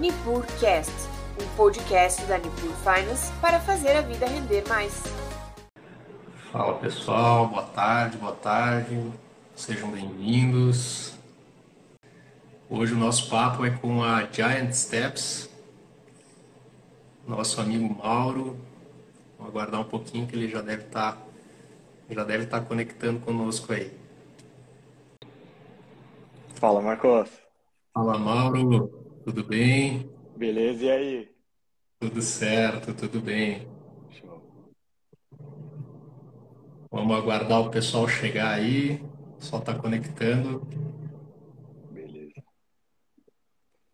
NipurCast, 0.00 0.90
um 1.38 1.56
podcast 1.56 2.24
da 2.24 2.38
Nipur 2.38 2.72
Finance 2.76 3.30
para 3.38 3.60
fazer 3.60 3.90
a 3.90 4.00
vida 4.00 4.24
render 4.24 4.66
mais. 4.66 5.02
Fala 6.50 6.78
pessoal, 6.78 7.46
boa 7.46 7.64
tarde, 7.64 8.16
boa 8.16 8.32
tarde, 8.32 9.12
sejam 9.54 9.90
bem-vindos. 9.90 11.12
Hoje 12.70 12.94
o 12.94 12.96
nosso 12.96 13.28
papo 13.28 13.62
é 13.66 13.70
com 13.72 14.02
a 14.02 14.22
Giant 14.22 14.72
Steps, 14.72 15.50
nosso 17.28 17.60
amigo 17.60 17.94
Mauro. 18.02 18.58
Vamos 19.36 19.52
aguardar 19.52 19.82
um 19.82 19.84
pouquinho 19.84 20.26
que 20.26 20.34
ele 20.34 20.48
já 20.48 20.62
deve 20.62 20.84
estar 20.84 21.12
tá, 21.12 21.18
já 22.08 22.24
deve 22.24 22.44
estar 22.44 22.60
tá 22.60 22.66
conectando 22.66 23.20
conosco 23.20 23.70
aí. 23.70 23.92
Fala, 26.54 26.80
Marcos. 26.80 27.28
Fala, 27.92 28.18
Mauro. 28.18 28.99
Tudo 29.30 29.44
bem? 29.44 30.10
Beleza, 30.36 30.86
e 30.86 30.90
aí? 30.90 31.30
Tudo 32.00 32.20
certo, 32.20 32.92
tudo 32.92 33.20
bem. 33.20 33.64
Show. 34.10 34.42
Vamos 36.90 37.16
aguardar 37.16 37.60
o 37.60 37.70
pessoal 37.70 38.08
chegar 38.08 38.50
aí. 38.50 38.94
O 38.94 39.34
pessoal 39.34 39.62
está 39.62 39.78
conectando. 39.78 40.66
Beleza. 41.92 42.42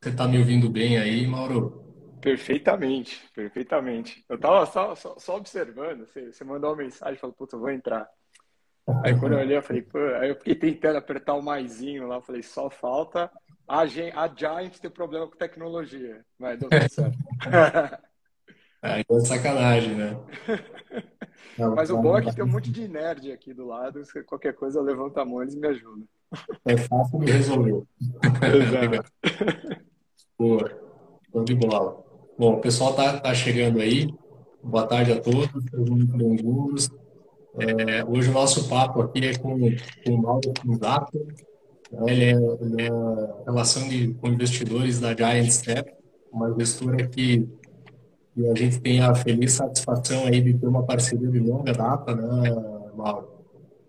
Você 0.01 0.09
está 0.09 0.27
me 0.27 0.39
ouvindo 0.39 0.71
bem 0.71 0.97
aí, 0.97 1.27
Mauro? 1.27 1.85
Perfeitamente, 2.23 3.23
perfeitamente. 3.35 4.25
Eu 4.31 4.37
estava 4.37 4.65
só, 4.65 4.95
só, 4.95 5.19
só, 5.19 5.37
observando, 5.37 6.07
você, 6.07 6.33
você 6.33 6.45
mandou 6.45 6.71
uma 6.71 6.77
mensagem, 6.77 7.21
falou, 7.21 7.37
puta, 7.37 7.57
eu 7.57 7.61
vou 7.61 7.71
entrar. 7.71 8.09
Aí 9.05 9.15
quando 9.21 9.35
eu 9.35 9.41
olhei, 9.41 9.59
eu 9.59 9.63
falei, 9.63 9.83
pô, 9.83 9.99
aí 9.99 10.31
eu 10.31 10.37
fiquei 10.37 10.55
tentando 10.55 10.97
apertar 10.97 11.35
o 11.35 11.43
maisinho 11.43 12.09
lá, 12.09 12.23
falei, 12.23 12.43
só 12.43 12.71
falta 12.71 13.31
a, 13.69 13.81
a 13.81 14.35
Giant 14.35 14.79
tem 14.79 14.91
problema 14.91 15.27
com 15.27 15.37
tecnologia, 15.37 16.25
mas 16.39 16.59
deu 16.59 16.69
tudo 16.69 16.93
certo. 16.93 17.19
Aí 18.83 19.05
é 19.11 19.21
sacanagem, 19.21 19.95
né? 19.95 20.19
Mas 21.75 21.91
o 21.91 21.97
bom 21.97 22.19
é 22.19 22.23
que 22.23 22.35
tem 22.35 22.45
um 22.45 22.49
monte 22.49 22.71
de 22.71 22.87
nerd 22.87 23.33
aqui 23.33 23.55
do 23.55 23.67
lado. 23.67 24.05
Se 24.05 24.23
qualquer 24.25 24.55
coisa, 24.55 24.81
levanta 24.81 25.23
a 25.23 25.25
mão 25.25 25.41
e 25.41 25.45
eles 25.45 25.55
me 25.55 25.67
ajudam. 25.69 26.07
É 26.67 26.77
fácil 26.77 27.19
de 27.21 27.33
resolver. 27.33 27.83
Exato. 28.23 29.13
Boa. 30.39 30.87
Show 31.33 31.45
de 31.45 31.55
bola. 31.55 32.05
Bom, 32.39 32.55
o 32.55 32.61
pessoal 32.61 32.95
tá, 32.95 33.19
tá 33.19 33.35
chegando 33.35 33.81
aí. 33.81 34.07
Boa 34.63 34.87
tarde 34.87 35.13
a 35.13 35.21
todos, 35.21 35.65
bem-vindos. 35.73 36.91
É, 37.59 38.05
hoje 38.05 38.29
o 38.29 38.33
nosso 38.33 38.69
papo 38.69 39.01
aqui 39.01 39.27
é 39.27 39.39
com, 39.39 39.59
com 39.59 40.13
o 40.13 40.23
Mauro 40.23 40.53
Fundato. 40.61 41.27
Ele 42.07 42.25
é, 42.25 42.33
ele 42.33 42.83
é 42.83 43.45
relação 43.45 43.89
de, 43.89 44.15
com 44.15 44.29
investidores 44.29 44.99
da 44.99 45.15
Giant 45.15 45.51
Step, 45.51 45.93
uma 46.33 46.53
gestora 46.59 47.07
que, 47.07 47.49
que, 48.35 48.49
a 48.49 48.55
gente 48.55 48.81
tem 48.81 49.01
a 49.01 49.15
feliz 49.15 49.53
satisfação 49.53 50.27
aí 50.27 50.41
de 50.41 50.55
ter 50.55 50.67
uma 50.67 50.85
parceria 50.85 51.29
de 51.29 51.39
longa 51.39 51.73
data, 51.73 52.15
né, 52.15 52.51
Mauro? 52.97 53.29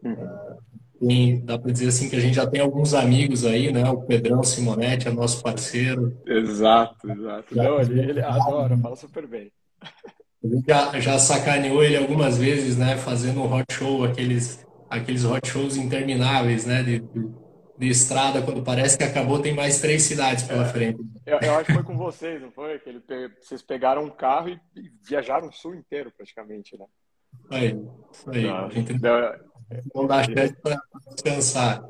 Uhum. 0.04 0.12
É, 0.12 0.58
tem, 1.00 1.40
dá 1.44 1.58
para 1.58 1.72
dizer 1.72 1.88
assim 1.88 2.10
que 2.10 2.16
a 2.16 2.20
gente 2.20 2.36
já 2.36 2.48
tem 2.48 2.62
alguns 2.62 2.94
amigos 2.94 3.46
aí, 3.46 3.72
né? 3.72 3.90
O 3.90 4.02
Pedrão 4.02 4.44
Simonetti 4.44 5.08
é 5.08 5.12
nosso 5.12 5.44
parceiro. 5.44 6.18
Exato, 6.26 7.10
exato. 7.10 7.56
Já, 7.56 7.64
Não, 7.64 7.80
ele, 7.80 8.00
ele 8.00 8.22
adora, 8.22 8.78
fala 8.78 8.96
super 8.96 9.28
bem. 9.28 9.52
A 9.82 10.48
gente 10.48 10.66
já, 10.68 11.00
já 11.00 11.20
sacaneou 11.20 11.84
ele 11.84 11.98
algumas 11.98 12.38
vezes, 12.38 12.78
né? 12.78 12.96
Fazendo 12.98 13.42
um 13.42 13.54
hot 13.54 13.66
show, 13.72 14.04
aqueles, 14.04 14.66
aqueles 14.90 15.24
hot 15.24 15.48
shows 15.48 15.78
intermináveis, 15.78 16.66
né? 16.66 16.82
De, 16.82 17.00
de 17.00 17.30
de 17.78 17.90
estrada, 17.90 18.42
quando 18.42 18.64
parece 18.64 18.98
que 18.98 19.04
acabou, 19.04 19.40
tem 19.40 19.54
mais 19.54 19.80
três 19.80 20.04
cidades 20.04 20.44
pela 20.44 20.64
é, 20.64 20.70
frente. 20.70 21.00
Eu, 21.26 21.40
eu, 21.40 21.56
acho 21.56 21.66
que 21.66 21.74
foi 21.74 21.84
com 21.84 21.96
vocês, 21.96 22.42
não 22.42 22.52
foi? 22.52 22.80
Que 22.80 22.90
ele, 22.90 23.04
vocês 23.40 23.62
pegaram 23.62 24.04
um 24.04 24.10
carro 24.10 24.50
e, 24.50 24.60
e 24.76 24.92
viajaram 25.08 25.48
o 25.48 25.54
sul 25.54 25.76
inteiro, 25.76 26.12
praticamente, 26.16 26.78
né? 26.78 26.86
Aí, 27.52 27.76
aí. 28.28 28.44
Não, 28.44 28.66
a 28.66 28.70
gente 28.70 28.94
não, 28.94 29.02
não 29.94 30.08
dá 30.08 30.24
chance 30.24 30.56
para 30.62 30.82
descansar. 31.14 31.86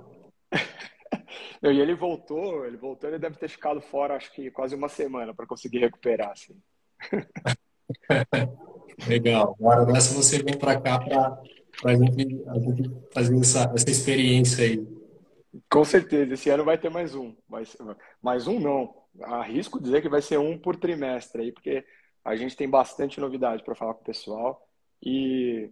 e 1.63 1.67
ele 1.67 1.95
voltou, 1.95 2.65
ele 2.65 2.77
voltou, 2.77 3.09
ele 3.09 3.19
deve 3.19 3.37
ter 3.37 3.49
ficado 3.49 3.81
fora, 3.81 4.15
acho 4.15 4.31
que 4.33 4.51
quase 4.51 4.75
uma 4.75 4.89
semana 4.89 5.33
para 5.33 5.47
conseguir 5.47 5.79
recuperar, 5.79 6.31
assim. 6.31 6.55
Legal. 9.07 9.55
Agora 9.59 9.85
dessa 9.85 10.13
você 10.13 10.43
vem 10.43 10.57
para 10.57 10.81
cá 10.81 10.99
para 10.99 11.39
a 11.85 11.95
gente, 11.95 12.17
gente 12.17 12.43
fazer 13.13 13.39
essa, 13.39 13.71
essa 13.73 13.89
experiência 13.89 14.65
aí. 14.65 14.96
Com 15.69 15.83
certeza, 15.83 16.33
esse 16.33 16.49
ano 16.49 16.63
vai 16.63 16.77
ter 16.77 16.89
mais 16.89 17.15
um. 17.15 17.35
Mas, 17.47 17.75
mais 18.21 18.47
um 18.47 18.59
não. 18.59 18.93
Arrisco 19.21 19.81
dizer 19.81 20.01
que 20.01 20.09
vai 20.09 20.21
ser 20.21 20.37
um 20.37 20.57
por 20.57 20.75
trimestre 20.75 21.41
aí, 21.41 21.51
porque 21.51 21.83
a 22.23 22.35
gente 22.35 22.55
tem 22.55 22.69
bastante 22.69 23.19
novidade 23.19 23.63
para 23.63 23.75
falar 23.75 23.93
com 23.93 24.01
o 24.01 24.05
pessoal. 24.05 24.67
E 25.01 25.69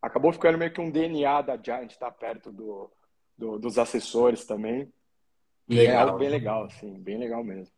acabou 0.00 0.32
ficando 0.32 0.58
meio 0.58 0.72
que 0.72 0.80
um 0.80 0.90
DNA 0.90 1.42
da 1.42 1.56
Giant 1.56 1.90
estar 1.90 2.10
tá 2.10 2.12
perto 2.12 2.52
do, 2.52 2.90
do, 3.36 3.58
dos 3.58 3.78
assessores 3.78 4.44
também. 4.44 4.92
Legal. 5.68 5.94
É 5.94 5.96
algo 5.96 6.18
bem 6.18 6.28
legal, 6.28 6.64
assim, 6.64 6.98
bem 6.98 7.18
legal 7.18 7.44
mesmo. 7.44 7.72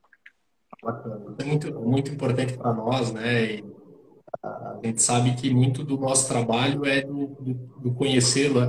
É 1.38 1.44
muito, 1.44 1.80
muito 1.80 2.10
importante 2.10 2.56
para 2.56 2.72
nós, 2.72 3.12
né? 3.12 3.44
E 3.44 3.64
a 4.42 4.80
gente 4.82 5.02
sabe 5.02 5.34
que 5.36 5.52
muito 5.52 5.84
do 5.84 5.98
nosso 5.98 6.26
trabalho 6.26 6.84
é 6.86 7.02
do, 7.02 7.26
do, 7.26 7.54
do 7.54 7.94
conhecer 7.94 8.50
a, 8.56 8.64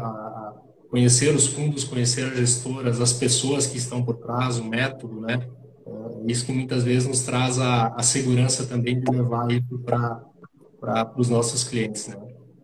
conhecer 0.94 1.34
os 1.34 1.48
fundos, 1.48 1.84
conhecer 1.84 2.24
as 2.24 2.38
gestoras, 2.38 3.02
as 3.02 3.12
pessoas 3.12 3.66
que 3.66 3.80
estão 3.80 4.06
por 4.06 4.16
trás, 4.18 4.60
o 4.60 4.64
método, 4.64 5.22
né? 5.22 5.44
É 6.24 6.32
isso 6.32 6.46
que 6.46 6.52
muitas 6.52 6.84
vezes 6.84 7.08
nos 7.08 7.24
traz 7.24 7.58
a, 7.58 7.88
a 7.96 8.04
segurança 8.04 8.68
também 8.68 9.00
de 9.00 9.12
levar 9.12 9.50
isso 9.50 9.80
para 9.80 11.12
os 11.18 11.30
nossos 11.30 11.64
clientes, 11.64 12.10
né? 12.10 12.16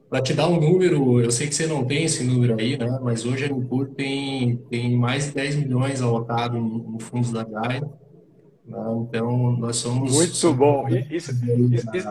Para 0.08 0.22
te 0.22 0.36
dar 0.36 0.48
um 0.48 0.60
número, 0.60 1.20
eu 1.20 1.32
sei 1.32 1.48
que 1.48 1.56
você 1.56 1.66
não 1.66 1.84
tem 1.84 2.04
esse 2.04 2.24
número 2.24 2.60
aí, 2.60 2.78
né? 2.78 3.00
Mas 3.02 3.26
hoje 3.26 3.46
a 3.46 3.48
Nicur 3.48 3.96
tem, 3.96 4.58
tem 4.70 4.96
mais 4.96 5.26
de 5.26 5.32
10 5.32 5.56
milhões 5.56 6.00
alocado 6.00 6.56
em, 6.56 6.96
em 6.96 7.00
fundos 7.00 7.32
da 7.32 7.44
GAI. 7.44 7.82
Né? 7.82 8.78
Então, 9.08 9.58
nós 9.58 9.78
somos... 9.78 10.14
Muito 10.14 10.54
bom. 10.54 10.88
Isso, 10.88 11.32
isso, 11.32 11.96
isso, 11.96 12.10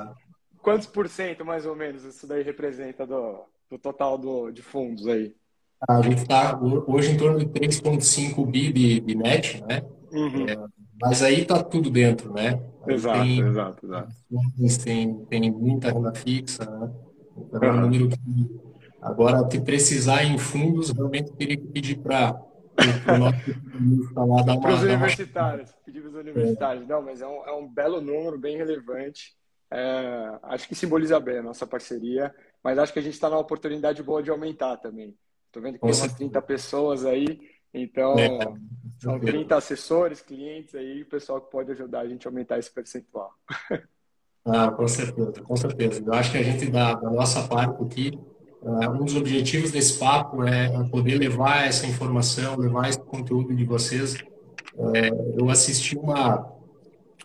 quantos 0.61 0.89
por 0.89 1.09
cento, 1.09 1.45
mais 1.45 1.65
ou 1.65 1.77
menos, 1.77 2.03
isso 2.03 2.27
daí 2.27 2.43
representa 2.43 3.06
do, 3.06 3.45
do 3.71 3.79
total 3.79 4.19
do, 4.19 4.50
de 4.50 4.62
fundos 4.62 5.06
aí? 5.06 5.33
A 5.87 6.03
gente 6.03 6.22
está 6.22 6.59
hoje 6.61 7.12
em 7.12 7.16
torno 7.16 7.39
de 7.39 7.47
3,5 7.47 8.44
bi 8.50 8.72
de, 8.72 9.00
de 9.00 9.15
net, 9.15 9.62
né? 9.69 9.83
Uhum. 10.11 10.49
É, 10.49 10.56
mas 11.00 11.22
aí 11.22 11.43
está 11.43 11.62
tudo 11.62 11.91
dentro, 11.91 12.33
né? 12.33 12.61
exato, 12.89 13.21
tem, 13.21 13.41
exato, 13.41 13.87
exato. 13.87 14.15
Tem, 14.84 15.25
tem 15.27 15.50
muita 15.50 15.93
renda 15.93 16.12
fixa, 16.15 16.65
né? 16.65 16.91
Então, 17.37 17.62
é 17.62 17.72
um 17.72 17.81
número 17.83 18.09
que 18.09 18.19
agora, 19.00 19.49
se 19.50 19.61
precisar 19.61 20.25
em 20.25 20.38
fundos, 20.38 20.91
realmente 20.91 21.33
teria 21.33 21.56
que 21.56 21.67
pedir 21.67 21.99
para. 21.99 22.34
Para 23.05 24.75
os 24.75 24.83
universitários, 24.83 25.75
pedir 25.84 26.00
para 26.00 26.11
os 26.11 26.17
universitários. 26.17 26.84
É. 26.84 26.87
Não, 26.87 27.03
mas 27.03 27.21
é 27.21 27.27
um, 27.27 27.47
é 27.47 27.53
um 27.53 27.69
belo 27.69 28.00
número, 28.00 28.38
bem 28.38 28.56
relevante. 28.56 29.37
É, 29.71 30.38
acho 30.44 30.67
que 30.67 30.75
simboliza 30.75 31.21
bem 31.21 31.38
a 31.38 31.43
nossa 31.43 31.67
parceria, 31.67 32.34
mas 32.62 32.78
acho 32.78 32.93
que 32.93 32.99
a 32.99 33.03
gente 33.03 33.15
está 33.15 33.28
na 33.28 33.38
oportunidade 33.38 34.03
boa 34.03 34.22
de 34.22 34.31
aumentar 34.31 34.77
também. 34.78 35.15
Estou 35.48 35.62
vendo 35.62 35.75
que 35.75 35.81
tem 35.81 35.91
umas 35.91 36.12
30 36.12 36.42
pessoas 36.42 37.06
aí, 37.06 37.41
então 37.72 38.19
é. 38.19 38.38
são 39.00 39.19
30 39.19 39.56
assessores, 39.56 40.20
clientes 40.20 40.75
aí, 40.75 41.03
o 41.03 41.06
pessoal 41.06 41.41
que 41.41 41.50
pode 41.50 41.72
ajudar 41.72 42.00
a 42.00 42.09
gente 42.09 42.28
a 42.28 42.31
aumentar 42.31 42.59
esse 42.59 42.70
percentual. 42.70 43.32
Ah, 44.44 44.70
com 44.70 44.88
certeza, 44.88 45.32
com 45.42 45.56
certeza. 45.56 46.03
Eu 46.04 46.14
acho 46.14 46.32
que 46.32 46.38
a 46.38 46.42
gente, 46.42 46.70
da, 46.70 46.94
da 46.94 47.10
nossa 47.10 47.47
parte 47.47 47.82
aqui, 47.82 48.19
uh, 48.62 48.91
um 48.92 49.04
dos 49.04 49.14
objetivos 49.14 49.70
desse 49.70 49.98
papo 49.98 50.42
é 50.42 50.88
poder 50.91 51.19
levar 51.19 51.66
essa 51.66 51.87
informação, 51.87 52.56
levar 52.56 52.88
esse 52.88 53.00
conteúdo 53.00 53.54
de 53.54 53.64
vocês. 53.64 54.16
É, 54.94 55.10
eu 55.38 55.50
assisti 55.50 55.98
uma. 55.98 56.50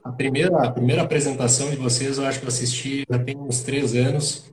A 0.03 0.12
primeira, 0.12 0.57
a 0.63 0.71
primeira 0.71 1.01
apresentação 1.01 1.69
de 1.69 1.77
vocês, 1.77 2.18
eu 2.18 2.25
acho 2.25 2.39
que 2.39 2.45
eu 2.45 2.50
assisti 2.50 3.06
já 3.09 3.18
tem 3.18 3.38
uns 3.38 3.62
três 3.62 3.95
anos. 3.95 4.51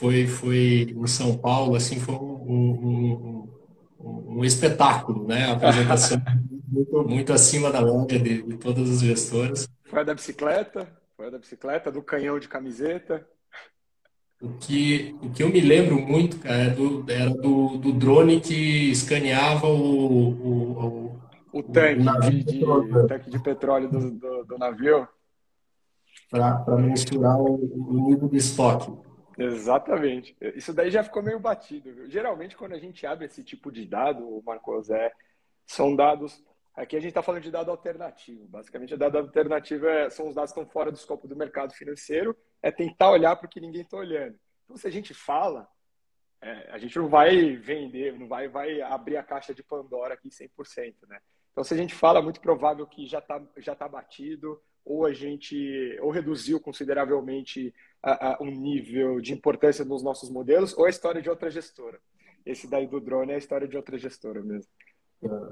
Foi, 0.00 0.26
foi 0.26 0.94
em 0.96 1.06
São 1.06 1.36
Paulo, 1.36 1.76
assim, 1.76 2.00
foi 2.00 2.14
um, 2.14 3.50
um, 4.00 4.38
um 4.38 4.44
espetáculo, 4.44 5.28
né? 5.28 5.44
A 5.44 5.52
apresentação 5.52 6.18
muito, 6.66 7.04
muito 7.06 7.32
acima 7.34 7.70
da 7.70 7.82
média 7.82 8.18
de, 8.18 8.42
de 8.42 8.56
todas 8.56 8.88
as 8.88 9.00
gestoras. 9.00 9.68
Foi 9.84 10.00
a 10.00 10.02
da 10.02 10.14
bicicleta? 10.14 10.90
Foi 11.14 11.26
a 11.26 11.30
da 11.30 11.36
bicicleta, 11.36 11.92
do 11.92 12.02
canhão 12.02 12.38
de 12.38 12.48
camiseta? 12.48 13.28
O 14.40 14.54
que, 14.54 15.14
o 15.20 15.28
que 15.28 15.42
eu 15.42 15.50
me 15.50 15.60
lembro 15.60 16.00
muito, 16.00 16.38
cara, 16.38 16.62
é 16.62 16.70
do, 16.70 17.04
era 17.06 17.28
do, 17.28 17.76
do 17.76 17.92
drone 17.92 18.40
que 18.40 18.90
escaneava 18.90 19.66
o, 19.66 20.30
o, 20.30 21.12
o, 21.52 21.58
o 21.58 21.62
tanque, 21.62 22.08
o 22.08 22.20
de, 22.20 22.44
de, 22.44 22.64
o 22.64 23.06
tanque 23.06 23.28
de 23.28 23.38
petróleo 23.38 23.90
do, 23.90 24.10
do, 24.12 24.44
do 24.44 24.56
navio. 24.56 25.06
Para 26.30 26.78
mensurar 26.78 27.38
o, 27.38 27.56
o 27.56 28.08
nível 28.08 28.30
de 28.30 28.38
estoque. 28.38 28.90
Exatamente. 29.42 30.36
Isso 30.54 30.72
daí 30.72 30.90
já 30.90 31.02
ficou 31.02 31.22
meio 31.22 31.40
batido. 31.40 31.92
Viu? 31.92 32.10
Geralmente, 32.10 32.56
quando 32.56 32.74
a 32.74 32.78
gente 32.78 33.06
abre 33.06 33.26
esse 33.26 33.42
tipo 33.42 33.70
de 33.72 33.86
dado, 33.86 34.42
Marcos, 34.44 34.90
é, 34.90 35.12
são 35.66 35.94
dados 35.96 36.42
Aqui 36.74 36.96
a 36.96 37.00
gente 37.00 37.10
está 37.10 37.22
falando 37.22 37.42
de 37.42 37.50
dado 37.50 37.70
alternativo. 37.70 38.46
Basicamente, 38.46 38.96
dado 38.96 39.18
alternativo 39.18 39.86
é, 39.86 40.08
são 40.08 40.28
os 40.28 40.34
dados 40.34 40.52
que 40.52 40.58
estão 40.58 40.72
fora 40.72 40.90
do 40.90 40.96
escopo 40.96 41.26
do 41.26 41.36
mercado 41.36 41.74
financeiro, 41.74 42.36
é 42.62 42.70
tentar 42.70 43.10
olhar 43.10 43.36
para 43.36 43.46
o 43.46 43.50
que 43.50 43.60
ninguém 43.60 43.82
está 43.82 43.96
olhando. 43.96 44.38
Então, 44.64 44.76
se 44.76 44.86
a 44.86 44.90
gente 44.90 45.12
fala, 45.12 45.68
é, 46.40 46.70
a 46.70 46.78
gente 46.78 46.96
não 46.98 47.08
vai 47.08 47.56
vender, 47.56 48.18
não 48.18 48.28
vai, 48.28 48.48
vai 48.48 48.80
abrir 48.80 49.16
a 49.16 49.22
caixa 49.22 49.52
de 49.52 49.62
Pandora 49.62 50.14
aqui 50.14 50.28
100%, 50.28 50.94
né? 51.08 51.20
Então, 51.52 51.64
se 51.64 51.74
a 51.74 51.76
gente 51.76 51.94
fala, 51.94 52.20
é 52.20 52.22
muito 52.22 52.40
provável 52.40 52.86
que 52.86 53.06
já 53.06 53.18
está 53.18 53.42
já 53.58 53.74
tá 53.74 53.88
batido, 53.88 54.58
ou 54.82 55.04
a 55.04 55.12
gente 55.12 55.98
ou 56.00 56.10
reduziu 56.10 56.60
consideravelmente 56.60 57.74
a, 58.02 58.32
a, 58.32 58.38
um 58.42 58.50
nível 58.50 59.20
de 59.20 59.32
importância 59.32 59.84
nos 59.84 60.02
nossos 60.02 60.30
modelos, 60.30 60.76
ou 60.76 60.86
a 60.86 60.90
história 60.90 61.20
de 61.20 61.28
outra 61.28 61.50
gestora. 61.50 61.98
Esse 62.44 62.66
daí 62.66 62.86
do 62.86 63.00
drone 63.00 63.32
é 63.32 63.34
a 63.34 63.38
história 63.38 63.68
de 63.68 63.76
outra 63.76 63.98
gestora 63.98 64.42
mesmo. 64.42 64.70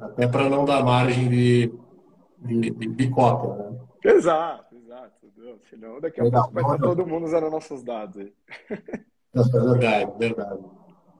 Até 0.01 0.27
para 0.27 0.49
não 0.49 0.65
dar 0.65 0.83
margem 0.83 1.29
de, 1.29 1.73
de, 2.39 2.71
de, 2.71 3.11
cópia, 3.11 3.55
né? 3.55 3.79
Exato, 4.03 4.75
exato. 4.77 5.19
Senão 5.69 6.01
daqui 6.01 6.21
a 6.21 6.25
Legal. 6.25 6.43
pouco 6.43 6.55
vai 6.55 6.65
estar 6.65 6.79
todo 6.79 7.07
mundo 7.07 7.25
usando 7.25 7.51
nossos 7.51 7.83
dados 7.83 8.17
aí. 8.17 8.33
É 9.35 9.43
verdade, 9.43 10.13
verdade. 10.19 10.65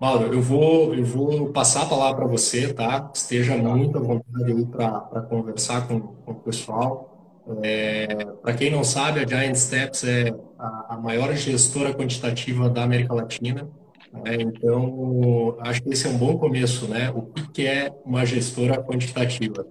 Mauro, 0.01 0.33
eu 0.33 0.41
vou, 0.41 0.95
eu 0.95 1.05
vou 1.05 1.53
passar 1.53 1.83
a 1.83 1.89
palavra 1.89 2.17
para 2.17 2.27
você, 2.27 2.73
tá? 2.73 3.11
Esteja 3.13 3.57
muito 3.57 3.99
à 3.99 4.01
vontade 4.01 4.67
para 4.67 5.23
conversar 5.23 5.87
com, 5.87 6.01
com 6.01 6.33
o 6.33 6.35
pessoal. 6.37 7.18
É, 7.63 8.07
para 8.43 8.55
quem 8.55 8.71
não 8.71 8.85
sabe, 8.85 9.21
a 9.21 9.27
Giant 9.27 9.55
Steps 9.57 10.05
é 10.05 10.31
a, 10.59 10.95
a 10.95 10.97
maior 10.99 11.33
gestora 11.35 11.95
quantitativa 11.95 12.69
da 12.69 12.83
América 12.83 13.15
Latina. 13.15 13.71
Né? 14.13 14.37
Então, 14.41 15.57
acho 15.61 15.83
que 15.83 15.91
esse 15.91 16.07
é 16.07 16.11
um 16.11 16.19
bom 16.19 16.39
começo, 16.39 16.89
né? 16.89 17.11
O 17.11 17.23
que 17.53 17.67
é 17.67 17.91
uma 18.05 18.25
gestora 18.25 18.83
quantitativa? 18.83 19.67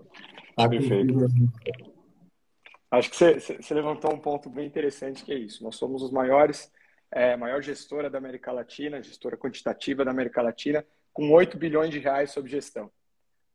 Tá 0.55 0.67
Perfeito. 0.67 1.13
Acho 2.89 3.09
que 3.09 3.15
você, 3.15 3.39
você, 3.39 3.73
levantou 3.73 4.13
um 4.13 4.19
ponto 4.19 4.49
bem 4.49 4.65
interessante 4.65 5.23
que 5.23 5.31
é 5.31 5.37
isso. 5.37 5.63
Nós 5.63 5.75
somos 5.75 6.01
os 6.01 6.11
maiores, 6.11 6.71
é, 7.11 7.35
maior 7.35 7.61
gestora 7.61 8.09
da 8.09 8.17
América 8.17 8.51
Latina, 8.51 9.03
gestora 9.03 9.37
quantitativa 9.37 10.05
da 10.05 10.11
América 10.11 10.41
Latina, 10.41 10.85
com 11.13 11.31
8 11.31 11.57
bilhões 11.57 11.91
de 11.91 11.99
reais 11.99 12.31
sob 12.31 12.49
gestão. 12.49 12.89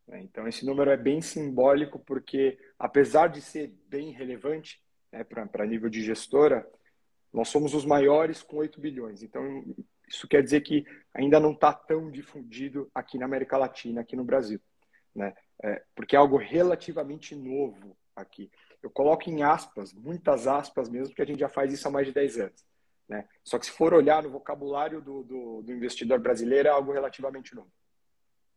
Né? 0.06 0.20
Então, 0.22 0.46
esse 0.46 0.64
número 0.64 0.90
é 0.90 0.96
bem 0.96 1.20
simbólico 1.20 1.98
porque, 1.98 2.58
apesar 2.78 3.28
de 3.28 3.40
ser 3.40 3.72
bem 3.88 4.10
relevante 4.10 4.82
né, 5.10 5.24
para 5.24 5.66
nível 5.66 5.88
de 5.88 6.02
gestora, 6.02 6.68
nós 7.32 7.48
somos 7.48 7.74
os 7.74 7.84
maiores 7.84 8.42
com 8.42 8.56
8 8.56 8.80
bilhões. 8.80 9.22
Então, 9.22 9.64
isso 10.08 10.28
quer 10.28 10.42
dizer 10.42 10.60
que 10.60 10.84
ainda 11.14 11.40
não 11.40 11.52
está 11.52 11.72
tão 11.72 12.10
difundido 12.10 12.90
aqui 12.94 13.18
na 13.18 13.24
América 13.24 13.56
Latina, 13.56 14.02
aqui 14.02 14.14
no 14.14 14.24
Brasil. 14.24 14.60
Né? 15.14 15.34
É, 15.62 15.82
porque 15.94 16.16
é 16.16 16.18
algo 16.18 16.36
relativamente 16.36 17.34
novo 17.34 17.96
aqui. 18.14 18.50
Eu 18.82 18.90
coloco 18.90 19.30
em 19.30 19.42
aspas, 19.42 19.92
muitas 19.92 20.46
aspas 20.46 20.88
mesmo, 20.88 21.08
porque 21.08 21.22
a 21.22 21.26
gente 21.26 21.40
já 21.40 21.48
faz 21.48 21.72
isso 21.72 21.86
há 21.86 21.90
mais 21.90 22.06
de 22.06 22.12
10 22.12 22.38
anos. 22.38 22.64
Né? 23.08 23.26
Só 23.44 23.58
que 23.58 23.66
se 23.66 23.72
for 23.72 23.94
olhar 23.94 24.22
no 24.22 24.30
vocabulário 24.30 25.00
do, 25.00 25.22
do, 25.22 25.62
do 25.62 25.72
investidor 25.72 26.18
brasileiro, 26.18 26.68
é 26.68 26.70
algo 26.70 26.92
relativamente 26.92 27.54
novo. 27.54 27.70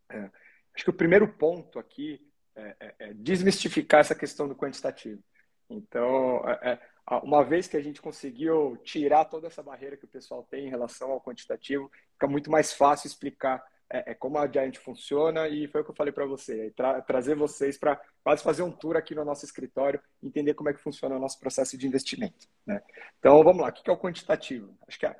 É, 0.09 0.29
acho 0.75 0.83
que 0.83 0.89
o 0.89 0.93
primeiro 0.93 1.27
ponto 1.27 1.79
aqui 1.79 2.21
é, 2.55 2.75
é, 2.79 2.95
é 2.99 3.13
desmistificar 3.13 4.01
essa 4.01 4.15
questão 4.15 4.47
do 4.47 4.55
quantitativo. 4.55 5.23
Então, 5.69 6.47
é, 6.47 6.71
é, 6.71 6.79
uma 7.23 7.43
vez 7.43 7.67
que 7.67 7.77
a 7.77 7.81
gente 7.81 8.01
conseguiu 8.01 8.77
tirar 8.83 9.25
toda 9.25 9.47
essa 9.47 9.63
barreira 9.63 9.97
que 9.97 10.05
o 10.05 10.09
pessoal 10.09 10.43
tem 10.43 10.67
em 10.67 10.69
relação 10.69 11.11
ao 11.11 11.21
quantitativo, 11.21 11.91
fica 12.13 12.27
muito 12.27 12.51
mais 12.51 12.73
fácil 12.73 13.07
explicar 13.07 13.63
é, 13.89 14.11
é 14.11 14.13
como 14.15 14.37
a 14.37 14.47
Giant 14.47 14.77
funciona 14.77 15.47
e 15.47 15.67
foi 15.67 15.81
o 15.81 15.83
que 15.83 15.91
eu 15.91 15.95
falei 15.95 16.11
para 16.11 16.25
você, 16.25 16.71
tra 16.71 17.01
trazer 17.01 17.35
vocês 17.35 17.77
para 17.77 18.01
quase 18.23 18.43
fazer 18.43 18.63
um 18.63 18.71
tour 18.71 18.95
aqui 18.95 19.13
no 19.13 19.23
nosso 19.23 19.45
escritório, 19.45 20.01
entender 20.21 20.53
como 20.53 20.69
é 20.69 20.73
que 20.73 20.81
funciona 20.81 21.15
o 21.15 21.19
nosso 21.19 21.39
processo 21.39 21.77
de 21.77 21.87
investimento. 21.87 22.47
Né? 22.65 22.81
Então, 23.19 23.43
vamos 23.43 23.61
lá, 23.61 23.69
o 23.69 23.73
que 23.73 23.89
é 23.89 23.93
o 23.93 23.97
quantitativo? 23.97 24.75
Acho 24.87 24.99
que 24.99 25.05
a, 25.05 25.15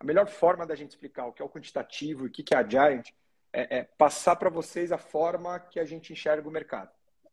a 0.00 0.04
melhor 0.04 0.26
forma 0.28 0.66
da 0.66 0.74
gente 0.74 0.90
explicar 0.90 1.26
o 1.26 1.32
que 1.32 1.42
é 1.42 1.44
o 1.44 1.50
quantitativo 1.50 2.26
e 2.26 2.28
o 2.28 2.32
que 2.32 2.54
é 2.54 2.56
a 2.56 2.66
Giant 2.66 3.10
é, 3.56 3.78
é 3.78 3.82
passar 3.84 4.36
para 4.36 4.50
vocês 4.50 4.92
a 4.92 4.98
forma 4.98 5.58
que 5.58 5.80
a 5.80 5.84
gente 5.84 6.12
enxerga 6.12 6.46
o 6.46 6.52
mercado. 6.52 6.90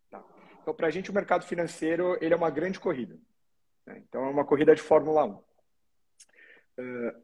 Tá? 0.09 0.23
Então, 0.61 0.73
para 0.73 0.87
a 0.87 0.89
gente, 0.89 1.11
o 1.11 1.13
mercado 1.13 1.45
financeiro 1.45 2.17
ele 2.21 2.33
é 2.33 2.37
uma 2.37 2.49
grande 2.49 2.79
corrida. 2.79 3.19
Né? 3.85 4.01
Então, 4.07 4.23
é 4.25 4.29
uma 4.29 4.45
corrida 4.45 4.73
de 4.73 4.81
Fórmula 4.81 5.25
1. 5.25 5.31
Uh, 6.79 7.23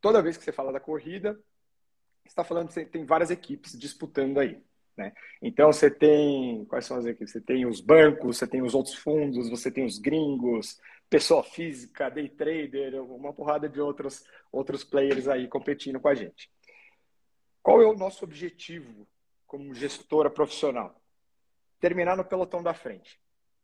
toda 0.00 0.20
vez 0.20 0.36
que 0.36 0.42
você 0.42 0.50
fala 0.50 0.72
da 0.72 0.80
corrida, 0.80 1.34
você 2.24 2.30
está 2.30 2.42
falando 2.42 2.72
que 2.72 2.84
tem 2.84 3.04
várias 3.04 3.30
equipes 3.30 3.78
disputando 3.78 4.40
aí. 4.40 4.60
Né? 4.96 5.12
Então, 5.40 5.72
você 5.72 5.88
tem. 5.88 6.64
Quais 6.64 6.84
são 6.84 6.96
as 6.96 7.06
equipes? 7.06 7.30
Você 7.30 7.40
tem 7.40 7.64
os 7.64 7.80
bancos, 7.80 8.38
você 8.38 8.46
tem 8.46 8.60
os 8.60 8.74
outros 8.74 8.96
fundos, 8.96 9.48
você 9.48 9.70
tem 9.70 9.84
os 9.84 9.98
gringos, 9.98 10.80
pessoa 11.08 11.44
física, 11.44 12.10
day 12.10 12.28
trader, 12.28 13.00
uma 13.04 13.32
porrada 13.32 13.68
de 13.68 13.80
outros, 13.80 14.24
outros 14.50 14.82
players 14.82 15.28
aí 15.28 15.46
competindo 15.46 16.00
com 16.00 16.08
a 16.08 16.14
gente. 16.14 16.50
Qual 17.62 17.80
é 17.80 17.86
o 17.86 17.96
nosso 17.96 18.24
objetivo 18.24 19.06
como 19.46 19.74
gestora 19.74 20.30
profissional? 20.30 21.00
Terminar 21.78 22.16
no 22.16 22.24
pelotão 22.24 22.62
da 22.62 22.74
frente. 22.74 23.20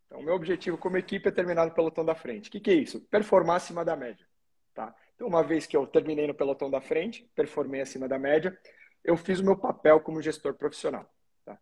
Então, 0.06 0.20
o 0.20 0.22
meu 0.22 0.34
objetivo 0.34 0.78
como 0.78 0.96
equipe 0.96 1.28
é 1.28 1.32
terminar 1.32 1.66
no 1.66 1.74
pelotão 1.74 2.04
da 2.04 2.14
frente. 2.14 2.48
O 2.48 2.52
que, 2.52 2.60
que 2.60 2.70
é 2.70 2.74
isso? 2.74 3.00
Performar 3.08 3.56
acima 3.56 3.84
da 3.84 3.96
média. 3.96 4.26
Tá? 4.74 4.94
Então, 5.14 5.26
uma 5.26 5.42
vez 5.42 5.66
que 5.66 5.76
eu 5.76 5.86
terminei 5.86 6.26
no 6.26 6.34
pelotão 6.34 6.70
da 6.70 6.80
frente, 6.80 7.28
performei 7.34 7.80
acima 7.80 8.06
da 8.06 8.18
média, 8.18 8.56
eu 9.02 9.16
fiz 9.16 9.40
o 9.40 9.44
meu 9.44 9.56
papel 9.56 10.00
como 10.00 10.22
gestor 10.22 10.54
profissional. 10.54 11.10
Tá? 11.44 11.58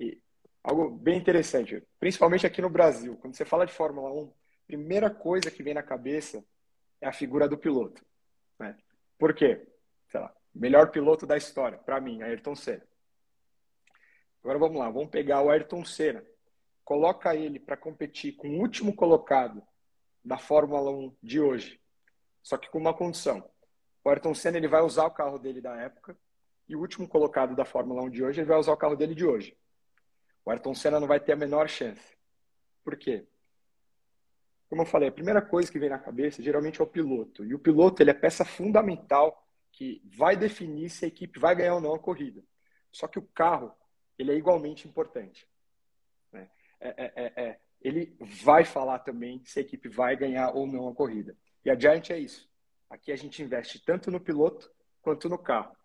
E 0.00 0.20
algo 0.62 0.90
bem 0.90 1.18
interessante, 1.18 1.82
principalmente 2.00 2.46
aqui 2.46 2.60
no 2.62 2.70
Brasil, 2.70 3.16
quando 3.16 3.34
você 3.34 3.44
fala 3.44 3.66
de 3.66 3.72
Fórmula 3.72 4.10
1, 4.12 4.24
a 4.24 4.66
primeira 4.66 5.10
coisa 5.10 5.50
que 5.50 5.62
vem 5.62 5.74
na 5.74 5.82
cabeça 5.82 6.44
é 7.00 7.06
a 7.06 7.12
figura 7.12 7.48
do 7.48 7.58
piloto. 7.58 8.04
Né? 8.58 8.76
Por 9.18 9.34
quê? 9.34 9.66
Sei 10.08 10.20
lá, 10.20 10.34
melhor 10.54 10.90
piloto 10.90 11.26
da 11.26 11.36
história, 11.36 11.78
para 11.78 12.00
mim, 12.00 12.22
Ayrton 12.22 12.54
Senna. 12.54 12.86
Agora 14.42 14.58
vamos 14.58 14.78
lá, 14.78 14.90
vamos 14.90 15.10
pegar 15.10 15.42
o 15.42 15.50
Ayrton 15.50 15.84
Senna 15.84 16.24
coloca 16.88 17.36
ele 17.36 17.60
para 17.60 17.76
competir 17.76 18.32
com 18.32 18.48
o 18.48 18.60
último 18.60 18.96
colocado 18.96 19.62
da 20.24 20.38
Fórmula 20.38 20.90
1 20.90 21.16
de 21.22 21.38
hoje, 21.38 21.78
só 22.42 22.56
que 22.56 22.70
com 22.70 22.78
uma 22.78 22.94
condição. 22.94 23.46
O 24.02 24.08
Ayrton 24.08 24.34
Senna 24.34 24.56
ele 24.56 24.68
vai 24.68 24.80
usar 24.80 25.04
o 25.04 25.10
carro 25.10 25.38
dele 25.38 25.60
da 25.60 25.76
época 25.76 26.16
e 26.66 26.74
o 26.74 26.80
último 26.80 27.06
colocado 27.06 27.54
da 27.54 27.66
Fórmula 27.66 28.00
1 28.04 28.08
de 28.08 28.24
hoje 28.24 28.40
ele 28.40 28.48
vai 28.48 28.56
usar 28.56 28.72
o 28.72 28.76
carro 28.78 28.96
dele 28.96 29.14
de 29.14 29.26
hoje. 29.26 29.54
O 30.46 30.50
Ayrton 30.50 30.74
Senna 30.74 30.98
não 30.98 31.06
vai 31.06 31.20
ter 31.20 31.32
a 31.32 31.36
menor 31.36 31.68
chance. 31.68 32.16
Por 32.82 32.96
quê? 32.96 33.28
Como 34.70 34.80
eu 34.80 34.86
falei, 34.86 35.10
a 35.10 35.12
primeira 35.12 35.42
coisa 35.42 35.70
que 35.70 35.78
vem 35.78 35.90
na 35.90 35.98
cabeça 35.98 36.42
geralmente 36.42 36.80
é 36.80 36.84
o 36.84 36.86
piloto. 36.86 37.44
E 37.44 37.52
o 37.52 37.58
piloto 37.58 38.02
ele 38.02 38.12
é 38.12 38.14
peça 38.14 38.46
fundamental 38.46 39.46
que 39.78 40.02
vai 40.04 40.36
definir 40.36 40.90
se 40.90 41.04
a 41.04 41.08
equipe 41.08 41.38
vai 41.38 41.54
ganhar 41.54 41.76
ou 41.76 41.80
não 41.80 41.94
a 41.94 41.98
corrida. 42.00 42.42
Só 42.90 43.06
que 43.06 43.16
o 43.16 43.22
carro 43.22 43.72
ele 44.18 44.32
é 44.32 44.34
igualmente 44.34 44.88
importante. 44.88 45.48
É, 46.32 46.48
é, 46.80 47.12
é, 47.14 47.32
é, 47.44 47.60
ele 47.80 48.16
vai 48.20 48.64
falar 48.64 48.98
também 48.98 49.40
se 49.44 49.60
a 49.60 49.62
equipe 49.62 49.88
vai 49.88 50.16
ganhar 50.16 50.50
ou 50.50 50.66
não 50.66 50.88
a 50.88 50.94
corrida. 50.94 51.36
E 51.64 51.70
a 51.70 51.78
Giant 51.78 52.10
é 52.10 52.18
isso. 52.18 52.50
Aqui 52.90 53.12
a 53.12 53.16
gente 53.16 53.40
investe 53.40 53.78
tanto 53.84 54.10
no 54.10 54.18
piloto 54.18 54.68
quanto 55.00 55.28
no 55.28 55.38
carro. 55.38 55.76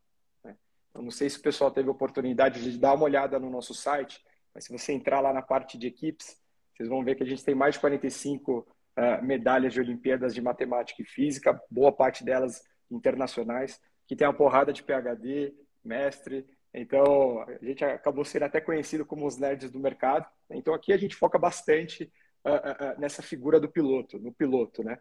Né? 0.44 0.58
Eu 0.96 1.04
não 1.04 1.12
sei 1.12 1.30
se 1.30 1.38
o 1.38 1.44
pessoal 1.44 1.70
teve 1.70 1.88
oportunidade 1.88 2.64
de 2.64 2.80
dar 2.80 2.96
uma 2.96 3.04
olhada 3.04 3.38
no 3.38 3.52
nosso 3.52 3.76
site, 3.76 4.26
mas 4.56 4.66
se 4.66 4.72
você 4.72 4.92
entrar 4.92 5.20
lá 5.20 5.32
na 5.32 5.44
parte 5.44 5.78
de 5.78 5.86
equipes, 5.86 6.42
vocês 6.74 6.90
vão 6.90 7.04
ver 7.04 7.14
que 7.14 7.22
a 7.22 7.28
gente 7.28 7.46
tem 7.46 7.54
mais 7.54 7.76
de 7.76 7.80
45 7.80 8.58
uh, 8.58 8.66
ah, 8.96 9.22
medalhas 9.22 9.72
de 9.72 9.80
Olimpíadas 9.80 10.34
de 10.34 10.42
Matemática 10.42 11.00
e 11.04 11.06
Física, 11.06 11.62
boa 11.70 11.92
parte 11.92 12.24
delas 12.24 12.64
internacionais, 12.90 13.80
que 14.08 14.16
tem 14.16 14.28
uma 14.28 14.34
porrada 14.34 14.74
de 14.74 14.84
PhD, 14.84 15.54
mestre, 15.84 16.46
então, 16.74 17.42
a 17.42 17.64
gente 17.64 17.86
acabou 17.86 18.26
sendo 18.26 18.44
até 18.44 18.60
conhecido 18.60 19.06
como 19.06 19.28
os 19.28 19.38
nerds 19.38 19.70
do 19.70 19.80
mercado. 19.80 20.26
Então, 20.50 20.74
aqui 20.74 20.92
a 20.92 20.98
gente 20.98 21.16
foca 21.16 21.38
bastante 21.38 22.12
uh, 22.44 22.96
uh, 22.96 23.00
nessa 23.00 23.22
figura 23.22 23.60
do 23.60 23.70
piloto, 23.70 24.18
no 24.18 24.34
piloto, 24.34 24.84
né? 24.84 24.98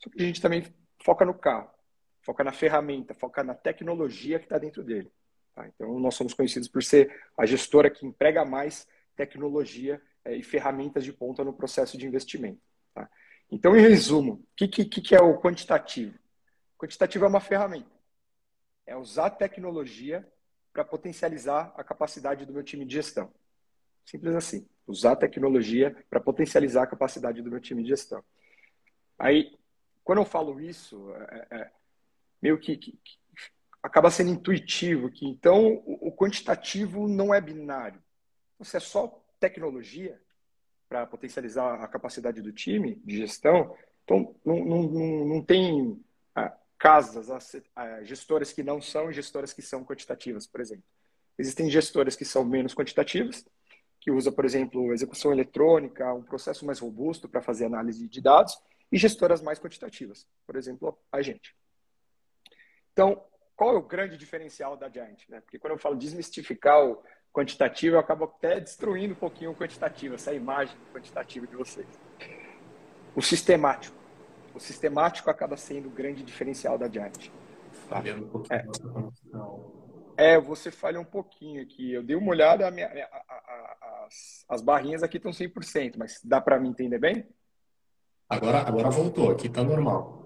Só 0.00 0.10
que 0.10 0.20
a 0.20 0.26
gente 0.26 0.42
também 0.42 0.64
foca 1.00 1.24
no 1.24 1.32
carro, 1.32 1.70
foca 2.22 2.42
na 2.42 2.50
ferramenta, 2.50 3.14
foca 3.14 3.44
na 3.44 3.54
tecnologia 3.54 4.40
que 4.40 4.46
está 4.46 4.58
dentro 4.58 4.82
dele. 4.82 5.12
Tá? 5.54 5.68
Então, 5.68 5.96
nós 6.00 6.16
somos 6.16 6.34
conhecidos 6.34 6.66
por 6.66 6.82
ser 6.82 7.14
a 7.38 7.46
gestora 7.46 7.88
que 7.88 8.04
emprega 8.04 8.44
mais 8.44 8.88
tecnologia 9.14 10.02
eh, 10.24 10.36
e 10.36 10.42
ferramentas 10.42 11.04
de 11.04 11.12
ponta 11.12 11.44
no 11.44 11.52
processo 11.52 11.96
de 11.96 12.04
investimento. 12.04 12.60
Tá? 12.92 13.08
Então, 13.48 13.76
em 13.76 13.80
resumo, 13.80 14.32
o 14.32 14.46
que, 14.56 14.66
que, 14.66 15.00
que 15.00 15.14
é 15.14 15.20
o 15.20 15.38
quantitativo? 15.38 16.18
Quantitativo 16.82 17.24
é 17.24 17.28
uma 17.28 17.38
ferramenta. 17.38 17.92
É 18.84 18.96
usar 18.96 19.30
tecnologia 19.30 20.28
para 20.72 20.84
potencializar 20.84 21.72
a 21.76 21.84
capacidade 21.84 22.44
do 22.44 22.52
meu 22.52 22.64
time 22.64 22.84
de 22.84 22.94
gestão. 22.94 23.32
Simples 24.04 24.34
assim. 24.34 24.68
Usar 24.84 25.14
tecnologia 25.14 25.96
para 26.10 26.18
potencializar 26.18 26.82
a 26.82 26.86
capacidade 26.88 27.40
do 27.40 27.48
meu 27.48 27.60
time 27.60 27.84
de 27.84 27.90
gestão. 27.90 28.24
Aí, 29.16 29.56
quando 30.02 30.18
eu 30.18 30.24
falo 30.24 30.60
isso, 30.60 31.08
é, 31.30 31.46
é, 31.52 31.70
meio 32.42 32.58
que, 32.58 32.76
que, 32.76 32.90
que, 32.90 33.18
acaba 33.80 34.10
sendo 34.10 34.32
intuitivo 34.32 35.08
que 35.08 35.24
então 35.24 35.74
o, 35.86 36.08
o, 36.08 36.12
quantitativo 36.16 37.06
não 37.06 37.32
é 37.32 37.40
binário. 37.40 38.02
Você 38.58 38.78
é 38.78 38.80
só 38.80 39.24
tecnologia 39.38 40.20
para 40.88 41.06
potencializar 41.06 41.80
a 41.80 41.86
capacidade 41.86 42.42
do 42.42 42.50
time 42.50 42.96
de 43.04 43.18
gestão. 43.18 43.72
Então, 44.02 44.34
não, 44.44 44.64
não, 44.64 44.82
não, 44.82 45.24
não 45.26 45.44
tem 45.44 46.02
casas, 46.82 47.30
ah, 47.76 48.02
gestoras 48.02 48.52
que 48.52 48.60
não 48.60 48.82
são 48.82 49.08
e 49.08 49.14
gestoras 49.14 49.52
que 49.52 49.62
são 49.62 49.84
quantitativas, 49.84 50.48
por 50.48 50.60
exemplo. 50.60 50.82
Existem 51.38 51.70
gestoras 51.70 52.16
que 52.16 52.24
são 52.24 52.44
menos 52.44 52.74
quantitativas, 52.74 53.46
que 54.00 54.10
usa, 54.10 54.32
por 54.32 54.44
exemplo, 54.44 54.92
execução 54.92 55.32
eletrônica, 55.32 56.12
um 56.12 56.24
processo 56.24 56.66
mais 56.66 56.80
robusto 56.80 57.28
para 57.28 57.40
fazer 57.40 57.66
análise 57.66 58.08
de 58.08 58.20
dados, 58.20 58.60
e 58.90 58.98
gestoras 58.98 59.40
mais 59.40 59.60
quantitativas, 59.60 60.26
por 60.44 60.56
exemplo, 60.56 60.98
a 61.12 61.22
gente. 61.22 61.54
Então, 62.92 63.24
qual 63.54 63.76
é 63.76 63.78
o 63.78 63.86
grande 63.86 64.16
diferencial 64.16 64.76
da 64.76 64.90
Giant? 64.90 65.22
Né? 65.28 65.40
Porque 65.40 65.60
quando 65.60 65.74
eu 65.74 65.78
falo 65.78 65.94
desmistificar 65.94 66.84
o 66.84 67.00
quantitativo, 67.32 67.94
eu 67.94 68.00
acabo 68.00 68.24
até 68.24 68.58
destruindo 68.58 69.14
um 69.14 69.18
pouquinho 69.18 69.52
o 69.52 69.56
quantitativo, 69.56 70.16
essa 70.16 70.34
imagem 70.34 70.76
quantitativa 70.92 71.46
de 71.46 71.54
vocês. 71.54 71.86
O 73.14 73.22
sistemático. 73.22 74.01
O 74.54 74.60
sistemático 74.60 75.30
acaba 75.30 75.56
sendo 75.56 75.88
o 75.88 75.90
grande 75.90 76.22
diferencial 76.22 76.76
da 76.76 76.88
Giant. 76.88 77.28
Tá? 77.88 78.00
um 78.16 78.28
pouquinho 78.28 79.12
é. 80.16 80.34
é, 80.34 80.40
você 80.40 80.70
falha 80.70 81.00
um 81.00 81.04
pouquinho 81.04 81.62
aqui. 81.62 81.92
Eu 81.92 82.02
dei 82.02 82.16
uma 82.16 82.30
olhada, 82.30 82.66
a 82.66 82.70
minha, 82.70 82.86
a, 82.86 83.16
a, 83.16 84.04
as, 84.06 84.44
as 84.48 84.62
barrinhas 84.62 85.02
aqui 85.02 85.16
estão 85.16 85.32
100%, 85.32 85.94
mas 85.96 86.20
dá 86.22 86.40
para 86.40 86.58
me 86.58 86.68
entender 86.68 86.98
bem? 86.98 87.26
Agora, 88.28 88.58
agora 88.58 88.90
voltou, 88.90 89.30
aqui 89.30 89.46
está 89.46 89.62
normal. 89.62 90.22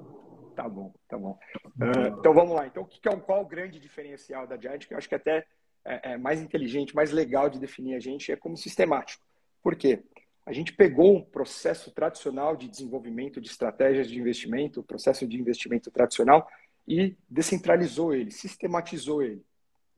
Tá 0.55 0.69
bom, 0.69 0.95
tá 1.09 1.19
bom. 1.19 1.39
Uh, 1.77 2.19
então 2.19 2.33
vamos 2.33 2.55
lá. 2.55 2.67
Então, 2.67 2.83
o 2.83 2.87
que 2.87 3.07
é, 3.09 3.17
qual 3.17 3.43
o 3.43 3.47
grande 3.47 3.79
diferencial 3.79 4.47
da 4.47 4.57
Giant? 4.57 4.87
Que 4.87 4.95
eu 4.95 4.99
acho 4.99 5.09
que 5.09 5.15
até 5.15 5.47
é, 5.85 6.13
é 6.13 6.17
mais 6.17 6.41
inteligente, 6.41 6.95
mais 6.95 7.13
legal 7.13 7.51
de 7.51 7.59
definir 7.59 7.95
a 7.95 8.01
gente 8.01 8.33
é 8.33 8.37
como 8.37 8.57
sistemático. 8.57 9.25
Por 9.63 9.77
quê? 9.77 10.03
A 10.47 10.53
gente 10.53 10.73
pegou 10.73 11.17
um 11.17 11.25
processo 11.25 11.91
tradicional 11.91 12.57
de 12.57 12.69
desenvolvimento 12.69 13.41
de 13.41 13.49
estratégias 13.49 14.09
de 14.09 14.17
investimento, 14.17 14.81
processo 14.81 15.27
de 15.27 15.37
investimento 15.37 15.91
tradicional, 15.91 16.49
e 16.87 17.17
descentralizou 17.29 18.15
ele, 18.15 18.31
sistematizou 18.31 19.25
ele. 19.25 19.45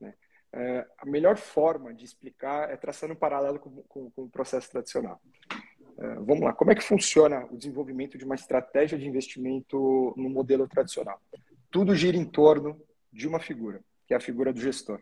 Né? 0.01 0.15
É, 0.51 0.87
a 0.97 1.05
melhor 1.05 1.37
forma 1.37 1.93
de 1.93 2.03
explicar 2.03 2.71
é 2.71 2.75
traçando 2.75 3.13
um 3.13 3.15
paralelo 3.15 3.59
com, 3.59 3.83
com, 3.83 4.09
com 4.09 4.23
o 4.23 4.29
processo 4.29 4.71
tradicional. 4.71 5.21
É, 5.99 6.15
vamos 6.15 6.41
lá, 6.41 6.51
como 6.51 6.71
é 6.71 6.75
que 6.75 6.83
funciona 6.83 7.45
o 7.51 7.55
desenvolvimento 7.55 8.17
de 8.17 8.25
uma 8.25 8.33
estratégia 8.33 8.97
de 8.97 9.07
investimento 9.07 10.15
no 10.17 10.29
modelo 10.29 10.67
tradicional? 10.67 11.21
Tudo 11.69 11.93
gira 11.93 12.17
em 12.17 12.25
torno 12.25 12.81
de 13.13 13.27
uma 13.27 13.39
figura, 13.39 13.81
que 14.07 14.15
é 14.15 14.17
a 14.17 14.21
figura 14.21 14.51
do 14.51 14.59
gestor. 14.59 14.99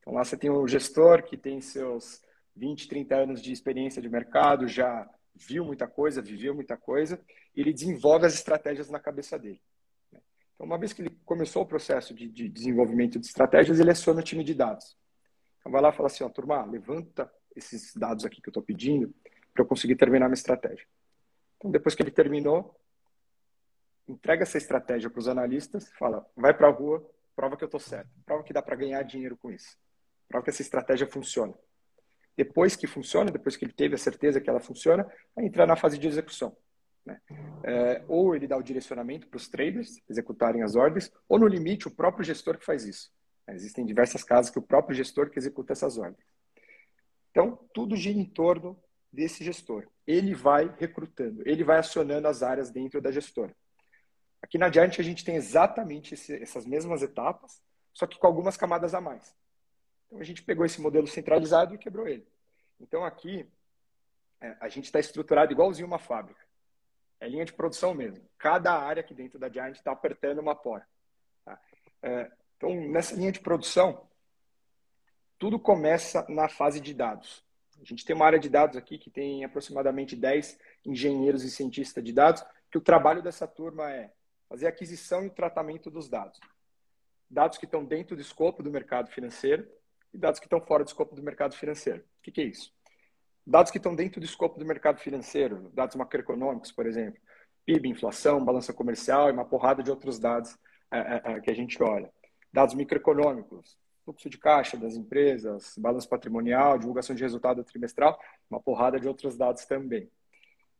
Então 0.00 0.12
lá 0.12 0.22
você 0.22 0.36
tem 0.36 0.50
o 0.50 0.68
gestor 0.68 1.22
que 1.22 1.38
tem 1.38 1.62
seus 1.62 2.20
20, 2.56 2.88
30 2.88 3.14
anos 3.14 3.42
de 3.42 3.52
experiência 3.52 4.00
de 4.00 4.08
mercado, 4.08 4.68
já 4.68 5.08
viu 5.34 5.64
muita 5.64 5.86
coisa, 5.86 6.20
viveu 6.20 6.54
muita 6.54 6.76
coisa, 6.76 7.20
e 7.54 7.60
ele 7.60 7.72
desenvolve 7.72 8.26
as 8.26 8.34
estratégias 8.34 8.90
na 8.90 9.00
cabeça 9.00 9.38
dele. 9.38 9.60
Né? 10.12 10.20
Então, 10.54 10.66
uma 10.66 10.78
vez 10.78 10.92
que 10.92 11.02
ele 11.02 11.18
começou 11.24 11.62
o 11.62 11.66
processo 11.66 12.14
de, 12.14 12.28
de 12.28 12.48
desenvolvimento 12.48 13.18
de 13.18 13.26
estratégias, 13.26 13.80
ele 13.80 13.90
aciona 13.90 14.20
o 14.20 14.24
time 14.24 14.44
de 14.44 14.54
dados. 14.54 14.96
Então, 15.60 15.72
vai 15.72 15.80
lá 15.80 15.90
e 15.90 15.92
fala 15.92 16.06
assim, 16.06 16.24
ó, 16.24 16.28
turma, 16.28 16.64
levanta 16.64 17.32
esses 17.56 17.94
dados 17.94 18.24
aqui 18.24 18.40
que 18.40 18.48
eu 18.48 18.52
estou 18.52 18.62
pedindo 18.62 19.14
para 19.52 19.62
eu 19.62 19.66
conseguir 19.66 19.96
terminar 19.96 20.26
minha 20.26 20.34
estratégia. 20.34 20.86
Então, 21.56 21.70
depois 21.70 21.94
que 21.94 22.02
ele 22.02 22.10
terminou, 22.10 22.78
entrega 24.08 24.42
essa 24.42 24.58
estratégia 24.58 25.08
para 25.08 25.20
os 25.20 25.28
analistas, 25.28 25.90
fala, 25.92 26.26
vai 26.36 26.54
para 26.54 26.68
a 26.68 26.70
rua, 26.70 27.08
prova 27.34 27.56
que 27.56 27.64
eu 27.64 27.66
estou 27.66 27.80
certo, 27.80 28.10
prova 28.24 28.42
que 28.42 28.52
dá 28.52 28.60
para 28.60 28.76
ganhar 28.76 29.02
dinheiro 29.02 29.36
com 29.36 29.50
isso, 29.50 29.78
prova 30.28 30.44
que 30.44 30.50
essa 30.50 30.62
estratégia 30.62 31.06
funciona. 31.06 31.54
Depois 32.36 32.76
que 32.76 32.86
funciona, 32.86 33.30
depois 33.30 33.56
que 33.56 33.64
ele 33.64 33.72
teve 33.72 33.94
a 33.94 33.98
certeza 33.98 34.40
que 34.40 34.48
ela 34.48 34.60
funciona, 34.60 35.06
aí 35.36 35.46
entrar 35.46 35.66
na 35.66 35.76
fase 35.76 35.98
de 35.98 36.06
execução. 36.06 36.56
Né? 37.04 37.20
É, 37.64 38.04
ou 38.08 38.34
ele 38.34 38.46
dá 38.46 38.56
o 38.56 38.62
direcionamento 38.62 39.26
para 39.28 39.36
os 39.36 39.48
traders 39.48 40.00
executarem 40.08 40.62
as 40.62 40.76
ordens, 40.76 41.10
ou 41.28 41.38
no 41.38 41.46
limite 41.46 41.88
o 41.88 41.90
próprio 41.90 42.24
gestor 42.24 42.58
que 42.58 42.64
faz 42.64 42.84
isso. 42.84 43.10
Existem 43.48 43.84
diversas 43.84 44.22
casas 44.22 44.50
que 44.50 44.58
o 44.58 44.62
próprio 44.62 44.96
gestor 44.96 45.28
que 45.28 45.38
executa 45.38 45.72
essas 45.72 45.98
ordens. 45.98 46.24
Então, 47.30 47.58
tudo 47.74 47.96
gira 47.96 48.18
em 48.18 48.24
torno 48.24 48.80
desse 49.12 49.44
gestor. 49.44 49.86
Ele 50.06 50.34
vai 50.34 50.72
recrutando, 50.78 51.42
ele 51.46 51.64
vai 51.64 51.78
acionando 51.78 52.28
as 52.28 52.42
áreas 52.42 52.70
dentro 52.70 53.00
da 53.00 53.10
gestora. 53.10 53.54
Aqui 54.40 54.58
na 54.58 54.70
Giant 54.70 54.98
a 54.98 55.02
gente 55.02 55.24
tem 55.24 55.36
exatamente 55.36 56.14
esse, 56.14 56.34
essas 56.34 56.66
mesmas 56.66 57.02
etapas, 57.02 57.62
só 57.92 58.06
que 58.06 58.18
com 58.18 58.26
algumas 58.26 58.56
camadas 58.56 58.94
a 58.94 59.00
mais. 59.00 59.34
Então 60.12 60.20
a 60.20 60.24
gente 60.24 60.42
pegou 60.42 60.66
esse 60.66 60.78
modelo 60.78 61.06
centralizado 61.06 61.74
e 61.74 61.78
quebrou 61.78 62.06
ele. 62.06 62.26
Então 62.78 63.02
aqui 63.02 63.48
é, 64.42 64.54
a 64.60 64.68
gente 64.68 64.84
está 64.84 65.00
estruturado 65.00 65.52
igualzinho 65.52 65.86
uma 65.86 65.98
fábrica. 65.98 66.40
É 67.18 67.26
linha 67.26 67.46
de 67.46 67.52
produção 67.54 67.94
mesmo. 67.94 68.22
Cada 68.36 68.74
área 68.74 69.00
aqui 69.00 69.14
dentro 69.14 69.38
da 69.38 69.48
Giant 69.48 69.74
está 69.74 69.90
apertando 69.90 70.40
uma 70.40 70.54
porta. 70.54 70.86
Tá? 71.46 71.58
É, 72.02 72.30
então 72.58 72.74
nessa 72.90 73.14
linha 73.14 73.32
de 73.32 73.40
produção, 73.40 74.06
tudo 75.38 75.58
começa 75.58 76.26
na 76.28 76.46
fase 76.46 76.78
de 76.78 76.92
dados. 76.92 77.42
A 77.80 77.84
gente 77.84 78.04
tem 78.04 78.14
uma 78.14 78.26
área 78.26 78.38
de 78.38 78.50
dados 78.50 78.76
aqui 78.76 78.98
que 78.98 79.10
tem 79.10 79.44
aproximadamente 79.44 80.14
10 80.14 80.60
engenheiros 80.84 81.42
e 81.42 81.50
cientistas 81.50 82.04
de 82.04 82.12
dados, 82.12 82.44
que 82.70 82.76
o 82.76 82.82
trabalho 82.82 83.22
dessa 83.22 83.46
turma 83.46 83.90
é 83.90 84.12
fazer 84.46 84.66
aquisição 84.66 85.24
e 85.24 85.30
tratamento 85.30 85.90
dos 85.90 86.06
dados. 86.06 86.38
Dados 87.30 87.56
que 87.56 87.64
estão 87.64 87.82
dentro 87.82 88.14
do 88.14 88.20
escopo 88.20 88.62
do 88.62 88.70
mercado 88.70 89.10
financeiro 89.10 89.66
e 90.12 90.18
dados 90.18 90.38
que 90.38 90.46
estão 90.46 90.60
fora 90.60 90.84
do 90.84 90.88
escopo 90.88 91.14
do 91.14 91.22
mercado 91.22 91.54
financeiro. 91.56 92.00
O 92.00 92.22
que, 92.22 92.30
que 92.30 92.40
é 92.40 92.44
isso? 92.44 92.72
Dados 93.46 93.72
que 93.72 93.78
estão 93.78 93.94
dentro 93.94 94.20
do 94.20 94.24
escopo 94.24 94.58
do 94.58 94.64
mercado 94.64 95.00
financeiro, 95.00 95.70
dados 95.74 95.96
macroeconômicos, 95.96 96.70
por 96.70 96.86
exemplo, 96.86 97.20
PIB, 97.64 97.88
inflação, 97.88 98.44
balança 98.44 98.72
comercial 98.72 99.28
e 99.28 99.32
uma 99.32 99.44
porrada 99.44 99.82
de 99.82 99.90
outros 99.90 100.18
dados 100.18 100.56
é, 100.90 100.98
é, 100.98 101.22
é 101.32 101.40
que 101.40 101.50
a 101.50 101.54
gente 101.54 101.82
olha. 101.82 102.12
Dados 102.52 102.74
microeconômicos, 102.74 103.76
fluxo 104.04 104.28
de 104.28 104.38
caixa 104.38 104.76
das 104.76 104.94
empresas, 104.94 105.74
balanço 105.78 106.08
patrimonial, 106.08 106.78
divulgação 106.78 107.16
de 107.16 107.22
resultado 107.22 107.64
trimestral, 107.64 108.18
uma 108.50 108.60
porrada 108.60 109.00
de 109.00 109.08
outros 109.08 109.36
dados 109.36 109.64
também. 109.64 110.08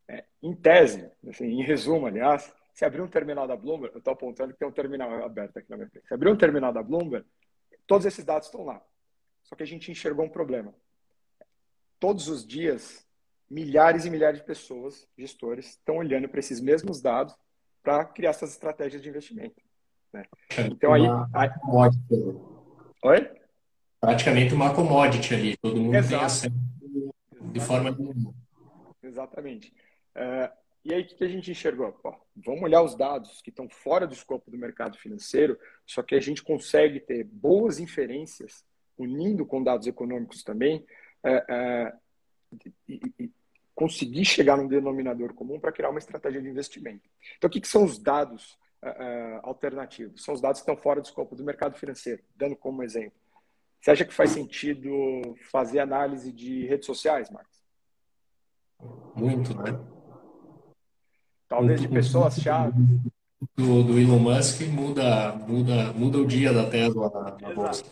É, 0.09 0.25
em 0.43 0.55
tese, 0.55 1.11
assim, 1.29 1.47
em 1.47 1.63
resumo, 1.63 2.07
aliás, 2.07 2.53
se 2.75 2.85
abrir 2.85 3.01
um 3.01 3.09
terminal 3.09 3.47
da 3.47 3.57
Bloomberg, 3.57 3.95
eu 3.95 3.99
estou 3.99 4.13
apontando 4.13 4.53
que 4.53 4.59
tem 4.59 4.69
um 4.69 4.73
terminal 4.73 5.25
aberto 5.25 5.59
aqui 5.59 5.71
na 5.71 5.77
minha 5.77 5.89
frente. 5.89 6.07
Se 6.07 6.15
abrir 6.15 6.31
um 6.31 6.37
terminal 6.37 6.73
da 6.73 6.83
Bloomberg, 6.83 7.27
todos 7.87 8.07
esses 8.07 8.25
dados 8.25 8.49
estão 8.49 8.65
lá. 8.65 8.83
Só 9.53 9.57
que 9.57 9.63
a 9.63 9.67
gente 9.67 9.91
enxergou 9.91 10.25
um 10.25 10.31
problema. 10.31 10.75
Todos 12.01 12.27
os 12.27 12.47
dias, 12.47 13.07
milhares 13.51 14.07
e 14.07 14.11
milhares 14.11 14.41
de 14.41 14.47
pessoas, 14.47 15.07
gestores, 15.15 15.73
estão 15.73 15.99
olhando 15.99 16.27
para 16.27 16.41
esses 16.41 16.59
mesmos 16.59 17.03
dados 17.03 17.37
para 17.83 18.03
criar 18.07 18.31
essas 18.31 18.53
estratégias 18.53 19.03
de 19.03 19.11
investimento. 19.11 19.61
Né? 20.11 20.25
Então 20.71 20.95
aí, 20.95 21.03
aí 21.35 21.51
Oi? 23.03 23.31
Praticamente 24.01 24.55
uma 24.55 24.75
commodity 24.75 25.35
ali, 25.35 25.57
todo 25.59 25.77
mundo 25.77 25.97
Exato. 25.97 26.17
tem 26.17 26.25
acesso 26.25 27.15
de 27.53 27.61
forma 27.61 27.91
nenhuma. 27.91 28.35
Exatamente. 29.03 29.71
Uh, 30.17 30.51
e 30.83 30.95
aí, 30.95 31.03
o 31.03 31.07
que 31.07 31.25
a 31.25 31.29
gente 31.29 31.51
enxergou? 31.51 31.93
Pô, 31.93 32.17
vamos 32.35 32.63
olhar 32.63 32.81
os 32.81 32.97
dados 32.97 33.43
que 33.43 33.51
estão 33.51 33.69
fora 33.69 34.07
do 34.07 34.15
escopo 34.15 34.51
do 34.51 34.57
mercado 34.57 34.97
financeiro, 34.97 35.59
só 35.85 36.03
que 36.03 36.15
a 36.15 36.21
gente 36.21 36.43
consegue 36.43 37.01
ter 37.01 37.23
boas 37.23 37.79
inferências, 37.79 38.65
unindo 38.99 39.45
com 39.47 39.63
dados 39.63 39.87
econômicos 39.87 40.43
também, 40.43 40.85
uh, 41.25 41.93
uh, 41.93 42.63
e, 42.89 43.01
e, 43.19 43.31
conseguir 43.75 44.25
chegar 44.25 44.57
num 44.57 44.69
denominador 44.69 45.33
comum 45.33 45.59
para 45.59 45.73
criar 45.73 45.91
uma 45.91 45.99
estratégia 45.99 46.43
de 46.43 46.49
investimento. 46.49 47.09
Então, 47.37 47.49
o 47.49 47.51
que, 47.51 47.61
que 47.61 47.69
são 47.69 47.85
os 47.85 47.99
dados 47.99 48.59
uh, 48.83 49.41
alternativos. 49.43 50.23
São 50.23 50.35
os 50.35 50.41
dados 50.41 50.61
que 50.61 50.71
estão 50.71 50.77
fora 50.77 51.01
do 51.01 51.05
escopo 51.05 51.37
do 51.37 51.45
mercado 51.45 51.79
financeiro, 51.79 52.23
dando 52.37 52.57
como 52.57 52.83
exemplo. 52.83 53.19
Você 53.81 53.91
acha 53.91 54.05
que 54.05 54.15
faz 54.15 54.31
sentido 54.31 54.91
fazer 55.51 55.81
análise 55.81 56.33
de 56.33 56.67
redes 56.67 56.87
sociais, 56.87 57.31
Marcos? 57.31 57.63
Muito, 59.17 59.55
né? 59.57 59.79
Talvez 61.49 61.81
de 61.81 61.89
pessoas-chave. 61.89 62.73
Do, 63.57 63.83
do, 63.83 63.99
Elon 63.99 64.21
Musk 64.21 64.63
muda, 64.69 65.33
muda, 65.33 65.93
muda 65.95 66.19
o 66.19 66.27
dia 66.27 66.53
da 66.53 66.71
Tesla 66.71 67.11
na, 67.11 67.49
na 67.49 67.55
bolsa. 67.55 67.85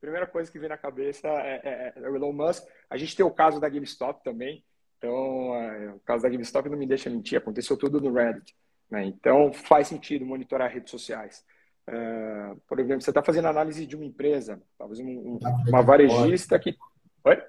Primeira 0.00 0.26
coisa 0.26 0.50
que 0.50 0.58
vem 0.58 0.68
na 0.68 0.76
cabeça 0.76 1.26
é, 1.28 1.60
é, 1.64 1.92
é, 1.96 2.08
o 2.08 2.16
Elon 2.16 2.32
Musk. 2.32 2.64
A 2.88 2.96
gente 2.96 3.16
tem 3.16 3.24
o 3.24 3.30
caso 3.30 3.60
da 3.60 3.68
GameStop 3.68 4.22
também. 4.22 4.64
Então, 4.98 5.54
é, 5.54 5.90
o 5.92 6.00
caso 6.00 6.22
da 6.22 6.28
GameStop 6.28 6.68
não 6.68 6.78
me 6.78 6.86
deixa 6.86 7.10
mentir, 7.10 7.38
aconteceu 7.38 7.76
tudo 7.76 8.00
no 8.00 8.12
Reddit. 8.12 8.54
Né? 8.90 9.04
Então, 9.04 9.52
faz 9.52 9.88
sentido 9.88 10.24
monitorar 10.24 10.70
redes 10.70 10.90
sociais. 10.90 11.44
Uh, 11.88 12.60
por 12.68 12.80
exemplo, 12.80 13.00
você 13.00 13.10
está 13.10 13.22
fazendo 13.22 13.46
análise 13.46 13.86
de 13.86 13.94
uma 13.94 14.04
empresa, 14.04 14.60
talvez 14.76 14.98
um, 14.98 15.38
uma 15.68 15.82
varejista 15.82 16.58
que. 16.58 16.76
Oi? 17.24 17.40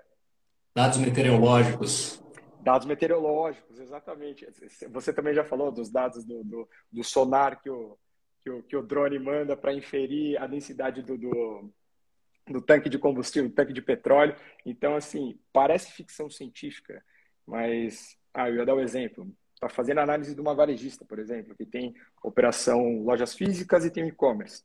Dados 0.75 0.99
meteorológicos. 0.99 2.23
Dados 2.61 2.85
meteorológicos, 2.85 3.79
exatamente. 3.79 4.47
Você 4.91 5.11
também 5.11 5.33
já 5.33 5.43
falou 5.43 5.71
dos 5.71 5.89
dados 5.89 6.23
do, 6.23 6.43
do, 6.43 6.69
do 6.91 7.03
sonar 7.03 7.59
que 7.61 7.69
o, 7.69 7.97
que 8.43 8.49
o, 8.49 8.63
que 8.63 8.77
o 8.77 8.83
drone 8.83 9.17
manda 9.17 9.57
para 9.57 9.73
inferir 9.73 10.39
a 10.39 10.45
densidade 10.45 11.01
do, 11.01 11.17
do, 11.17 11.73
no 12.49 12.61
tanque 12.61 12.89
de 12.89 12.97
combustível, 12.97 13.49
no 13.49 13.55
tanque 13.55 13.73
de 13.73 13.81
petróleo. 13.81 14.35
Então, 14.65 14.95
assim, 14.95 15.39
parece 15.51 15.91
ficção 15.91 16.29
científica, 16.29 17.03
mas 17.45 18.17
ah, 18.33 18.49
eu 18.49 18.55
ia 18.55 18.65
dar 18.65 18.75
um 18.75 18.81
exemplo. 18.81 19.31
Está 19.53 19.69
fazendo 19.69 19.99
análise 19.99 20.35
de 20.35 20.41
uma 20.41 20.53
varejista, 20.53 21.03
por 21.03 21.17
exemplo, 21.17 21.55
que 21.55 21.65
tem 21.65 21.95
operação 22.21 23.01
lojas 23.01 23.33
físicas 23.33 23.85
e 23.85 23.89
tem 23.89 24.07
e-commerce. 24.07 24.63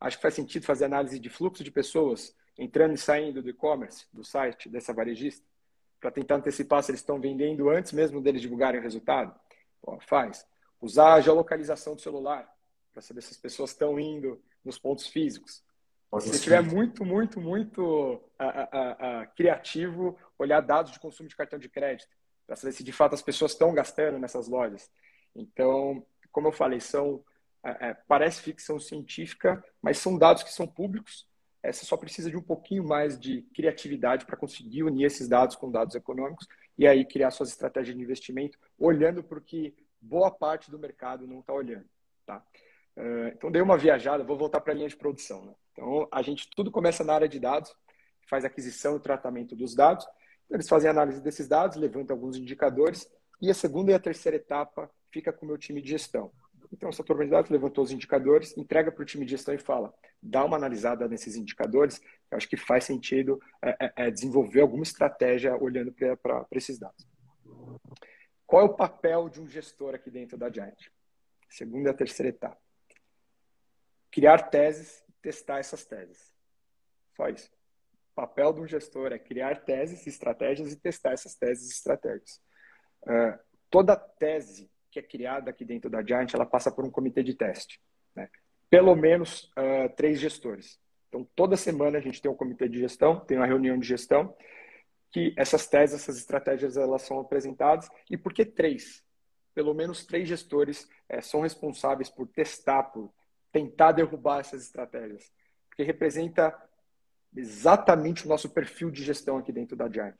Acho 0.00 0.16
que 0.16 0.22
faz 0.22 0.34
sentido 0.34 0.66
fazer 0.66 0.86
análise 0.86 1.18
de 1.18 1.30
fluxo 1.30 1.62
de 1.62 1.70
pessoas 1.70 2.34
entrando 2.58 2.94
e 2.94 2.98
saindo 2.98 3.42
do 3.42 3.50
e-commerce, 3.50 4.06
do 4.12 4.24
site 4.24 4.68
dessa 4.68 4.92
varejista, 4.92 5.44
para 6.00 6.10
tentar 6.10 6.36
antecipar 6.36 6.82
se 6.82 6.90
eles 6.90 7.00
estão 7.00 7.20
vendendo 7.20 7.68
antes 7.70 7.92
mesmo 7.92 8.20
deles 8.20 8.40
divulgarem 8.40 8.80
o 8.80 8.82
resultado. 8.82 9.34
Pô, 9.80 9.98
faz. 10.00 10.46
Usar 10.80 11.14
a 11.14 11.20
geolocalização 11.20 11.94
do 11.94 12.00
celular 12.00 12.50
para 12.92 13.02
saber 13.02 13.22
se 13.22 13.32
as 13.32 13.36
pessoas 13.36 13.70
estão 13.70 13.98
indo 14.00 14.42
nos 14.64 14.78
pontos 14.78 15.06
físicos. 15.06 15.62
Se 16.20 16.28
você 16.28 16.36
estiver 16.36 16.62
muito, 16.62 17.04
muito, 17.04 17.40
muito 17.40 18.22
criativo, 19.34 20.18
olhar 20.38 20.60
dados 20.60 20.92
de 20.92 21.00
consumo 21.00 21.28
de 21.28 21.36
cartão 21.36 21.58
de 21.58 21.68
crédito, 21.68 22.08
para 22.46 22.56
saber 22.56 22.72
se 22.72 22.84
de 22.84 22.92
fato 22.92 23.14
as 23.14 23.22
pessoas 23.22 23.52
estão 23.52 23.74
gastando 23.74 24.18
nessas 24.18 24.48
lojas. 24.48 24.90
Então, 25.34 26.04
como 26.30 26.48
eu 26.48 26.52
falei, 26.52 26.80
são 26.80 27.24
é, 27.64 27.94
parece 28.06 28.42
ficção 28.42 28.78
científica, 28.78 29.62
mas 29.82 29.98
são 29.98 30.16
dados 30.16 30.42
que 30.42 30.52
são 30.52 30.66
públicos. 30.66 31.26
É, 31.62 31.72
você 31.72 31.84
só 31.84 31.96
precisa 31.96 32.30
de 32.30 32.36
um 32.36 32.42
pouquinho 32.42 32.86
mais 32.86 33.18
de 33.18 33.42
criatividade 33.54 34.24
para 34.24 34.36
conseguir 34.36 34.84
unir 34.84 35.06
esses 35.06 35.28
dados 35.28 35.56
com 35.56 35.70
dados 35.70 35.96
econômicos 35.96 36.46
e 36.78 36.86
aí 36.86 37.04
criar 37.04 37.30
suas 37.32 37.48
estratégias 37.48 37.96
de 37.96 38.02
investimento, 38.02 38.58
olhando 38.78 39.22
para 39.24 39.38
o 39.38 39.42
que 39.42 39.74
boa 40.00 40.30
parte 40.30 40.70
do 40.70 40.78
mercado 40.78 41.26
não 41.26 41.40
está 41.40 41.52
olhando. 41.52 41.88
Tá? 42.24 42.44
Uh, 42.96 43.28
então, 43.28 43.50
dei 43.50 43.60
uma 43.60 43.76
viajada, 43.76 44.22
vou 44.22 44.36
voltar 44.36 44.60
para 44.60 44.72
a 44.72 44.76
linha 44.76 44.88
de 44.88 44.96
produção. 44.96 45.44
Né? 45.44 45.54
Então, 45.76 46.08
a 46.10 46.22
gente 46.22 46.48
tudo 46.56 46.70
começa 46.70 47.04
na 47.04 47.12
área 47.12 47.28
de 47.28 47.38
dados, 47.38 47.74
faz 48.28 48.44
aquisição 48.44 48.96
e 48.96 49.00
tratamento 49.00 49.54
dos 49.54 49.74
dados. 49.74 50.06
Então, 50.46 50.56
eles 50.56 50.68
fazem 50.68 50.88
análise 50.88 51.20
desses 51.20 51.46
dados, 51.46 51.76
levantam 51.76 52.16
alguns 52.16 52.36
indicadores, 52.36 53.06
e 53.40 53.50
a 53.50 53.54
segunda 53.54 53.92
e 53.92 53.94
a 53.94 53.98
terceira 53.98 54.36
etapa 54.36 54.90
fica 55.12 55.30
com 55.32 55.44
o 55.44 55.48
meu 55.48 55.58
time 55.58 55.82
de 55.82 55.90
gestão. 55.90 56.32
Então, 56.72 56.88
essa 56.88 57.04
turma 57.04 57.24
de 57.24 57.30
dados 57.30 57.50
levantou 57.50 57.84
os 57.84 57.92
indicadores, 57.92 58.56
entrega 58.56 58.90
para 58.90 59.02
o 59.02 59.04
time 59.04 59.24
de 59.24 59.32
gestão 59.32 59.54
e 59.54 59.58
fala: 59.58 59.92
dá 60.20 60.44
uma 60.44 60.56
analisada 60.56 61.06
nesses 61.06 61.36
indicadores. 61.36 62.00
Eu 62.30 62.38
acho 62.38 62.48
que 62.48 62.56
faz 62.56 62.84
sentido 62.84 63.40
é, 63.62 63.76
é, 63.86 63.92
é 64.06 64.10
desenvolver 64.10 64.62
alguma 64.62 64.82
estratégia 64.82 65.56
olhando 65.56 65.92
para 65.92 66.46
esses 66.52 66.78
dados. 66.78 67.06
Qual 68.46 68.62
é 68.62 68.64
o 68.64 68.74
papel 68.74 69.28
de 69.28 69.40
um 69.40 69.46
gestor 69.46 69.94
aqui 69.94 70.10
dentro 70.10 70.38
da 70.38 70.50
Giant? 70.50 70.88
Segunda 71.48 71.90
e 71.90 71.92
a 71.92 71.94
terceira 71.94 72.30
etapa. 72.30 72.58
Criar 74.10 74.50
teses 74.50 75.05
testar 75.26 75.58
essas 75.58 75.84
teses. 75.84 76.32
Só 77.16 77.28
isso. 77.28 77.50
O 78.12 78.14
papel 78.14 78.52
de 78.52 78.60
um 78.60 78.66
gestor 78.66 79.12
é 79.12 79.18
criar 79.18 79.64
teses, 79.64 80.06
estratégias 80.06 80.72
e 80.72 80.76
testar 80.76 81.14
essas 81.14 81.34
teses 81.34 81.68
e 81.68 81.72
estratégias. 81.72 82.40
Uh, 83.02 83.36
toda 83.68 83.96
tese 83.96 84.70
que 84.88 85.00
é 85.00 85.02
criada 85.02 85.50
aqui 85.50 85.64
dentro 85.64 85.90
da 85.90 86.00
Giant, 86.00 86.32
ela 86.32 86.46
passa 86.46 86.70
por 86.70 86.84
um 86.84 86.90
comitê 86.90 87.24
de 87.24 87.34
teste. 87.34 87.80
Né? 88.14 88.30
Pelo 88.70 88.94
menos 88.94 89.50
uh, 89.58 89.92
três 89.96 90.20
gestores. 90.20 90.78
Então, 91.08 91.28
toda 91.34 91.56
semana 91.56 91.98
a 91.98 92.00
gente 92.00 92.22
tem 92.22 92.30
um 92.30 92.36
comitê 92.36 92.68
de 92.68 92.78
gestão, 92.78 93.18
tem 93.18 93.36
uma 93.36 93.46
reunião 93.46 93.76
de 93.76 93.86
gestão, 93.86 94.32
que 95.10 95.34
essas 95.36 95.66
teses, 95.66 96.02
essas 96.02 96.18
estratégias, 96.18 96.76
elas 96.76 97.02
são 97.02 97.18
apresentadas. 97.18 97.90
E 98.08 98.16
por 98.16 98.32
que 98.32 98.44
três? 98.44 99.04
Pelo 99.52 99.74
menos 99.74 100.06
três 100.06 100.28
gestores 100.28 100.88
é, 101.08 101.20
são 101.20 101.40
responsáveis 101.40 102.08
por 102.08 102.28
testar, 102.28 102.84
por 102.84 103.12
tentar 103.52 103.92
derrubar 103.92 104.40
essas 104.40 104.62
estratégias. 104.62 105.30
Porque 105.68 105.82
representa 105.82 106.54
exatamente 107.34 108.24
o 108.24 108.28
nosso 108.28 108.48
perfil 108.48 108.90
de 108.90 109.02
gestão 109.02 109.36
aqui 109.36 109.52
dentro 109.52 109.76
da 109.76 109.88
Giant. 109.90 110.16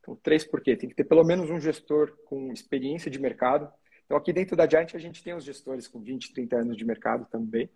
Então, 0.00 0.16
três 0.16 0.44
por 0.44 0.60
quê? 0.60 0.76
Tem 0.76 0.88
que 0.88 0.94
ter 0.94 1.04
pelo 1.04 1.24
menos 1.24 1.50
um 1.50 1.60
gestor 1.60 2.16
com 2.26 2.52
experiência 2.52 3.10
de 3.10 3.18
mercado, 3.18 3.72
então, 4.06 4.16
aqui 4.16 4.32
dentro 4.32 4.56
da 4.56 4.68
Giant, 4.68 4.94
a 4.94 4.98
gente 4.98 5.22
tem 5.22 5.34
os 5.34 5.44
gestores 5.44 5.88
com 5.88 6.00
20, 6.00 6.32
30 6.32 6.56
anos 6.56 6.76
de 6.76 6.84
mercado 6.84 7.26
também. 7.26 7.68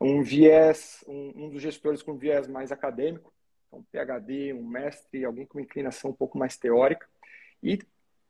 Um 0.00 0.20
viés, 0.20 1.04
um, 1.06 1.44
um 1.44 1.48
dos 1.48 1.62
gestores 1.62 2.02
com 2.02 2.16
viés 2.16 2.48
mais 2.48 2.72
acadêmico, 2.72 3.32
um 3.72 3.82
PhD, 3.84 4.52
um 4.52 4.66
mestre, 4.66 5.24
alguém 5.24 5.46
com 5.46 5.60
inclinação 5.60 6.10
um 6.10 6.14
pouco 6.14 6.36
mais 6.36 6.56
teórica. 6.56 7.08
E 7.62 7.78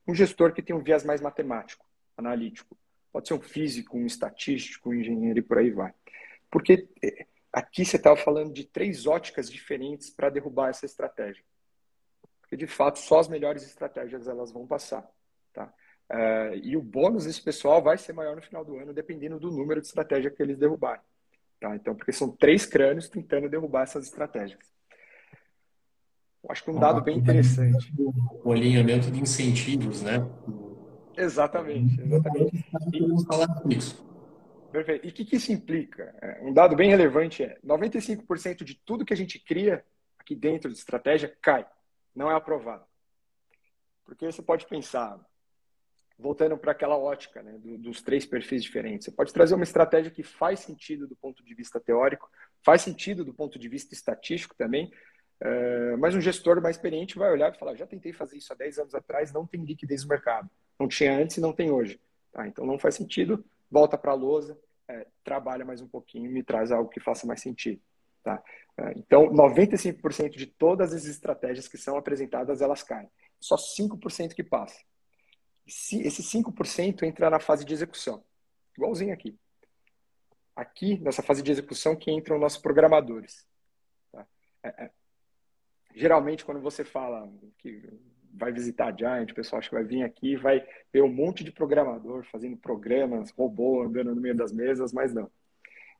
um 0.07 0.13
gestor 0.13 0.53
que 0.53 0.61
tem 0.61 0.75
um 0.75 0.83
viés 0.83 1.03
mais 1.03 1.19
matemático, 1.19 1.83
analítico. 2.15 2.77
Pode 3.15 3.29
ser 3.29 3.33
um 3.33 3.39
físico, 3.39 3.97
um 3.97 4.05
estatístico, 4.05 4.89
um 4.89 4.93
engenheiro 4.93 5.39
e 5.39 5.41
por 5.41 5.57
aí 5.57 5.71
vai. 5.71 5.93
Porque 6.51 6.89
eh, 7.01 7.25
aqui 7.49 7.85
você 7.85 7.95
estava 7.95 8.17
falando 8.17 8.51
de 8.51 8.65
três 8.65 9.07
óticas 9.07 9.49
diferentes 9.49 10.09
para 10.09 10.29
derrubar 10.29 10.71
essa 10.71 10.85
estratégia. 10.85 11.41
Porque, 12.41 12.57
de 12.57 12.67
fato, 12.67 12.99
só 12.99 13.19
as 13.19 13.29
melhores 13.29 13.63
estratégias 13.63 14.27
elas 14.27 14.51
vão 14.51 14.67
passar. 14.67 15.09
Tá? 15.53 15.73
Uh, 16.11 16.55
e 16.61 16.75
o 16.75 16.81
bônus 16.81 17.23
desse 17.23 17.41
pessoal 17.41 17.81
vai 17.81 17.97
ser 17.97 18.11
maior 18.11 18.35
no 18.35 18.41
final 18.41 18.65
do 18.65 18.75
ano, 18.75 18.93
dependendo 18.93 19.39
do 19.39 19.49
número 19.49 19.79
de 19.79 19.87
estratégia 19.87 20.29
que 20.29 20.43
eles 20.43 20.57
derrubarem. 20.57 21.01
Tá? 21.61 21.73
Então, 21.73 21.95
porque 21.95 22.11
são 22.11 22.35
três 22.35 22.65
crânios 22.65 23.07
tentando 23.07 23.47
derrubar 23.47 23.83
essas 23.83 24.07
estratégias. 24.07 24.59
Eu 26.43 26.51
acho 26.51 26.65
que 26.65 26.69
um 26.69 26.77
dado 26.81 27.01
bem 27.01 27.17
interessante. 27.17 27.93
O 28.43 28.51
alinhamento 28.51 29.09
de 29.09 29.21
incentivos, 29.21 30.01
né? 30.01 30.17
Exatamente, 31.17 32.01
exatamente. 32.01 32.65
E, 32.93 34.71
perfeito. 34.71 35.05
E 35.05 35.09
o 35.09 35.13
que, 35.13 35.25
que 35.25 35.35
isso 35.37 35.51
implica? 35.51 36.15
É, 36.21 36.41
um 36.43 36.53
dado 36.53 36.75
bem 36.75 36.89
relevante 36.89 37.43
é 37.43 37.57
95% 37.65 38.63
de 38.63 38.75
tudo 38.75 39.05
que 39.05 39.13
a 39.13 39.17
gente 39.17 39.39
cria 39.39 39.83
aqui 40.17 40.35
dentro 40.35 40.71
de 40.71 40.77
estratégia 40.77 41.33
cai, 41.41 41.65
não 42.13 42.31
é 42.31 42.35
aprovado. 42.35 42.85
Porque 44.03 44.25
você 44.25 44.41
pode 44.41 44.65
pensar, 44.67 45.19
voltando 46.17 46.57
para 46.57 46.71
aquela 46.71 46.97
ótica 46.97 47.41
né, 47.41 47.57
do, 47.57 47.77
dos 47.77 48.01
três 48.01 48.25
perfis 48.25 48.63
diferentes. 48.63 49.05
Você 49.05 49.11
pode 49.11 49.31
trazer 49.31 49.55
uma 49.55 49.63
estratégia 49.63 50.11
que 50.11 50.23
faz 50.23 50.59
sentido 50.59 51.07
do 51.07 51.15
ponto 51.15 51.43
de 51.43 51.53
vista 51.53 51.79
teórico, 51.79 52.29
faz 52.63 52.81
sentido 52.81 53.23
do 53.23 53.33
ponto 53.33 53.59
de 53.59 53.69
vista 53.69 53.93
estatístico 53.93 54.55
também, 54.55 54.91
uh, 55.41 55.97
mas 55.99 56.15
um 56.15 56.21
gestor 56.21 56.61
mais 56.61 56.75
experiente 56.75 57.17
vai 57.17 57.31
olhar 57.31 57.53
e 57.53 57.57
falar: 57.57 57.75
já 57.75 57.87
tentei 57.87 58.13
fazer 58.13 58.37
isso 58.37 58.51
há 58.51 58.55
10 58.55 58.79
anos 58.79 58.95
atrás, 58.95 59.31
não 59.33 59.45
tem 59.45 59.63
liquidez 59.63 60.03
no 60.03 60.09
mercado. 60.09 60.49
Não 60.79 60.87
tinha 60.87 61.17
antes 61.17 61.37
e 61.37 61.41
não 61.41 61.53
tem 61.53 61.71
hoje. 61.71 61.99
Tá? 62.31 62.47
Então 62.47 62.65
não 62.65 62.77
faz 62.77 62.95
sentido, 62.95 63.43
volta 63.69 63.97
para 63.97 64.11
a 64.11 64.15
lousa, 64.15 64.59
é, 64.87 65.07
trabalha 65.23 65.65
mais 65.65 65.81
um 65.81 65.87
pouquinho 65.87 66.25
e 66.25 66.33
me 66.33 66.43
traz 66.43 66.71
algo 66.71 66.89
que 66.89 66.99
faça 66.99 67.25
mais 67.25 67.41
sentido. 67.41 67.81
Tá? 68.23 68.41
Uh, 68.77 68.97
então, 68.97 69.31
95% 69.31 70.31
de 70.31 70.47
todas 70.47 70.93
as 70.93 71.05
estratégias 71.05 71.67
que 71.67 71.77
são 71.77 71.95
apresentadas, 71.95 72.61
elas 72.61 72.81
caem. 72.81 73.09
Só 73.39 73.55
5% 73.55 74.33
que 74.33 74.43
passa 74.43 74.83
esse 75.67 76.21
5% 76.21 77.03
entra 77.03 77.29
na 77.29 77.39
fase 77.39 77.65
de 77.65 77.73
execução, 77.73 78.23
igualzinho 78.77 79.13
aqui. 79.13 79.37
Aqui, 80.55 80.99
nessa 80.99 81.21
fase 81.21 81.41
de 81.41 81.51
execução, 81.51 81.95
que 81.95 82.11
entram 82.11 82.39
nossos 82.39 82.61
programadores. 82.61 83.45
Tá? 84.11 84.27
É, 84.63 84.85
é. 84.85 84.91
Geralmente, 85.93 86.45
quando 86.45 86.61
você 86.61 86.85
fala 86.85 87.29
que 87.57 87.89
vai 88.37 88.51
visitar 88.51 88.87
a 88.87 88.95
Giant, 88.95 89.31
o 89.31 89.35
pessoal 89.35 89.59
acha 89.59 89.69
que 89.69 89.75
vai 89.75 89.83
vir 89.83 90.03
aqui 90.03 90.35
vai 90.35 90.65
ver 90.91 91.01
um 91.01 91.11
monte 91.11 91.43
de 91.43 91.51
programador 91.51 92.23
fazendo 92.25 92.57
programas, 92.57 93.31
robô 93.31 93.83
andando 93.83 94.13
no 94.13 94.21
meio 94.21 94.35
das 94.35 94.51
mesas, 94.51 94.93
mas 94.93 95.13
não. 95.13 95.29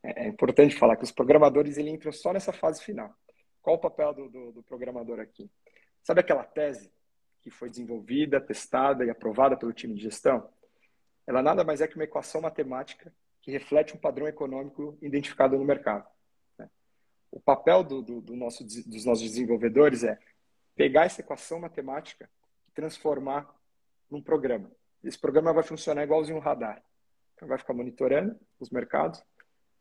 É, 0.03 0.25
é 0.25 0.27
importante 0.27 0.75
falar 0.75 0.95
que 0.95 1.03
os 1.03 1.11
programadores 1.11 1.77
ele 1.77 1.89
entram 1.89 2.11
só 2.11 2.31
nessa 2.33 2.53
fase 2.53 2.83
final. 2.83 3.13
Qual 3.61 3.77
o 3.77 3.79
papel 3.79 4.13
do, 4.13 4.29
do, 4.29 4.51
do 4.51 4.63
programador 4.63 5.19
aqui? 5.19 5.49
Sabe 6.03 6.19
aquela 6.19 6.43
tese 6.43 6.91
que 7.41 7.49
foi 7.49 7.69
desenvolvida, 7.69 8.41
testada 8.41 9.05
e 9.05 9.09
aprovada 9.09 9.57
pelo 9.57 9.73
time 9.73 9.93
de 9.93 10.01
gestão, 10.01 10.47
ela 11.27 11.41
nada 11.41 11.63
mais 11.63 11.81
é 11.81 11.87
que 11.87 11.95
uma 11.95 12.03
equação 12.03 12.41
matemática 12.41 13.13
que 13.41 13.51
reflete 13.51 13.95
um 13.95 13.99
padrão 13.99 14.27
econômico 14.27 14.97
identificado 15.01 15.57
no 15.57 15.63
mercado. 15.63 16.07
Né? 16.57 16.69
O 17.31 17.39
papel 17.39 17.83
do, 17.83 18.01
do 18.01 18.35
nosso, 18.35 18.63
dos 18.63 19.05
nossos 19.05 19.29
desenvolvedores 19.29 20.03
é 20.03 20.17
pegar 20.75 21.05
essa 21.05 21.21
equação 21.21 21.59
matemática 21.59 22.29
e 22.67 22.71
transformar 22.71 23.49
num 24.09 24.21
programa. 24.21 24.69
Esse 25.03 25.17
programa 25.17 25.53
vai 25.53 25.63
funcionar 25.63 26.03
igualzinho 26.03 26.37
um 26.37 26.41
radar. 26.41 26.83
Então, 27.35 27.47
vai 27.47 27.57
ficar 27.57 27.73
monitorando 27.73 28.39
os 28.59 28.69
mercados. 28.69 29.23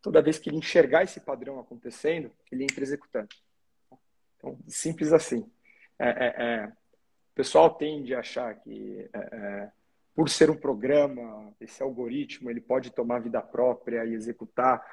Toda 0.03 0.23
vez 0.23 0.39
que 0.39 0.51
ele 0.51 0.59
enxergar 0.59 1.03
esse 1.03 1.21
padrão 1.21 1.59
acontecendo, 1.59 2.31
ele 2.51 2.65
entra 2.65 2.83
executando. 2.83 3.29
Então, 4.37 4.59
simples 4.69 5.13
assim. 5.13 5.51
É, 5.99 6.09
é, 6.09 6.35
é, 6.37 6.67
o 6.67 7.35
pessoal 7.35 7.75
tende 7.75 8.15
a 8.15 8.19
achar 8.19 8.55
que, 8.57 9.09
é, 9.13 9.19
é, 9.19 9.73
por 10.15 10.29
ser 10.29 10.51
um 10.51 10.57
programa, 10.57 11.55
esse 11.61 11.83
algoritmo 11.83 12.51
ele 12.51 12.61
pode 12.61 12.91
tomar 12.91 13.21
vida 13.21 13.41
própria 13.41 14.05
e 14.05 14.15
executar 14.15 14.85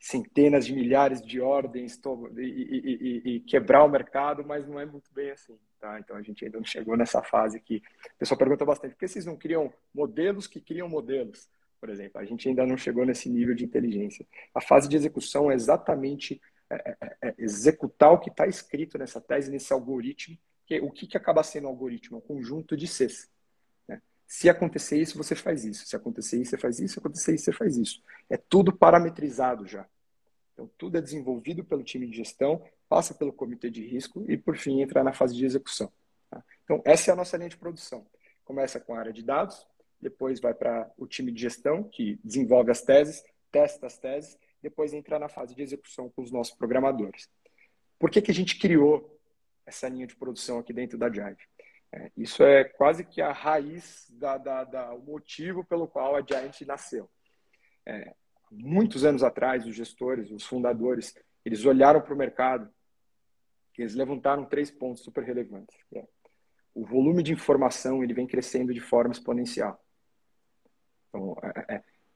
centenas 0.00 0.64
de 0.64 0.72
milhares 0.72 1.20
de 1.20 1.40
ordens 1.40 2.00
e, 2.38 2.40
e, 2.40 3.22
e, 3.24 3.34
e, 3.36 3.40
quebrar 3.40 3.84
o 3.84 3.88
mercado, 3.88 4.42
mas 4.44 4.66
não 4.66 4.80
é 4.80 4.86
muito 4.86 5.12
bem 5.12 5.30
assim. 5.30 5.58
Tá? 5.78 6.00
Então 6.00 6.16
a 6.16 6.22
gente 6.22 6.42
ainda 6.44 6.58
não 6.58 6.64
chegou 6.64 6.96
nessa 6.96 7.22
fase 7.22 7.60
que 7.60 7.76
o 7.76 8.18
pessoal 8.18 8.38
pergunta 8.38 8.64
bastante: 8.64 8.92
por 8.92 9.00
que 9.00 9.08
vocês 9.08 9.26
não 9.26 9.36
criam 9.36 9.72
modelos 9.94 10.46
que 10.46 10.60
criam 10.60 10.88
modelos? 10.88 11.50
Por 11.78 11.90
exemplo, 11.90 12.20
a 12.20 12.24
gente 12.24 12.48
ainda 12.48 12.66
não 12.66 12.76
chegou 12.76 13.04
nesse 13.04 13.28
nível 13.28 13.54
de 13.54 13.64
inteligência. 13.64 14.26
A 14.54 14.60
fase 14.60 14.88
de 14.88 14.96
execução 14.96 15.50
é 15.50 15.54
exatamente 15.54 16.40
é, 16.70 16.96
é, 17.00 17.16
é 17.28 17.34
executar 17.38 18.12
o 18.12 18.18
que 18.18 18.30
está 18.30 18.46
escrito 18.46 18.98
nessa 18.98 19.20
tese, 19.20 19.50
nesse 19.50 19.72
algoritmo. 19.72 20.36
Que, 20.66 20.80
o 20.80 20.90
que, 20.90 21.06
que 21.06 21.16
acaba 21.16 21.42
sendo 21.42 21.66
um 21.66 21.70
algoritmo? 21.70 22.18
Um 22.18 22.20
conjunto 22.20 22.76
de 22.76 22.86
Cs. 22.86 23.28
Se 24.30 24.48
acontecer 24.48 24.96
isso, 24.96 25.18
você 25.18 25.34
faz 25.34 25.64
isso. 25.64 25.84
Se 25.84 25.96
acontecer 25.96 26.40
isso, 26.40 26.50
você 26.50 26.56
faz 26.56 26.78
isso. 26.78 26.94
Se 26.94 26.98
acontecer 27.00 27.34
isso, 27.34 27.44
você 27.46 27.52
faz 27.52 27.76
isso. 27.76 28.00
É 28.30 28.36
tudo 28.36 28.72
parametrizado 28.72 29.66
já. 29.66 29.84
Então, 30.52 30.70
tudo 30.78 30.98
é 30.98 31.00
desenvolvido 31.00 31.64
pelo 31.64 31.82
time 31.82 32.06
de 32.06 32.18
gestão, 32.18 32.64
passa 32.88 33.12
pelo 33.12 33.32
comitê 33.32 33.68
de 33.68 33.84
risco 33.84 34.24
e, 34.28 34.36
por 34.36 34.56
fim, 34.56 34.82
entra 34.82 35.02
na 35.02 35.12
fase 35.12 35.34
de 35.34 35.44
execução. 35.44 35.92
Tá? 36.30 36.44
Então, 36.62 36.80
essa 36.84 37.10
é 37.10 37.12
a 37.12 37.16
nossa 37.16 37.36
linha 37.36 37.48
de 37.48 37.56
produção. 37.56 38.06
Começa 38.44 38.78
com 38.78 38.94
a 38.94 39.00
área 39.00 39.12
de 39.12 39.24
dados, 39.24 39.66
depois 40.00 40.38
vai 40.38 40.54
para 40.54 40.88
o 40.96 41.08
time 41.08 41.32
de 41.32 41.40
gestão, 41.40 41.82
que 41.82 42.20
desenvolve 42.22 42.70
as 42.70 42.82
teses, 42.82 43.24
testa 43.50 43.88
as 43.88 43.98
teses, 43.98 44.38
depois 44.62 44.94
entra 44.94 45.18
na 45.18 45.28
fase 45.28 45.56
de 45.56 45.62
execução 45.62 46.08
com 46.08 46.22
os 46.22 46.30
nossos 46.30 46.54
programadores. 46.54 47.28
Por 47.98 48.08
que, 48.08 48.22
que 48.22 48.30
a 48.30 48.34
gente 48.34 48.60
criou 48.60 49.18
essa 49.66 49.88
linha 49.88 50.06
de 50.06 50.14
produção 50.14 50.60
aqui 50.60 50.72
dentro 50.72 50.96
da 50.96 51.10
Jive? 51.10 51.42
É, 51.92 52.10
isso 52.16 52.42
é 52.42 52.64
quase 52.64 53.04
que 53.04 53.20
a 53.20 53.32
raiz, 53.32 54.06
da, 54.10 54.38
da, 54.38 54.64
da, 54.64 54.94
o 54.94 55.02
motivo 55.02 55.64
pelo 55.64 55.88
qual 55.88 56.16
a 56.16 56.22
Giant 56.22 56.60
nasceu. 56.62 57.10
É, 57.84 58.14
muitos 58.50 59.04
anos 59.04 59.22
atrás, 59.22 59.66
os 59.66 59.74
gestores, 59.74 60.30
os 60.30 60.44
fundadores, 60.44 61.14
eles 61.44 61.64
olharam 61.64 62.00
para 62.00 62.14
o 62.14 62.16
mercado 62.16 62.70
e 63.76 63.82
eles 63.82 63.94
levantaram 63.94 64.44
três 64.44 64.70
pontos 64.70 65.02
super 65.02 65.24
relevantes. 65.24 65.74
É, 65.94 66.06
o 66.74 66.84
volume 66.84 67.22
de 67.22 67.32
informação 67.32 68.04
ele 68.04 68.12
vem 68.12 68.26
crescendo 68.26 68.74
de 68.74 68.80
forma 68.80 69.12
exponencial. 69.12 69.82
Então, 71.08 71.34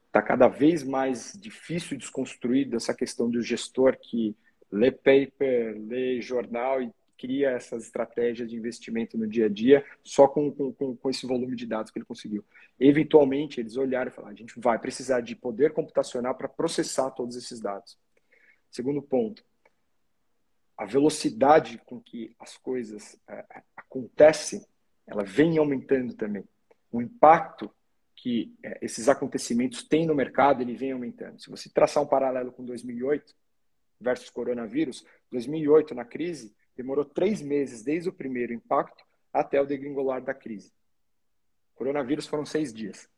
está 0.05 0.19
é, 0.19 0.21
é, 0.21 0.21
cada 0.21 0.47
vez 0.47 0.83
mais 0.83 1.33
difícil 1.33 1.97
desconstruir 1.97 2.73
essa 2.73 2.93
questão 2.93 3.29
do 3.29 3.41
gestor 3.41 3.97
que 3.97 4.37
lê 4.71 4.91
paper, 4.91 5.75
lê 5.87 6.21
jornal 6.21 6.81
e 6.81 6.93
cria 7.17 7.51
essas 7.51 7.83
estratégias 7.83 8.49
de 8.49 8.55
investimento 8.55 9.17
no 9.17 9.27
dia 9.27 9.45
a 9.45 9.49
dia 9.49 9.85
só 10.03 10.27
com, 10.27 10.51
com, 10.51 10.95
com 10.95 11.09
esse 11.09 11.25
volume 11.25 11.55
de 11.55 11.65
dados 11.65 11.91
que 11.91 11.97
ele 11.97 12.05
conseguiu. 12.05 12.43
Eventualmente, 12.79 13.59
eles 13.59 13.77
olharam 13.77 14.11
e 14.11 14.13
falaram: 14.13 14.33
a 14.33 14.37
gente 14.37 14.59
vai 14.59 14.79
precisar 14.79 15.21
de 15.21 15.35
poder 15.35 15.73
computacional 15.73 16.35
para 16.35 16.47
processar 16.47 17.11
todos 17.11 17.35
esses 17.35 17.59
dados. 17.59 17.97
Segundo 18.69 19.01
ponto, 19.01 19.43
a 20.77 20.85
velocidade 20.85 21.81
com 21.85 21.99
que 21.99 22.35
as 22.39 22.57
coisas 22.57 23.17
é, 23.27 23.45
acontecem, 23.75 24.65
ela 25.07 25.23
vem 25.23 25.57
aumentando 25.57 26.13
também. 26.13 26.43
O 26.91 27.01
impacto 27.01 27.71
que 28.15 28.53
é, 28.63 28.79
esses 28.81 29.07
acontecimentos 29.07 29.83
têm 29.83 30.05
no 30.05 30.15
mercado, 30.15 30.61
ele 30.61 30.75
vem 30.75 30.91
aumentando. 30.91 31.39
Se 31.39 31.49
você 31.49 31.69
traçar 31.69 32.03
um 32.03 32.07
paralelo 32.07 32.51
com 32.51 32.65
2008 32.65 33.33
versus 33.99 34.29
coronavírus, 34.29 35.05
2008 35.31 35.95
na 35.95 36.03
crise, 36.03 36.53
demorou 36.75 37.05
três 37.05 37.41
meses 37.41 37.83
desde 37.83 38.09
o 38.09 38.13
primeiro 38.13 38.53
impacto 38.53 39.03
até 39.31 39.61
o 39.61 39.65
degringolar 39.65 40.21
da 40.21 40.33
crise. 40.33 40.71
Coronavírus 41.75 42.25
foram 42.25 42.45
seis 42.45 42.73
dias. 42.73 43.09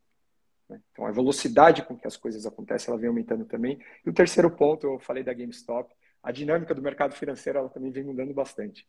Né? 0.68 0.80
Então, 0.92 1.06
a 1.06 1.10
velocidade 1.10 1.82
com 1.82 1.96
que 1.96 2.06
as 2.06 2.16
coisas 2.16 2.44
acontecem, 2.44 2.90
ela 2.90 3.00
vem 3.00 3.08
aumentando 3.08 3.44
também. 3.44 3.80
E 4.04 4.10
o 4.10 4.12
terceiro 4.12 4.50
ponto, 4.50 4.86
eu 4.86 4.98
falei 4.98 5.22
da 5.22 5.32
GameStop, 5.32 5.94
a 6.22 6.32
dinâmica 6.32 6.74
do 6.74 6.82
mercado 6.82 7.14
financeiro, 7.14 7.58
ela 7.60 7.68
também 7.68 7.90
vem 7.90 8.04
mudando 8.04 8.34
bastante. 8.34 8.86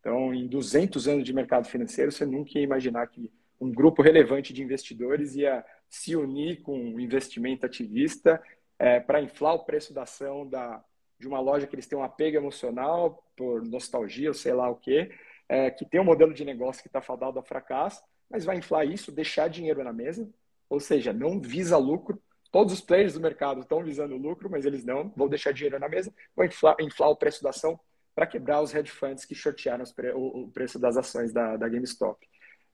Então, 0.00 0.32
em 0.32 0.46
200 0.46 1.08
anos 1.08 1.24
de 1.24 1.32
mercado 1.32 1.66
financeiro, 1.66 2.12
você 2.12 2.24
nunca 2.24 2.56
ia 2.56 2.64
imaginar 2.64 3.06
que 3.08 3.30
um 3.60 3.72
grupo 3.72 4.00
relevante 4.00 4.52
de 4.52 4.62
investidores 4.62 5.34
ia 5.34 5.64
se 5.88 6.14
unir 6.14 6.62
com 6.62 6.78
um 6.78 7.00
investimento 7.00 7.66
ativista 7.66 8.40
é, 8.78 9.00
para 9.00 9.20
inflar 9.20 9.54
o 9.54 9.64
preço 9.64 9.92
da 9.92 10.02
ação 10.02 10.48
da, 10.48 10.82
de 11.18 11.26
uma 11.26 11.40
loja 11.40 11.66
que 11.66 11.74
eles 11.74 11.86
têm 11.86 11.98
um 11.98 12.02
apego 12.02 12.36
emocional, 12.36 13.24
por 13.36 13.64
nostalgia 13.64 14.28
ou 14.28 14.34
sei 14.34 14.52
lá 14.52 14.68
o 14.68 14.76
quê, 14.76 15.10
é, 15.48 15.70
que 15.70 15.84
tem 15.84 16.00
um 16.00 16.04
modelo 16.04 16.32
de 16.32 16.44
negócio 16.44 16.82
que 16.82 16.88
está 16.88 17.00
fadado 17.00 17.38
ao 17.38 17.44
fracasso, 17.44 18.02
mas 18.30 18.44
vai 18.44 18.56
inflar 18.56 18.86
isso, 18.86 19.10
deixar 19.10 19.48
dinheiro 19.48 19.82
na 19.82 19.92
mesa, 19.92 20.28
ou 20.68 20.78
seja, 20.78 21.12
não 21.12 21.40
visa 21.40 21.76
lucro. 21.76 22.20
Todos 22.50 22.72
os 22.72 22.80
players 22.80 23.14
do 23.14 23.20
mercado 23.20 23.60
estão 23.60 23.82
visando 23.82 24.16
lucro, 24.16 24.50
mas 24.50 24.64
eles 24.64 24.84
não, 24.84 25.12
vão 25.16 25.28
deixar 25.28 25.52
dinheiro 25.52 25.78
na 25.78 25.88
mesa, 25.88 26.12
vão 26.36 26.46
inflar, 26.46 26.76
inflar 26.80 27.10
o 27.10 27.16
preço 27.16 27.42
da 27.42 27.50
ação 27.50 27.78
para 28.14 28.26
quebrar 28.26 28.60
os 28.60 28.74
hedge 28.74 28.90
funds 28.90 29.24
que 29.24 29.34
shortearam 29.34 29.84
pre 29.94 30.12
o, 30.12 30.44
o, 30.44 30.50
preço 30.50 30.78
das 30.78 30.96
ações 30.96 31.32
da, 31.32 31.56
da 31.56 31.68
GameStop. 31.68 32.26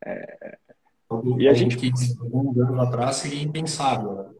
É, 0.04 0.58
e 1.38 1.48
a 1.48 1.52
gente 1.52 1.76
que 1.76 1.90
anos 2.32 2.78
atrás 2.78 3.16
seria 3.16 3.42
impensável. 3.42 4.14
Né? 4.14 4.34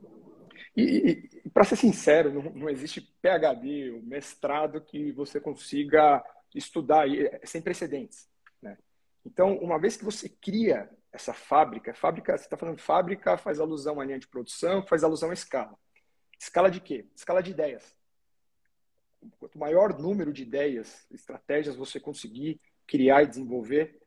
E 0.77 1.29
para 1.55 1.62
ser 1.62 1.77
sincero, 1.77 2.33
não, 2.33 2.43
não, 2.53 2.69
existe 2.69 3.01
PhD, 3.23 4.01
mestrado 4.03 4.81
que 4.81 5.12
você 5.12 5.40
consiga 5.40 6.23
estudar 6.53 7.09
é 7.09 7.40
sem 7.47 7.62
precedentes. 7.62 8.29
Né? 8.61 8.77
Então, 9.25 9.57
uma 9.59 9.79
vez 9.79 9.97
que 9.97 10.05
você 10.05 10.29
cria 10.29 10.90
essa 11.12 11.33
fábrica, 11.33 11.95
fábrica, 11.95 12.37
você 12.37 12.45
está 12.45 12.57
falando 12.57 12.81
fábrica, 12.81 13.38
faz 13.38 13.61
alusão 13.61 14.01
à 14.01 14.05
linha 14.05 14.19
de 14.19 14.27
produção, 14.27 14.85
faz 14.85 15.05
alusão 15.05 15.31
à 15.31 15.33
escala. 15.33 15.79
Escala 16.37 16.69
de 16.69 16.81
quê? 16.81 17.07
Escala 17.14 17.40
de 17.40 17.53
ideias. 17.53 17.97
Quanto 19.38 19.57
maior 19.57 19.97
número 19.97 20.33
de 20.33 20.43
ideias, 20.43 21.07
estratégias 21.12 21.77
você 21.77 22.01
conseguir 22.01 22.61
criar 22.85 23.23
e 23.23 23.29
desenvolver, 23.29 24.03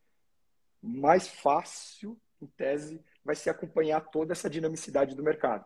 mais 0.82 1.30
fácil, 1.30 2.20
em 2.42 2.46
tese, 2.46 3.02
vai 3.24 3.36
se 3.36 3.50
acompanhar 3.50 4.02
toda 4.02 4.34
essa 4.34 4.50
dinamicidade 4.50 5.16
do 5.16 5.24
mercado. 5.24 5.66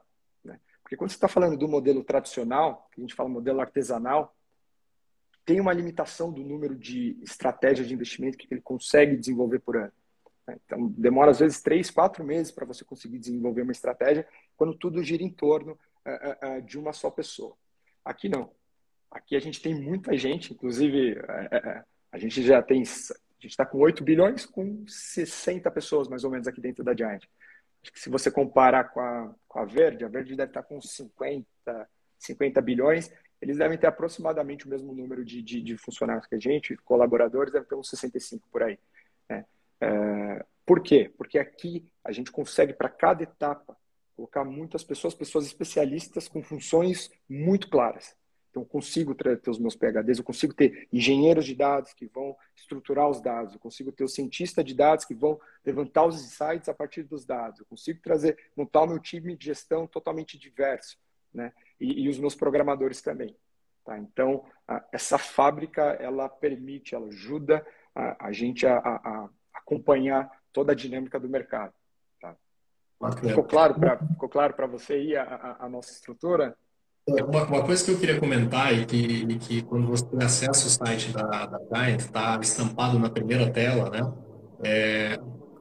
Né? 0.92 0.98
Porque 0.98 0.98
quando 0.98 1.10
você 1.10 1.16
está 1.16 1.28
falando 1.28 1.58
do 1.58 1.68
modelo 1.68 2.04
tradicional, 2.04 2.90
que 2.92 3.00
a 3.00 3.04
gente 3.04 3.16
fala 3.16 3.30
modelo 3.30 3.62
artesanal, 3.62 4.36
tem 5.46 5.60
uma 5.60 5.74
limitação 5.74 6.32
do 6.32 6.44
número 6.44 6.76
de 6.76 7.18
estratégias 7.24 7.88
de 7.88 7.94
investimento 7.94 8.38
que 8.38 8.48
ele 8.52 8.62
consegue 8.62 9.16
desenvolver 9.16 9.60
por 9.60 9.78
ano. 9.78 9.92
Então, 10.66 10.88
demora 10.90 11.32
às 11.32 11.40
vezes 11.40 11.62
três, 11.62 11.90
quatro 11.90 12.24
meses 12.24 12.52
para 12.52 12.66
você 12.66 12.84
conseguir 12.84 13.20
desenvolver 13.20 13.62
uma 13.62 13.72
estratégia 13.72 14.28
quando 14.58 14.76
tudo 14.76 15.02
gira 15.02 15.24
em 15.24 15.30
torno 15.30 15.74
uh, 16.06 16.58
uh, 16.58 16.62
de 16.62 16.78
uma 16.78 16.92
só 16.92 17.10
pessoa. 17.10 17.56
Aqui 18.04 18.28
não. 18.28 18.52
Aqui 19.10 19.36
a 19.36 19.40
gente 19.40 19.62
tem 19.62 19.74
muita 19.74 20.18
gente, 20.18 20.54
inclusive 20.54 21.18
a 22.12 22.18
gente 22.18 22.42
já 22.42 22.62
tem, 22.62 22.82
a 22.82 23.42
gente 23.42 23.52
está 23.52 23.66
com 23.66 23.78
8 23.80 24.04
bilhões 24.06 24.46
com 24.46 24.86
60 24.88 25.70
pessoas 25.70 26.08
mais 26.08 26.24
ou 26.24 26.32
menos 26.32 26.48
aqui 26.48 26.62
dentro 26.62 26.82
da 26.82 26.96
Giant. 26.96 27.26
Acho 27.82 27.92
que 27.92 28.00
se 28.00 28.10
você 28.10 28.30
comparar 28.30 28.86
com 28.86 29.00
a, 29.00 29.34
com 29.48 29.60
a 29.60 29.66
Verde, 29.66 30.06
a 30.06 30.08
Verde 30.08 30.36
deve 30.36 30.52
estar 30.52 30.64
com 30.64 30.80
50, 30.80 31.46
50 32.20 32.62
bilhões, 32.62 33.12
eles 33.42 33.58
devem 33.58 33.78
ter 33.78 33.88
aproximadamente 33.88 34.68
o 34.68 34.70
mesmo 34.70 34.94
número 34.94 35.26
de, 35.26 35.42
de, 35.42 35.62
de 35.62 35.78
funcionários 35.78 36.28
que 36.28 36.36
a 36.36 36.40
gente, 36.40 36.78
colaboradores, 36.78 37.52
devem 37.52 37.68
ter 37.68 37.76
uns 37.76 37.90
65 37.90 38.48
por 38.52 38.62
aí. 38.62 38.78
Né? 39.28 39.46
É, 39.82 40.46
por 40.66 40.82
quê? 40.82 41.12
Porque 41.18 41.40
aqui 41.40 41.90
a 42.04 42.12
gente 42.12 42.32
consegue, 42.32 42.74
para 42.74 42.88
cada 42.88 43.24
etapa, 43.24 43.76
colocar 44.16 44.44
muitas 44.44 44.84
pessoas, 44.84 45.16
pessoas 45.16 45.46
especialistas 45.46 46.28
com 46.28 46.44
funções 46.44 47.12
muito 47.28 47.68
claras. 47.68 48.16
Então, 48.52 48.64
eu 48.64 48.68
consigo 48.68 49.16
ter 49.16 49.40
os 49.50 49.58
meus 49.58 49.76
PHDs, 49.76 50.20
eu 50.20 50.26
consigo 50.26 50.54
ter 50.54 50.88
engenheiros 50.92 51.46
de 51.46 51.56
dados 51.56 51.94
que 51.94 52.06
vão 52.06 52.36
estruturar 52.54 53.10
os 53.10 53.22
dados, 53.22 53.54
eu 53.54 53.60
consigo 53.60 53.94
ter 53.94 54.04
o 54.04 54.10
cientista 54.10 54.62
de 54.62 54.76
dados 54.76 55.06
que 55.06 55.16
vão 55.16 55.40
levantar 55.66 56.06
os 56.06 56.22
insights 56.22 56.68
a 56.68 56.74
partir 56.74 57.04
dos 57.04 57.26
dados, 57.26 57.62
eu 57.62 57.66
consigo 57.66 58.02
trazer, 58.02 58.38
montar 58.56 58.82
o 58.82 58.88
meu 58.88 59.00
time 59.00 59.38
de 59.38 59.46
gestão 59.46 59.88
totalmente 59.88 60.38
diverso, 60.38 60.98
né? 61.34 61.54
E, 61.80 62.04
e 62.04 62.10
os 62.10 62.20
meus 62.20 62.36
programadores 62.36 63.02
também. 63.02 63.36
Tá? 63.86 63.98
Então, 63.98 64.44
a, 64.68 64.84
essa 64.92 65.18
fábrica, 65.18 65.82
ela 65.82 66.28
permite, 66.28 66.94
ela 66.94 67.08
ajuda 67.08 67.66
a, 67.96 68.28
a 68.28 68.32
gente 68.34 68.68
a, 68.68 68.78
a, 68.78 69.30
acompanhar 69.54 70.30
toda 70.52 70.74
a 70.74 70.76
dinâmica 70.76 71.18
do 71.18 71.30
mercado. 71.30 71.74
Tá? 72.20 72.36
Ficou 73.30 73.46
claro 73.46 73.80
para 73.80 73.98
ficou 73.98 74.28
claro 74.28 74.54
para 74.54 74.68
você 74.68 74.94
aí 74.94 75.16
a, 75.16 75.56
a 75.62 75.70
nossa 75.70 75.92
estrutura? 75.92 76.58
Uma, 77.08 77.44
uma, 77.46 77.64
coisa 77.64 77.84
que 77.84 77.92
eu 77.92 78.00
queria 78.00 78.20
comentar 78.20 78.74
e 78.74 78.86
que, 78.86 79.38
que 79.40 79.62
quando 79.64 79.88
você 79.88 80.06
acessa 80.22 80.68
o 80.68 80.70
site 80.70 81.12
da, 81.12 81.48
da 81.48 81.60
Giant, 81.74 82.00
está 82.00 82.40
estampado 82.40 83.00
na 83.00 83.10
primeira 83.10 83.50
tela, 83.50 83.90
né? 83.90 84.14
É 84.64 85.20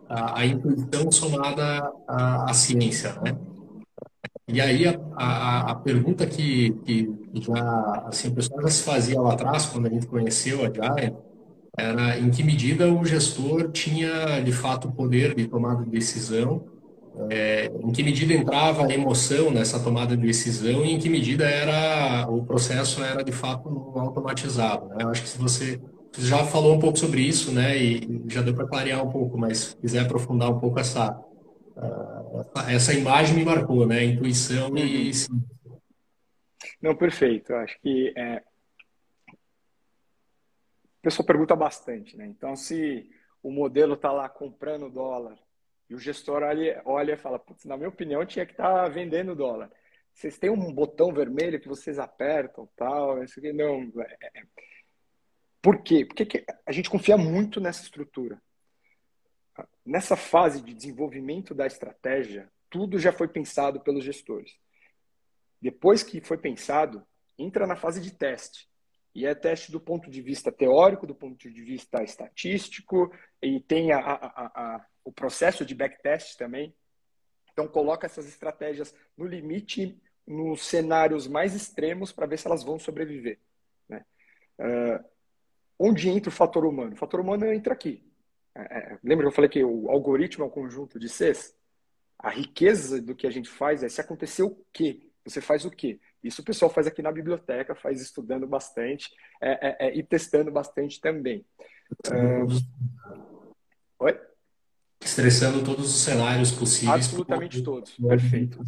a, 0.09 0.41
a 0.41 0.47
intuição 0.47 1.11
somada 1.11 1.91
à, 2.07 2.51
à, 2.51 2.55
ciência, 2.55 3.15
né? 3.23 3.39
E 4.47 4.61
aí 4.61 4.87
a, 4.87 5.01
a, 5.15 5.71
a 5.71 5.75
pergunta 5.77 6.27
que, 6.27 6.73
que 6.85 7.09
já, 7.35 8.05
assim, 8.07 8.29
o 8.29 8.35
pessoal 8.35 8.61
já 8.63 8.69
se 8.69 8.83
fazia 8.83 9.21
lá 9.21 9.33
atrás, 9.33 9.67
quando 9.67 9.87
a 9.87 9.91
gente 9.91 10.07
conheceu 10.07 10.61
a 10.65 10.71
Giant, 10.71 11.15
era 11.79 12.19
em 12.19 12.31
que 12.31 12.43
medida 12.43 12.93
o 12.93 13.05
gestor 13.05 13.71
tinha, 13.71 14.41
de 14.43 14.53
fato, 14.53 14.89
o 14.89 14.93
poder 14.93 15.35
de 15.35 15.47
tomada 15.47 15.85
de 15.85 15.91
decisão 15.91 16.67
é, 17.29 17.67
em 17.67 17.93
que 17.93 18.03
medida 18.03 18.33
entrava 18.33 18.87
a 18.87 18.93
emoção 18.93 19.51
nessa 19.51 19.83
tomada 19.83 20.17
de 20.17 20.27
decisão 20.27 20.85
e 20.85 20.93
em 20.93 20.99
que 20.99 21.09
medida 21.09 21.45
era 21.45 22.27
o 22.29 22.45
processo 22.45 23.03
era 23.03 23.23
de 23.23 23.33
fato 23.33 23.69
automatizado. 23.97 24.89
Né? 24.89 24.99
Eu 25.01 25.09
acho 25.09 25.23
que 25.23 25.29
se 25.29 25.39
você, 25.39 25.81
você 26.13 26.27
já 26.27 26.45
falou 26.45 26.75
um 26.75 26.79
pouco 26.79 26.99
sobre 26.99 27.21
isso, 27.21 27.53
né, 27.53 27.77
e 27.77 28.23
já 28.29 28.43
deu 28.43 28.55
para 28.55 28.67
clarear 28.67 29.05
um 29.05 29.11
pouco, 29.11 29.37
mas 29.37 29.59
se 29.59 29.77
quiser 29.77 30.01
aprofundar 30.01 30.51
um 30.51 30.59
pouco 30.59 30.79
essa 30.79 31.11
uh, 31.77 32.47
essa 32.69 32.95
imagem 32.95 33.37
me 33.37 33.45
marcou, 33.45 33.87
né, 33.87 34.05
intuição 34.05 34.77
e 34.77 35.11
uhum. 35.31 35.43
Não, 36.81 36.97
perfeito. 36.97 37.53
Eu 37.53 37.59
acho 37.59 37.79
que 37.81 38.13
é, 38.17 38.43
o 41.01 41.03
pessoal 41.03 41.27
pergunta 41.27 41.55
bastante, 41.55 42.17
né? 42.17 42.27
Então, 42.27 42.57
se 42.57 43.09
o 43.43 43.51
modelo 43.51 43.95
está 43.95 44.13
lá 44.13 44.29
comprando 44.29 44.91
dólar 44.91 45.39
e 45.91 45.95
o 45.95 45.99
gestor 45.99 46.45
olha, 46.45 46.81
olha 46.85 47.15
e 47.15 47.17
fala, 47.17 47.45
na 47.65 47.77
minha 47.77 47.89
opinião, 47.89 48.25
tinha 48.25 48.47
que 48.47 48.53
estar 48.53 48.85
tá 48.85 48.89
vendendo 48.89 49.35
dólar. 49.35 49.69
Vocês 50.15 50.39
têm 50.39 50.49
um 50.49 50.73
botão 50.73 51.13
vermelho 51.13 51.61
que 51.61 51.67
vocês 51.67 51.99
apertam, 51.99 52.71
tal, 52.77 53.23
isso 53.25 53.41
aqui 53.41 53.53
não. 53.53 53.93
É, 54.01 54.39
é. 54.39 54.43
Por 55.61 55.83
quê? 55.83 56.05
Porque 56.05 56.45
a 56.65 56.71
gente 56.71 56.89
confia 56.89 57.17
muito 57.17 57.61
nessa 57.61 57.83
estrutura. 57.83 58.41
Nessa 59.85 60.17
fase 60.17 60.63
de 60.63 60.73
desenvolvimento 60.73 61.55
da 61.55 61.67
estratégia, 61.67 62.49
tudo 62.71 62.97
já 62.97 63.13
foi 63.13 63.27
pensado 63.27 63.81
pelos 63.81 64.05
gestores. 64.05 64.57
Depois 65.61 66.05
que 66.05 66.21
foi 66.21 66.39
pensado, 66.39 67.05
entra 67.37 67.67
na 67.67 67.75
fase 67.75 68.01
de 68.01 68.13
teste. 68.13 68.71
E 69.13 69.27
é 69.27 69.35
teste 69.35 69.73
do 69.73 69.81
ponto 69.81 70.09
de 70.09 70.23
vista 70.23 70.53
teórico, 70.53 71.05
do 71.05 71.17
ponto 71.17 71.51
de 71.51 71.63
vista 71.63 72.01
estatístico, 72.05 73.13
e 73.43 73.61
tem 73.61 73.91
a, 73.91 73.99
a, 73.99 74.77
a, 74.77 74.87
o 75.05 75.13
processo 75.13 75.65
de 75.65 75.75
backtest 75.75 76.37
também. 76.37 76.75
Então, 77.53 77.67
coloca 77.67 78.07
essas 78.07 78.27
estratégias 78.27 78.95
no 79.17 79.27
limite, 79.27 80.01
nos 80.27 80.65
cenários 80.65 81.27
mais 81.27 81.55
extremos, 81.55 82.13
para 82.13 82.27
ver 82.27 82.39
se 82.39 82.47
elas 82.47 82.63
vão 82.63 82.79
sobreviver. 82.79 83.39
Né? 83.89 84.05
Uh, 84.59 85.05
onde 85.79 86.09
entra 86.09 86.29
o 86.29 86.33
fator 86.33 86.65
humano? 86.65 86.93
O 86.95 86.97
fator 86.97 87.21
humano 87.21 87.47
entra 87.53 87.73
aqui. 87.73 88.05
É, 88.55 88.61
é, 88.61 88.99
lembra 89.03 89.25
que 89.25 89.29
eu 89.29 89.35
falei 89.35 89.51
que 89.51 89.65
o 89.65 89.89
algoritmo 89.91 90.45
é 90.45 90.47
um 90.47 90.51
conjunto 90.51 90.99
de 90.99 91.09
Cs? 91.09 91.57
A 92.19 92.31
riqueza 92.31 93.01
do 93.01 93.15
que 93.15 93.27
a 93.27 93.31
gente 93.31 93.49
faz 93.49 93.83
é 93.83 93.89
se 93.89 94.01
acontecer 94.01 94.43
o 94.43 94.57
quê? 94.73 95.01
Você 95.25 95.41
faz 95.41 95.65
o 95.65 95.71
quê? 95.71 96.01
Isso 96.23 96.43
o 96.43 96.45
pessoal 96.45 96.71
faz 96.71 96.87
aqui 96.87 97.03
na 97.03 97.13
biblioteca, 97.13 97.75
faz 97.75 98.01
estudando 98.01 98.47
bastante 98.47 99.11
é, 99.41 99.69
é, 99.69 99.89
é, 99.89 99.97
e 99.97 100.03
testando 100.03 100.51
bastante 100.51 101.01
também. 101.01 101.45
Uh... 102.09 102.47
Oi? 104.01 104.30
Estressando 105.03 105.65
todos 105.65 105.95
os 105.95 106.03
cenários 106.03 106.51
possíveis. 106.51 107.07
Absolutamente 107.07 107.63
todos. 107.63 107.97
Perfeito. 107.97 108.61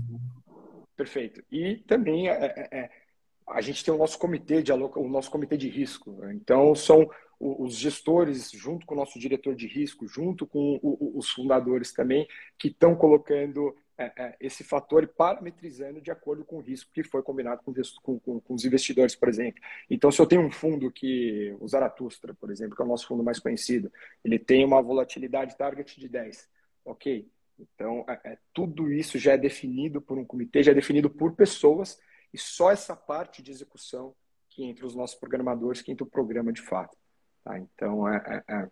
Perfeito. 0.97 1.43
E 1.51 1.77
também 1.87 2.29
é, 2.29 2.33
é, 2.33 2.69
é, 2.79 2.91
a 3.49 3.61
gente 3.61 3.85
tem 3.85 3.93
o 3.93 3.99
nosso 3.99 4.19
comitê 4.19 4.63
de 4.63 4.73
o 4.73 5.09
nosso 5.09 5.31
comitê 5.31 5.57
de 5.57 5.69
risco. 5.69 6.13
Né? 6.13 6.35
Então 6.35 6.75
são 6.75 7.09
os 7.39 7.75
gestores, 7.75 8.51
junto 8.53 8.87
com 8.87 8.95
o 8.95 8.99
nosso 8.99 9.19
diretor 9.19 9.57
de 9.57 9.67
risco, 9.67 10.07
junto 10.07 10.47
com 10.47 10.79
os 10.83 11.29
fundadores 11.29 11.93
também, 11.93 12.27
que 12.57 12.69
estão 12.69 12.95
colocando 12.95 13.75
esse 14.41 14.65
fator 14.65 15.05
e 15.05 15.07
parametrizando 15.07 16.01
de 16.01 16.11
acordo 16.11 16.45
com 16.45 16.57
o 16.57 16.61
risco 16.61 16.91
que 16.93 17.03
foi 17.03 17.23
combinado 17.23 17.63
com, 17.63 17.73
com, 18.03 18.19
com, 18.19 18.41
com, 18.41 18.55
os 18.55 18.65
investidores, 18.65 19.15
por 19.15 19.29
exemplo. 19.29 19.63
Então, 19.91 20.11
se 20.11 20.21
eu 20.21 20.27
tenho 20.27 20.43
um 20.43 20.51
fundo 20.51 20.91
que, 20.91 21.55
o 21.61 21.69
Zaratustra, 21.69 22.35
por 22.35 22.51
exemplo, 22.51 22.75
que 22.75 22.83
é 22.83 22.85
o 22.85 22.89
nosso 22.89 23.07
fundo 23.07 23.23
mais 23.23 23.39
conhecido, 23.39 23.93
ele 24.25 24.39
tem 24.39 24.65
uma 24.65 24.81
volatilidade 24.83 25.57
target 25.57 25.99
de 25.99 26.09
10, 26.09 26.49
ok? 26.85 27.29
Então, 27.59 28.05
é, 28.09 28.21
é, 28.25 28.39
tudo 28.53 28.93
isso 28.93 29.19
já 29.19 29.33
é 29.33 29.39
definido 29.39 30.01
por 30.01 30.19
um 30.19 30.25
comitê, 30.25 30.63
já 30.63 30.73
é 30.73 30.75
definido 30.75 31.09
por 31.09 31.35
pessoas, 31.35 31.99
e 32.33 32.39
só 32.39 32.71
essa 32.71 32.97
parte 32.97 33.43
de 33.43 33.51
execução 33.51 34.15
que 34.49 34.65
entre 34.65 34.85
os 34.85 34.95
nossos 34.95 35.17
programadores, 35.17 35.81
que 35.81 35.93
entra 35.93 36.05
o 36.05 36.11
programa 36.11 36.53
de 36.53 36.61
fato. 36.61 36.97
Tá? 37.45 37.59
Então, 37.59 38.09
é, 38.09 38.43
é, 38.49 38.55
é 38.55 38.71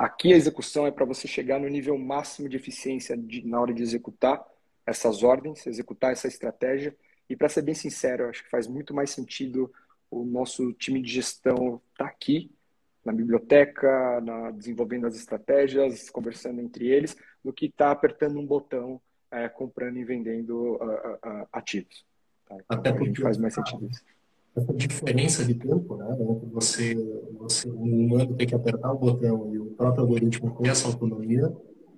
Aqui 0.00 0.32
a 0.32 0.36
execução 0.36 0.86
é 0.86 0.90
para 0.90 1.04
você 1.04 1.28
chegar 1.28 1.60
no 1.60 1.68
nível 1.68 1.98
máximo 1.98 2.48
de 2.48 2.56
eficiência 2.56 3.14
de, 3.14 3.46
na 3.46 3.60
hora 3.60 3.74
de 3.74 3.82
executar 3.82 4.42
essas 4.86 5.22
ordens, 5.22 5.66
executar 5.66 6.10
essa 6.10 6.26
estratégia. 6.26 6.96
E 7.28 7.36
para 7.36 7.50
ser 7.50 7.60
bem 7.60 7.74
sincero, 7.74 8.26
acho 8.30 8.42
que 8.42 8.48
faz 8.48 8.66
muito 8.66 8.94
mais 8.94 9.10
sentido 9.10 9.70
o 10.10 10.24
nosso 10.24 10.72
time 10.72 11.02
de 11.02 11.12
gestão 11.12 11.82
estar 11.92 12.06
tá 12.06 12.06
aqui 12.06 12.50
na 13.04 13.12
biblioteca, 13.12 14.22
na, 14.22 14.50
desenvolvendo 14.52 15.06
as 15.06 15.16
estratégias, 15.16 16.08
conversando 16.08 16.62
entre 16.62 16.88
eles, 16.88 17.14
do 17.44 17.52
que 17.52 17.66
estar 17.66 17.88
tá 17.88 17.90
apertando 17.90 18.40
um 18.40 18.46
botão, 18.46 18.98
é, 19.30 19.50
comprando 19.50 19.98
e 19.98 20.04
vendendo 20.04 20.76
uh, 20.76 21.12
uh, 21.16 21.46
ativos. 21.52 22.06
Tá? 22.46 22.54
Então, 22.54 22.78
Até 22.78 22.90
porque 22.90 23.20
faz 23.20 23.36
mais 23.36 23.52
sentido 23.52 23.86
isso 23.86 24.02
essa 24.56 24.72
diferença 24.74 25.44
de 25.44 25.54
tempo, 25.54 25.96
né, 25.96 26.16
entre 26.20 26.46
você, 26.50 26.94
você, 27.38 27.68
um 27.68 28.06
humano 28.06 28.34
ter 28.34 28.46
que 28.46 28.54
apertar 28.54 28.92
o 28.92 28.98
botão 28.98 29.52
e 29.54 29.58
o 29.58 29.66
próprio 29.66 30.02
algoritmo 30.02 30.56
ter 30.60 30.68
essa 30.68 30.88
autonomia, 30.88 31.52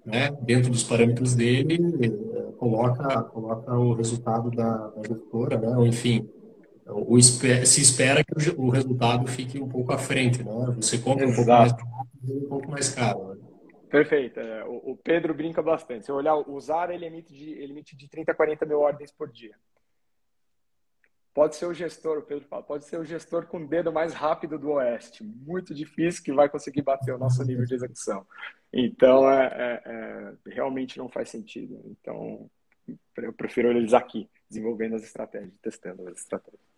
né, 0.05 0.31
dentro 0.43 0.71
dos 0.71 0.83
parâmetros 0.85 1.35
dele, 1.35 1.79
eh, 2.03 2.53
coloca, 2.59 3.23
coloca 3.25 3.73
o 3.75 3.95
resultado 3.95 4.51
da, 4.51 4.89
da 4.89 5.03
gestora, 5.09 5.59
né, 5.59 5.77
ou 5.77 5.87
enfim, 5.87 6.29
o, 6.87 7.21
se 7.21 7.81
espera 7.81 8.23
que 8.23 8.51
o, 8.51 8.67
o, 8.67 8.69
resultado 8.69 9.27
fique 9.27 9.61
um 9.61 9.69
pouco 9.69 9.93
à 9.93 9.99
frente, 9.99 10.43
né, 10.43 10.75
você 10.77 10.99
compra 10.99 11.27
um 11.27 11.35
pouco 11.35 11.51
mais 11.51 11.73
um 12.25 12.49
pouco 12.49 12.71
mais 12.71 12.89
caro. 12.91 13.29
Né? 13.29 13.37
Perfeito. 13.91 14.41
É, 14.41 14.65
o, 14.65 14.97
Pedro 14.97 15.35
brinca 15.35 15.61
bastante. 15.61 16.07
Se 16.07 16.11
eu 16.11 16.17
olhar, 16.17 16.35
o 16.35 16.59
Zara 16.61 16.95
ele 16.95 17.05
emite 17.05 17.35
de, 17.35 17.51
ele 17.51 17.73
emite 17.73 17.95
de 17.95 18.09
30 18.09 18.33
a 18.33 18.35
40 18.35 18.65
mil 18.65 18.81
ordens 18.81 19.13
por 19.13 19.31
dia. 19.31 19.55
Pode 21.35 21.57
ser 21.57 21.65
o 21.65 21.73
gestor, 21.73 22.19
o 22.19 22.23
Pedro 22.23 22.45
fala, 22.47 22.63
pode 22.63 22.85
ser 22.85 22.99
o 22.99 23.05
gestor 23.05 23.47
com 23.47 23.59
o 23.59 23.67
dedo 23.67 23.91
mais 23.91 24.13
rápido 24.13 24.59
do 24.59 24.73
Oeste. 24.73 25.25
Muito 25.25 25.75
difícil 25.75 26.23
que 26.23 26.33
vai 26.33 26.49
conseguir 26.49 26.83
bater 26.83 27.15
o 27.15 27.19
nosso 27.19 27.43
nível 27.43 27.65
de 27.65 27.75
execução. 27.75 28.27
Então, 28.71 29.31
é, 29.31 29.47
é, 29.47 29.83
é, 29.87 30.33
realmente 30.51 30.99
não 30.99 31.09
faz 31.09 31.31
sentido. 31.31 31.81
Então, 31.87 32.51
eu 33.17 33.33
prefiro 33.33 33.71
eles 33.71 33.95
aqui, 33.95 34.29
desenvolvendo 34.49 34.97
as 34.97 35.05
estratégias, 35.05 35.53
testando 35.63 36.07
as 36.09 36.19
estratégias. 36.19 36.73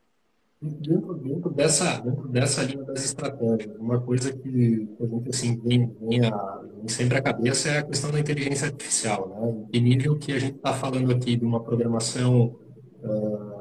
Dentro, 0.62 1.14
dentro, 1.14 1.50
dessa, 1.50 2.00
dentro 2.00 2.28
dessa 2.28 2.62
linha 2.62 2.84
das 2.84 3.04
estratégias, 3.04 3.76
uma 3.76 4.00
coisa 4.00 4.32
que 4.32 4.88
a 4.98 5.04
gente 5.04 5.28
assim, 5.28 5.60
vem, 5.60 5.94
vem, 6.00 6.24
a, 6.26 6.62
vem 6.78 6.88
sempre 6.88 7.18
à 7.18 7.22
cabeça 7.22 7.68
é 7.68 7.78
a 7.78 7.82
questão 7.82 8.10
da 8.10 8.20
inteligência 8.20 8.68
artificial. 8.68 9.28
Né? 9.28 9.66
Em 9.74 9.82
nível 9.82 10.16
que 10.16 10.32
a 10.32 10.38
gente 10.38 10.56
está 10.56 10.72
falando 10.72 11.12
aqui 11.12 11.36
de 11.36 11.44
uma 11.44 11.62
programação 11.62 12.56
uh, 13.02 13.53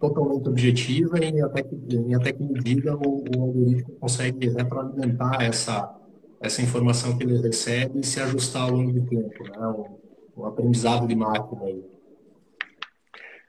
totalmente 0.00 0.48
objetiva 0.48 1.18
e 1.18 1.40
até 1.42 1.62
que, 1.62 1.74
em 1.74 2.14
até 2.14 2.32
que 2.32 2.42
medida 2.42 2.96
o, 2.96 3.22
o 3.22 3.42
algoritmo 3.42 3.94
consegue 3.96 4.48
retroalimentar 4.48 5.42
essa, 5.42 5.94
essa 6.40 6.62
informação 6.62 7.16
que 7.16 7.24
ele 7.24 7.40
recebe 7.40 8.00
e 8.00 8.04
se 8.04 8.20
ajustar 8.20 8.62
ao 8.62 8.70
longo 8.70 8.92
do 8.92 9.06
tempo, 9.06 9.44
né? 9.44 9.66
o, 9.66 10.00
o 10.34 10.46
aprendizado 10.46 11.06
de 11.06 11.14
máquina. 11.14 11.64
Aí. 11.64 11.84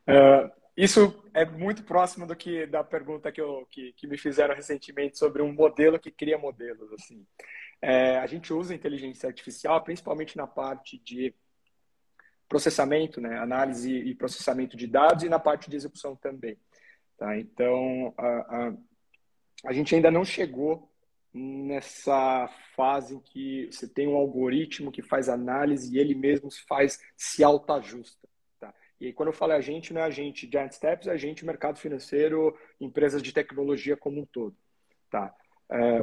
Uh, 0.07 0.51
isso 0.75 1.23
é 1.33 1.45
muito 1.45 1.83
próximo 1.83 2.27
do 2.27 2.35
que 2.35 2.65
da 2.65 2.83
pergunta 2.83 3.31
que, 3.31 3.39
eu, 3.39 3.65
que, 3.69 3.93
que 3.93 4.05
me 4.05 4.17
fizeram 4.17 4.53
recentemente 4.53 5.17
sobre 5.17 5.41
um 5.41 5.53
modelo 5.53 5.99
que 5.99 6.11
cria 6.11 6.37
modelos. 6.37 6.91
Assim. 6.93 7.25
É, 7.81 8.17
a 8.17 8.27
gente 8.27 8.53
usa 8.53 8.75
inteligência 8.75 9.27
artificial 9.27 9.81
principalmente 9.81 10.35
na 10.35 10.45
parte 10.45 10.99
de 10.99 11.33
processamento, 12.51 13.21
né, 13.21 13.37
análise 13.37 13.89
e 13.89 14.13
processamento 14.13 14.75
de 14.75 14.85
dados 14.85 15.23
e 15.23 15.29
na 15.29 15.39
parte 15.39 15.69
de 15.69 15.77
execução 15.77 16.17
também. 16.17 16.57
Tá? 17.17 17.39
Então, 17.39 18.13
a, 18.17 18.27
a, 18.27 18.73
a 19.67 19.71
gente 19.71 19.95
ainda 19.95 20.11
não 20.11 20.25
chegou 20.25 20.91
nessa 21.33 22.49
fase 22.75 23.15
em 23.15 23.19
que 23.21 23.69
você 23.71 23.87
tem 23.87 24.05
um 24.05 24.17
algoritmo 24.17 24.91
que 24.91 25.01
faz 25.01 25.29
análise 25.29 25.95
e 25.95 25.97
ele 25.97 26.13
mesmo 26.13 26.49
faz 26.67 26.99
se 27.15 27.41
autoajusta. 27.41 28.27
Tá? 28.59 28.73
E 28.99 29.05
aí, 29.05 29.13
quando 29.13 29.27
eu 29.27 29.33
falo 29.33 29.53
a 29.53 29.61
gente, 29.61 29.93
não 29.93 30.01
é 30.01 30.03
a 30.03 30.09
gente 30.09 30.49
Giant 30.51 30.73
Steps, 30.73 31.07
é 31.07 31.11
a 31.11 31.17
gente 31.17 31.45
mercado 31.45 31.79
financeiro, 31.79 32.53
empresas 32.81 33.23
de 33.23 33.31
tecnologia 33.31 33.95
como 33.95 34.19
um 34.19 34.25
todo. 34.25 34.57
Tá? 35.09 35.33
É, 35.69 35.99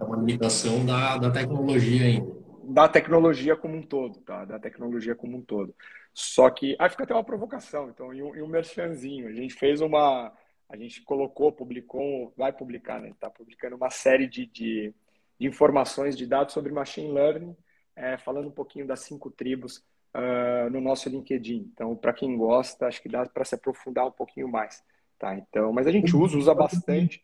é 0.00 0.04
uma 0.04 0.16
limitação 0.16 0.84
da, 0.84 1.18
da 1.18 1.30
tecnologia 1.30 2.04
ainda 2.04 2.41
da 2.64 2.88
tecnologia 2.88 3.56
como 3.56 3.76
um 3.76 3.82
todo, 3.82 4.20
tá? 4.20 4.44
Da 4.44 4.58
tecnologia 4.58 5.14
como 5.14 5.36
um 5.36 5.42
todo. 5.42 5.74
Só 6.14 6.50
que 6.50 6.76
aí 6.78 6.90
fica 6.90 7.04
até 7.04 7.14
uma 7.14 7.24
provocação, 7.24 7.88
então, 7.88 8.12
e 8.12 8.22
um, 8.22 8.36
e 8.36 8.42
um 8.42 8.46
merchanzinho. 8.46 9.28
A 9.28 9.32
gente 9.32 9.54
fez 9.54 9.80
uma. 9.80 10.32
A 10.68 10.76
gente 10.76 11.02
colocou, 11.02 11.52
publicou, 11.52 12.32
vai 12.36 12.52
publicar, 12.52 13.00
né? 13.00 13.10
Está 13.10 13.28
publicando 13.28 13.76
uma 13.76 13.90
série 13.90 14.26
de, 14.26 14.46
de, 14.46 14.94
de, 15.38 15.46
informações, 15.46 16.16
de 16.16 16.26
dados 16.26 16.54
sobre 16.54 16.72
machine 16.72 17.12
learning, 17.12 17.56
é, 17.94 18.16
falando 18.16 18.48
um 18.48 18.52
pouquinho 18.52 18.86
das 18.86 19.00
cinco 19.00 19.30
tribos 19.30 19.84
uh, 20.14 20.70
no 20.70 20.80
nosso 20.80 21.08
LinkedIn. 21.08 21.70
Então, 21.72 21.94
para 21.94 22.12
quem 22.12 22.36
gosta, 22.36 22.86
acho 22.86 23.02
que 23.02 23.08
dá 23.08 23.26
para 23.26 23.44
se 23.44 23.54
aprofundar 23.54 24.06
um 24.06 24.12
pouquinho 24.12 24.48
mais. 24.48 24.82
Tá? 25.18 25.34
Então, 25.36 25.72
mas 25.72 25.86
a 25.86 25.92
gente 25.92 26.16
usa, 26.16 26.36
usa 26.36 26.54
bastante. 26.54 27.22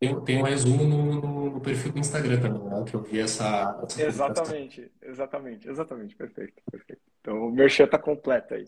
Tem, 0.00 0.18
tem 0.24 0.38
um 0.38 0.42
resumo 0.42 0.82
no, 0.82 1.50
no, 1.50 1.60
perfil 1.60 1.92
do 1.92 1.98
Instagram 1.98 2.40
também, 2.40 2.64
né? 2.64 2.84
Que 2.88 2.96
eu 2.96 3.02
vi 3.02 3.20
essa. 3.20 3.78
essa 3.84 4.02
exatamente, 4.02 4.90
exatamente, 5.02 5.68
exatamente, 5.68 6.16
perfeito, 6.16 6.54
perfeito. 6.70 7.02
Então 7.20 7.48
o 7.48 7.52
merchan 7.52 7.84
está 7.84 7.98
completo 7.98 8.54
aí. 8.54 8.66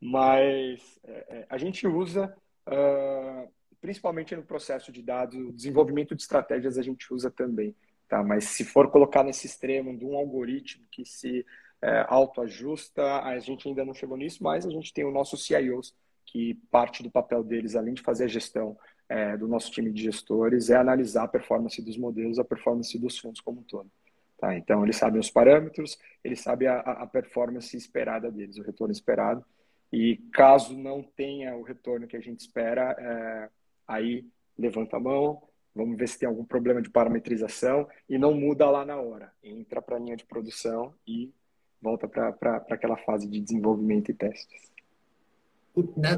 Mas 0.00 0.98
é, 1.04 1.26
é, 1.28 1.46
a 1.50 1.58
gente 1.58 1.86
usa, 1.86 2.34
uh, 2.66 3.52
principalmente 3.82 4.34
no 4.34 4.42
processo 4.42 4.90
de 4.90 5.02
dados, 5.02 5.54
desenvolvimento 5.54 6.14
de 6.14 6.22
estratégias 6.22 6.78
a 6.78 6.82
gente 6.82 7.12
usa 7.12 7.30
também. 7.30 7.76
Tá? 8.08 8.22
Mas 8.22 8.44
se 8.44 8.64
for 8.64 8.90
colocar 8.90 9.22
nesse 9.22 9.46
extremo 9.46 9.96
de 9.96 10.06
um 10.06 10.16
algoritmo 10.16 10.86
que 10.90 11.04
se 11.04 11.44
é, 11.82 12.06
autoajusta, 12.08 13.20
a 13.22 13.38
gente 13.38 13.68
ainda 13.68 13.84
não 13.84 13.92
chegou 13.92 14.16
nisso, 14.16 14.42
mas 14.42 14.66
a 14.66 14.70
gente 14.70 14.92
tem 14.92 15.04
o 15.04 15.10
nosso 15.10 15.36
CIOs, 15.36 15.94
que 16.24 16.54
parte 16.70 17.02
do 17.02 17.10
papel 17.10 17.44
deles, 17.44 17.76
além 17.76 17.92
de 17.92 18.02
fazer 18.02 18.24
a 18.24 18.28
gestão 18.28 18.76
é, 19.12 19.36
do 19.36 19.46
nosso 19.46 19.70
time 19.70 19.92
de 19.92 20.02
gestores 20.02 20.70
é 20.70 20.76
analisar 20.76 21.24
a 21.24 21.28
performance 21.28 21.82
dos 21.82 21.98
modelos, 21.98 22.38
a 22.38 22.44
performance 22.44 22.98
dos 22.98 23.18
fundos 23.18 23.42
como 23.42 23.60
um 23.60 23.62
todo. 23.62 23.90
Tá? 24.38 24.56
Então, 24.56 24.82
eles 24.82 24.96
sabem 24.96 25.20
os 25.20 25.30
parâmetros, 25.30 25.98
eles 26.24 26.40
sabem 26.40 26.66
a, 26.66 26.80
a 26.80 27.06
performance 27.06 27.76
esperada 27.76 28.30
deles, 28.30 28.56
o 28.56 28.62
retorno 28.62 28.90
esperado. 28.90 29.44
E 29.92 30.16
caso 30.32 30.74
não 30.74 31.02
tenha 31.02 31.54
o 31.54 31.62
retorno 31.62 32.06
que 32.06 32.16
a 32.16 32.20
gente 32.20 32.40
espera, 32.40 32.96
é, 32.98 33.50
aí 33.86 34.26
levanta 34.56 34.96
a 34.96 35.00
mão, 35.00 35.42
vamos 35.74 35.98
ver 35.98 36.08
se 36.08 36.18
tem 36.18 36.26
algum 36.26 36.44
problema 36.44 36.80
de 36.80 36.88
parametrização 36.88 37.86
e 38.08 38.16
não 38.16 38.32
muda 38.32 38.70
lá 38.70 38.82
na 38.82 38.96
hora. 38.96 39.30
Entra 39.42 39.82
para 39.82 39.96
a 39.96 39.98
linha 39.98 40.16
de 40.16 40.24
produção 40.24 40.94
e 41.06 41.30
volta 41.82 42.08
para 42.08 42.64
aquela 42.70 42.96
fase 42.96 43.28
de 43.28 43.38
desenvolvimento 43.38 44.10
e 44.10 44.14
testes. 44.14 44.71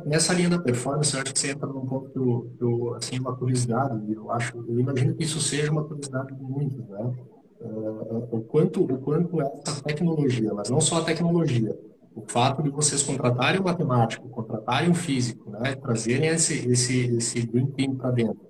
Nessa 0.04 0.34
linha 0.34 0.50
da 0.50 0.58
performance, 0.58 1.14
eu 1.14 1.22
acho 1.22 1.32
que 1.32 1.38
você 1.38 1.52
entra 1.52 1.68
num 1.68 1.86
ponto 1.86 2.10
que 2.10 2.18
eu, 2.18 2.50
eu 2.60 2.94
assim, 2.94 3.20
uma 3.20 3.36
curiosidade, 3.36 4.12
eu 4.12 4.28
acho, 4.32 4.56
eu 4.66 4.80
imagino 4.80 5.14
que 5.14 5.22
isso 5.22 5.40
seja 5.40 5.70
uma 5.70 5.84
curiosidade 5.84 6.34
de 6.34 6.42
muitos, 6.42 6.88
né? 6.88 7.14
Uh, 7.60 8.28
o 8.32 8.40
quanto, 8.42 8.82
o 8.82 8.98
quanto 8.98 9.40
essa 9.40 9.80
tecnologia, 9.82 10.52
mas 10.52 10.68
não 10.68 10.80
só 10.80 10.98
a 10.98 11.04
tecnologia, 11.04 11.78
o 12.16 12.22
fato 12.26 12.64
de 12.64 12.68
vocês 12.68 13.02
contratarem 13.02 13.60
um 13.60 13.64
matemático, 13.64 14.28
contratarem 14.28 14.90
um 14.90 14.94
físico, 14.94 15.48
né, 15.50 15.74
trazerem 15.76 16.28
esse 16.28 16.68
esse 16.68 17.16
esse 17.16 17.46
green 17.46 17.66
team 17.66 17.94
para 17.94 18.10
dentro, 18.10 18.40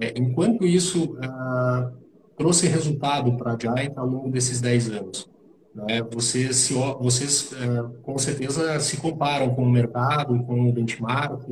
é, 0.00 0.18
enquanto 0.18 0.64
isso 0.64 1.14
uh, 1.14 1.90
trouxe 2.36 2.68
resultado 2.68 3.34
para 3.36 3.54
a 3.54 3.58
Giant 3.58 3.96
ao 3.96 4.06
longo 4.06 4.30
desses 4.30 4.60
10 4.60 4.90
anos, 4.90 5.28
né? 5.86 6.02
Vocês, 6.12 6.56
se, 6.56 6.74
vocês 6.74 7.52
é, 7.52 8.02
com 8.02 8.18
certeza 8.18 8.78
se 8.80 8.96
comparam 8.96 9.54
com 9.54 9.62
o 9.62 9.70
mercado, 9.70 10.42
com 10.44 10.68
o 10.68 10.72
benchmark. 10.72 11.48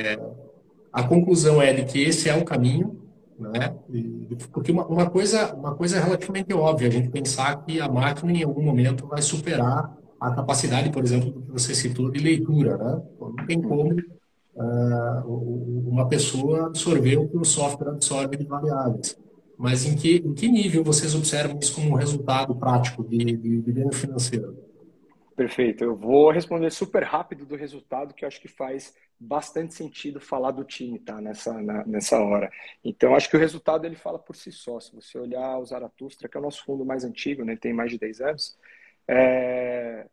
É, 0.00 0.18
a 0.92 1.02
conclusão 1.02 1.60
é 1.60 1.72
de 1.72 1.84
que 1.84 2.02
esse 2.02 2.28
é 2.28 2.36
o 2.36 2.44
caminho, 2.44 2.98
né? 3.38 3.74
porque 4.52 4.72
uma, 4.72 4.86
uma, 4.86 5.10
coisa, 5.10 5.54
uma 5.54 5.74
coisa 5.74 6.00
relativamente 6.00 6.52
óbvia, 6.54 6.88
a 6.88 6.90
gente 6.90 7.10
pensar 7.10 7.64
que 7.64 7.80
a 7.80 7.88
máquina 7.88 8.32
em 8.32 8.42
algum 8.42 8.62
momento 8.62 9.06
vai 9.06 9.20
superar 9.20 9.96
a 10.20 10.30
capacidade, 10.30 10.90
por 10.90 11.02
exemplo, 11.02 11.32
que 11.32 11.50
você 11.50 11.74
citou 11.74 12.10
de 12.10 12.20
leitura, 12.20 12.76
né? 12.76 13.02
Não 13.20 13.46
tem 13.46 13.60
como 13.60 13.94
uh, 14.54 15.88
uma 15.88 16.08
pessoa 16.08 16.66
absorver 16.66 17.16
o 17.16 17.28
que 17.28 17.36
o 17.36 17.44
software 17.44 17.90
absorve 17.90 18.36
de 18.36 18.44
variáveis 18.44 19.16
mas 19.58 19.84
em 19.84 19.96
que, 19.96 20.16
em 20.16 20.34
que 20.34 20.48
nível 20.48 20.82
vocês 20.82 21.14
observam 21.14 21.58
isso 21.60 21.74
como 21.74 21.96
resultado 21.96 22.54
prático 22.54 23.04
de, 23.04 23.36
ganho 23.36 23.92
financeiro? 23.92 24.56
Perfeito. 25.36 25.84
Eu 25.84 25.96
vou 25.96 26.30
responder 26.30 26.70
super 26.70 27.02
rápido 27.02 27.46
do 27.46 27.56
resultado, 27.56 28.14
que 28.14 28.24
eu 28.24 28.28
acho 28.28 28.40
que 28.40 28.48
faz 28.48 28.94
bastante 29.18 29.74
sentido 29.74 30.20
falar 30.20 30.50
do 30.50 30.64
time, 30.64 30.98
tá? 30.98 31.20
Nessa, 31.20 31.52
na, 31.62 31.84
nessa 31.86 32.18
hora. 32.18 32.50
Então, 32.84 33.14
acho 33.14 33.30
que 33.30 33.36
o 33.36 33.40
resultado 33.40 33.84
ele 33.84 33.96
fala 33.96 34.18
por 34.18 34.34
si 34.34 34.50
só. 34.50 34.80
Se 34.80 34.94
você 34.94 35.18
olhar 35.18 35.58
o 35.58 35.64
Zaratustra, 35.64 36.28
que 36.28 36.36
é 36.36 36.40
o 36.40 36.42
nosso 36.42 36.64
fundo 36.64 36.84
mais 36.84 37.04
antigo, 37.04 37.44
né? 37.44 37.56
Tem 37.56 37.72
mais 37.72 37.90
de 37.90 37.98
10 37.98 38.20
anos, 38.20 38.58
é, 39.06 40.06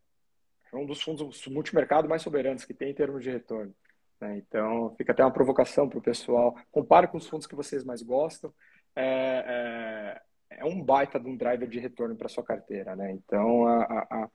é 0.71 0.75
um 0.75 0.85
dos 0.85 1.01
fundos 1.01 1.47
multimercado 1.47 2.07
mais 2.07 2.21
soberanos 2.21 2.65
que 2.65 2.73
tem 2.73 2.91
em 2.91 2.93
termos 2.93 3.23
de 3.23 3.31
retorno. 3.31 3.73
Né? 4.21 4.37
Então, 4.37 4.93
fica 4.97 5.11
até 5.11 5.23
uma 5.23 5.31
provocação 5.31 5.89
para 5.89 5.99
o 5.99 6.01
pessoal. 6.01 6.55
Compare 6.71 7.07
com 7.07 7.17
os 7.17 7.27
fundos 7.27 7.47
que 7.47 7.55
vocês 7.55 7.83
mais 7.83 8.01
gostam 8.01 8.53
é, 8.99 10.21
é, 10.49 10.57
é, 10.57 10.65
um 10.65 10.83
baita 10.83 11.19
de 11.19 11.27
um 11.27 11.37
driver 11.37 11.67
de 11.67 11.79
retorno 11.79 12.15
para 12.15 12.27
sua 12.27 12.43
carteira, 12.43 12.95
né? 12.95 13.11
Então, 13.11 13.65
a, 13.65 13.83
a, 13.83 14.07
a, 14.23 14.29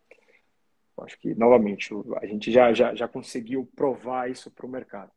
acho 1.04 1.18
que, 1.18 1.34
novamente, 1.34 1.92
a 2.20 2.26
gente 2.26 2.50
já, 2.50 2.72
já, 2.72 2.94
já 2.94 3.06
conseguiu 3.06 3.68
provar 3.76 4.30
isso 4.30 4.50
para 4.50 4.64
o 4.64 4.68
mercado. 4.68 5.12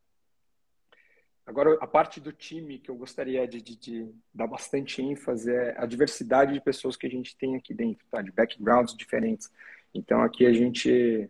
Agora, 1.46 1.78
a 1.80 1.88
parte 1.88 2.20
do 2.20 2.34
time 2.34 2.78
que 2.78 2.92
eu 2.92 2.96
gostaria 2.96 3.48
de, 3.48 3.62
de, 3.62 3.78
de, 3.78 4.12
dar 4.34 4.48
bastante 4.48 5.02
ênfase 5.02 5.50
é 5.50 5.76
a 5.78 5.86
diversidade 5.86 6.52
de 6.54 6.60
pessoas 6.60 6.98
que 6.98 7.08
a 7.08 7.10
gente 7.10 7.38
tem 7.38 7.56
aqui 7.56 7.74
dentro, 7.74 8.06
tá? 8.12 8.22
de 8.22 8.34
backgrounds 8.34 8.94
diferentes. 8.94 9.50
Então, 9.94 10.22
aqui 10.22 10.46
a 10.46 10.52
gente 10.52 11.30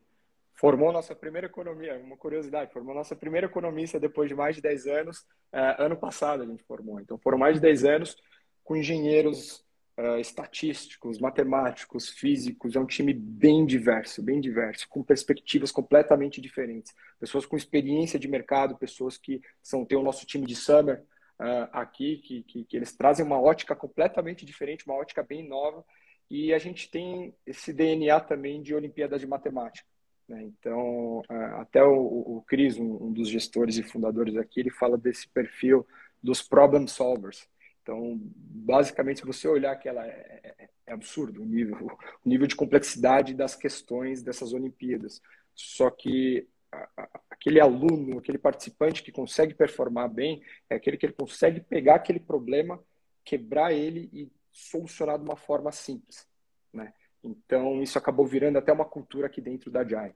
formou 0.56 0.92
nossa 0.92 1.16
primeira 1.16 1.46
economia, 1.46 2.00
uma 2.00 2.18
curiosidade, 2.18 2.74
formou 2.74 2.96
nossa 2.96 3.16
primeira 3.16 3.46
economista 3.46 4.00
depois 4.00 4.28
de 4.28 4.34
mais 4.34 4.56
de 4.56 4.62
10 4.64 4.88
anos, 4.88 5.24
uh, 5.54 5.82
ano 5.82 5.98
passado 5.98 6.44
a 6.44 6.46
gente 6.46 6.64
formou. 6.64 7.00
Então 7.00 7.18
foram 7.18 7.38
mais 7.38 7.56
de 7.56 7.62
10 7.62 7.86
anos 7.86 8.18
com 8.64 8.76
engenheiros 8.76 9.66
uh, 9.98 10.20
estatísticos, 10.20 11.20
matemáticos, 11.20 12.10
físicos, 12.10 12.76
é 12.76 12.80
um 12.80 12.86
time 12.86 13.14
bem 13.14 13.66
diverso, 13.66 14.22
bem 14.22 14.40
diverso, 14.40 14.88
com 14.90 15.04
perspectivas 15.04 15.72
completamente 15.72 16.40
diferentes. 16.40 16.94
Pessoas 17.20 17.46
com 17.46 17.58
experiência 17.58 18.20
de 18.20 18.28
mercado, 18.28 18.78
pessoas 18.78 19.18
que 19.18 19.42
são 19.62 19.86
tem 19.86 19.98
o 19.98 20.04
nosso 20.04 20.26
time 20.26 20.46
de 20.46 20.56
summer 20.56 21.04
uh, 21.40 21.70
aqui, 21.72 22.18
que, 22.18 22.44
que, 22.44 22.64
que 22.66 22.78
eles 22.78 22.96
trazem 22.96 23.26
uma 23.26 23.40
ótica 23.40 23.76
completamente 23.76 24.46
diferente, 24.46 24.86
uma 24.86 24.96
ótica 24.96 25.24
bem 25.24 25.48
nova, 25.48 25.84
e 26.30 26.54
a 26.54 26.60
gente 26.60 26.90
tem 26.92 27.34
esse 27.46 27.72
DNA 27.72 28.20
também 28.20 28.62
de 28.62 28.76
Olimpíada 28.76 29.18
de 29.18 29.26
Matemática. 29.26 29.88
Né? 30.28 30.44
Então, 30.44 31.22
até 31.60 31.84
o, 31.84 32.38
o 32.38 32.44
Cris, 32.48 32.78
um, 32.78 33.12
dos 33.12 33.30
gestores 33.30 33.78
e 33.78 33.84
fundadores 33.84 34.36
aqui, 34.36 34.60
ele 34.60 34.70
fala 34.70 34.98
desse 34.98 35.28
perfil 35.30 35.88
dos 36.22 36.42
problem 36.42 36.88
solvers. 36.88 37.48
Então, 37.82 38.20
basicamente, 38.22 39.20
se 39.20 39.26
você 39.26 39.48
olhar 39.48 39.72
aquela 39.72 40.06
é, 40.06 40.54
é, 40.60 40.70
é 40.88 40.94
absurdo 40.94 41.42
o 41.42 41.46
nível, 41.46 41.78
o 42.26 42.30
nível 42.30 42.48
de 42.48 42.56
complexidade 42.56 43.34
das 43.34 43.56
questões 43.56 44.22
dessas 44.22 44.54
Olimpíadas. 44.54 45.22
Só 45.56 45.90
que 45.90 46.48
aquele 47.30 47.60
aluno, 47.60 48.20
aquele 48.20 48.38
participante 48.38 49.02
que 49.02 49.12
consegue 49.12 49.54
performar 49.54 50.10
bem, 50.10 50.42
é 50.70 50.76
aquele 50.76 50.98
que 50.98 51.06
ele 51.06 51.14
consegue 51.14 51.62
pegar 51.62 51.96
aquele 51.96 52.20
problema, 52.20 52.84
quebrar 53.24 53.72
ele 53.74 54.10
e 54.12 54.30
solucionar 54.52 55.18
de 55.18 55.24
uma 55.24 55.38
forma 55.38 55.72
simples, 55.72 56.28
né? 56.74 56.94
Então, 57.30 57.82
isso 57.82 57.98
acabou 57.98 58.26
virando 58.26 58.58
até 58.58 58.72
uma 58.72 58.86
cultura 58.86 59.28
aqui 59.28 59.42
dentro 59.42 59.70
da 59.72 59.84
Giant. 59.84 60.16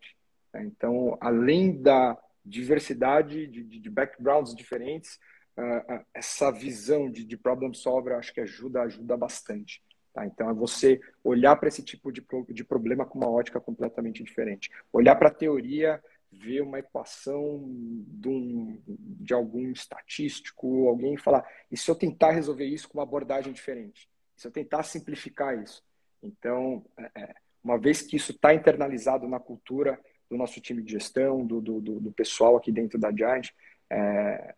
Né? 0.54 0.64
Então, 0.66 1.18
além 1.20 1.82
da 1.82 2.18
diversidade 2.46 3.48
de, 3.48 3.64
de 3.64 3.90
backgrounds 3.90 4.56
diferentes, 4.56 5.20
uh, 5.58 6.06
essa 6.14 6.52
visão 6.52 7.10
de, 7.10 7.24
de 7.24 7.38
problem 7.38 7.74
solver 7.74 8.16
acho 8.16 8.34
que 8.34 8.42
ajuda, 8.42 8.82
ajuda 8.82 9.16
bastante. 9.18 9.82
Tá? 10.14 10.26
Então, 10.26 10.50
é 10.50 10.54
você 10.54 11.00
olhar 11.24 11.56
para 11.56 11.70
esse 11.70 11.84
tipo 11.84 12.12
de, 12.12 12.26
de 12.50 12.64
problema 12.64 13.06
com 13.06 13.18
uma 13.18 13.30
ótica 13.30 13.60
completamente 13.60 14.24
diferente. 14.24 14.70
Olhar 14.92 15.16
para 15.16 15.30
a 15.30 15.34
teoria, 15.34 16.02
ver 16.32 16.62
uma 16.62 16.80
equação 16.80 17.62
de, 18.08 18.30
um, 18.30 18.82
de 18.88 19.34
algum 19.34 19.70
estatístico, 19.72 20.88
alguém 20.88 21.18
falar, 21.18 21.46
e 21.70 21.78
se 21.78 21.90
eu 21.90 21.96
tentar 21.96 22.32
resolver 22.32 22.66
isso 22.66 22.88
com 22.88 22.98
uma 22.98 23.04
abordagem 23.04 23.52
diferente? 23.52 24.10
Se 24.36 24.48
eu 24.48 24.52
tentar 24.52 24.84
simplificar 24.84 25.62
isso? 25.62 25.84
Então, 26.22 26.86
é, 26.98 27.12
é, 27.16 27.36
uma 27.64 27.78
vez 27.78 28.02
que 28.02 28.16
isso 28.16 28.32
está 28.32 28.54
internalizado 28.54 29.28
na 29.28 29.40
cultura 29.40 30.00
do 30.30 30.38
nosso 30.38 30.62
time 30.62 30.82
de 30.82 30.92
gestão, 30.92 31.46
do, 31.46 31.60
do, 31.60 31.82
do 31.82 32.12
pessoal 32.12 32.56
aqui 32.56 32.72
dentro 32.72 32.98
da 32.98 33.12
Giant, 33.12 33.50
é, 33.90 34.56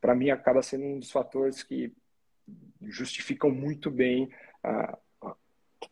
para 0.00 0.14
mim 0.14 0.30
acaba 0.30 0.62
sendo 0.62 0.84
um 0.84 0.98
dos 0.98 1.10
fatores 1.10 1.62
que 1.62 1.92
justificam 2.82 3.50
muito 3.50 3.90
bem 3.90 4.30
a, 4.62 4.98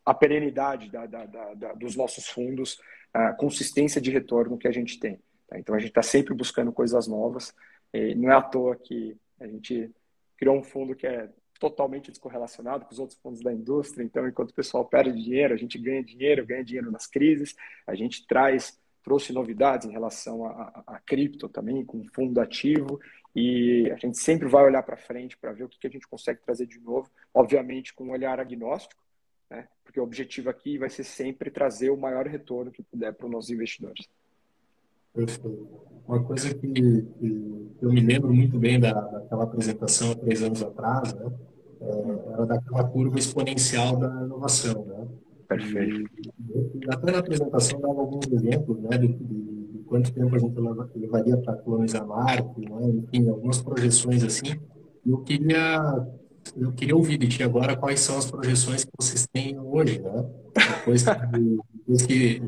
a 0.05 0.15
perenidade 0.15 0.91
da, 0.91 1.07
da, 1.07 1.27
da, 1.27 1.73
dos 1.75 1.97
nossos 1.97 2.29
fundos, 2.29 2.81
a 3.13 3.33
consistência 3.33 4.01
de 4.01 4.11
retorno 4.11 4.59
que 4.59 4.69
a 4.69 4.73
gente 4.73 4.99
tem. 4.99 5.21
Tá? 5.49 5.59
Então, 5.59 5.75
a 5.75 5.79
gente 5.79 5.91
está 5.91 6.03
sempre 6.03 6.35
buscando 6.35 6.73
coisas 6.73 7.07
novas. 7.07 7.55
não 8.17 8.31
é 8.31 8.35
à 8.35 8.43
toa 8.43 8.77
que 8.77 9.17
a 9.41 9.47
gente 9.47 9.91
criou 10.37 10.57
um 10.57 10.63
fundo 10.63 10.95
que 10.95 11.07
é 11.07 11.29
totalmente 11.59 12.11
descorrelacionado 12.11 12.85
com 12.85 12.93
os 12.93 12.99
outros 12.99 13.19
pontos 13.19 13.43
da 13.43 13.53
indústria. 13.53 14.05
Então, 14.05 14.27
enquanto 14.27 14.51
o 14.51 14.55
pessoal 14.55 14.85
perde 14.85 15.23
dinheiro, 15.23 15.55
a 15.55 15.57
gente 15.57 15.79
ganha 15.79 16.03
dinheiro, 16.03 16.47
ganha 16.47 16.65
dinheiro 16.65 16.91
nas 16.91 17.07
crises. 17.07 17.55
A 17.87 17.95
gente 17.95 18.27
traz, 18.27 18.79
trouxe 19.03 19.33
novidades 19.33 19.87
em 19.87 19.93
relação 19.93 20.45
a, 20.45 20.51
a, 20.87 20.95
a 20.95 21.01
cripto 21.01 21.49
também, 21.49 21.85
com 21.85 22.05
fundo 22.15 22.41
ativo. 22.41 23.01
E 23.35 23.91
a 23.91 23.97
gente 23.97 24.19
sempre 24.19 24.49
vai 24.49 24.65
olhar 24.65 24.83
para 24.83 24.97
frente 24.97 25.37
para 25.37 25.53
ver 25.53 25.65
o 25.65 25.69
que, 25.69 25.79
que 25.79 25.87
a 25.87 25.91
gente 25.91 26.09
consegue 26.09 26.41
trazer 26.41 26.67
de 26.67 26.81
novo, 26.81 27.11
obviamente 27.33 27.95
com 27.95 28.05
um 28.05 28.11
olhar 28.11 28.41
agnóstico, 28.41 29.03
né? 29.51 29.69
porque 29.85 30.01
o 30.01 30.03
objetivo 30.03 30.51
aqui 30.51 30.79
vai 30.79 30.91
ser 30.91 31.05
sempre 31.05 31.51
trazer 31.51 31.91
o 31.91 31.97
maior 31.97 32.27
retorno 32.27 32.73
que 32.73 32.83
puder 32.83 33.13
para 33.15 33.27
os 33.27 33.33
nossos 33.33 33.51
investidores. 33.51 34.09
Perfeito. 35.15 35.69
Uma 36.07 36.23
coisa 36.25 36.55
que, 36.55 36.73
que, 36.73 37.77
eu 37.83 37.93
me 37.93 38.01
lembro 38.01 38.33
muito 38.33 38.59
bem 38.59 38.81
da, 38.81 38.93
daquela 38.93 39.45
apresentação 39.45 40.13
há 40.13 40.15
três 40.15 40.43
anos 40.43 40.63
atrás, 40.63 41.13
né? 41.15 41.31
É, 41.81 42.33
era 42.33 42.47
daquela 42.47 42.85
curva 42.85 43.19
exponencial 43.19 43.97
da 43.97 44.09
inovação, 44.25 44.85
né? 44.87 45.07
Perfeito. 45.49 46.11
E, 46.55 46.93
até 46.93 47.13
na 47.13 47.19
apresentação 47.19 47.81
dava 47.81 48.01
alguns 48.01 48.27
exemplos, 48.31 48.79
né, 48.81 48.99
de, 48.99 49.09
de, 49.09 49.15
de 49.15 49.79
quanto 49.87 50.13
tempo 50.13 50.35
a 50.35 50.39
gente 50.39 50.55
levaria 50.97 51.37
para 51.39 51.55
colonizar 51.55 52.07
Marte, 52.07 52.61
né? 52.61 52.89
enfim, 52.89 53.29
algumas 53.29 53.63
projeções 53.63 54.23
assim. 54.23 54.59
Eu 55.07 55.19
queria 55.19 56.07
eu 56.57 56.73
queria 56.73 56.97
ouvir 56.97 57.19
de 57.19 57.29
ti 57.29 57.43
agora 57.43 57.77
quais 57.77 58.01
são 58.01 58.17
as 58.19 58.31
projeções 58.31 58.85
que 58.85 58.91
vocês 58.99 59.27
têm 59.27 59.59
hoje, 59.59 60.01
né? 60.01 60.25
Depois 60.55 61.03
que, 61.03 61.11
depois 61.75 62.03
que, 62.07 62.43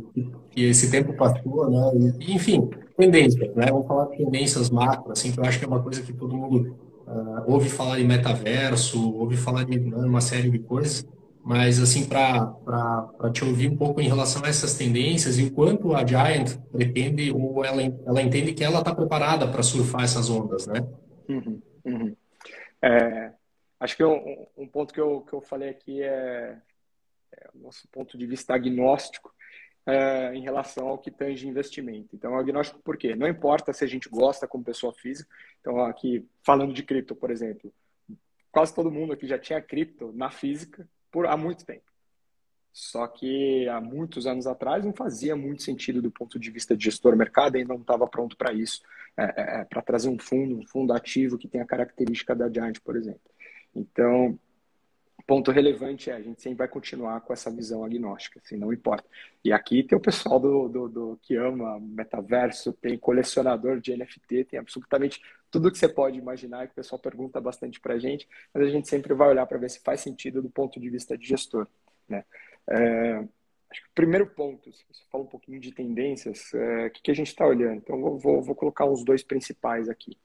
que 0.50 0.64
esse 0.64 0.90
tempo 0.90 1.12
passou, 1.14 1.70
né? 1.70 2.16
E, 2.18 2.34
enfim, 2.34 2.68
tendências, 2.96 3.54
né? 3.54 3.66
Vamos 3.70 3.86
falar 3.86 4.06
de 4.06 4.16
tendências 4.16 4.70
macro, 4.70 5.12
assim, 5.12 5.32
que 5.32 5.38
eu 5.38 5.44
acho 5.44 5.58
que 5.58 5.64
é 5.64 5.68
uma 5.68 5.82
coisa 5.82 6.02
que 6.02 6.12
todo 6.12 6.36
mundo 6.36 6.74
uh, 7.10 7.50
ouve 7.50 7.68
falar 7.68 7.98
de 7.98 8.04
metaverso, 8.04 9.14
ouve 9.14 9.36
falar 9.36 9.64
de 9.64 9.78
uma 9.78 10.20
série 10.20 10.50
de 10.50 10.58
coisas, 10.58 11.06
mas 11.44 11.80
assim, 11.80 12.06
para 12.06 12.54
te 13.32 13.44
ouvir 13.44 13.68
um 13.68 13.76
pouco 13.76 14.00
em 14.00 14.08
relação 14.08 14.44
a 14.44 14.48
essas 14.48 14.76
tendências 14.76 15.38
e 15.38 15.44
o 15.44 15.52
quanto 15.52 15.94
a 15.94 16.06
Giant 16.06 16.56
pretende 16.70 17.32
ou 17.32 17.64
ela, 17.64 17.82
ela 18.06 18.22
entende 18.22 18.52
que 18.52 18.62
ela 18.62 18.80
está 18.80 18.94
preparada 18.94 19.48
para 19.48 19.62
surfar 19.62 20.04
essas 20.04 20.28
ondas, 20.28 20.66
né? 20.66 20.86
Uhum, 21.28 21.60
uhum. 21.84 22.16
É, 22.82 23.32
acho 23.78 23.96
que 23.96 24.04
um, 24.04 24.46
um, 24.56 24.66
ponto 24.66 24.92
que 24.92 25.00
eu, 25.00 25.22
que 25.22 25.32
eu 25.32 25.40
falei 25.40 25.70
aqui 25.70 26.02
é, 26.02 26.56
é 27.32 27.48
o 27.54 27.62
nosso 27.62 27.88
ponto 27.88 28.16
de 28.16 28.26
vista 28.26 28.54
agnóstico 28.54 29.32
é, 29.86 30.34
em 30.34 30.42
relação 30.42 30.88
ao 30.88 30.98
que 30.98 31.10
tange 31.10 31.48
investimento. 31.48 32.14
Então, 32.14 32.36
agnóstico 32.36 32.80
por 32.80 32.96
quê? 32.96 33.14
Não 33.14 33.26
importa 33.26 33.72
se 33.72 33.84
a 33.84 33.86
gente 33.86 34.08
gosta 34.08 34.46
como 34.46 34.64
pessoa 34.64 34.92
física. 34.92 35.28
Então, 35.60 35.84
aqui, 35.84 36.26
falando 36.42 36.72
de 36.72 36.82
cripto, 36.82 37.14
por 37.14 37.30
exemplo, 37.30 37.72
quase 38.50 38.74
todo 38.74 38.90
mundo 38.90 39.12
aqui 39.12 39.26
já 39.26 39.38
tinha 39.38 39.60
cripto 39.60 40.12
na 40.12 40.30
física 40.30 40.88
por 41.10 41.26
há 41.26 41.36
muito 41.36 41.64
tempo. 41.64 41.90
Só 42.72 43.06
que 43.08 43.68
há 43.68 43.80
muitos 43.80 44.26
anos 44.26 44.46
atrás 44.46 44.84
não 44.84 44.92
fazia 44.92 45.34
muito 45.34 45.62
sentido 45.62 46.00
do 46.00 46.10
ponto 46.10 46.38
de 46.38 46.50
vista 46.50 46.76
de 46.76 46.84
gestor 46.84 47.16
mercado, 47.16 47.56
ainda 47.56 47.74
não 47.74 47.80
estava 47.80 48.06
pronto 48.06 48.36
para 48.36 48.52
isso, 48.52 48.82
é, 49.16 49.24
é, 49.24 49.60
é 49.60 49.64
para 49.64 49.82
trazer 49.82 50.08
um 50.08 50.18
fundo, 50.18 50.56
um 50.56 50.66
fundo 50.66 50.92
ativo 50.92 51.36
que 51.36 51.48
tem 51.48 51.60
a 51.60 51.66
característica 51.66 52.34
da 52.34 52.48
Giant, 52.48 52.78
por 52.84 52.96
exemplo. 52.96 53.20
Então, 53.74 54.38
ponto 55.30 55.52
relevante 55.52 56.10
é 56.10 56.14
a 56.14 56.20
gente 56.20 56.42
sempre 56.42 56.58
vai 56.58 56.66
continuar 56.66 57.20
com 57.20 57.32
essa 57.32 57.52
visão 57.52 57.84
agnóstica, 57.84 58.40
assim, 58.44 58.56
não 58.56 58.72
importa. 58.72 59.08
E 59.44 59.52
aqui 59.52 59.84
tem 59.84 59.96
o 59.96 60.00
pessoal 60.02 60.40
do, 60.40 60.68
do, 60.68 60.88
do, 60.88 61.20
que 61.22 61.36
ama 61.36 61.78
metaverso, 61.78 62.72
tem 62.72 62.98
colecionador 62.98 63.80
de 63.80 63.96
NFT, 63.96 64.46
tem 64.46 64.58
absolutamente 64.58 65.22
tudo 65.48 65.70
que 65.70 65.78
você 65.78 65.88
pode 65.88 66.18
imaginar, 66.18 66.66
que 66.66 66.72
o 66.72 66.74
pessoal 66.74 66.98
pergunta 66.98 67.40
bastante 67.40 67.78
para 67.78 67.94
a 67.94 67.98
gente, 68.00 68.28
mas 68.52 68.64
a 68.64 68.70
gente 68.70 68.88
sempre 68.88 69.14
vai 69.14 69.28
olhar 69.28 69.46
para 69.46 69.56
ver 69.56 69.70
se 69.70 69.78
faz 69.78 70.00
sentido 70.00 70.42
do 70.42 70.50
ponto 70.50 70.80
de 70.80 70.90
vista 70.90 71.16
de 71.16 71.28
gestor. 71.28 71.68
Né? 72.08 72.24
É, 72.68 73.24
acho 73.70 73.82
que 73.82 73.88
o 73.88 73.94
primeiro 73.94 74.26
ponto, 74.26 74.72
se 74.72 74.84
você 74.90 75.04
fala 75.12 75.22
um 75.22 75.28
pouquinho 75.28 75.60
de 75.60 75.70
tendências, 75.70 76.52
é, 76.54 76.86
o 76.86 76.90
que, 76.90 77.02
que 77.02 77.10
a 77.12 77.14
gente 77.14 77.28
está 77.28 77.46
olhando? 77.46 77.76
Então, 77.76 78.00
vou, 78.00 78.18
vou, 78.18 78.42
vou, 78.42 78.56
colocar 78.56 78.84
os 78.84 79.04
dois 79.04 79.22
principais 79.22 79.88
aqui. 79.88 80.18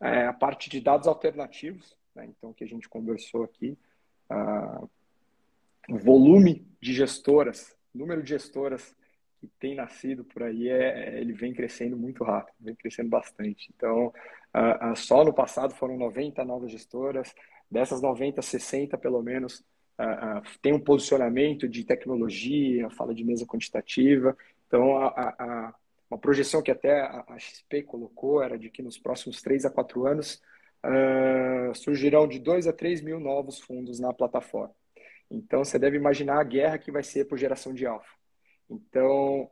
É, 0.00 0.26
a 0.26 0.32
parte 0.32 0.70
de 0.70 0.80
dados 0.80 1.08
alternativos, 1.08 1.96
né? 2.14 2.26
então, 2.26 2.52
que 2.52 2.62
a 2.62 2.68
gente 2.68 2.88
conversou 2.88 3.42
aqui, 3.42 3.76
volume 5.88 6.66
de 6.80 6.92
gestoras, 6.92 7.74
número 7.94 8.22
de 8.22 8.30
gestoras 8.30 8.94
que 9.40 9.48
tem 9.60 9.74
nascido 9.74 10.24
por 10.24 10.42
aí, 10.42 10.68
é, 10.68 11.20
ele 11.20 11.32
vem 11.32 11.52
crescendo 11.52 11.96
muito 11.96 12.24
rápido, 12.24 12.54
vem 12.60 12.74
crescendo 12.74 13.08
bastante. 13.08 13.70
Então, 13.74 14.12
só 14.96 15.24
no 15.24 15.32
passado 15.32 15.74
foram 15.74 15.96
90 15.96 16.44
novas 16.44 16.70
gestoras, 16.70 17.34
dessas 17.70 18.00
90, 18.00 18.40
60 18.40 18.96
pelo 18.96 19.22
menos 19.22 19.64
tem 20.60 20.72
um 20.72 20.80
posicionamento 20.80 21.68
de 21.68 21.84
tecnologia, 21.84 22.90
fala 22.90 23.14
de 23.14 23.24
mesa 23.24 23.46
quantitativa. 23.46 24.36
Então, 24.66 24.98
a, 24.98 25.08
a, 25.08 25.74
uma 26.10 26.18
projeção 26.18 26.62
que 26.62 26.70
até 26.70 27.00
a, 27.00 27.38
XP 27.38 27.82
colocou 27.82 28.42
era 28.42 28.58
de 28.58 28.70
que 28.70 28.82
nos 28.82 28.98
próximos 28.98 29.40
3 29.40 29.64
a 29.64 29.70
4 29.70 30.06
anos 30.06 30.42
surgirão 31.74 32.26
de 32.28 32.38
2 32.38 32.66
a 32.66 32.72
3 32.72 33.00
mil 33.00 33.20
novos 33.20 33.60
fundos 33.60 33.98
na 33.98 34.12
plataforma. 34.12 34.74
Então, 35.30 35.64
você 35.64 35.78
deve 35.78 35.96
imaginar 35.96 36.40
a 36.40 36.44
guerra 36.44 36.78
que 36.78 36.92
vai 36.92 37.02
ser 37.02 37.26
por 37.26 37.36
geração 37.38 37.74
de 37.74 37.86
alfa. 37.86 38.10
Então, 38.68 39.50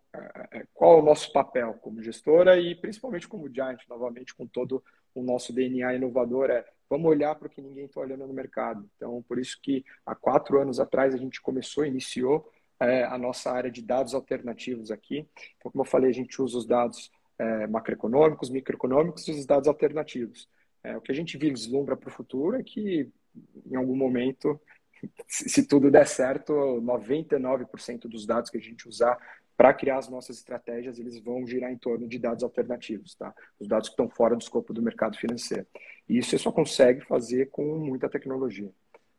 qual 0.72 0.98
é 0.98 1.02
o 1.02 1.04
nosso 1.04 1.32
papel 1.32 1.74
como 1.74 2.02
gestora 2.02 2.58
e 2.58 2.74
principalmente 2.74 3.28
como 3.28 3.52
Giant, 3.52 3.80
novamente, 3.88 4.34
com 4.34 4.46
todo 4.46 4.82
o 5.14 5.22
nosso 5.22 5.52
DNA 5.52 5.94
inovador, 5.94 6.50
é 6.50 6.64
vamos 6.88 7.10
olhar 7.10 7.34
para 7.34 7.46
o 7.46 7.50
que 7.50 7.62
ninguém 7.62 7.86
está 7.86 8.00
olhando 8.00 8.26
no 8.26 8.34
mercado. 8.34 8.88
Então, 8.96 9.22
por 9.22 9.38
isso 9.38 9.58
que 9.62 9.84
há 10.04 10.14
quatro 10.14 10.60
anos 10.60 10.78
atrás 10.78 11.14
a 11.14 11.18
gente 11.18 11.40
começou, 11.40 11.84
iniciou 11.84 12.50
é, 12.80 13.04
a 13.04 13.16
nossa 13.16 13.50
área 13.50 13.70
de 13.70 13.82
dados 13.82 14.14
alternativos 14.14 14.90
aqui. 14.90 15.26
Então, 15.56 15.70
como 15.70 15.82
eu 15.82 15.86
falei, 15.88 16.10
a 16.10 16.14
gente 16.14 16.40
usa 16.40 16.58
os 16.58 16.66
dados 16.66 17.10
é, 17.38 17.66
macroeconômicos, 17.66 18.50
microeconômicos 18.50 19.26
e 19.28 19.32
os 19.32 19.46
dados 19.46 19.68
alternativos. 19.68 20.48
É, 20.84 20.96
o 20.96 21.00
que 21.00 21.10
a 21.10 21.14
gente 21.14 21.38
vislumbra 21.38 21.96
para 21.96 22.08
o 22.08 22.12
futuro 22.12 22.56
é 22.56 22.62
que, 22.62 23.10
em 23.66 23.74
algum 23.74 23.96
momento, 23.96 24.60
se 25.26 25.66
tudo 25.66 25.90
der 25.90 26.06
certo, 26.06 26.52
99% 26.52 28.00
dos 28.02 28.26
dados 28.26 28.50
que 28.50 28.58
a 28.58 28.60
gente 28.60 28.86
usar 28.86 29.18
para 29.56 29.72
criar 29.72 29.98
as 29.98 30.08
nossas 30.08 30.36
estratégias, 30.38 30.98
eles 30.98 31.18
vão 31.20 31.46
girar 31.46 31.72
em 31.72 31.78
torno 31.78 32.08
de 32.08 32.18
dados 32.18 32.42
alternativos, 32.42 33.14
tá? 33.14 33.32
Os 33.58 33.68
dados 33.68 33.88
que 33.88 33.92
estão 33.92 34.08
fora 34.08 34.34
do 34.34 34.42
escopo 34.42 34.72
do 34.72 34.82
mercado 34.82 35.16
financeiro. 35.16 35.66
E 36.08 36.18
isso 36.18 36.30
você 36.30 36.38
só 36.38 36.50
consegue 36.50 37.00
fazer 37.02 37.50
com 37.50 37.78
muita 37.78 38.08
tecnologia, 38.08 38.70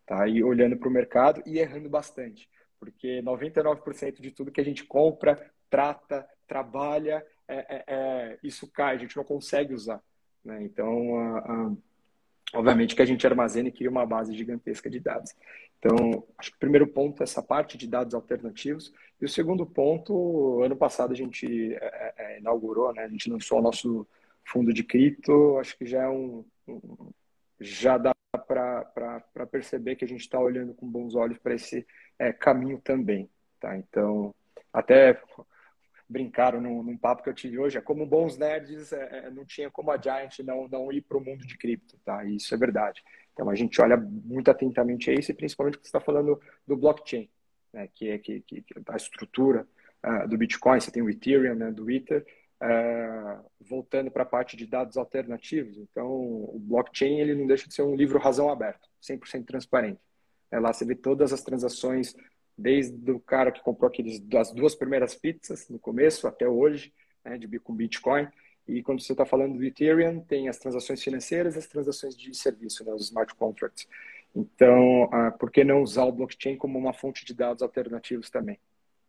tá? 0.05 0.27
E 0.27 0.43
olhando 0.43 0.77
para 0.77 0.89
o 0.89 0.91
mercado 0.91 1.41
e 1.45 1.57
errando 1.57 1.89
bastante, 1.89 2.49
porque 2.79 3.21
99% 3.23 4.21
de 4.21 4.31
tudo 4.31 4.51
que 4.51 4.61
a 4.61 4.65
gente 4.65 4.83
compra, 4.83 5.51
trata, 5.69 6.27
trabalha, 6.45 7.25
é, 7.47 7.57
é, 7.57 7.83
é, 7.87 8.39
isso 8.43 8.69
cai, 8.71 8.95
a 8.95 8.99
gente 8.99 9.15
não 9.15 9.23
consegue 9.23 9.73
usar. 9.73 10.03
Né? 10.45 10.63
Então, 10.63 11.17
a, 11.17 11.39
a, 11.39 11.71
obviamente 12.53 12.95
que 12.95 13.01
a 13.01 13.05
gente 13.05 13.25
armazena 13.25 13.67
e 13.67 13.71
cria 13.71 13.89
uma 13.89 14.05
base 14.05 14.33
gigantesca 14.33 14.89
de 14.89 14.99
dados. 14.99 15.35
Então, 15.79 16.23
acho 16.37 16.51
que 16.51 16.57
o 16.57 16.59
primeiro 16.59 16.87
ponto 16.87 17.21
é 17.21 17.23
essa 17.23 17.41
parte 17.41 17.77
de 17.77 17.87
dados 17.87 18.13
alternativos. 18.13 18.93
E 19.19 19.25
o 19.25 19.29
segundo 19.29 19.65
ponto, 19.65 20.61
ano 20.63 20.75
passado 20.75 21.11
a 21.11 21.15
gente 21.15 21.73
é, 21.73 22.13
é, 22.17 22.35
é 22.35 22.39
inaugurou, 22.39 22.93
né? 22.93 23.03
a 23.03 23.09
gente 23.09 23.29
lançou 23.29 23.59
o 23.59 23.61
nosso 23.61 24.07
fundo 24.43 24.71
de 24.71 24.83
cripto, 24.83 25.57
acho 25.57 25.77
que 25.77 25.85
já 25.85 26.03
é 26.03 26.09
um, 26.09 26.45
um 26.67 27.11
já 27.59 27.97
dá 27.97 28.13
para 28.31 29.47
perceber 29.49 29.95
que 29.95 30.05
a 30.05 30.07
gente 30.07 30.21
está 30.21 30.39
olhando 30.39 30.73
com 30.73 30.87
bons 30.87 31.15
olhos 31.15 31.37
para 31.37 31.55
esse 31.55 31.85
é, 32.19 32.31
caminho 32.31 32.79
também. 32.83 33.29
Tá? 33.59 33.77
Então, 33.77 34.35
até 34.71 35.19
brincaram 36.07 36.61
num, 36.61 36.83
num, 36.83 36.97
papo 36.97 37.23
que 37.23 37.29
eu 37.29 37.33
tive 37.33 37.57
hoje, 37.57 37.77
é 37.77 37.81
como 37.81 38.05
bons 38.05 38.37
nerds, 38.37 38.93
é, 38.93 39.25
é 39.25 39.31
não 39.31 39.45
tinha 39.45 39.71
como 39.71 39.91
a 39.91 39.97
Giant 39.97 40.39
não, 40.39 40.67
não 40.67 40.91
ir 40.91 41.01
para 41.01 41.17
o 41.17 41.23
mundo 41.23 41.45
de 41.45 41.57
cripto, 41.57 41.97
tá? 42.05 42.23
E 42.23 42.35
isso 42.35 42.53
é 42.53 42.57
verdade. 42.57 43.03
Então 43.33 43.49
a 43.49 43.55
gente 43.55 43.81
olha 43.81 43.97
muito 43.97 44.49
atentamente 44.49 45.09
a 45.09 45.13
isso, 45.13 45.31
e 45.31 45.33
principalmente 45.33 45.73
porque 45.73 45.87
você 45.87 45.97
está 45.97 45.99
falando 45.99 46.39
do 46.65 46.77
blockchain, 46.77 47.29
né? 47.73 47.89
que 47.93 48.09
é 48.09 48.17
que, 48.17 48.41
que, 48.41 48.63
a 48.87 48.95
estrutura 48.95 49.67
uh, 50.05 50.27
do 50.27 50.37
Bitcoin, 50.37 50.79
você 50.79 50.91
tem 50.91 51.03
o 51.03 51.09
Ethereum, 51.09 51.55
né? 51.55 51.71
do 51.71 51.89
Ether, 51.91 52.25
uh, 52.61 53.45
voltando 53.59 54.09
para 54.09 54.23
a 54.23 54.27
parte 54.27 54.55
de 54.55 54.65
dados 54.65 54.95
alternativos. 54.95 55.77
Então 55.77 56.07
o 56.07 56.57
blockchain 56.59 57.19
ele 57.19 57.35
não 57.35 57.45
deixa 57.45 57.67
de 57.67 57.73
ser 57.73 57.81
um 57.81 57.95
livro 57.95 58.19
razão 58.19 58.49
aberto, 58.49 58.87
100% 59.01 59.45
transparente. 59.45 59.99
É 60.49 60.59
lá 60.59 60.71
você 60.71 60.85
vê 60.85 60.95
todas 60.95 61.33
as 61.33 61.43
transações 61.43 62.15
desde 62.57 63.11
o 63.11 63.19
cara 63.19 63.51
que 63.51 63.61
comprou 63.61 63.87
aqueles, 63.87 64.19
das 64.19 64.51
duas 64.51 64.75
primeiras 64.75 65.15
pizzas 65.15 65.67
no 65.69 65.77
começo 65.77 66.27
até 66.27 66.47
hoje, 66.47 66.93
né, 67.23 67.37
de, 67.37 67.59
com 67.59 67.73
Bitcoin. 67.73 68.27
E 68.67 68.81
quando 68.81 69.01
você 69.01 69.11
está 69.11 69.25
falando 69.25 69.57
do 69.57 69.63
Ethereum, 69.63 70.21
tem 70.21 70.47
as 70.49 70.57
transações 70.57 71.03
financeiras 71.03 71.55
as 71.57 71.67
transações 71.67 72.15
de 72.15 72.33
serviço, 72.35 72.83
né, 72.83 72.93
os 72.93 73.05
smart 73.05 73.33
contracts. 73.35 73.87
Então, 74.35 75.09
ah, 75.11 75.31
por 75.31 75.51
que 75.51 75.63
não 75.63 75.81
usar 75.81 76.05
o 76.05 76.11
blockchain 76.11 76.57
como 76.57 76.77
uma 76.77 76.93
fonte 76.93 77.23
de 77.25 77.33
dados 77.33 77.61
alternativos 77.61 78.29
também? 78.29 78.59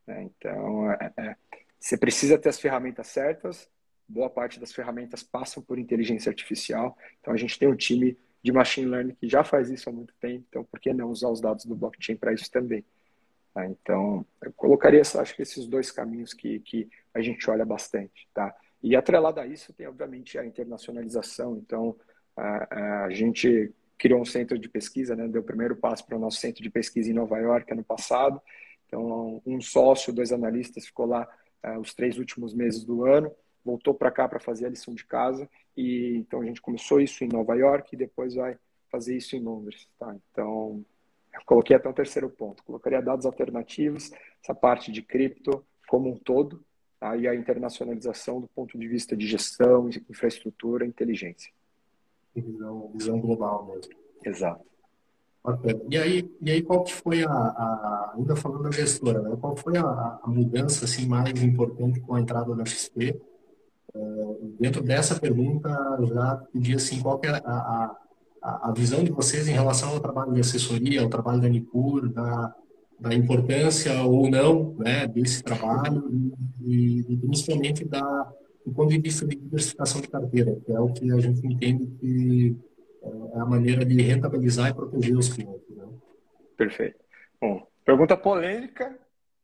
Né? 0.07 0.22
Então, 0.22 0.90
é, 0.92 1.12
é, 1.16 1.36
você 1.78 1.97
precisa 1.97 2.38
ter 2.38 2.49
as 2.49 2.61
ferramentas 2.61 3.09
certas, 3.09 3.68
boa 4.09 4.30
parte 4.30 4.61
das 4.61 4.72
ferramentas 4.72 5.22
passam 5.22 5.62
por 5.62 5.78
inteligência 5.78 6.30
artificial. 6.30 6.97
Então, 7.20 7.34
a 7.34 7.36
gente 7.36 7.59
tem 7.59 7.68
um 7.68 7.74
time 7.74 8.16
de 8.42 8.53
machine 8.53 8.86
learning 8.86 9.14
que 9.14 9.28
já 9.28 9.42
faz 9.42 9.68
isso 9.68 9.88
há 9.88 9.92
muito 9.92 10.14
tempo. 10.20 10.44
Então, 10.49 10.62
por 10.64 10.78
que 10.78 10.92
não 10.92 11.11
usar 11.11 11.28
os 11.28 11.40
dados 11.40 11.64
do 11.64 11.74
blockchain 11.74 12.16
para 12.16 12.32
isso 12.32 12.49
também? 12.51 12.84
Tá? 13.57 13.67
Então, 13.67 14.27
eu 14.43 14.53
colocaria, 14.53 15.01
acho 15.01 15.35
que 15.35 15.41
esses 15.41 15.67
dois 15.67 15.91
caminhos 15.91 16.35
que, 16.35 16.61
que 16.61 16.91
a 17.15 17.23
gente 17.23 17.49
olha 17.49 17.65
bastante. 17.65 18.29
Tá? 18.35 18.55
E 18.83 18.95
atrelado 18.95 19.41
a 19.41 19.47
isso, 19.47 19.73
tem 19.73 19.87
obviamente 19.87 20.39
a 20.39 20.45
internacionalização. 20.45 21.57
Então, 21.57 21.97
a, 22.37 23.05
a 23.05 23.11
gente 23.11 23.73
criou 23.97 24.21
um 24.21 24.27
centro 24.27 24.59
de 24.59 24.69
pesquisa, 24.69 25.17
né? 25.17 25.27
deu 25.27 25.41
o 25.41 25.45
primeiro 25.45 25.75
passo 25.75 26.05
para 26.05 26.19
o 26.19 26.21
nosso 26.21 26.37
centro 26.37 26.63
de 26.63 26.69
pesquisa 26.69 27.11
em 27.11 27.15
Nova 27.15 27.39
York 27.39 27.73
ano 27.73 27.83
passado. 27.83 28.43
Então, 28.87 29.41
um 29.47 29.59
sócio, 29.59 30.13
dois 30.13 30.33
analistas 30.33 30.85
ficou 30.85 31.07
lá 31.07 31.27
uh, 31.65 31.81
os 31.81 31.95
três 31.95 32.19
últimos 32.19 32.53
meses 32.53 32.85
do 32.85 33.07
ano, 33.07 33.33
voltou 33.65 33.95
para 33.95 34.11
cá 34.11 34.29
para 34.29 34.39
fazer 34.39 34.67
a 34.67 34.69
lição 34.69 34.95
de 34.95 35.07
casa. 35.07 35.49
E 35.75 36.19
então 36.19 36.43
a 36.43 36.45
gente 36.45 36.61
começou 36.61 37.01
isso 37.01 37.25
em 37.25 37.29
Nova 37.29 37.55
York 37.55 37.95
e 37.95 37.99
depois 37.99 38.35
vai 38.35 38.59
fazer 38.91 39.17
isso 39.17 39.35
em 39.35 39.41
Londres. 39.41 39.89
Tá? 39.99 40.15
Então, 40.31 40.85
coloquei 41.45 41.76
até 41.76 41.89
um 41.89 41.93
terceiro 41.93 42.30
ponto. 42.30 42.62
Colocaria 42.64 43.03
dados 43.03 43.26
alternativos, 43.26 44.11
essa 44.43 44.55
parte 44.55 44.91
de 44.91 45.03
cripto 45.03 45.64
como 45.89 46.11
um 46.11 46.16
todo, 46.16 46.64
tá? 46.99 47.16
e 47.16 47.28
a 47.28 47.34
internacionalização 47.34 48.41
do 48.41 48.49
ponto 48.49 48.78
de 48.78 48.89
vista 48.89 49.16
de 49.16 49.26
gestão, 49.26 49.89
infraestrutura, 50.09 50.87
inteligência. 50.87 51.53
Visão, 52.34 52.91
visão 52.95 53.20
global 53.20 53.66
mesmo. 53.66 53.93
Exato. 54.24 54.64
E 55.89 55.97
aí, 55.97 56.28
e 56.43 56.51
aí 56.51 56.61
qual 56.61 56.82
que 56.82 56.93
foi 56.93 57.22
a, 57.22 57.30
a 57.30 58.14
ainda 58.16 58.34
falando 58.34 58.64
da 58.64 58.70
gestora, 58.72 59.22
né? 59.22 59.37
qual 59.41 59.57
foi 59.57 59.76
a, 59.76 59.84
a, 59.84 60.24
mudança 60.26 60.84
assim 60.84 61.07
mais 61.07 61.41
importante 61.41 62.01
com 62.01 62.16
a 62.16 62.20
entrada 62.20 62.53
da 62.53 62.64
XP 62.64 63.16
dentro 64.59 64.82
dessa 64.82 65.18
pergunta, 65.18 65.68
já 66.12 66.37
pedi 66.53 66.74
assim, 66.74 67.01
qual 67.01 67.20
é 67.24 67.28
a, 67.28 67.39
a, 67.39 67.97
a, 68.47 68.72
visão 68.76 69.03
de 69.03 69.11
vocês 69.11 69.49
em 69.49 69.53
relação 69.53 69.90
ao 69.90 70.01
trabalho 70.01 70.32
de 70.32 70.40
assessoria, 70.40 71.03
ao 71.03 71.09
trabalho 71.09 71.40
da 71.40 71.49
Nipur, 71.49 72.09
da, 72.09 72.55
da 72.99 73.14
importância 73.14 74.03
ou 74.03 74.30
não 74.30 74.74
né, 74.74 75.07
desse 75.07 75.42
trabalho 75.42 76.36
e, 76.61 77.05
e, 77.09 77.16
principalmente 77.16 77.84
da, 77.84 78.32
do 78.64 78.72
ponto 78.72 78.90
de 78.90 79.01
vista 79.01 79.26
de 79.26 79.36
diversificação 79.36 80.01
de 80.01 80.09
carteira, 80.09 80.57
que 80.64 80.72
é 80.72 80.78
o 80.78 80.92
que 80.92 81.11
a 81.12 81.18
gente 81.18 81.44
entende 81.47 81.86
que 81.99 82.57
é 83.34 83.40
a 83.40 83.44
maneira 83.44 83.84
de 83.84 84.01
rentabilizar 84.01 84.70
e 84.70 84.74
proteger 84.74 85.16
os 85.16 85.28
clientes. 85.28 85.76
Né? 85.76 85.86
Perfeito. 86.57 86.99
Bom, 87.40 87.66
pergunta 87.84 88.16
polêmica, 88.16 88.97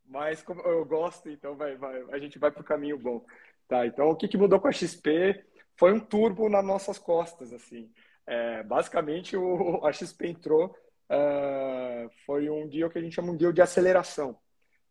mas 0.06 0.42
como 0.42 0.60
eu 0.60 0.84
gosto, 0.84 1.28
então 1.28 1.56
vai, 1.56 1.76
vai, 1.76 2.02
a 2.12 2.18
gente 2.18 2.38
vai 2.38 2.50
para 2.50 2.62
o 2.62 2.64
caminho 2.64 2.98
bom. 2.98 3.24
Tá, 3.68 3.86
então, 3.86 4.10
o 4.10 4.16
que, 4.16 4.28
que 4.28 4.36
mudou 4.36 4.60
com 4.60 4.68
a 4.68 4.72
XP 4.72 5.42
foi 5.76 5.92
um 5.92 6.00
turbo 6.00 6.48
nas 6.48 6.64
nossas 6.64 6.98
costas, 6.98 7.52
assim. 7.52 7.90
É, 8.26 8.62
basicamente, 8.62 9.36
o, 9.36 9.84
a 9.84 9.92
XP 9.92 10.28
entrou, 10.28 10.66
uh, 11.10 12.10
foi 12.24 12.48
um 12.48 12.68
dia 12.68 12.88
que 12.88 12.98
a 12.98 13.02
gente 13.02 13.14
chama 13.14 13.32
um 13.32 13.36
dia 13.36 13.52
de 13.52 13.62
aceleração. 13.62 14.38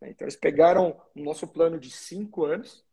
Né? 0.02 0.10
Então, 0.12 0.26
eles 0.26 0.36
pegaram 0.36 1.00
o 1.16 1.20
nosso 1.22 1.48
plano 1.48 1.80
de 1.80 1.90
cinco 1.90 2.46
anos 2.46 2.84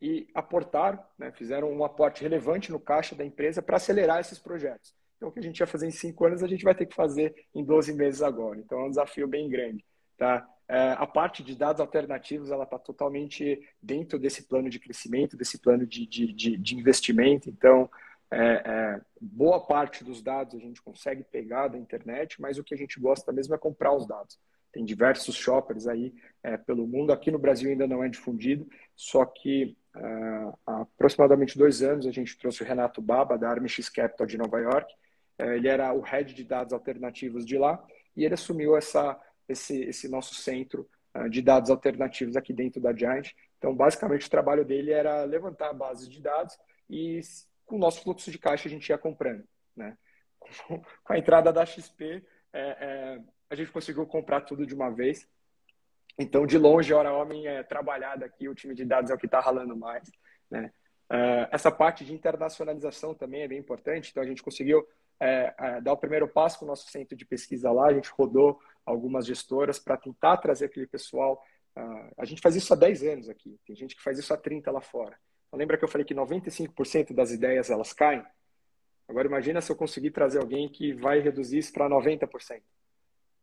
e 0.00 0.28
aportaram, 0.34 1.02
né? 1.18 1.32
fizeram 1.32 1.72
um 1.72 1.84
aporte 1.84 2.22
relevante 2.22 2.72
no 2.72 2.80
caixa 2.80 3.14
da 3.14 3.24
empresa 3.24 3.62
para 3.62 3.76
acelerar 3.76 4.20
esses 4.20 4.38
projetos. 4.38 4.94
Então, 5.16 5.28
o 5.28 5.32
que 5.32 5.38
a 5.38 5.42
gente 5.42 5.60
ia 5.60 5.66
fazer 5.66 5.86
em 5.86 5.92
cinco 5.92 6.26
anos, 6.26 6.42
a 6.42 6.48
gente 6.48 6.64
vai 6.64 6.74
ter 6.74 6.86
que 6.86 6.94
fazer 6.96 7.46
em 7.54 7.64
12 7.64 7.92
meses 7.92 8.22
agora. 8.22 8.58
Então, 8.58 8.80
é 8.80 8.84
um 8.84 8.90
desafio 8.90 9.28
bem 9.28 9.48
grande. 9.48 9.84
Tá? 10.18 10.46
É, 10.68 10.92
a 10.98 11.06
parte 11.06 11.42
de 11.42 11.54
dados 11.54 11.80
alternativos 11.80 12.50
ela 12.50 12.64
está 12.64 12.78
totalmente 12.78 13.60
dentro 13.80 14.18
desse 14.18 14.44
plano 14.44 14.68
de 14.68 14.80
crescimento, 14.80 15.36
desse 15.36 15.58
plano 15.58 15.86
de, 15.86 16.06
de, 16.06 16.32
de, 16.32 16.56
de 16.56 16.76
investimento. 16.76 17.48
Então, 17.48 17.88
é, 18.32 18.62
é, 18.64 19.00
boa 19.20 19.60
parte 19.60 20.02
dos 20.02 20.22
dados 20.22 20.54
a 20.54 20.58
gente 20.58 20.80
consegue 20.82 21.22
pegar 21.22 21.68
da 21.68 21.78
internet, 21.78 22.40
mas 22.40 22.58
o 22.58 22.64
que 22.64 22.74
a 22.74 22.76
gente 22.76 22.98
gosta 22.98 23.32
mesmo 23.32 23.54
é 23.54 23.58
comprar 23.58 23.94
os 23.94 24.06
dados. 24.06 24.38
Tem 24.72 24.84
diversos 24.84 25.34
shoppers 25.34 25.86
aí 25.86 26.14
é, 26.42 26.56
pelo 26.56 26.86
mundo. 26.86 27.12
Aqui 27.12 27.30
no 27.30 27.38
Brasil 27.38 27.70
ainda 27.70 27.86
não 27.86 28.02
é 28.02 28.08
difundido, 28.08 28.66
só 28.96 29.24
que 29.24 29.76
é, 29.94 30.52
há 30.66 30.80
aproximadamente 30.80 31.58
dois 31.58 31.82
anos 31.82 32.06
a 32.06 32.10
gente 32.10 32.38
trouxe 32.38 32.62
o 32.62 32.66
Renato 32.66 33.02
Baba, 33.02 33.36
da 33.36 33.50
Armix 33.50 33.88
Capital 33.88 34.26
de 34.26 34.38
Nova 34.38 34.58
York. 34.58 34.92
É, 35.38 35.56
ele 35.56 35.68
era 35.68 35.92
o 35.92 36.00
head 36.00 36.32
de 36.32 36.44
dados 36.44 36.72
alternativos 36.72 37.44
de 37.44 37.58
lá 37.58 37.84
e 38.16 38.24
ele 38.24 38.34
assumiu 38.34 38.76
essa 38.76 39.20
esse, 39.48 39.82
esse 39.84 40.08
nosso 40.08 40.34
centro 40.34 40.88
uh, 41.16 41.28
de 41.28 41.42
dados 41.42 41.70
alternativos 41.70 42.36
aqui 42.36 42.52
dentro 42.52 42.80
da 42.80 42.94
Giant. 42.94 43.30
Então, 43.58 43.74
basicamente, 43.74 44.26
o 44.26 44.30
trabalho 44.30 44.64
dele 44.64 44.90
era 44.90 45.24
levantar 45.24 45.70
a 45.70 45.74
base 45.74 46.08
de 46.08 46.20
dados 46.20 46.58
e 46.88 47.20
com 47.72 47.76
o 47.76 47.78
nosso 47.78 48.02
fluxo 48.02 48.30
de 48.30 48.38
caixa 48.38 48.68
a 48.68 48.70
gente 48.70 48.86
ia 48.86 48.98
comprando. 48.98 49.42
Né? 49.74 49.96
Com 51.02 51.12
a 51.14 51.16
entrada 51.16 51.50
da 51.50 51.64
XP, 51.64 52.22
é, 52.52 52.60
é, 52.60 53.20
a 53.48 53.54
gente 53.54 53.72
conseguiu 53.72 54.06
comprar 54.06 54.42
tudo 54.42 54.66
de 54.66 54.74
uma 54.74 54.90
vez. 54.90 55.26
Então, 56.18 56.46
de 56.46 56.58
longe, 56.58 56.92
a 56.92 56.98
Hora 56.98 57.14
Homem 57.14 57.46
é 57.46 57.62
trabalhada 57.62 58.26
aqui, 58.26 58.46
o 58.46 58.54
time 58.54 58.74
de 58.74 58.84
dados 58.84 59.10
é 59.10 59.14
o 59.14 59.16
que 59.16 59.24
está 59.24 59.40
ralando 59.40 59.74
mais. 59.74 60.12
Né? 60.50 60.70
Uh, 61.10 61.48
essa 61.50 61.70
parte 61.70 62.04
de 62.04 62.12
internacionalização 62.12 63.14
também 63.14 63.40
é 63.40 63.48
bem 63.48 63.58
importante. 63.58 64.10
Então, 64.10 64.22
a 64.22 64.26
gente 64.26 64.42
conseguiu 64.42 64.86
é, 65.18 65.54
é, 65.58 65.80
dar 65.80 65.94
o 65.94 65.96
primeiro 65.96 66.28
passo 66.28 66.58
com 66.58 66.66
o 66.66 66.68
nosso 66.68 66.90
centro 66.90 67.16
de 67.16 67.24
pesquisa 67.24 67.72
lá. 67.72 67.86
A 67.86 67.94
gente 67.94 68.10
rodou 68.10 68.60
algumas 68.84 69.24
gestoras 69.24 69.78
para 69.78 69.96
tentar 69.96 70.36
trazer 70.36 70.66
aquele 70.66 70.86
pessoal. 70.86 71.42
Uh, 71.74 72.12
a 72.18 72.26
gente 72.26 72.42
faz 72.42 72.54
isso 72.54 72.70
há 72.74 72.76
10 72.76 73.02
anos 73.04 73.28
aqui, 73.30 73.58
tem 73.64 73.74
gente 73.74 73.96
que 73.96 74.02
faz 74.02 74.18
isso 74.18 74.34
há 74.34 74.36
30 74.36 74.70
lá 74.70 74.82
fora. 74.82 75.16
Lembra 75.52 75.76
que 75.76 75.84
eu 75.84 75.88
falei 75.88 76.04
que 76.04 76.14
95% 76.14 77.12
das 77.12 77.30
ideias 77.30 77.70
elas 77.70 77.92
caem? 77.92 78.24
Agora 79.08 79.28
imagina 79.28 79.60
se 79.60 79.70
eu 79.70 79.76
conseguir 79.76 80.10
trazer 80.10 80.38
alguém 80.38 80.68
que 80.68 80.94
vai 80.94 81.20
reduzir 81.20 81.58
isso 81.58 81.72
para 81.72 81.88
90%. 81.88 82.62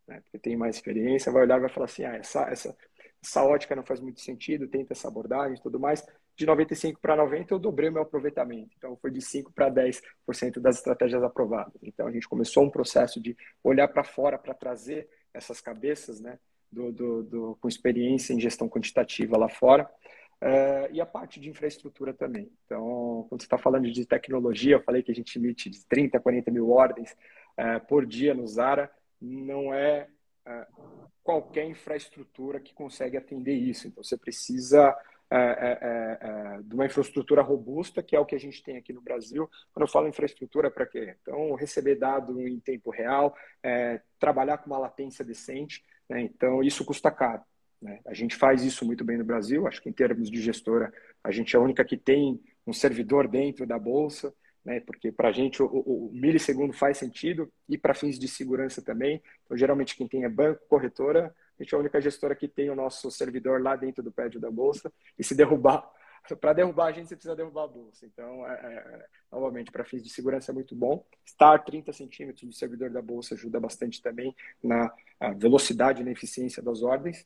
Né? 0.08 0.22
Porque 0.22 0.40
tem 0.40 0.58
mais 0.58 0.76
experiência, 0.76 1.32
vai 1.32 1.44
olhar 1.44 1.58
e 1.58 1.62
vai 1.62 1.70
falar 1.70 1.86
assim, 1.86 2.04
ah, 2.04 2.16
essa, 2.16 2.42
essa, 2.50 2.76
essa 3.24 3.44
ótica 3.44 3.76
não 3.76 3.84
faz 3.84 4.00
muito 4.00 4.20
sentido, 4.22 4.68
tenta 4.68 4.94
essa 4.94 5.08
abordagem 5.08 5.58
e 5.58 5.62
tudo 5.62 5.80
mais. 5.80 6.04
De 6.36 6.46
95 6.46 7.00
para 7.00 7.16
90 7.16 7.54
eu 7.54 7.60
dobrei 7.60 7.90
o 7.90 7.94
meu 7.94 8.02
aproveitamento. 8.02 8.72
Então 8.78 8.98
foi 8.98 9.12
de 9.12 9.22
5 9.22 9.52
para 9.54 9.70
10% 9.70 10.60
das 10.60 10.78
estratégias 10.78 11.22
aprovadas. 11.22 11.76
Então 11.84 12.08
a 12.08 12.12
gente 12.12 12.28
começou 12.28 12.64
um 12.64 12.70
processo 12.70 13.22
de 13.22 13.38
olhar 13.64 13.88
para 13.88 14.04
fora 14.04 14.40
para 14.40 14.54
trazer 14.54 15.08
essas 15.34 15.62
cabeças, 15.62 16.20
né, 16.20 16.40
do, 16.72 16.92
do, 16.92 17.24
do, 17.24 17.58
com 17.62 17.68
experiência 17.68 18.34
em 18.34 18.40
gestão 18.40 18.68
quantitativa 18.68 19.38
lá 19.38 19.50
fora. 19.50 19.90
Uh, 20.42 20.88
e 20.94 21.02
a 21.02 21.06
parte 21.06 21.38
de 21.38 21.50
infraestrutura 21.50 22.14
também. 22.14 22.50
Então, 22.66 23.26
quando 23.28 23.42
você 23.42 23.46
está 23.46 23.58
falando 23.58 23.92
de 23.92 24.06
tecnologia, 24.06 24.78
eu 24.78 24.84
falei 24.84 25.04
que 25.04 25.12
a 25.12 25.16
gente 25.16 25.38
emite 25.38 25.70
de 25.70 25.86
30 25.86 26.18
a 26.18 26.22
40 26.22 26.50
mil 26.50 26.72
ordens 26.72 27.12
uh, 27.12 27.86
por 27.88 28.06
dia 28.06 28.34
no 28.34 28.48
Zara, 28.48 28.90
não 29.22 29.74
é 29.74 30.08
uh, 30.48 31.10
qualquer 31.22 31.66
infraestrutura 31.66 32.58
que 32.58 32.74
consegue 32.74 33.18
atender 33.18 33.54
isso. 33.54 33.88
Então, 33.88 34.02
você 34.02 34.18
precisa 34.18 34.96
de 36.64 36.74
uma 36.74 36.88
infraestrutura 36.88 37.44
robusta, 37.44 38.02
que 38.02 38.16
é 38.16 38.20
o 38.20 38.26
que 38.26 38.34
a 38.34 38.40
gente 38.40 38.64
tem 38.64 38.78
aqui 38.78 38.92
no 38.92 39.00
Brasil. 39.00 39.48
Quando 39.72 39.86
eu 39.86 39.92
falo 39.92 40.08
infraestrutura, 40.08 40.72
para 40.72 40.88
quê? 40.88 41.16
Então, 41.22 41.54
receber 41.54 41.98
dado 41.98 42.42
em 42.42 42.60
tempo 42.60 42.90
real, 42.90 43.36
trabalhar 44.18 44.58
com 44.58 44.66
uma 44.66 44.80
latência 44.80 45.24
decente. 45.24 45.86
Né? 46.10 46.22
Então, 46.22 46.64
isso 46.64 46.84
custa 46.84 47.12
caro. 47.12 47.44
Né? 47.82 48.00
A 48.06 48.14
gente 48.14 48.36
faz 48.36 48.64
isso 48.64 48.86
muito 48.86 49.04
bem 49.04 49.18
no 49.18 49.24
Brasil. 49.24 49.68
Acho 49.68 49.82
que, 49.82 49.90
em 49.90 49.94
termos 49.94 50.30
de 50.30 50.42
gestora, 50.42 50.92
a 51.24 51.32
gente 51.32 51.56
é 51.56 51.60
a 51.60 51.62
única 51.62 51.84
que 51.86 51.98
tem 51.98 52.40
um 52.66 52.74
servidor 52.74 53.28
dentro 53.28 53.66
da 53.66 53.80
bolsa. 53.80 54.34
Né? 54.64 54.80
Porque 54.82 55.12
para 55.12 55.30
a 55.30 55.32
gente 55.32 55.64
o, 55.64 55.66
o, 55.66 56.12
milissegundo 56.14 56.74
faz 56.74 56.98
sentido 56.98 57.52
e 57.68 57.78
para 57.78 57.94
fins 57.94 58.20
de 58.20 58.28
segurança 58.28 58.82
também. 58.82 59.22
Então, 59.46 59.58
geralmente, 59.58 59.96
quem 59.96 60.08
tem 60.08 60.26
é 60.26 60.30
banco, 60.30 60.62
corretora, 60.68 61.34
a 61.58 61.64
gente 61.64 61.74
é 61.74 61.78
a 61.78 61.80
única 61.80 62.02
gestora 62.02 62.36
que 62.36 62.48
tem 62.48 62.70
o 62.70 62.76
nosso 62.76 63.10
servidor 63.10 63.62
lá 63.62 63.76
dentro 63.76 64.04
do 64.04 64.12
prédio 64.12 64.40
da 64.40 64.52
bolsa 64.52 64.92
e 65.18 65.24
se 65.24 65.36
derrubar 65.36 65.90
para 66.40 66.54
derrubar 66.54 66.88
a 66.88 66.92
gente 66.92 67.08
você 67.08 67.16
precisa 67.16 67.36
derrubar 67.36 67.64
a 67.64 67.68
bolsa. 67.68 68.06
Então, 68.06 68.46
é, 68.48 68.54
é, 68.54 68.74
é 68.76 69.06
novamente, 69.32 69.72
para 69.72 69.86
fins 69.86 70.04
de 70.04 70.10
segurança 70.10 70.52
é 70.52 70.54
muito 70.54 70.76
bom. 70.76 71.06
Estar 71.26 71.58
30 71.60 71.94
centímetros 71.94 72.44
do 72.44 72.54
servidor 72.54 72.90
da 72.90 73.02
bolsa 73.02 73.36
ajuda 73.36 73.60
bastante 73.60 74.02
também 74.02 74.36
na 74.64 74.94
velocidade 75.38 76.02
e 76.02 76.06
na 76.06 76.12
eficiência 76.12 76.62
das 76.62 76.82
ordens. 76.82 77.26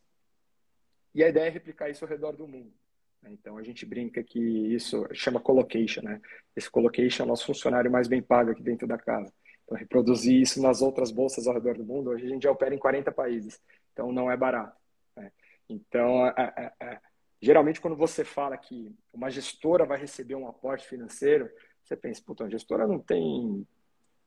E 1.14 1.24
a 1.24 1.30
ideia 1.30 1.48
é 1.48 1.50
replicar 1.50 1.90
isso 1.90 2.04
ao 2.04 2.10
redor 2.10 2.36
do 2.36 2.48
mundo. 2.48 2.74
Né? 3.22 3.32
Então, 3.32 3.58
a 3.58 3.64
gente 3.64 3.86
brinca 3.86 4.24
que 4.24 4.40
isso 4.40 5.08
chama 5.14 5.40
colocation. 5.40 6.02
Né? 6.02 6.22
Esse 6.56 6.70
colocation 6.70 7.24
é 7.24 7.26
o 7.26 7.30
nosso 7.30 7.46
funcionário 7.46 7.92
mais 7.92 8.08
bem 8.08 8.22
pago 8.22 8.52
aqui 8.52 8.64
dentro 8.64 8.88
da 8.88 8.98
casa. 8.98 9.32
Então, 9.64 9.78
reproduzir 9.78 10.42
isso 10.42 10.62
nas 10.62 10.82
outras 10.82 11.12
bolsas 11.12 11.48
ao 11.48 11.54
redor 11.54 11.78
do 11.78 11.86
mundo, 11.86 12.10
hoje 12.10 12.26
a 12.26 12.30
gente 12.30 12.44
já 12.44 12.52
opera 12.52 12.76
em 12.76 12.80
40 12.80 13.12
países. 13.12 13.62
Então, 13.94 14.12
não 14.12 14.30
é 14.30 14.36
barato. 14.36 14.76
Né? 15.16 15.32
Então, 15.70 16.28
é, 16.28 16.54
é, 16.58 16.86
é, 16.86 17.00
geralmente, 17.42 17.80
quando 17.80 17.96
você 17.96 18.26
fala 18.26 18.58
que 18.58 18.94
uma 19.14 19.30
gestora 19.30 19.86
vai 19.86 20.00
receber 20.00 20.36
um 20.36 20.48
aporte 20.48 20.88
financeiro, 20.88 21.50
você 21.84 21.96
pensa, 21.96 22.22
puta, 22.26 22.46
a 22.46 22.50
gestora 22.50 22.88
não 22.88 23.00
tem 23.00 23.66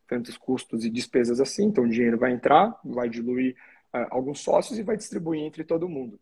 tantos 0.06 0.36
custos 0.36 0.84
e 0.84 0.90
despesas 0.90 1.40
assim, 1.40 1.64
então 1.64 1.84
o 1.84 1.88
dinheiro 1.88 2.18
vai 2.18 2.32
entrar, 2.32 2.78
vai 2.84 3.08
diluir 3.08 3.56
uh, 3.92 4.06
alguns 4.10 4.40
sócios 4.40 4.78
e 4.78 4.82
vai 4.82 4.96
distribuir 4.96 5.42
entre 5.42 5.64
todo 5.64 5.88
mundo. 5.88 6.20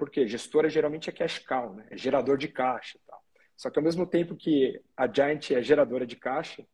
Porque 0.00 0.26
gestora 0.26 0.70
geralmente 0.70 1.10
é 1.10 1.12
cash 1.12 1.40
cow, 1.40 1.74
né? 1.74 1.86
é 1.90 1.96
gerador 1.98 2.38
de 2.38 2.48
caixa. 2.48 2.98
Tal. 3.06 3.22
Só 3.54 3.68
que 3.68 3.78
ao 3.78 3.84
mesmo 3.84 4.06
tempo 4.06 4.34
que 4.34 4.80
a 4.96 5.06
Giant 5.06 5.50
é 5.50 5.60
geradora 5.60 6.06
de 6.06 6.16
caixa, 6.16 6.66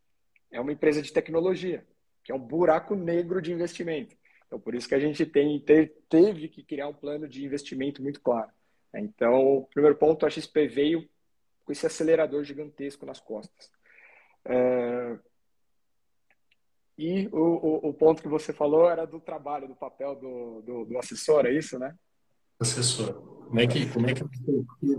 é 0.52 0.60
uma 0.60 0.70
empresa 0.70 1.02
de 1.02 1.12
tecnologia, 1.12 1.84
que 2.22 2.30
é 2.30 2.34
um 2.36 2.38
buraco 2.38 2.94
negro 2.94 3.42
de 3.42 3.52
investimento. 3.52 4.16
Então, 4.46 4.60
por 4.60 4.76
isso 4.76 4.88
que 4.88 4.94
a 4.94 5.00
gente 5.00 5.26
tem, 5.26 5.60
teve 6.08 6.46
que 6.46 6.62
criar 6.62 6.86
um 6.86 6.94
plano 6.94 7.28
de 7.28 7.44
investimento 7.44 8.00
muito 8.00 8.20
claro. 8.20 8.52
Então, 8.94 9.56
o 9.56 9.66
primeiro 9.66 9.96
ponto, 9.98 10.24
a 10.24 10.30
XP 10.30 10.68
veio 10.68 11.10
com 11.64 11.72
esse 11.72 11.84
acelerador 11.84 12.44
gigantesco 12.44 13.04
nas 13.04 13.18
costas. 13.18 13.72
É... 14.44 15.18
E 16.96 17.26
o, 17.32 17.40
o, 17.40 17.88
o, 17.88 17.92
ponto 17.92 18.22
que 18.22 18.28
você 18.28 18.52
falou 18.52 18.88
era 18.88 19.04
do 19.04 19.18
trabalho, 19.18 19.66
do 19.66 19.74
papel 19.74 20.14
do, 20.14 20.62
do, 20.62 20.84
do 20.84 20.98
assessor, 20.98 21.44
é 21.44 21.52
isso, 21.52 21.76
né? 21.76 21.92
Assessor. 22.60 23.14
Como 23.48 23.60
é 23.60 23.66
que, 23.66 23.86
como 23.86 24.06
é 24.08 24.14
que 24.14 24.24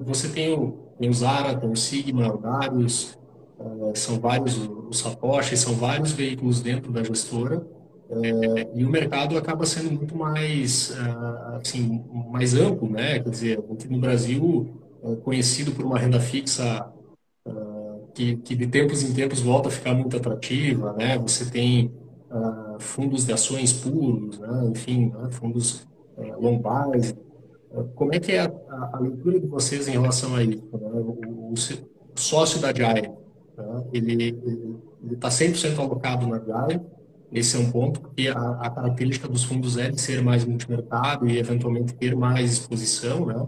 você 0.05 0.29
tem 0.29 0.53
o, 0.53 0.71
tem 0.99 1.09
o 1.09 1.13
Zara, 1.13 1.57
tem 1.57 1.69
o 1.69 1.75
Sigma, 1.75 2.33
o 2.33 2.37
Darius, 2.37 3.17
uh, 3.59 3.91
são 3.93 4.19
vários 4.19 4.57
os 4.57 4.99
Sapoche, 4.99 5.57
são 5.57 5.73
vários 5.73 6.11
veículos 6.11 6.61
dentro 6.61 6.91
da 6.91 7.03
gestora 7.03 7.65
é, 8.09 8.69
e 8.73 8.85
o 8.85 8.89
mercado 8.89 9.37
acaba 9.37 9.65
sendo 9.65 9.91
muito 9.91 10.15
mais, 10.15 10.91
uh, 10.91 11.57
assim, 11.61 12.03
mais 12.31 12.53
amplo, 12.53 12.89
né? 12.89 13.19
Quer 13.19 13.29
dizer, 13.29 13.59
aqui 13.59 13.87
no 13.89 13.99
Brasil 13.99 14.67
é 15.03 15.15
conhecido 15.17 15.73
por 15.73 15.83
uma 15.83 15.99
renda 15.99 16.19
fixa 16.19 16.89
uh, 17.45 18.07
que, 18.13 18.37
que, 18.37 18.55
de 18.55 18.67
tempos 18.67 19.03
em 19.03 19.13
tempos 19.13 19.41
volta 19.41 19.67
a 19.67 19.71
ficar 19.71 19.93
muito 19.93 20.15
atrativa, 20.15 20.93
né? 20.93 21.17
Você 21.17 21.51
tem 21.51 21.91
uh, 22.31 22.79
fundos 22.79 23.25
de 23.25 23.33
ações 23.33 23.73
puros, 23.73 24.39
né? 24.39 24.69
enfim, 24.71 25.07
né? 25.07 25.29
fundos 25.31 25.85
base, 26.61 27.13
como 27.95 28.13
é 28.13 28.19
que 28.19 28.31
é 28.31 28.41
a, 28.41 28.51
a, 28.93 28.99
leitura 28.99 29.39
de 29.39 29.47
vocês 29.47 29.87
em 29.87 29.91
relação 29.91 30.35
a 30.35 30.43
isso? 30.43 30.63
Né? 30.73 30.89
O, 30.93 31.51
o, 31.51 31.53
o, 31.53 32.19
sócio 32.19 32.59
da 32.59 32.73
Jai, 32.73 33.01
né? 33.01 33.15
ele 33.93 34.37
está 35.11 35.29
100% 35.29 35.77
alocado 35.79 36.27
na 36.27 36.39
Jai, 36.39 36.81
esse 37.31 37.57
é 37.57 37.59
um 37.59 37.69
ponto, 37.69 37.99
porque 37.99 38.29
a, 38.29 38.51
a, 38.61 38.69
característica 38.69 39.27
dos 39.27 39.43
fundos 39.43 39.77
é 39.77 39.89
de 39.89 39.99
ser 39.99 40.23
mais 40.23 40.45
multimercado 40.45 41.27
e 41.27 41.37
eventualmente 41.37 41.93
ter 41.93 42.15
mais 42.15 42.53
exposição, 42.53 43.25
né? 43.25 43.45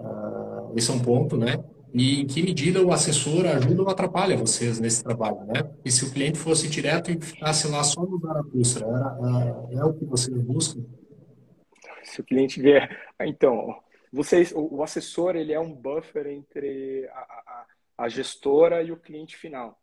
Uh, 0.00 0.72
esse 0.74 0.90
é 0.90 0.94
um 0.94 1.00
ponto, 1.00 1.36
né? 1.36 1.62
E 1.92 2.22
em 2.22 2.26
que 2.26 2.42
medida 2.42 2.82
o 2.82 2.92
assessor 2.92 3.44
ajuda 3.46 3.82
ou 3.82 3.88
atrapalha 3.88 4.36
vocês 4.36 4.80
nesse 4.80 5.02
trabalho, 5.02 5.44
né? 5.46 5.68
E 5.84 5.90
se 5.90 6.04
o 6.04 6.10
cliente 6.10 6.38
fosse 6.38 6.66
direto 6.68 7.10
e 7.10 7.20
ficasse 7.20 7.68
lá 7.68 7.82
só 7.82 8.02
no 8.02 8.18
Zaratustra, 8.20 8.86
é, 9.70 9.76
é 9.76 9.84
o 9.84 9.92
que 9.92 10.04
vocês 10.06 10.36
buscam? 10.38 10.80
Se 12.10 12.20
o 12.20 12.24
cliente 12.24 12.60
vier... 12.60 12.88
Então, 13.20 13.80
vocês, 14.12 14.52
o, 14.52 14.76
o 14.76 14.82
assessor, 14.82 15.36
ele 15.36 15.52
é 15.52 15.60
um 15.60 15.72
buffer 15.72 16.26
entre 16.26 17.06
a, 17.08 17.18
a, 17.18 17.66
a 17.98 18.08
gestora 18.08 18.82
e 18.82 18.90
o 18.90 18.96
cliente 18.96 19.36
final. 19.36 19.78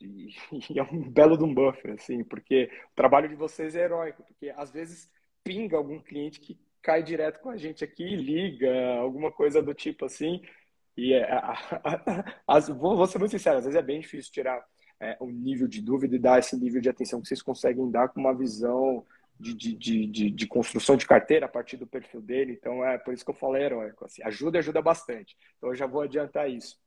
E, 0.00 0.34
e, 0.70 0.78
é 0.78 0.82
um 0.82 1.10
belo 1.10 1.36
de 1.36 1.44
um 1.44 1.54
buffer, 1.54 1.94
assim, 1.94 2.22
porque 2.22 2.70
o 2.92 2.94
trabalho 2.94 3.28
de 3.28 3.34
vocês 3.34 3.74
é 3.74 3.84
heróico, 3.84 4.22
porque 4.24 4.50
às 4.56 4.70
vezes 4.70 5.10
pinga 5.42 5.76
algum 5.76 6.00
cliente 6.00 6.40
que 6.40 6.58
cai 6.82 7.02
direto 7.02 7.40
com 7.40 7.48
a 7.48 7.56
gente 7.56 7.82
aqui, 7.82 8.14
liga, 8.14 8.96
alguma 8.96 9.32
coisa 9.32 9.62
do 9.62 9.72
tipo 9.72 10.04
assim, 10.04 10.42
e 10.96 11.14
é, 11.14 11.24
a, 11.32 11.52
a, 11.82 12.56
a, 12.56 12.60
vou, 12.60 12.96
vou 12.96 13.06
ser 13.06 13.18
muito 13.18 13.30
sincero, 13.30 13.58
às 13.58 13.64
vezes 13.64 13.78
é 13.78 13.82
bem 13.82 14.00
difícil 14.00 14.30
tirar 14.30 14.62
é, 15.00 15.16
um 15.20 15.30
nível 15.30 15.66
de 15.66 15.80
dúvida 15.80 16.14
e 16.14 16.18
dar 16.18 16.38
esse 16.38 16.56
nível 16.56 16.80
de 16.80 16.88
atenção 16.88 17.20
que 17.20 17.28
vocês 17.28 17.42
conseguem 17.42 17.90
dar 17.90 18.08
com 18.08 18.20
uma 18.20 18.34
visão 18.34 19.04
de, 19.52 19.74
de, 19.74 20.06
de, 20.06 20.30
de, 20.30 20.46
construção 20.46 20.96
de 20.96 21.06
carteira 21.06 21.46
a 21.46 21.48
partir 21.48 21.76
do 21.76 21.86
perfil 21.86 22.22
dele. 22.22 22.52
Então, 22.52 22.84
é 22.84 22.96
por 22.96 23.12
isso 23.12 23.24
que 23.24 23.30
eu 23.30 23.34
falei 23.34 23.64
heróico. 23.64 24.04
Assim, 24.04 24.22
ajuda 24.22 24.58
ajuda 24.58 24.80
bastante. 24.80 25.36
Então, 25.56 25.70
eu 25.70 25.74
já 25.74 25.86
vou 25.86 26.00
adiantar 26.00 26.48
isso. 26.48 26.78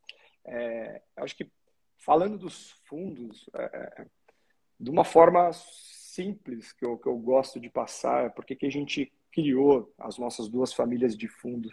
É, 0.46 1.02
acho 1.18 1.36
que 1.36 1.52
falando 1.98 2.38
dos 2.38 2.72
fundos, 2.86 3.50
é, 3.54 3.64
é, 3.64 4.06
de 4.80 4.90
uma 4.90 5.04
forma 5.04 5.52
simples 5.54 6.72
que 6.74 6.86
eu, 6.86 6.98
que 6.98 7.08
eu 7.08 7.18
gosto 7.18 7.60
de 7.60 7.70
passar, 7.70 8.32
porque 8.32 8.56
que 8.56 8.66
a 8.66 8.72
gente 8.72 9.12
criou 9.32 9.94
as 10.00 10.18
nossas 10.18 10.48
duas 10.48 10.74
famílias 10.74 11.16
de 11.16 11.28
fundos 11.28 11.72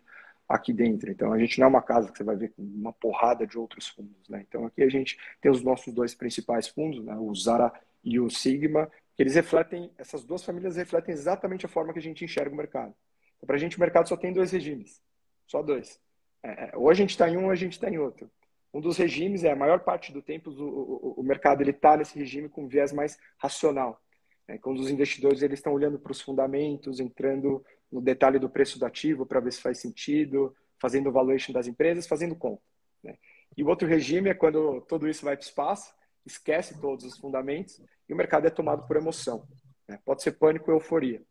aqui 0.48 0.72
dentro. 0.72 1.10
Então, 1.10 1.32
a 1.32 1.38
gente 1.38 1.58
não 1.58 1.66
é 1.66 1.70
uma 1.70 1.82
casa 1.82 2.10
que 2.10 2.18
você 2.18 2.24
vai 2.24 2.36
ver 2.36 2.52
com 2.52 2.62
uma 2.62 2.92
porrada 2.92 3.46
de 3.46 3.58
outros 3.58 3.88
fundos. 3.88 4.28
Né? 4.28 4.44
Então, 4.46 4.66
aqui 4.66 4.82
a 4.82 4.88
gente 4.88 5.18
tem 5.40 5.50
os 5.50 5.62
nossos 5.62 5.92
dois 5.92 6.14
principais 6.14 6.68
fundos, 6.68 7.02
né? 7.02 7.16
o 7.16 7.34
Zara 7.34 7.72
e 8.02 8.20
o 8.20 8.28
Sigma, 8.28 8.90
que 9.16 9.22
eles 9.22 9.34
refletem, 9.34 9.90
essas 9.96 10.24
duas 10.24 10.44
famílias 10.44 10.76
refletem 10.76 11.12
exatamente 11.12 11.66
a 11.66 11.68
forma 11.68 11.92
que 11.92 11.98
a 11.98 12.02
gente 12.02 12.24
enxerga 12.24 12.52
o 12.52 12.56
mercado. 12.56 12.94
Então, 13.36 13.46
Para 13.46 13.56
a 13.56 13.58
gente, 13.58 13.76
o 13.76 13.80
mercado 13.80 14.08
só 14.08 14.16
tem 14.16 14.32
dois 14.32 14.50
regimes, 14.50 15.00
só 15.46 15.62
dois. 15.62 16.00
É, 16.42 16.70
é 16.70 16.76
ou 16.76 16.90
a 16.90 16.94
gente 16.94 17.10
está 17.10 17.28
em 17.28 17.36
um 17.36 17.44
ou 17.44 17.50
a 17.50 17.54
gente 17.54 17.72
está 17.72 17.88
em 17.88 17.98
outro. 17.98 18.30
Um 18.72 18.80
dos 18.80 18.96
regimes 18.96 19.44
é, 19.44 19.52
a 19.52 19.56
maior 19.56 19.80
parte 19.80 20.12
do 20.12 20.20
tempo, 20.20 20.50
o, 20.50 20.62
o, 20.62 21.20
o 21.20 21.22
mercado 21.22 21.62
está 21.62 21.96
nesse 21.96 22.18
regime 22.18 22.48
com 22.48 22.66
viés 22.66 22.92
mais 22.92 23.16
racional. 23.38 24.02
Né? 24.48 24.58
Quando 24.58 24.80
os 24.80 24.90
investidores 24.90 25.42
eles 25.42 25.60
estão 25.60 25.72
olhando 25.72 25.98
para 25.98 26.10
os 26.10 26.20
fundamentos, 26.20 26.98
entrando 26.98 27.64
no 27.90 28.00
detalhe 28.00 28.38
do 28.38 28.50
preço 28.50 28.78
do 28.78 28.84
ativo 28.84 29.24
para 29.24 29.38
ver 29.38 29.52
se 29.52 29.60
faz 29.60 29.78
sentido, 29.78 30.54
fazendo 30.80 31.12
valuation 31.12 31.52
das 31.52 31.68
empresas, 31.68 32.06
fazendo 32.06 32.34
conta. 32.34 32.62
Né? 33.02 33.16
E 33.56 33.62
o 33.62 33.68
outro 33.68 33.86
regime 33.86 34.28
é 34.28 34.34
quando 34.34 34.80
todo 34.82 35.08
isso 35.08 35.24
vai 35.24 35.36
para 35.36 35.44
o 35.44 35.46
espaço, 35.46 35.94
esquece 36.26 36.80
todos 36.80 37.04
os 37.04 37.18
fundamentos 37.18 37.80
e 38.08 38.12
o 38.12 38.16
mercado 38.16 38.46
é 38.46 38.50
tomado 38.50 38.86
por 38.86 38.96
emoção. 38.96 39.46
Né? 39.88 39.98
Pode 40.04 40.22
ser 40.22 40.32
pânico 40.32 40.70
ou 40.70 40.76
euforia. 40.76 41.22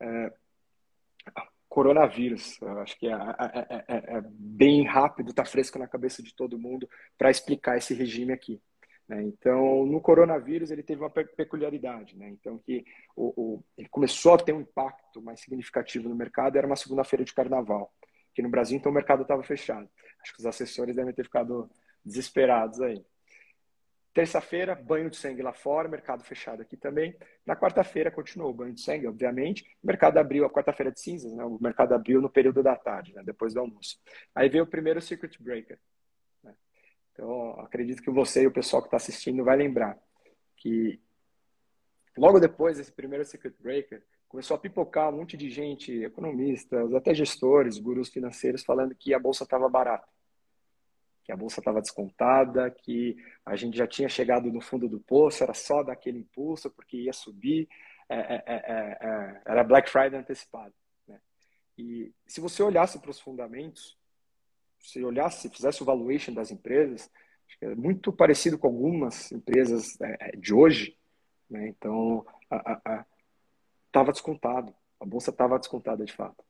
É, 0.00 0.32
coronavírus, 1.68 2.58
acho 2.80 2.98
que 2.98 3.06
é, 3.06 3.12
é, 3.12 3.84
é, 3.88 4.16
é 4.16 4.22
bem 4.24 4.84
rápido, 4.84 5.30
está 5.30 5.44
fresco 5.44 5.78
na 5.78 5.86
cabeça 5.86 6.22
de 6.22 6.34
todo 6.34 6.58
mundo 6.58 6.88
para 7.18 7.30
explicar 7.30 7.76
esse 7.76 7.92
regime 7.92 8.32
aqui. 8.32 8.60
Né? 9.08 9.22
Então, 9.22 9.86
no 9.86 10.00
coronavírus, 10.00 10.70
ele 10.70 10.82
teve 10.82 11.02
uma 11.02 11.10
peculiaridade. 11.10 12.16
Né? 12.16 12.28
Então, 12.30 12.58
que 12.58 12.84
o, 13.14 13.32
o, 13.36 13.64
ele 13.76 13.88
começou 13.88 14.34
a 14.34 14.38
ter 14.38 14.52
um 14.52 14.60
impacto 14.60 15.22
mais 15.22 15.40
significativo 15.40 16.08
no 16.08 16.16
mercado, 16.16 16.56
era 16.56 16.66
uma 16.66 16.76
segunda-feira 16.76 17.24
de 17.24 17.34
carnaval. 17.34 17.92
Que 18.34 18.42
no 18.42 18.50
Brasil, 18.50 18.76
então, 18.76 18.90
o 18.90 18.94
mercado 18.94 19.22
estava 19.22 19.42
fechado. 19.42 19.88
Acho 20.22 20.32
que 20.32 20.40
os 20.40 20.46
assessores 20.46 20.96
devem 20.96 21.14
ter 21.14 21.24
ficado 21.24 21.70
desesperados 22.04 22.80
aí. 22.80 23.04
Terça-feira, 24.16 24.74
banho 24.74 25.10
de 25.10 25.16
sangue 25.16 25.42
lá 25.42 25.52
fora, 25.52 25.88
mercado 25.88 26.24
fechado 26.24 26.62
aqui 26.62 26.76
também. 26.76 27.14
Na 27.44 27.54
quarta-feira, 27.54 28.10
continuou 28.10 28.50
o 28.50 28.54
banho 28.54 28.72
de 28.72 28.80
sangue, 28.80 29.06
obviamente. 29.06 29.62
O 29.82 29.86
mercado 29.86 30.16
abriu 30.16 30.46
a 30.46 30.50
quarta-feira 30.50 30.90
de 30.90 31.00
cinzas, 31.00 31.34
né? 31.34 31.44
o 31.44 31.58
mercado 31.60 31.92
abriu 31.92 32.20
no 32.20 32.30
período 32.30 32.62
da 32.62 32.74
tarde, 32.74 33.14
né? 33.14 33.22
depois 33.22 33.52
do 33.52 33.60
almoço. 33.60 33.98
Aí 34.34 34.48
veio 34.48 34.64
o 34.64 34.66
primeiro 34.66 35.02
circuit 35.02 35.36
breaker, 35.42 35.78
então, 37.16 37.58
acredito 37.60 38.02
que 38.02 38.10
você 38.10 38.42
e 38.42 38.46
o 38.46 38.52
pessoal 38.52 38.82
que 38.82 38.88
está 38.88 38.98
assistindo 38.98 39.42
vai 39.42 39.56
lembrar 39.56 39.98
que 40.54 41.00
logo 42.16 42.38
depois 42.38 42.76
desse 42.76 42.92
primeiro 42.92 43.24
Secret 43.24 43.54
Breaker, 43.58 44.02
começou 44.28 44.54
a 44.54 44.60
pipocar 44.60 45.08
um 45.08 45.18
monte 45.18 45.34
de 45.34 45.48
gente, 45.48 46.04
economistas, 46.04 46.92
até 46.92 47.14
gestores, 47.14 47.78
gurus 47.78 48.10
financeiros, 48.10 48.62
falando 48.62 48.94
que 48.94 49.14
a 49.14 49.18
bolsa 49.18 49.44
estava 49.44 49.66
barata, 49.68 50.06
que 51.26 51.32
a 51.32 51.36
bolsa 51.36 51.60
estava 51.60 51.80
descontada, 51.80 52.70
que 52.70 53.16
a 53.44 53.56
gente 53.56 53.76
já 53.76 53.86
tinha 53.86 54.08
chegado 54.08 54.52
no 54.52 54.60
fundo 54.60 54.88
do 54.88 55.00
poço, 55.00 55.42
era 55.42 55.52
só 55.52 55.82
daquele 55.82 56.20
impulso 56.20 56.70
porque 56.70 56.98
ia 56.98 57.12
subir, 57.12 57.68
é, 58.08 58.16
é, 58.16 58.44
é, 58.46 58.54
é, 58.54 58.98
é 59.00 59.42
era 59.44 59.64
Black 59.64 59.90
Friday 59.90 60.20
antecipado. 60.20 60.72
Né? 61.08 61.20
E 61.76 62.14
se 62.28 62.40
você 62.40 62.62
olhasse 62.62 63.00
para 63.00 63.10
os 63.10 63.18
fundamentos, 63.18 63.98
se 64.78 65.02
olhasse, 65.02 65.50
fizesse 65.50 65.82
o 65.82 65.84
valuation 65.84 66.32
das 66.32 66.52
empresas, 66.52 67.10
é 67.60 67.74
muito 67.74 68.12
parecido 68.12 68.56
com 68.56 68.68
algumas 68.68 69.32
empresas 69.32 69.98
de 70.38 70.54
hoje, 70.54 70.96
né? 71.50 71.66
então 71.66 72.24
estava 73.88 74.12
descontado, 74.12 74.72
a 75.00 75.04
bolsa 75.04 75.30
estava 75.30 75.58
descontada 75.58 76.04
de 76.04 76.12
fato, 76.12 76.44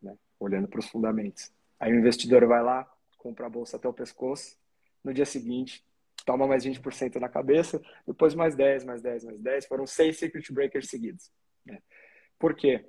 né? 0.00 0.16
olhando 0.40 0.66
para 0.66 0.80
os 0.80 0.88
fundamentos. 0.88 1.52
Aí 1.78 1.92
o 1.92 1.98
investidor 1.98 2.46
vai 2.46 2.62
lá, 2.62 2.90
compra 3.28 3.46
a 3.46 3.50
bolsa 3.50 3.76
até 3.76 3.86
o 3.86 3.92
pescoço, 3.92 4.56
no 5.04 5.12
dia 5.12 5.26
seguinte 5.26 5.86
toma 6.24 6.46
mais 6.46 6.64
20% 6.66 7.14
na 7.16 7.28
cabeça, 7.28 7.80
depois 8.06 8.34
mais 8.34 8.54
10, 8.54 8.84
mais 8.84 9.00
10, 9.00 9.24
mais 9.24 9.40
10, 9.40 9.66
foram 9.66 9.86
seis 9.86 10.18
circuit 10.18 10.52
breakers 10.52 10.90
seguidos. 10.90 11.30
Né? 11.64 11.80
Por 12.38 12.54
quê? 12.54 12.84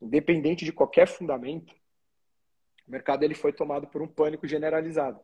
Independente 0.00 0.64
de 0.64 0.72
qualquer 0.72 1.06
fundamento, 1.06 1.74
o 2.86 2.90
mercado 2.90 3.24
ele 3.24 3.34
foi 3.34 3.52
tomado 3.52 3.86
por 3.88 4.00
um 4.00 4.08
pânico 4.08 4.46
generalizado. 4.46 5.20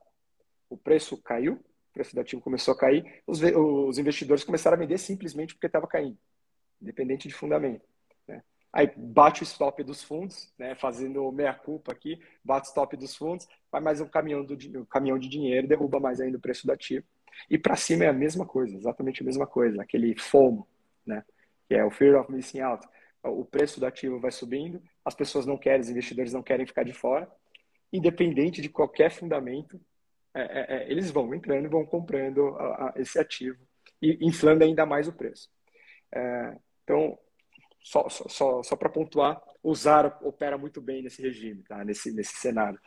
O 0.68 0.76
preço 0.76 1.16
caiu, 1.22 1.54
o 1.54 1.92
preço 1.94 2.14
do 2.14 2.20
ativo 2.20 2.42
começou 2.42 2.74
a 2.74 2.76
cair, 2.76 3.22
os, 3.26 3.40
os 3.40 3.96
investidores 3.96 4.44
começaram 4.44 4.76
a 4.76 4.80
vender 4.80 4.98
simplesmente 4.98 5.54
porque 5.54 5.66
estava 5.66 5.86
caindo, 5.86 6.18
independente 6.82 7.28
de 7.28 7.34
fundamento. 7.34 7.86
Aí 8.74 8.90
bate 8.96 9.40
o 9.40 9.44
stop 9.44 9.84
dos 9.84 10.02
fundos, 10.02 10.52
né? 10.58 10.74
fazendo 10.74 11.30
meia-culpa 11.30 11.92
aqui, 11.92 12.20
bate 12.44 12.66
o 12.66 12.70
stop 12.70 12.96
dos 12.96 13.14
fundos, 13.14 13.46
vai 13.70 13.80
mais 13.80 14.00
um 14.00 14.08
caminhão, 14.08 14.44
do, 14.44 14.54
um 14.80 14.84
caminhão 14.84 15.16
de 15.16 15.28
dinheiro, 15.28 15.68
derruba 15.68 16.00
mais 16.00 16.20
ainda 16.20 16.38
o 16.38 16.40
preço 16.40 16.66
do 16.66 16.72
ativo. 16.72 17.06
E 17.48 17.56
para 17.56 17.76
cima 17.76 18.04
é 18.04 18.08
a 18.08 18.12
mesma 18.12 18.44
coisa, 18.44 18.76
exatamente 18.76 19.22
a 19.22 19.24
mesma 19.24 19.46
coisa, 19.46 19.80
aquele 19.80 20.18
FOMO, 20.18 20.66
né? 21.06 21.24
que 21.68 21.74
é 21.74 21.84
o 21.84 21.90
Fear 21.90 22.20
of 22.20 22.32
Missing 22.32 22.62
Out. 22.62 22.84
O 23.22 23.44
preço 23.44 23.78
do 23.78 23.86
ativo 23.86 24.18
vai 24.18 24.32
subindo, 24.32 24.82
as 25.04 25.14
pessoas 25.14 25.46
não 25.46 25.56
querem, 25.56 25.80
os 25.80 25.88
investidores 25.88 26.32
não 26.32 26.42
querem 26.42 26.66
ficar 26.66 26.82
de 26.82 26.92
fora, 26.92 27.30
independente 27.92 28.60
de 28.60 28.68
qualquer 28.68 29.12
fundamento, 29.12 29.80
é, 30.34 30.42
é, 30.42 30.76
é, 30.76 30.90
eles 30.90 31.12
vão 31.12 31.32
entrando 31.32 31.66
e 31.66 31.70
vão 31.70 31.86
comprando 31.86 32.56
a, 32.56 32.88
a, 32.88 32.92
esse 32.96 33.20
ativo 33.20 33.64
e 34.02 34.18
inflando 34.20 34.64
ainda 34.64 34.84
mais 34.84 35.06
o 35.06 35.12
preço. 35.12 35.48
É, 36.12 36.56
então, 36.82 37.16
só, 37.84 38.08
só, 38.08 38.62
só 38.62 38.76
para 38.76 38.88
pontuar, 38.88 39.42
o 39.62 39.74
Zara 39.74 40.18
opera 40.22 40.56
muito 40.56 40.80
bem 40.80 41.02
nesse 41.02 41.20
regime, 41.20 41.62
tá? 41.64 41.84
nesse, 41.84 42.10
nesse 42.12 42.34
cenário. 42.36 42.80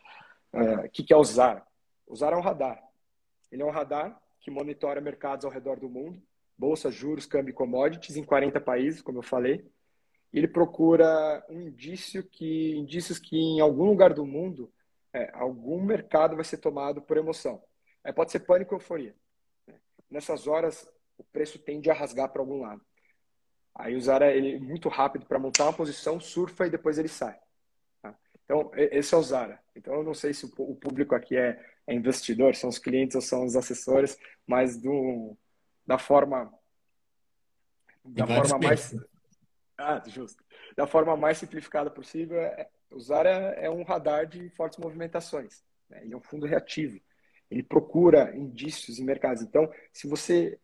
O 0.51 0.59
é, 0.59 0.89
que, 0.89 1.03
que 1.03 1.13
é 1.13 1.15
o 1.15 1.23
Zara? 1.23 1.63
O 2.07 2.15
Zara 2.15 2.35
é 2.35 2.39
um 2.39 2.41
radar. 2.41 2.83
Ele 3.51 3.61
é 3.61 3.65
um 3.65 3.69
radar 3.69 4.19
que 4.39 4.49
monitora 4.49 4.99
mercados 4.99 5.45
ao 5.45 5.51
redor 5.51 5.79
do 5.79 5.87
mundo, 5.87 6.19
bolsa, 6.57 6.89
juros, 6.89 7.27
câmbio 7.27 7.51
e 7.51 7.53
commodities 7.53 8.17
em 8.17 8.23
40 8.23 8.59
países, 8.59 9.01
como 9.01 9.19
eu 9.19 9.23
falei. 9.23 9.69
Ele 10.33 10.47
procura 10.47 11.45
um 11.47 11.61
indício 11.61 12.23
que, 12.23 12.75
indícios 12.75 13.19
que 13.19 13.37
em 13.37 13.59
algum 13.59 13.85
lugar 13.85 14.13
do 14.15 14.25
mundo 14.25 14.73
é, 15.13 15.29
algum 15.33 15.79
mercado 15.79 16.35
vai 16.35 16.43
ser 16.43 16.57
tomado 16.57 17.03
por 17.03 17.17
emoção. 17.17 17.63
É, 18.03 18.11
pode 18.11 18.31
ser 18.31 18.39
pânico 18.39 18.73
ou 18.73 18.81
euforia. 18.81 19.15
Né? 19.67 19.75
Nessas 20.09 20.47
horas, 20.47 20.89
o 21.19 21.23
preço 21.23 21.59
tende 21.59 21.91
a 21.91 21.93
rasgar 21.93 22.29
para 22.29 22.41
algum 22.41 22.61
lado. 22.61 22.81
Aí 23.77 23.95
o 23.95 24.01
Zara 24.01 24.33
ele 24.33 24.55
é 24.55 24.59
muito 24.59 24.89
rápido 24.89 25.25
para 25.25 25.37
montar 25.37 25.65
uma 25.65 25.73
posição, 25.73 26.19
surfa 26.19 26.65
e 26.65 26.69
depois 26.71 26.97
ele 26.97 27.07
sai. 27.07 27.37
Tá? 28.01 28.15
Então, 28.43 28.71
esse 28.75 29.13
é 29.13 29.17
o 29.17 29.21
Zara. 29.21 29.59
Então, 29.75 29.93
eu 29.93 30.03
não 30.03 30.15
sei 30.15 30.33
se 30.33 30.45
o 30.45 30.75
público 30.75 31.13
aqui 31.13 31.37
é, 31.37 31.63
é 31.85 31.93
investidor, 31.93 32.55
são 32.55 32.69
os 32.69 32.79
clientes 32.79 33.15
ou 33.15 33.21
são 33.21 33.45
os 33.45 33.55
assessores, 33.55 34.17
mas 34.47 34.77
do, 34.77 35.37
da 35.85 35.97
forma 35.97 36.51
da 38.03 38.25
forma 38.25 38.57
mais 38.59 38.95
ah, 39.77 40.01
justo. 40.07 40.43
Da 40.75 40.87
forma 40.87 41.15
mais 41.15 41.37
simplificada 41.37 41.89
possível, 41.91 42.41
é, 42.41 42.67
O 42.89 42.99
Zara 42.99 43.29
é 43.29 43.69
um 43.69 43.83
radar 43.83 44.25
de 44.25 44.49
fortes 44.49 44.79
movimentações. 44.79 45.63
Né? 45.87 46.01
Ele 46.03 46.13
é 46.13 46.17
um 46.17 46.21
fundo 46.21 46.47
reativo. 46.47 46.99
Ele 47.49 47.61
procura 47.61 48.35
indícios 48.35 48.97
em 48.97 49.03
mercados. 49.03 49.43
Então, 49.43 49.71
se 49.93 50.07
você 50.07 50.59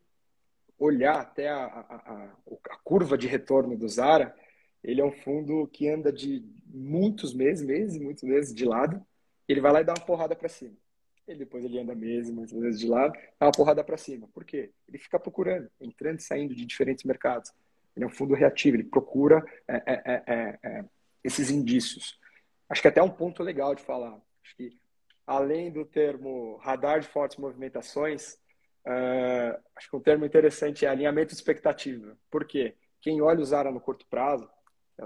olhar 0.78 1.20
até 1.20 1.50
a, 1.50 1.66
a, 1.66 2.24
a, 2.70 2.78
curva 2.84 3.18
de 3.18 3.28
retorno 3.28 3.78
do 3.78 3.88
Zara, 3.88 4.36
ele 4.84 5.02
é 5.02 5.06
um 5.06 5.12
fundo 5.12 5.68
que 5.68 5.88
anda 5.88 6.12
de 6.12 6.44
muitos 6.68 7.34
meses, 7.34 7.66
meses, 7.66 7.98
muitos 7.98 8.24
meses 8.24 8.54
de 8.54 8.66
lado. 8.66 9.04
Ele 9.48 9.62
vai 9.62 9.72
lá 9.72 9.82
e 9.82 9.86
dá 9.86 9.94
uma 9.94 10.06
porrada 10.06 10.36
para 10.36 10.50
cima. 10.50 10.76
Ele 11.28 11.40
depois 11.40 11.64
ele 11.64 11.80
anda 11.80 11.96
meses, 11.96 12.34
muitas 12.34 12.58
vezes 12.60 12.80
de 12.80 12.88
lado, 12.88 13.14
dá 13.40 13.46
uma 13.46 13.52
porrada 13.52 13.84
para 13.84 13.98
cima. 13.98 14.28
Por 14.34 14.44
quê? 14.44 14.72
Ele 14.88 14.98
fica 14.98 15.20
procurando, 15.20 15.70
entrando 15.80 16.20
e 16.20 16.24
saindo 16.24 16.54
de 16.54 16.66
diferentes 16.66 17.04
mercados. 17.06 17.52
Ele 17.96 18.04
é 18.04 18.08
um 18.08 18.12
fundo 18.12 18.34
reativo, 18.34 18.76
ele 18.76 18.84
procura 18.84 19.44
é, 19.68 19.76
é, 19.76 20.02
é, 20.06 20.24
é, 20.28 20.60
é 20.64 20.86
esses 21.24 21.50
indícios. 21.50 22.20
Acho 22.68 22.82
que 22.82 22.88
até 22.88 23.00
é 23.00 23.04
um 23.04 23.10
ponto 23.10 23.42
legal 23.42 23.74
de 23.74 23.82
falar. 23.82 24.20
Acho 24.44 24.56
que 24.58 24.78
além 25.26 25.72
do 25.72 25.86
termo 25.86 26.58
radar 26.58 27.00
de 27.00 27.08
fortes 27.08 27.38
movimentações, 27.38 28.38
uh, 28.86 29.62
acho 29.76 29.90
que 29.90 29.96
um 29.96 30.02
termo 30.02 30.26
interessante 30.26 30.86
é 30.86 30.90
alinhamento 30.90 31.30
de 31.30 31.36
expectativa. 31.36 32.18
Por 32.30 32.46
quê? 32.46 32.76
Quem 33.02 33.22
olha 33.22 33.40
o 33.40 33.46
Zara 33.46 33.72
no 33.72 33.82
curto 33.82 34.06
prazo, 34.08 34.50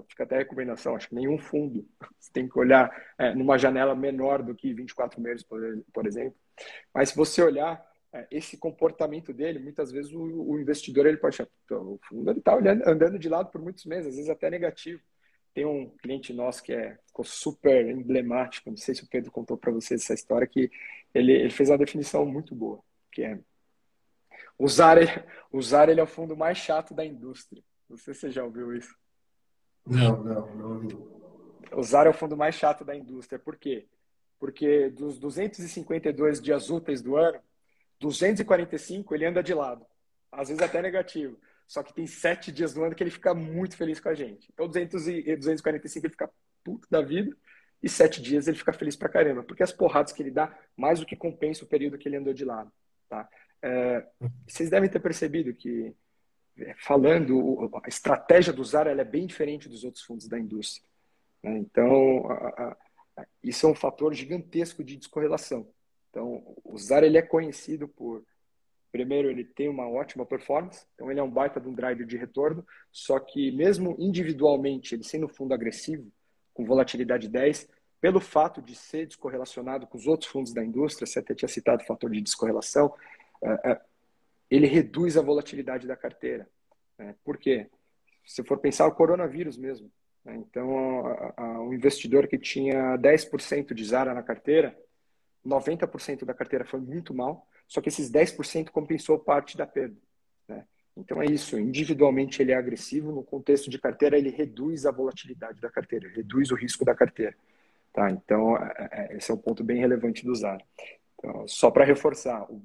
fica 0.09 0.23
até 0.23 0.37
recomendação, 0.37 0.95
acho 0.95 1.09
que 1.09 1.15
nenhum 1.15 1.37
fundo 1.37 1.87
você 2.19 2.31
tem 2.31 2.47
que 2.47 2.59
olhar 2.59 2.91
é, 3.17 3.33
numa 3.33 3.57
janela 3.57 3.95
menor 3.95 4.43
do 4.43 4.53
que 4.53 4.73
24 4.73 5.21
meses, 5.21 5.43
por, 5.43 5.61
por 5.93 6.05
exemplo. 6.05 6.37
Mas 6.93 7.09
se 7.09 7.15
você 7.15 7.41
olhar 7.41 7.83
é, 8.13 8.27
esse 8.31 8.57
comportamento 8.57 9.33
dele, 9.33 9.59
muitas 9.59 9.91
vezes 9.91 10.11
o, 10.13 10.21
o 10.21 10.59
investidor 10.59 11.05
ele 11.05 11.17
pode 11.17 11.35
achar, 11.35 11.47
o 11.71 11.99
fundo 12.07 12.31
está 12.31 12.55
andando 12.85 13.19
de 13.19 13.29
lado 13.29 13.49
por 13.51 13.61
muitos 13.61 13.85
meses, 13.85 14.07
às 14.07 14.15
vezes 14.15 14.29
até 14.29 14.49
negativo. 14.49 15.01
Tem 15.53 15.65
um 15.65 15.89
cliente 15.97 16.33
nosso 16.33 16.61
que 16.61 16.71
é, 16.71 16.97
ficou 17.07 17.25
super 17.25 17.89
emblemático, 17.89 18.69
não 18.69 18.77
sei 18.77 18.93
se 18.93 19.03
o 19.03 19.09
Pedro 19.09 19.31
contou 19.31 19.57
para 19.57 19.71
vocês 19.71 20.03
essa 20.03 20.13
história, 20.13 20.45
que 20.45 20.69
ele, 21.13 21.31
ele 21.31 21.49
fez 21.49 21.69
uma 21.69 21.77
definição 21.77 22.25
muito 22.25 22.53
boa, 22.53 22.79
que 23.11 23.23
é 23.23 23.39
usar, 24.57 24.97
usar 25.51 25.89
ele 25.89 25.99
é 25.99 26.03
o 26.03 26.07
fundo 26.07 26.35
mais 26.35 26.57
chato 26.57 26.93
da 26.93 27.05
indústria. 27.05 27.63
Não 27.89 27.97
sei 27.97 28.13
se 28.13 28.21
você 28.21 28.31
já 28.31 28.43
ouviu 28.43 28.75
isso. 28.75 28.95
Não, 29.85 30.23
não, 30.23 30.55
não 30.55 30.73
ouvi. 30.73 30.97
Usar 31.73 32.07
é 32.07 32.09
o 32.09 32.13
fundo 32.13 32.35
mais 32.35 32.55
chato 32.55 32.83
da 32.83 32.95
indústria. 32.95 33.39
Por 33.39 33.55
quê? 33.55 33.87
Porque 34.39 34.89
dos 34.89 35.17
252 35.17 36.41
dias 36.41 36.69
úteis 36.69 37.01
do 37.01 37.15
ano, 37.15 37.39
245 37.99 39.15
ele 39.15 39.25
anda 39.25 39.41
de 39.41 39.53
lado. 39.53 39.85
Às 40.31 40.49
vezes 40.49 40.61
até 40.61 40.81
negativo. 40.81 41.39
Só 41.67 41.83
que 41.83 41.93
tem 41.93 42.07
sete 42.07 42.51
dias 42.51 42.73
do 42.73 42.83
ano 42.83 42.95
que 42.95 43.03
ele 43.03 43.11
fica 43.11 43.33
muito 43.33 43.75
feliz 43.75 43.99
com 43.99 44.09
a 44.09 44.13
gente. 44.13 44.49
Então, 44.53 44.67
200 44.67 45.07
e 45.07 45.35
245 45.35 46.05
ele 46.05 46.11
fica 46.11 46.29
puto 46.63 46.87
da 46.89 47.01
vida. 47.01 47.35
E 47.83 47.89
sete 47.89 48.21
dias 48.21 48.47
ele 48.47 48.57
fica 48.57 48.73
feliz 48.73 48.95
pra 48.95 49.09
caramba. 49.09 49.43
Porque 49.43 49.63
as 49.63 49.71
porradas 49.71 50.13
que 50.13 50.21
ele 50.21 50.31
dá, 50.31 50.57
mais 50.75 50.99
do 50.99 51.05
que 51.05 51.15
compensa 51.15 51.65
o 51.65 51.67
período 51.67 51.97
que 51.97 52.07
ele 52.07 52.15
andou 52.15 52.33
de 52.33 52.45
lado. 52.45 52.71
Tá? 53.09 53.27
É, 53.61 54.05
vocês 54.47 54.69
devem 54.69 54.89
ter 54.89 54.99
percebido 54.99 55.53
que 55.53 55.95
é, 56.57 56.73
falando, 56.79 57.69
a 57.83 57.87
estratégia 57.87 58.51
do 58.51 58.63
Zara 58.63 58.91
é 58.91 59.03
bem 59.03 59.27
diferente 59.27 59.69
dos 59.69 59.83
outros 59.83 60.03
fundos 60.03 60.27
da 60.27 60.39
indústria. 60.39 60.87
Né? 61.43 61.57
Então, 61.59 62.25
a, 62.31 62.75
a, 63.17 63.25
isso 63.43 63.65
é 63.65 63.69
um 63.69 63.75
fator 63.75 64.13
gigantesco 64.13 64.83
de 64.83 64.97
descorrelação. 64.97 65.67
Então, 66.09 66.55
o 66.63 66.77
Zara 66.77 67.05
ele 67.05 67.17
é 67.17 67.21
conhecido 67.21 67.87
por, 67.87 68.23
primeiro, 68.91 69.29
ele 69.29 69.43
tem 69.43 69.69
uma 69.69 69.87
ótima 69.87 70.25
performance, 70.25 70.85
então 70.95 71.11
ele 71.11 71.19
é 71.19 71.23
um 71.23 71.29
baita 71.29 71.59
de 71.59 71.67
um 71.67 71.73
driver 71.73 72.05
de 72.05 72.17
retorno, 72.17 72.65
só 72.91 73.19
que 73.19 73.51
mesmo 73.51 73.95
individualmente, 73.99 74.95
ele 74.95 75.03
sendo 75.03 75.25
um 75.27 75.29
fundo 75.29 75.53
agressivo, 75.53 76.11
com 76.53 76.65
volatilidade 76.65 77.27
10, 77.27 77.69
pelo 78.01 78.19
fato 78.19 78.61
de 78.61 78.73
ser 78.73 79.05
descorrelacionado 79.05 79.85
com 79.85 79.97
os 79.97 80.07
outros 80.07 80.29
fundos 80.29 80.53
da 80.53 80.63
indústria, 80.63 81.05
você 81.05 81.19
até 81.19 81.35
tinha 81.35 81.49
citado 81.49 81.83
o 81.83 81.85
fator 81.85 82.09
de 82.09 82.21
descorrelação, 82.21 82.93
ele 84.49 84.67
reduz 84.67 85.17
a 85.17 85.21
volatilidade 85.21 85.87
da 85.87 85.95
carteira. 85.95 86.47
Né? 86.97 87.15
Por 87.23 87.37
quê? 87.37 87.69
Se 88.25 88.43
for 88.43 88.57
pensar 88.57 88.87
o 88.87 88.95
coronavírus 88.95 89.57
mesmo. 89.57 89.91
Né? 90.23 90.35
Então, 90.35 90.67
o 91.67 91.73
investidor 91.73 92.27
que 92.27 92.37
tinha 92.37 92.97
10% 92.97 93.73
de 93.73 93.85
Zara 93.85 94.13
na 94.13 94.23
carteira, 94.23 94.77
90% 95.45 96.25
da 96.25 96.33
carteira 96.33 96.65
foi 96.65 96.79
muito 96.79 97.13
mal, 97.13 97.47
só 97.67 97.81
que 97.81 97.89
esses 97.89 98.11
10% 98.11 98.69
compensou 98.69 99.17
parte 99.19 99.57
da 99.57 99.65
perda. 99.65 99.95
Né? 100.47 100.65
Então 100.95 101.21
é 101.21 101.25
isso, 101.25 101.59
individualmente 101.59 102.41
ele 102.41 102.51
é 102.51 102.55
agressivo, 102.55 103.11
no 103.11 103.23
contexto 103.23 103.69
de 103.69 103.79
carteira 103.79 104.17
ele 104.17 104.29
reduz 104.29 104.85
a 104.85 104.91
volatilidade 104.91 105.61
da 105.61 105.69
carteira, 105.69 106.09
reduz 106.09 106.51
o 106.51 106.55
risco 106.55 106.83
da 106.83 106.95
carteira. 106.95 107.35
Tá? 107.93 108.09
Então 108.09 108.57
é, 108.57 108.89
é, 108.91 109.17
esse 109.17 109.31
é 109.31 109.33
um 109.33 109.37
ponto 109.37 109.63
bem 109.63 109.79
relevante 109.79 110.25
do 110.25 110.35
Zara. 110.35 110.63
Então, 111.17 111.47
só 111.47 111.71
para 111.71 111.85
reforçar, 111.85 112.43
o, 112.51 112.61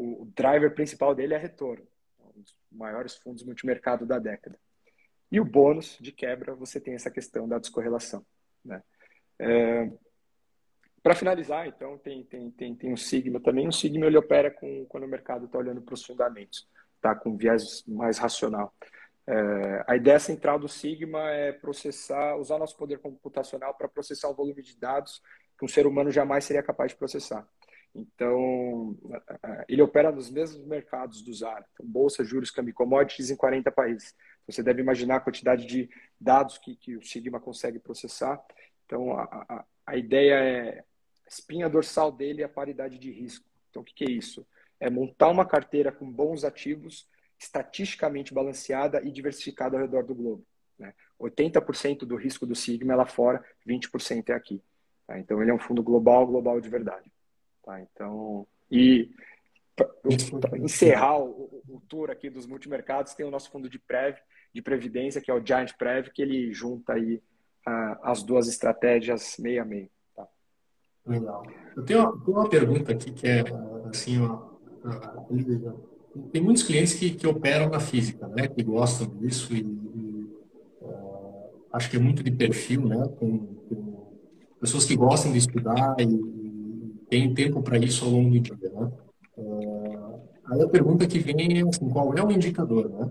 o 0.00 0.32
driver 0.34 0.74
principal 0.74 1.14
dele 1.14 1.34
é 1.34 1.38
retorno, 1.38 1.86
um 2.34 2.40
dos 2.40 2.56
maiores 2.72 3.16
fundos 3.16 3.44
multimercado 3.44 4.06
da 4.06 4.18
década. 4.18 4.58
E 5.30 5.38
o 5.38 5.44
bônus 5.44 5.98
de 6.00 6.10
quebra, 6.10 6.54
você 6.54 6.80
tem 6.80 6.94
essa 6.94 7.10
questão 7.10 7.46
da 7.46 7.58
descorrelação. 7.58 8.24
Né? 8.64 8.82
É, 9.38 9.90
para 11.02 11.14
finalizar, 11.14 11.66
então, 11.66 11.98
tem, 11.98 12.24
tem, 12.24 12.50
tem, 12.50 12.74
tem 12.74 12.92
o 12.92 12.96
Sigma 12.96 13.40
também. 13.40 13.68
O 13.68 13.72
Sigma 13.72 14.06
ele 14.06 14.16
opera 14.16 14.50
com, 14.50 14.86
quando 14.86 15.04
o 15.04 15.08
mercado 15.08 15.44
está 15.44 15.58
olhando 15.58 15.82
para 15.82 15.94
os 15.94 16.04
fundamentos, 16.04 16.66
tá? 17.00 17.14
com 17.14 17.36
viés 17.36 17.84
mais 17.86 18.18
racional. 18.18 18.74
É, 19.26 19.84
a 19.86 19.96
ideia 19.96 20.18
central 20.18 20.58
do 20.58 20.66
Sigma 20.66 21.30
é 21.30 21.52
processar, 21.52 22.36
usar 22.36 22.58
nosso 22.58 22.76
poder 22.76 22.98
computacional 22.98 23.74
para 23.74 23.88
processar 23.88 24.28
um 24.28 24.34
volume 24.34 24.62
de 24.62 24.76
dados 24.78 25.22
que 25.58 25.64
um 25.64 25.68
ser 25.68 25.86
humano 25.86 26.10
jamais 26.10 26.44
seria 26.44 26.62
capaz 26.62 26.92
de 26.92 26.98
processar. 26.98 27.46
Então, 27.94 28.96
ele 29.68 29.82
opera 29.82 30.12
nos 30.12 30.30
mesmos 30.30 30.64
mercados 30.64 31.22
do 31.22 31.34
Zara, 31.34 31.66
então, 31.72 31.84
bolsa, 31.84 32.24
juros, 32.24 32.50
câmbio 32.50 32.72
commodities 32.72 33.30
em 33.30 33.36
40 33.36 33.70
países. 33.72 34.14
Você 34.46 34.62
deve 34.62 34.80
imaginar 34.80 35.16
a 35.16 35.20
quantidade 35.20 35.66
de 35.66 35.90
dados 36.20 36.58
que, 36.58 36.76
que 36.76 36.96
o 36.96 37.02
Sigma 37.02 37.40
consegue 37.40 37.78
processar. 37.78 38.40
Então, 38.86 39.12
a, 39.12 39.24
a, 39.24 39.64
a 39.86 39.96
ideia 39.96 40.34
é 40.34 40.84
espinha 41.28 41.68
dorsal 41.68 42.10
dele 42.10 42.42
é 42.42 42.44
a 42.44 42.48
paridade 42.48 42.98
de 42.98 43.10
risco. 43.10 43.44
Então, 43.70 43.82
o 43.82 43.84
que, 43.84 43.94
que 43.94 44.04
é 44.04 44.10
isso? 44.10 44.46
É 44.80 44.90
montar 44.90 45.28
uma 45.28 45.46
carteira 45.46 45.92
com 45.92 46.10
bons 46.10 46.44
ativos, 46.44 47.08
estatisticamente 47.38 48.34
balanceada 48.34 49.00
e 49.02 49.10
diversificada 49.10 49.76
ao 49.76 49.82
redor 49.82 50.04
do 50.04 50.14
globo. 50.14 50.44
Né? 50.78 50.92
80% 51.20 52.00
do 52.00 52.16
risco 52.16 52.44
do 52.44 52.54
Sigma 52.54 52.92
é 52.92 52.96
lá 52.96 53.06
fora, 53.06 53.44
20% 53.66 54.30
é 54.30 54.32
aqui. 54.32 54.62
Tá? 55.06 55.18
Então, 55.18 55.40
ele 55.40 55.50
é 55.50 55.54
um 55.54 55.58
fundo 55.58 55.82
global, 55.82 56.26
global 56.26 56.60
de 56.60 56.68
verdade. 56.68 57.10
Tá? 57.64 57.80
Então, 57.80 58.46
e 58.70 59.10
para 59.74 60.58
encerrar 60.58 61.18
o, 61.18 61.62
o, 61.68 61.80
tour 61.88 62.10
aqui 62.10 62.28
dos 62.28 62.46
multimercados, 62.46 63.14
tem 63.14 63.26
o 63.26 63.30
nosso 63.30 63.50
fundo 63.50 63.68
de 63.68 63.78
Prev, 63.78 64.16
de 64.52 64.62
previdência, 64.62 65.20
que 65.20 65.30
é 65.30 65.34
o 65.34 65.44
Giant 65.44 65.72
Prev, 65.78 66.08
que 66.10 66.22
ele 66.22 66.52
junta 66.52 66.94
aí 66.94 67.22
as 68.02 68.22
duas 68.22 68.48
estratégias 68.48 69.36
meio 69.38 69.62
a 69.62 69.64
meio. 69.64 69.88
Tá? 70.16 70.26
Legal. 71.06 71.46
Eu 71.76 71.84
tenho 71.84 72.00
uma, 72.00 72.24
tenho 72.24 72.36
uma, 72.36 72.48
pergunta 72.48 72.92
aqui 72.92 73.12
que 73.12 73.28
é 73.28 73.44
assim, 73.88 74.18
uma, 74.18 74.58
tem 76.32 76.42
muitos 76.42 76.62
clientes 76.62 76.94
que, 76.94 77.10
que 77.10 77.26
operam 77.26 77.68
na 77.68 77.78
física, 77.78 78.26
né, 78.28 78.48
que 78.48 78.62
gostam 78.62 79.06
disso 79.18 79.54
e, 79.54 79.60
e 79.60 80.28
uh, 80.82 81.50
acho 81.72 81.90
que 81.90 81.96
é 81.96 82.00
muito 82.00 82.22
de 82.22 82.30
perfil, 82.30 82.86
né, 82.86 83.08
com, 83.18 83.38
com 83.38 84.18
pessoas 84.60 84.84
que 84.84 84.96
gostam 84.96 85.30
de 85.32 85.38
estudar 85.38 85.94
e 86.00 86.49
tem 87.10 87.34
tempo 87.34 87.60
para 87.60 87.76
isso 87.76 88.04
ao 88.04 88.12
longo 88.12 88.30
do 88.30 88.40
dia, 88.40 88.56
né? 88.72 88.88
Uh, 89.36 90.20
aí 90.46 90.62
a 90.62 90.68
pergunta 90.68 91.06
que 91.06 91.18
vem 91.18 91.58
é 91.58 91.68
assim, 91.68 91.88
qual 91.88 92.14
é 92.16 92.22
o 92.22 92.30
indicador, 92.30 92.88
né? 92.88 93.10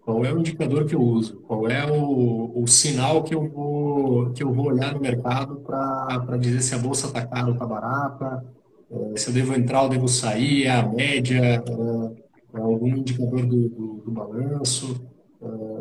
Qual 0.00 0.24
é 0.24 0.32
o 0.32 0.38
indicador 0.38 0.86
que 0.86 0.94
eu 0.94 1.02
uso? 1.02 1.36
Qual 1.46 1.68
é 1.68 1.84
o, 1.92 2.62
o 2.62 2.66
sinal 2.66 3.22
que 3.22 3.34
eu 3.34 3.46
vou 3.46 4.30
que 4.30 4.42
eu 4.42 4.52
vou 4.52 4.68
olhar 4.68 4.94
no 4.94 5.00
mercado 5.00 5.56
para 5.56 6.38
dizer 6.38 6.62
se 6.62 6.74
a 6.74 6.78
bolsa 6.78 7.08
está 7.08 7.26
cara 7.26 7.46
ou 7.46 7.52
está 7.52 7.66
barata? 7.66 8.44
Uh, 8.90 9.12
se 9.16 9.28
eu 9.28 9.34
devo 9.34 9.54
entrar 9.54 9.82
ou 9.82 9.90
devo 9.90 10.08
sair? 10.08 10.64
É 10.64 10.70
a 10.70 10.88
média? 10.88 11.62
Uh, 11.68 12.16
é 12.54 12.60
algum 12.60 12.88
indicador 12.88 13.44
do, 13.44 13.68
do, 13.68 14.02
do 14.06 14.10
balanço? 14.10 15.06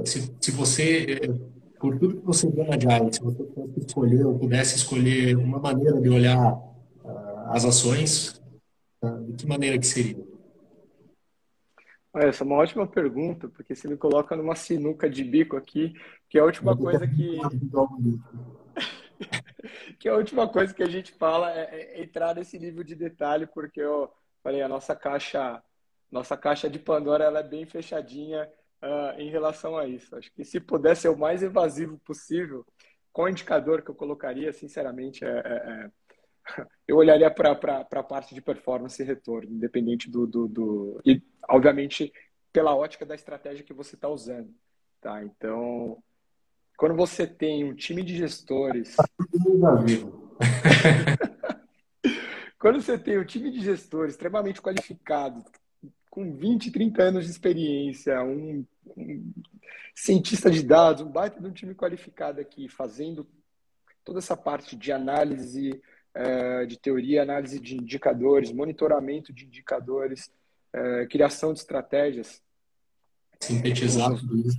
se, 0.06 0.32
se 0.40 0.52
você 0.52 1.20
por 1.80 1.98
tudo 1.98 2.18
que 2.18 2.26
você 2.26 2.48
vê 2.50 2.64
na 2.64 2.78
Giant, 2.78 3.14
se 3.14 3.22
você 3.22 3.44
pudesse 3.44 3.80
escolher 3.80 4.26
pudesse 4.38 4.76
escolher 4.76 5.38
uma 5.38 5.60
maneira 5.60 6.00
de 6.00 6.10
olhar 6.10 6.60
as 7.50 7.66
ações, 7.66 8.42
tá? 9.00 9.10
de 9.30 9.34
que 9.34 9.48
maneira 9.48 9.78
que 9.78 9.86
seria? 9.86 10.24
Essa 12.16 12.44
é 12.44 12.46
uma 12.46 12.56
ótima 12.56 12.88
pergunta, 12.88 13.48
porque 13.50 13.76
você 13.76 13.88
me 13.88 13.98
coloca 13.98 14.36
numa 14.36 14.56
sinuca 14.56 15.10
de 15.10 15.24
bico 15.24 15.56
aqui, 15.56 15.94
que 16.30 16.38
é 16.38 16.42
a 16.42 16.46
última 16.46 16.76
coisa 16.76 17.08
que. 17.08 17.40
que 20.00 20.08
é 20.08 20.12
a 20.12 20.16
última 20.16 20.48
coisa 20.48 20.74
que 20.74 20.82
a 20.82 20.90
gente 20.90 21.12
fala 21.14 21.52
é, 21.52 21.94
é 22.00 22.04
entrar 22.04 22.34
nesse 22.34 22.58
nível 22.58 22.84
de 22.84 22.96
detalhe, 22.96 23.46
porque 23.46 23.80
eu 23.80 24.12
falei, 24.42 24.62
a 24.62 24.68
nossa 24.68 24.96
caixa, 24.96 25.62
nossa 26.12 26.36
caixa 26.36 26.70
de 26.70 26.80
Pandora 26.80 27.24
ela 27.24 27.40
é 27.40 27.44
bem 27.44 27.66
fechadinha 27.66 28.50
uh, 28.82 29.20
em 29.20 29.30
relação 29.30 29.78
a 29.78 29.88
isso. 29.88 30.16
Acho 30.16 30.32
que 30.32 30.44
se 30.44 30.60
puder 30.60 30.96
ser 30.96 31.10
o 31.10 31.18
mais 31.18 31.44
evasivo 31.44 32.00
possível, 32.00 32.66
qual 33.14 33.30
indicador 33.30 33.84
que 33.84 33.92
eu 33.92 33.96
colocaria, 33.96 34.52
sinceramente, 34.54 35.24
é, 35.24 35.30
é, 35.30 35.54
é 35.86 35.92
eu 36.88 36.98
olharia 36.98 37.30
para 37.30 37.52
a 37.52 38.04
parte 38.04 38.34
de 38.34 38.42
performance 38.42 39.02
e 39.02 39.06
retorno, 39.06 39.52
independente 39.52 40.10
do, 40.10 40.26
do, 40.26 40.48
do, 40.48 41.02
E, 41.06 41.22
obviamente, 41.50 42.14
pela 42.52 42.76
ótica 42.76 43.06
da 43.06 43.16
estratégia 43.16 43.66
que 43.66 43.74
você 43.74 43.96
está 43.96 44.08
usando. 44.08 44.54
Tá? 45.02 45.24
Então, 45.24 46.02
quando 46.78 46.96
você 46.96 47.28
tem 47.28 47.64
um 47.64 47.76
time 47.76 48.04
de 48.04 48.16
gestores. 48.16 48.96
quando 52.60 52.82
você 52.82 52.98
tem 52.98 53.20
um 53.20 53.26
time 53.26 53.52
de 53.52 53.62
gestores 53.62 54.14
extremamente 54.14 54.62
qualificado, 54.62 55.44
com 56.10 56.36
20, 56.36 56.72
30 56.72 57.04
anos 57.04 57.26
de 57.26 57.32
experiência, 57.32 58.24
um, 58.24 58.66
um 58.96 59.34
cientista 59.94 60.50
de 60.50 60.64
dados, 60.64 61.04
um 61.04 61.12
baita 61.12 61.40
de 61.40 61.48
um 61.48 61.52
time 61.52 61.76
qualificado 61.76 62.42
aqui, 62.42 62.68
fazendo 62.68 63.28
toda 64.04 64.20
essa 64.20 64.38
parte 64.38 64.76
de 64.76 64.92
análise 64.92 65.80
de 66.68 66.78
teoria, 66.80 67.22
análise 67.22 67.60
de 67.60 67.76
indicadores, 67.76 68.52
monitoramento 68.52 69.32
de 69.32 69.46
indicadores, 69.46 70.32
uh, 70.74 71.08
criação 71.10 71.54
de 71.54 71.60
estratégias. 71.60 72.42
Sintetizar 73.40 74.16
tudo 74.16 74.38
isso 74.40 74.58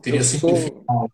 teria 0.00 0.22
simplificado. 0.22 1.10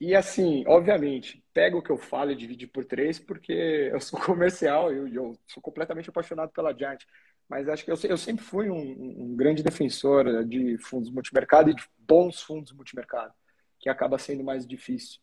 E 0.00 0.14
assim, 0.14 0.64
obviamente, 0.66 1.42
pega 1.54 1.76
o 1.76 1.82
que 1.82 1.90
eu 1.90 1.96
falo 1.96 2.32
e 2.32 2.36
divide 2.36 2.66
por 2.66 2.84
três, 2.84 3.18
porque 3.18 3.52
eu 3.52 4.00
sou 4.00 4.18
comercial 4.20 4.92
e 4.92 4.96
eu, 4.96 5.08
eu, 5.08 5.38
sou 5.46 5.62
completamente 5.62 6.10
apaixonado 6.10 6.50
pela 6.50 6.76
Giant. 6.76 7.02
Mas 7.48 7.68
acho 7.68 7.84
que 7.84 7.90
eu, 7.92 7.96
eu 8.08 8.18
sempre 8.18 8.44
fui 8.44 8.68
um, 8.68 8.76
um, 8.76 9.36
grande 9.36 9.62
defensor 9.62 10.44
de 10.44 10.76
fundos 10.78 11.10
multimercado 11.10 11.70
e 11.70 11.74
de 11.74 11.82
bons 11.96 12.42
fundos 12.42 12.72
multimercado, 12.72 13.32
que 13.78 13.88
acaba 13.88 14.18
sendo 14.18 14.42
mais 14.42 14.66
difícil. 14.66 15.20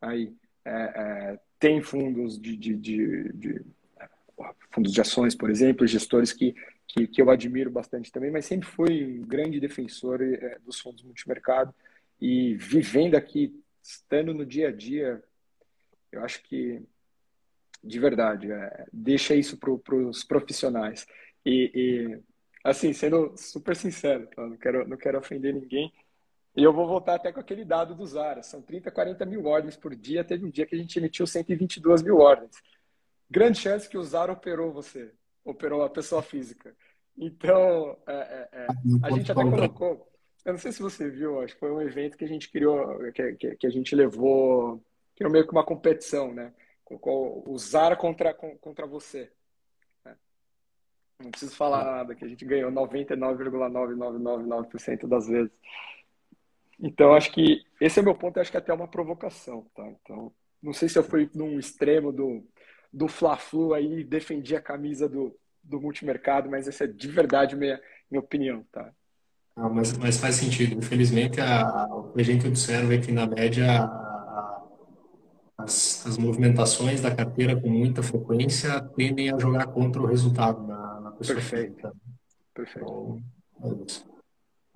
Aí, 0.00 0.32
é, 0.64 0.70
é, 0.70 1.40
tem 1.58 1.80
fundos 1.80 2.40
de, 2.40 2.56
de, 2.56 2.74
de, 2.76 3.32
de, 3.32 3.62
fundos 4.70 4.92
de 4.92 5.00
ações, 5.00 5.34
por 5.34 5.50
exemplo, 5.50 5.86
gestores 5.86 6.32
que, 6.32 6.54
que, 6.86 7.06
que, 7.06 7.22
eu 7.22 7.30
admiro 7.30 7.70
bastante 7.70 8.12
também, 8.12 8.30
mas 8.30 8.46
sempre 8.46 8.68
fui 8.68 9.20
um 9.20 9.26
grande 9.26 9.58
defensor 9.58 10.22
é, 10.22 10.58
dos 10.64 10.78
fundos 10.80 11.02
multimercado 11.02 11.74
e 12.20 12.54
vivendo 12.56 13.14
aqui, 13.14 13.58
estando 13.82 14.34
no 14.34 14.44
dia 14.44 14.68
a 14.68 14.72
dia, 14.72 15.22
eu 16.12 16.22
acho 16.22 16.42
que 16.42 16.82
de 17.86 18.00
verdade, 18.00 18.50
é, 18.50 18.86
deixa 18.92 19.34
isso 19.34 19.56
para 19.56 19.70
os 19.70 20.24
profissionais. 20.24 21.06
E, 21.44 21.70
e, 21.74 22.18
assim, 22.64 22.92
sendo 22.92 23.34
super 23.36 23.76
sincero, 23.76 24.26
tá? 24.34 24.46
não, 24.46 24.56
quero, 24.56 24.88
não 24.88 24.96
quero 24.96 25.18
ofender 25.18 25.54
ninguém, 25.54 25.92
e 26.56 26.62
eu 26.62 26.72
vou 26.72 26.86
voltar 26.86 27.16
até 27.16 27.30
com 27.30 27.38
aquele 27.38 27.64
dado 27.64 27.94
do 27.94 28.06
Zara. 28.06 28.42
São 28.42 28.62
30, 28.62 28.90
40 28.90 29.26
mil 29.26 29.44
ordens 29.44 29.76
por 29.76 29.94
dia. 29.94 30.24
Teve 30.24 30.46
um 30.46 30.50
dia 30.50 30.64
que 30.64 30.74
a 30.74 30.78
gente 30.78 30.98
emitiu 30.98 31.26
122 31.26 32.02
mil 32.02 32.16
ordens. 32.16 32.56
Grande 33.30 33.58
chance 33.58 33.88
que 33.88 33.98
o 33.98 34.02
Zara 34.02 34.32
operou 34.32 34.72
você, 34.72 35.12
operou 35.44 35.82
a 35.82 35.90
pessoa 35.90 36.22
física. 36.22 36.74
Então, 37.18 37.98
é, 38.06 38.12
é, 38.12 38.48
é, 38.52 38.66
a 39.02 39.10
gente 39.10 39.30
até 39.30 39.42
colocou. 39.42 40.08
Eu 40.46 40.52
não 40.52 40.58
sei 40.58 40.72
se 40.72 40.80
você 40.80 41.10
viu, 41.10 41.42
acho 41.42 41.52
que 41.54 41.60
foi 41.60 41.72
um 41.72 41.82
evento 41.82 42.16
que 42.16 42.24
a 42.24 42.28
gente 42.28 42.50
criou, 42.50 43.12
que, 43.12 43.34
que, 43.34 43.56
que 43.56 43.66
a 43.66 43.70
gente 43.70 43.94
levou, 43.94 44.82
que 45.14 45.22
era 45.22 45.30
meio 45.30 45.44
que 45.44 45.52
uma 45.52 45.64
competição, 45.64 46.32
né? 46.32 46.54
Colocou 46.84 47.44
o 47.46 47.58
Zara 47.58 47.96
contra, 47.96 48.32
contra 48.32 48.86
você. 48.86 49.30
Né? 50.04 50.16
Não 51.20 51.30
preciso 51.30 51.56
falar 51.56 51.84
nada, 51.84 52.14
que 52.14 52.24
a 52.24 52.28
gente 52.28 52.44
ganhou 52.44 52.70
99,9999% 52.70 55.08
das 55.08 55.26
vezes. 55.26 55.50
Então, 56.78 57.14
acho 57.14 57.32
que 57.32 57.62
esse 57.80 57.98
é 57.98 58.02
meu 58.02 58.14
ponto, 58.14 58.38
acho 58.38 58.50
que 58.50 58.56
é 58.56 58.60
até 58.60 58.72
uma 58.72 58.88
provocação, 58.88 59.66
tá? 59.74 59.86
Então, 60.02 60.32
não 60.62 60.72
sei 60.72 60.88
se 60.88 60.98
eu 60.98 61.02
fui 61.02 61.30
num 61.34 61.58
extremo 61.58 62.12
do, 62.12 62.46
do 62.92 63.08
Fla-Flu 63.08 63.74
aí 63.74 64.04
defendi 64.04 64.54
a 64.54 64.60
camisa 64.60 65.08
do, 65.08 65.34
do 65.62 65.80
multimercado, 65.80 66.50
mas 66.50 66.68
essa 66.68 66.84
é 66.84 66.86
de 66.86 67.08
verdade 67.08 67.56
minha, 67.56 67.80
minha 68.10 68.20
opinião, 68.20 68.64
tá? 68.70 68.92
Não, 69.56 69.72
mas, 69.72 69.96
mas 69.96 70.18
faz 70.18 70.34
sentido. 70.34 70.76
Infelizmente, 70.76 71.40
a, 71.40 71.86
o 71.86 72.12
que 72.12 72.20
a 72.20 72.24
gente 72.24 72.46
observa 72.46 72.94
é 72.94 72.98
que, 72.98 73.10
na 73.10 73.26
média, 73.26 73.84
a, 73.84 74.62
as, 75.56 76.06
as 76.06 76.18
movimentações 76.18 77.00
da 77.00 77.14
carteira 77.14 77.58
com 77.58 77.70
muita 77.70 78.02
frequência 78.02 78.80
tendem 78.96 79.32
a 79.32 79.38
jogar 79.38 79.66
contra 79.68 80.02
o 80.02 80.06
resultado 80.06 80.66
na, 80.66 81.00
na 81.00 81.10
pessoa. 81.12 81.36
Perfeito. 81.36 81.90
Perfeito. 82.54 82.84
Então, 82.84 83.22
é 83.62 83.84
isso. 83.86 84.05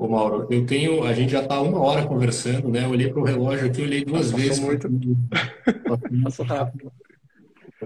Ô 0.01 0.09
Mauro, 0.09 0.47
eu 0.49 0.65
tenho, 0.65 1.05
a 1.05 1.13
gente 1.13 1.31
já 1.31 1.43
está 1.43 1.61
uma 1.61 1.79
hora 1.79 2.07
conversando, 2.07 2.71
né? 2.71 2.87
Eu 2.87 2.89
olhei 2.89 3.13
para 3.13 3.21
o 3.21 3.23
relógio 3.23 3.67
aqui, 3.67 3.83
olhei 3.83 4.03
duas 4.03 4.31
vezes. 4.31 4.59
muito. 4.59 4.89
Passou 6.25 6.47
rápido. 6.47 6.91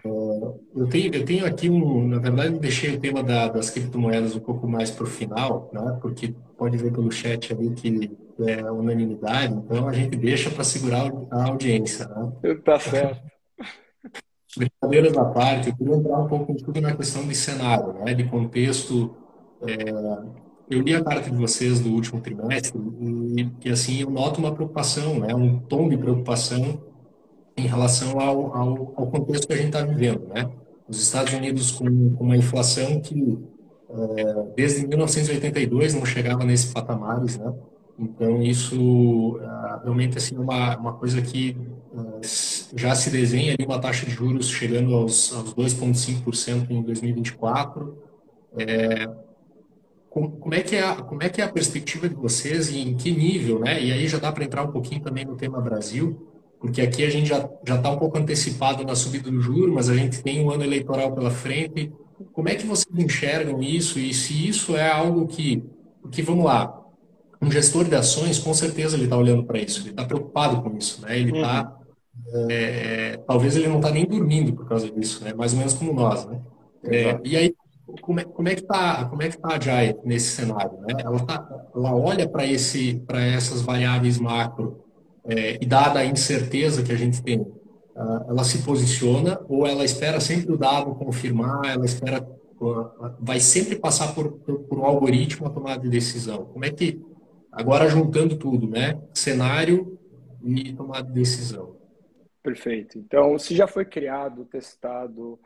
Eu 0.04 0.86
tenho, 0.88 1.12
eu 1.12 1.24
tenho 1.24 1.44
aqui 1.44 1.68
um, 1.68 2.06
na 2.06 2.20
verdade, 2.20 2.54
eu 2.54 2.60
deixei 2.60 2.94
o 2.94 3.00
tema 3.00 3.20
da, 3.20 3.48
das 3.48 3.68
criptomoedas 3.68 4.36
um 4.36 4.40
pouco 4.40 4.68
mais 4.68 4.92
para 4.92 5.02
o 5.02 5.08
final, 5.08 5.68
né? 5.72 5.98
Porque 6.00 6.32
pode 6.56 6.76
ver 6.76 6.92
pelo 6.92 7.10
chat 7.10 7.52
ali 7.52 7.70
que 7.70 8.16
é 8.46 8.70
unanimidade, 8.70 9.52
então 9.52 9.88
a 9.88 9.92
gente 9.92 10.16
deixa 10.16 10.50
para 10.50 10.62
segurar 10.62 11.10
a 11.32 11.48
audiência, 11.48 12.06
né? 12.06 12.54
Tá 12.64 12.78
certo. 12.78 13.20
Brincadeiras 14.56 15.18
à 15.18 15.24
parte, 15.24 15.70
eu 15.70 15.76
queria 15.76 15.96
entrar 15.96 16.18
um 16.20 16.28
pouco 16.28 16.54
tudo 16.54 16.80
na 16.80 16.94
questão 16.94 17.26
de 17.26 17.34
cenário, 17.34 17.92
né? 18.04 18.14
De 18.14 18.22
contexto. 18.22 19.16
É, 19.66 20.43
eu 20.70 20.80
li 20.80 20.94
a 20.94 21.02
carta 21.02 21.30
de 21.30 21.36
vocês 21.36 21.80
do 21.80 21.90
último 21.90 22.20
trimestre 22.20 22.80
e, 23.36 23.48
e 23.64 23.70
assim 23.70 24.00
eu 24.00 24.10
noto 24.10 24.40
uma 24.40 24.52
preocupação, 24.52 25.18
né, 25.20 25.34
um 25.34 25.58
tom 25.58 25.88
de 25.88 25.96
preocupação 25.96 26.80
em 27.56 27.66
relação 27.66 28.18
ao, 28.18 28.56
ao, 28.56 28.92
ao 28.96 29.06
contexto 29.08 29.46
que 29.46 29.52
a 29.52 29.56
gente 29.56 29.66
está 29.66 29.82
vivendo, 29.82 30.26
né? 30.28 30.50
Os 30.88 31.00
Estados 31.00 31.32
Unidos 31.32 31.70
com, 31.70 32.14
com 32.14 32.24
uma 32.24 32.36
inflação 32.36 33.00
que 33.00 33.38
é, 33.90 34.46
desde 34.56 34.86
1982 34.86 35.94
não 35.94 36.04
chegava 36.04 36.44
nesses 36.44 36.72
patamares, 36.72 37.38
né? 37.38 37.54
Então 37.96 38.42
isso 38.42 39.38
é, 39.40 39.84
realmente 39.84 40.18
assim 40.18 40.36
uma 40.36 40.76
uma 40.76 40.94
coisa 40.94 41.22
que 41.22 41.56
é, 41.96 42.26
já 42.76 42.94
se 42.94 43.08
desenha 43.10 43.54
ali 43.54 43.64
uma 43.64 43.80
taxa 43.80 44.04
de 44.04 44.12
juros 44.12 44.48
chegando 44.48 44.92
aos, 44.94 45.32
aos 45.32 45.54
2,5% 45.54 46.70
em 46.70 46.82
2024. 46.82 47.96
É, 48.58 49.23
como, 50.14 50.54
é 50.54 50.62
que 50.62 50.76
é 50.76 50.82
a, 50.84 50.94
como 50.94 51.22
é 51.24 51.28
que 51.28 51.40
é 51.40 51.44
a 51.44 51.48
perspectiva 51.48 52.08
de 52.08 52.14
vocês 52.14 52.70
e 52.70 52.78
em 52.78 52.94
que 52.94 53.10
nível, 53.10 53.58
né? 53.58 53.82
E 53.82 53.90
aí 53.90 54.06
já 54.06 54.18
dá 54.18 54.30
para 54.30 54.44
entrar 54.44 54.62
um 54.62 54.70
pouquinho 54.70 55.00
também 55.00 55.24
no 55.24 55.34
tema 55.34 55.60
Brasil, 55.60 56.30
porque 56.60 56.80
aqui 56.80 57.04
a 57.04 57.10
gente 57.10 57.26
já 57.26 57.50
já 57.66 57.74
está 57.74 57.90
um 57.90 57.98
pouco 57.98 58.16
antecipado 58.16 58.84
na 58.84 58.94
subida 58.94 59.28
do 59.28 59.40
juro, 59.40 59.74
mas 59.74 59.90
a 59.90 59.96
gente 59.96 60.22
tem 60.22 60.40
um 60.40 60.52
ano 60.52 60.62
eleitoral 60.62 61.12
pela 61.12 61.32
frente. 61.32 61.92
Como 62.32 62.48
é 62.48 62.54
que 62.54 62.64
vocês 62.64 62.96
enxergam 62.96 63.60
isso 63.60 63.98
e 63.98 64.14
se 64.14 64.48
isso 64.48 64.76
é 64.76 64.88
algo 64.88 65.26
que, 65.26 65.64
que 66.12 66.22
vamos 66.22 66.44
lá, 66.44 66.80
um 67.42 67.50
gestor 67.50 67.84
de 67.84 67.96
ações 67.96 68.38
com 68.38 68.54
certeza 68.54 68.96
ele 68.96 69.04
está 69.04 69.16
olhando 69.16 69.42
para 69.42 69.58
isso, 69.58 69.80
ele 69.80 69.90
está 69.90 70.04
preocupado 70.04 70.62
com 70.62 70.76
isso, 70.76 71.02
né? 71.02 71.18
Ele 71.18 71.32
está 71.32 71.76
uhum. 72.32 72.50
é, 72.50 72.54
é, 72.54 73.16
talvez 73.26 73.56
ele 73.56 73.66
não 73.66 73.76
está 73.76 73.90
nem 73.90 74.06
dormindo 74.06 74.52
por 74.52 74.68
causa 74.68 74.88
disso, 74.88 75.24
né? 75.24 75.34
Mais 75.34 75.52
ou 75.52 75.58
menos 75.58 75.74
como 75.74 75.92
nós, 75.92 76.24
né? 76.24 76.40
É, 76.84 77.18
e 77.24 77.36
aí 77.36 77.54
como 78.00 78.20
é, 78.20 78.24
como 78.24 78.48
é 78.48 78.54
que 78.54 78.62
está 78.62 79.04
como 79.06 79.22
é 79.22 79.28
que 79.28 79.38
tá 79.38 79.54
a 79.54 79.60
Jai 79.60 79.96
nesse 80.04 80.30
cenário 80.30 80.78
né? 80.80 80.94
Ela 80.98 81.20
tá, 81.20 81.66
ela 81.74 81.94
olha 81.94 82.28
para 82.28 82.46
esse 82.46 82.96
para 83.06 83.20
essas 83.22 83.62
variáveis 83.62 84.18
macro 84.18 84.84
é, 85.24 85.58
e 85.60 85.66
dada 85.66 86.00
a 86.00 86.04
incerteza 86.04 86.82
que 86.82 86.92
a 86.92 86.96
gente 86.96 87.22
tem 87.22 87.40
uh, 87.40 88.24
ela 88.28 88.44
se 88.44 88.62
posiciona 88.62 89.40
ou 89.48 89.66
ela 89.66 89.84
espera 89.84 90.20
sempre 90.20 90.52
o 90.52 90.58
dado 90.58 90.94
confirmar 90.94 91.66
ela 91.66 91.84
espera 91.84 92.26
uh, 92.60 93.14
vai 93.20 93.40
sempre 93.40 93.76
passar 93.76 94.14
por, 94.14 94.32
por, 94.32 94.60
por 94.60 94.78
um 94.78 94.84
algoritmo 94.84 95.46
a 95.46 95.50
tomada 95.50 95.80
de 95.80 95.88
decisão. 95.88 96.44
Como 96.46 96.64
é 96.64 96.70
que 96.70 97.00
agora 97.50 97.88
juntando 97.88 98.36
tudo 98.36 98.68
né? 98.68 99.00
Cenário 99.12 99.98
e 100.44 100.72
tomada 100.72 101.06
de 101.06 101.14
decisão. 101.14 101.76
Perfeito. 102.42 102.98
Então 102.98 103.38
se 103.38 103.54
já 103.54 103.66
foi 103.66 103.84
criado 103.84 104.44
testado 104.44 105.38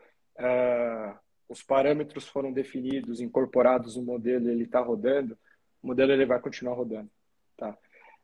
os 1.49 1.63
parâmetros 1.63 2.27
foram 2.27 2.53
definidos, 2.53 3.19
incorporados 3.19 3.95
no 3.95 4.03
modelo, 4.03 4.49
ele 4.49 4.63
está 4.63 4.79
rodando, 4.79 5.35
o 5.81 5.87
modelo 5.87 6.11
ele 6.11 6.25
vai 6.25 6.39
continuar 6.39 6.75
rodando, 6.75 7.09
tá? 7.57 7.75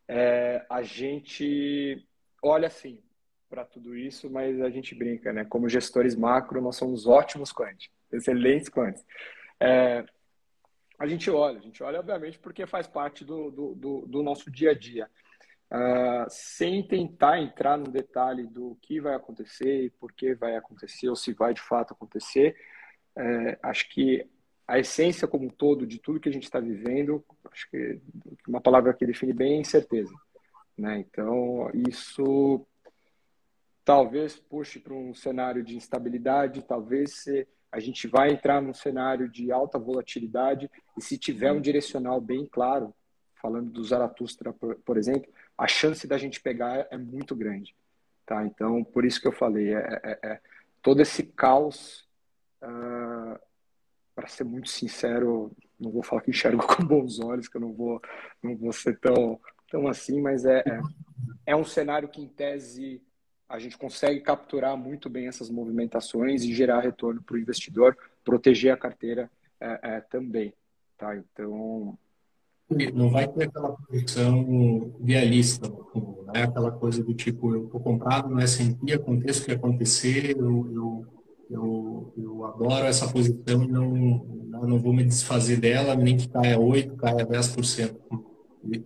É, 0.08 0.64
a 0.70 0.84
gente 0.84 2.08
olha 2.42 2.68
assim 2.68 3.02
para 3.50 3.66
tudo 3.66 3.98
isso, 3.98 4.30
mas 4.30 4.62
a 4.62 4.70
gente 4.70 4.94
brinca, 4.94 5.34
né? 5.34 5.44
Como 5.44 5.68
gestores 5.68 6.16
macro, 6.16 6.62
nós 6.62 6.76
somos 6.76 7.08
ótimos 7.08 7.52
quantos, 7.52 7.90
excelentes 8.12 8.70
quantos. 8.70 9.04
É, 9.60 10.06
a 11.00 11.08
gente 11.08 11.30
olha, 11.32 11.58
a 11.58 11.62
gente 11.62 11.82
olha 11.82 12.00
obviamente 12.00 12.38
porque 12.38 12.68
faz 12.68 12.88
parte 12.88 13.26
do, 13.26 13.50
do, 13.50 13.76
do, 13.76 14.06
do 14.06 14.24
nosso 14.24 14.52
dia 14.52 14.72
a 14.72 14.74
dia. 14.74 15.10
Uh, 15.72 16.30
sem 16.30 16.88
tentar 16.88 17.42
entrar 17.42 17.76
no 17.76 17.90
detalhe 17.90 18.46
do 18.46 18.78
que 18.84 19.02
vai 19.02 19.16
acontecer 19.16 19.86
e 19.86 19.90
por 19.90 20.12
que 20.14 20.36
vai 20.36 20.56
acontecer 20.56 21.10
ou 21.10 21.16
se 21.16 21.34
vai 21.34 21.56
de 21.56 21.62
fato 21.62 21.92
acontecer, 21.92 22.56
é, 23.18 23.58
acho 23.64 23.90
que 23.90 24.28
a 24.68 24.80
essência 24.80 25.28
como 25.28 25.46
um 25.46 25.50
todo 25.50 25.86
de 25.86 26.00
tudo 26.00 26.20
que 26.20 26.30
a 26.30 26.32
gente 26.32 26.44
está 26.44 26.60
vivendo, 26.60 27.24
acho 27.52 27.70
que 27.70 28.00
uma 28.48 28.60
palavra 28.60 28.94
que 28.94 29.06
define 29.06 29.34
bem 29.34 29.58
é 29.58 29.62
incerteza. 29.62 30.14
Né? 30.78 31.00
Então, 31.00 31.70
isso 31.88 32.66
talvez 33.84 34.36
puxe 34.36 34.80
para 34.80 34.94
um 34.94 35.14
cenário 35.14 35.64
de 35.64 35.78
instabilidade, 35.78 36.64
talvez 36.64 37.26
a 37.72 37.80
gente 37.80 38.08
vai 38.08 38.32
entrar 38.32 38.62
num 38.62 38.74
cenário 38.74 39.30
de 39.30 39.52
alta 39.52 39.78
volatilidade 39.78 40.70
e 40.98 41.02
se 41.02 41.18
tiver 41.18 41.52
um 41.52 41.62
direcional 41.62 42.20
bem 42.20 42.48
claro, 42.50 42.94
falando 43.42 43.70
do 43.70 43.84
Zaratustra, 43.84 44.52
por, 44.54 44.76
por 44.78 44.98
exemplo, 44.98 45.32
a 45.58 45.68
chance 45.68 46.08
da 46.08 46.18
gente 46.18 46.42
pegar 46.42 46.88
é 46.90 46.98
muito 46.98 47.36
grande. 47.36 47.76
Tá? 48.26 48.44
Então, 48.44 48.84
por 48.84 49.06
isso 49.06 49.22
que 49.22 49.28
eu 49.28 49.32
falei, 49.32 49.76
é, 49.76 50.00
é, 50.04 50.20
é 50.24 50.42
todo 50.82 51.02
esse 51.02 51.22
caos, 51.22 52.08
ah, 52.66 53.40
para 54.16 54.28
ser 54.28 54.44
muito 54.44 54.70
sincero, 54.70 55.52
não 55.80 55.92
vou 55.92 56.04
falar 56.04 56.22
que 56.22 56.32
enxergo 56.32 56.66
com 56.66 56.84
bons 56.86 57.20
olhos, 57.20 57.48
que 57.48 57.58
eu 57.58 57.62
não 57.62 57.74
vou, 57.74 58.02
não 58.42 58.56
vou 58.56 58.72
ser 58.72 59.00
tão, 59.00 59.40
tão 59.70 59.88
assim, 59.88 60.22
mas 60.22 60.46
é, 60.46 60.60
é, 60.60 60.80
é 61.48 61.56
um 61.56 61.66
cenário 61.66 62.10
que, 62.10 62.22
em 62.22 62.28
tese, 62.28 63.02
a 63.48 63.60
gente 63.60 63.78
consegue 63.78 64.22
capturar 64.22 64.76
muito 64.76 65.10
bem 65.10 65.28
essas 65.28 65.50
movimentações 65.50 66.44
e 66.44 66.54
gerar 66.54 66.80
retorno 66.80 67.22
para 67.22 67.36
o 67.36 67.40
investidor, 67.40 67.98
proteger 68.24 68.74
a 68.74 68.78
carteira 68.78 69.30
é, 69.60 69.80
é, 69.84 70.02
também. 70.02 70.54
Tá? 70.98 71.16
Então, 71.16 71.98
não 72.94 73.10
vai 73.12 73.28
ter 73.28 73.44
aquela 73.44 73.74
posição 73.74 74.96
realista 75.04 75.70
né? 76.34 76.44
Aquela 76.44 76.72
coisa 76.72 77.04
do 77.04 77.14
tipo, 77.14 77.54
eu 77.54 77.66
estou 77.66 77.80
comprado 77.80 78.30
no 78.30 78.40
S&P, 78.40 78.94
aconteça 78.94 79.42
o 79.42 79.46
que 79.46 79.52
acontecer, 79.52 80.36
eu, 80.38 80.74
eu, 80.74 81.06
eu, 81.50 82.14
eu, 82.18 82.46
adoro 82.46 82.86
essa 82.86 83.12
posição 83.12 83.64
e 83.64 83.68
não, 83.68 83.86
não 84.64 84.80
vou 84.80 84.94
me 84.94 85.04
desfazer 85.04 85.58
dela, 85.58 85.96
nem 85.96 86.18
que 86.18 86.28
caia 86.28 86.58
8%, 86.58 86.96
caia 86.96 87.26
10%. 87.26 88.00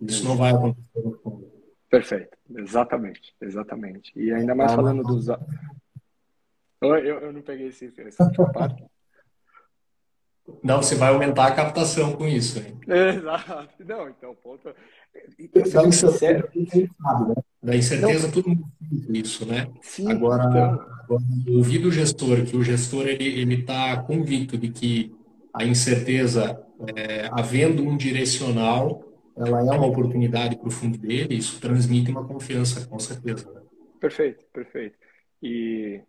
Isso 0.02 0.24
não 0.24 0.36
vai 0.36 0.52
acontecer 0.52 1.02
no 1.02 1.18
fundo. 1.20 1.50
Perfeito, 1.88 2.36
exatamente, 2.56 3.34
exatamente. 3.40 4.12
E 4.14 4.32
ainda 4.32 4.54
mais 4.54 4.72
ah, 4.72 4.76
falando 4.76 5.02
dos... 5.02 5.28
Eu, 6.80 6.96
eu 6.96 7.32
não 7.32 7.42
peguei 7.42 7.68
esse, 7.68 7.92
essa 7.98 8.30
parte. 8.52 8.84
Não, 10.62 10.82
você 10.82 10.94
vai 10.94 11.12
aumentar 11.12 11.46
a 11.46 11.54
captação 11.54 12.16
com 12.16 12.26
isso. 12.26 12.58
Hein? 12.58 12.78
Exato. 12.88 13.84
Não, 13.84 14.08
então, 14.08 14.34
ponto. 14.36 14.64
Da 14.64 15.86
incerteza, 15.86 16.88
sabe, 17.02 17.28
né? 17.28 17.34
Da 17.62 17.76
incerteza 17.76 18.26
não. 18.26 18.32
todo 18.32 18.48
mundo 18.48 18.64
isso, 19.10 19.46
né? 19.46 19.68
Sim, 19.82 20.10
agora, 20.10 20.44
então... 20.48 20.64
agora, 20.64 21.00
ouvir 21.48 21.78
do 21.78 21.90
gestor, 21.90 22.44
que 22.44 22.56
o 22.56 22.62
gestor 22.62 23.06
ele 23.06 23.54
está 23.54 24.02
convicto 24.02 24.56
de 24.56 24.70
que 24.70 25.14
a 25.52 25.64
incerteza, 25.64 26.60
é, 26.94 27.28
havendo 27.32 27.82
um 27.82 27.96
direcional, 27.96 29.04
ela 29.36 29.60
é 29.60 29.76
uma 29.76 29.86
oportunidade 29.86 30.56
para 30.56 30.68
o 30.68 30.70
fundo 30.70 30.98
dele, 30.98 31.34
isso 31.34 31.60
transmite 31.60 32.10
uma 32.10 32.26
confiança, 32.26 32.86
com 32.86 32.98
certeza. 32.98 33.50
Né? 33.52 33.60
Perfeito, 33.98 34.44
perfeito. 34.52 34.96
E 35.42 36.00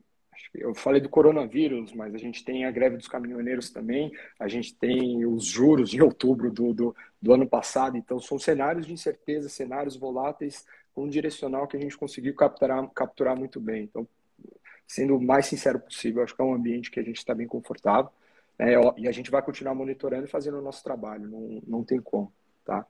eu 0.54 0.74
falei 0.74 1.00
do 1.00 1.10
coronavírus, 1.10 1.94
mas 1.94 2.14
a 2.14 2.18
gente 2.18 2.44
tem 2.44 2.66
a 2.66 2.72
greve 2.72 2.98
dos 2.98 3.08
caminhoneiros 3.08 3.70
também, 3.70 4.12
a 4.40 4.48
gente 4.48 4.76
tem 4.76 5.26
os 5.26 5.46
juros 5.46 5.94
em 5.94 6.02
outubro 6.02 6.52
do, 6.52 6.74
do, 6.74 6.96
do 7.22 7.34
ano 7.34 7.48
passado, 7.48 7.98
então 7.98 8.20
são 8.20 8.38
cenários 8.38 8.86
de 8.86 8.94
incerteza, 8.94 9.50
cenários 9.50 9.96
voláteis, 9.96 10.66
com 10.94 11.04
um 11.06 11.10
direcional 11.10 11.68
que 11.68 11.78
a 11.78 11.80
gente 11.80 11.98
conseguiu 11.98 12.36
capturar, 12.36 12.88
capturar 12.90 13.38
muito 13.38 13.60
bem. 13.60 13.84
Então, 13.84 14.08
sendo 14.88 15.16
o 15.16 15.22
mais 15.22 15.46
sincero 15.46 15.80
possível, 15.80 16.24
acho 16.24 16.36
que 16.36 16.42
é 16.42 16.46
um 16.46 16.54
ambiente 16.54 16.92
que 16.92 17.00
a 17.00 17.04
gente 17.04 17.18
está 17.18 17.34
bem 17.34 17.48
confortável, 17.48 18.12
né, 18.60 18.74
e 18.98 19.08
a 19.08 19.12
gente 19.12 19.32
vai 19.32 19.42
continuar 19.42 19.74
monitorando 19.74 20.26
e 20.26 20.30
fazendo 20.30 20.58
o 20.60 20.62
nosso 20.62 20.84
trabalho, 20.84 21.28
não, 21.30 21.62
não 21.66 21.84
tem 21.84 22.00
como, 22.00 22.32
tá? 22.66 22.86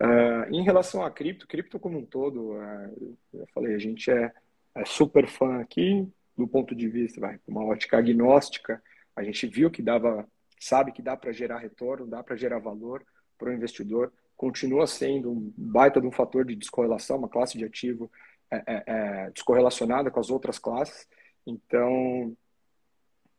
Uh, 0.00 0.54
em 0.54 0.62
relação 0.62 1.04
a 1.04 1.10
cripto, 1.10 1.46
cripto 1.46 1.78
como 1.78 1.98
um 1.98 2.06
todo, 2.06 2.52
uh, 2.52 3.18
eu 3.34 3.46
falei, 3.48 3.74
a 3.74 3.78
gente 3.78 4.10
é, 4.10 4.32
é 4.74 4.84
super 4.86 5.26
fã 5.26 5.60
aqui, 5.60 6.08
do 6.38 6.48
ponto 6.48 6.74
de 6.74 6.88
vista, 6.88 7.20
vai, 7.20 7.38
uma 7.46 7.64
ótica 7.64 7.98
agnóstica, 7.98 8.82
a 9.14 9.22
gente 9.22 9.46
viu 9.46 9.70
que 9.70 9.82
dava, 9.82 10.26
sabe 10.58 10.92
que 10.92 11.02
dá 11.02 11.16
para 11.16 11.32
gerar 11.32 11.58
retorno, 11.58 12.06
dá 12.06 12.22
para 12.22 12.36
gerar 12.36 12.58
valor 12.60 13.04
para 13.36 13.50
o 13.50 13.52
investidor, 13.52 14.10
continua 14.40 14.86
sendo 14.86 15.30
um 15.30 15.52
baita 15.54 16.00
de 16.00 16.06
um 16.06 16.10
fator 16.10 16.46
de 16.46 16.56
descorrelação, 16.56 17.18
uma 17.18 17.28
classe 17.28 17.58
de 17.58 17.64
ativo 17.66 18.10
é, 18.50 18.56
é, 18.56 18.84
é, 18.86 19.30
descorrelacionada 19.32 20.10
com 20.10 20.18
as 20.18 20.30
outras 20.30 20.58
classes, 20.58 21.06
então 21.46 22.34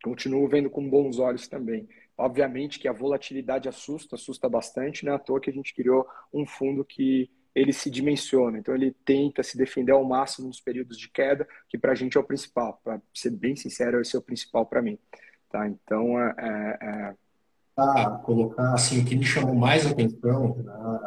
continuo 0.04 0.47
vendo 0.47 0.70
com 0.70 0.88
bons 0.88 1.18
olhos 1.18 1.47
também. 1.47 1.89
Obviamente 2.16 2.78
que 2.78 2.88
a 2.88 2.93
volatilidade 2.93 3.68
assusta, 3.68 4.14
assusta 4.14 4.47
bastante, 4.47 5.04
não 5.04 5.14
é 5.14 5.16
à 5.16 5.20
toa 5.20 5.41
que 5.41 5.49
a 5.49 5.54
gente 5.54 5.74
criou 5.74 6.08
um 6.32 6.45
fundo 6.45 6.86
que 6.86 7.32
ele 7.56 7.74
se 7.74 7.89
dimensiona. 7.89 8.60
Então, 8.60 8.76
ele 8.76 8.95
tenta 9.04 9.41
se 9.41 9.58
defender 9.58 9.91
ao 9.91 10.06
máximo 10.06 10.47
nos 10.47 10.62
períodos 10.62 10.97
de 10.97 11.10
queda, 11.10 11.47
que 11.68 11.80
para 11.80 11.93
a 11.93 11.95
gente 11.95 12.16
é 12.16 12.20
o 12.20 12.24
principal. 12.24 12.80
Para 12.84 13.02
ser 13.14 13.32
bem 13.32 13.56
sincero, 13.56 13.99
esse 13.99 14.16
é 14.16 14.20
o 14.20 14.22
principal 14.22 14.68
para 14.68 14.82
mim. 14.82 14.97
Tá? 15.49 15.68
Então, 15.68 16.18
é, 16.18 16.78
é, 16.80 17.16
é... 17.78 17.82
Ah, 17.82 18.22
colocar 18.24 18.74
assim, 18.74 19.01
o 19.01 19.05
que 19.05 19.15
me 19.15 19.24
chamou 19.24 19.55
mais 19.55 19.86
atenção, 19.86 20.57
né, 20.57 20.99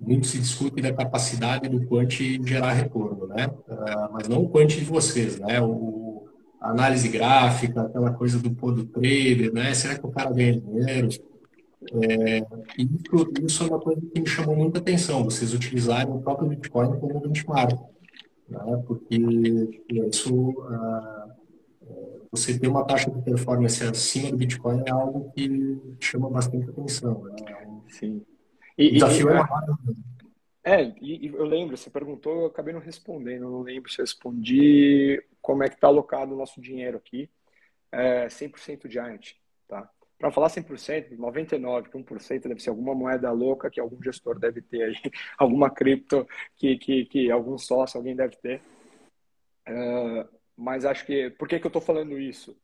muito 0.00 0.26
se 0.26 0.38
discute 0.38 0.82
da 0.82 0.92
capacidade 0.92 1.68
do 1.68 1.86
quant 1.86 2.10
gerar 2.44 2.72
retorno, 2.72 3.26
né? 3.26 3.46
Uh, 3.46 4.12
mas 4.12 4.28
não 4.28 4.42
o 4.42 4.48
quant 4.48 4.66
de 4.66 4.84
vocês, 4.84 5.38
né? 5.38 5.60
O, 5.60 6.26
a 6.60 6.70
análise 6.70 7.08
gráfica, 7.08 7.82
aquela 7.82 8.12
coisa 8.12 8.38
do 8.38 8.50
pôr 8.50 8.74
do 8.74 8.84
trader, 8.84 9.52
né? 9.52 9.72
Será 9.74 9.98
que 9.98 10.06
o 10.06 10.10
cara 10.10 10.30
ganha 10.30 10.60
dinheiro? 10.60 11.08
É, 11.92 12.46
isso, 12.78 13.32
isso 13.46 13.64
é 13.64 13.66
uma 13.66 13.80
coisa 13.80 14.00
que 14.00 14.20
me 14.20 14.26
chamou 14.26 14.56
muita 14.56 14.78
atenção, 14.78 15.24
vocês 15.24 15.52
utilizarem 15.52 16.12
o 16.12 16.20
próprio 16.20 16.48
Bitcoin 16.48 16.98
como 16.98 17.20
benchmark, 17.20 17.78
né? 18.48 18.82
porque 18.86 19.16
isso, 19.90 20.54
ah, 20.70 21.23
você 22.36 22.58
ter 22.58 22.68
uma 22.68 22.84
taxa 22.84 23.10
de 23.10 23.22
performance 23.22 23.82
acima 23.84 24.30
do 24.30 24.36
Bitcoin 24.36 24.82
é 24.86 24.90
algo 24.90 25.32
que 25.32 25.80
chama 26.00 26.28
bastante 26.30 26.68
atenção. 26.70 27.24
Né? 27.24 27.36
É 27.48 27.66
Sim. 27.92 28.24
E, 28.76 28.88
o 28.88 28.92
desafio 28.92 29.28
e, 29.30 29.34
é 30.64 30.82
É, 30.82 30.94
e, 31.00 31.26
e, 31.26 31.28
eu 31.28 31.44
lembro, 31.44 31.76
você 31.76 31.90
perguntou, 31.90 32.42
eu 32.42 32.46
acabei 32.46 32.74
não 32.74 32.80
respondendo, 32.80 33.44
eu 33.44 33.50
não 33.50 33.62
lembro 33.62 33.90
se 33.90 34.00
eu 34.00 34.04
respondi 34.04 35.22
como 35.40 35.62
é 35.62 35.68
que 35.68 35.74
está 35.74 35.88
alocado 35.88 36.34
o 36.34 36.38
nosso 36.38 36.60
dinheiro 36.60 36.96
aqui. 36.96 37.30
É 37.92 38.26
100% 38.26 38.90
Giant, 38.90 39.34
tá? 39.68 39.88
para 40.18 40.30
falar 40.30 40.48
100%, 40.48 41.16
99%, 41.16 41.90
1% 41.90 42.48
deve 42.48 42.60
ser 42.60 42.70
alguma 42.70 42.94
moeda 42.94 43.30
louca 43.30 43.70
que 43.70 43.78
algum 43.78 44.02
gestor 44.02 44.38
deve 44.38 44.62
ter 44.62 44.82
aí, 44.82 44.94
alguma 45.36 45.70
cripto 45.70 46.26
que, 46.56 46.78
que, 46.78 47.04
que 47.04 47.30
algum 47.30 47.58
sócio, 47.58 47.98
alguém 47.98 48.16
deve 48.16 48.36
ter. 48.36 48.62
Uh, 49.68 50.26
mas 50.56 50.84
acho 50.84 51.04
que, 51.04 51.30
por 51.30 51.48
que, 51.48 51.58
que 51.58 51.66
eu 51.66 51.68
estou 51.68 51.82
falando 51.82 52.18
isso? 52.18 52.56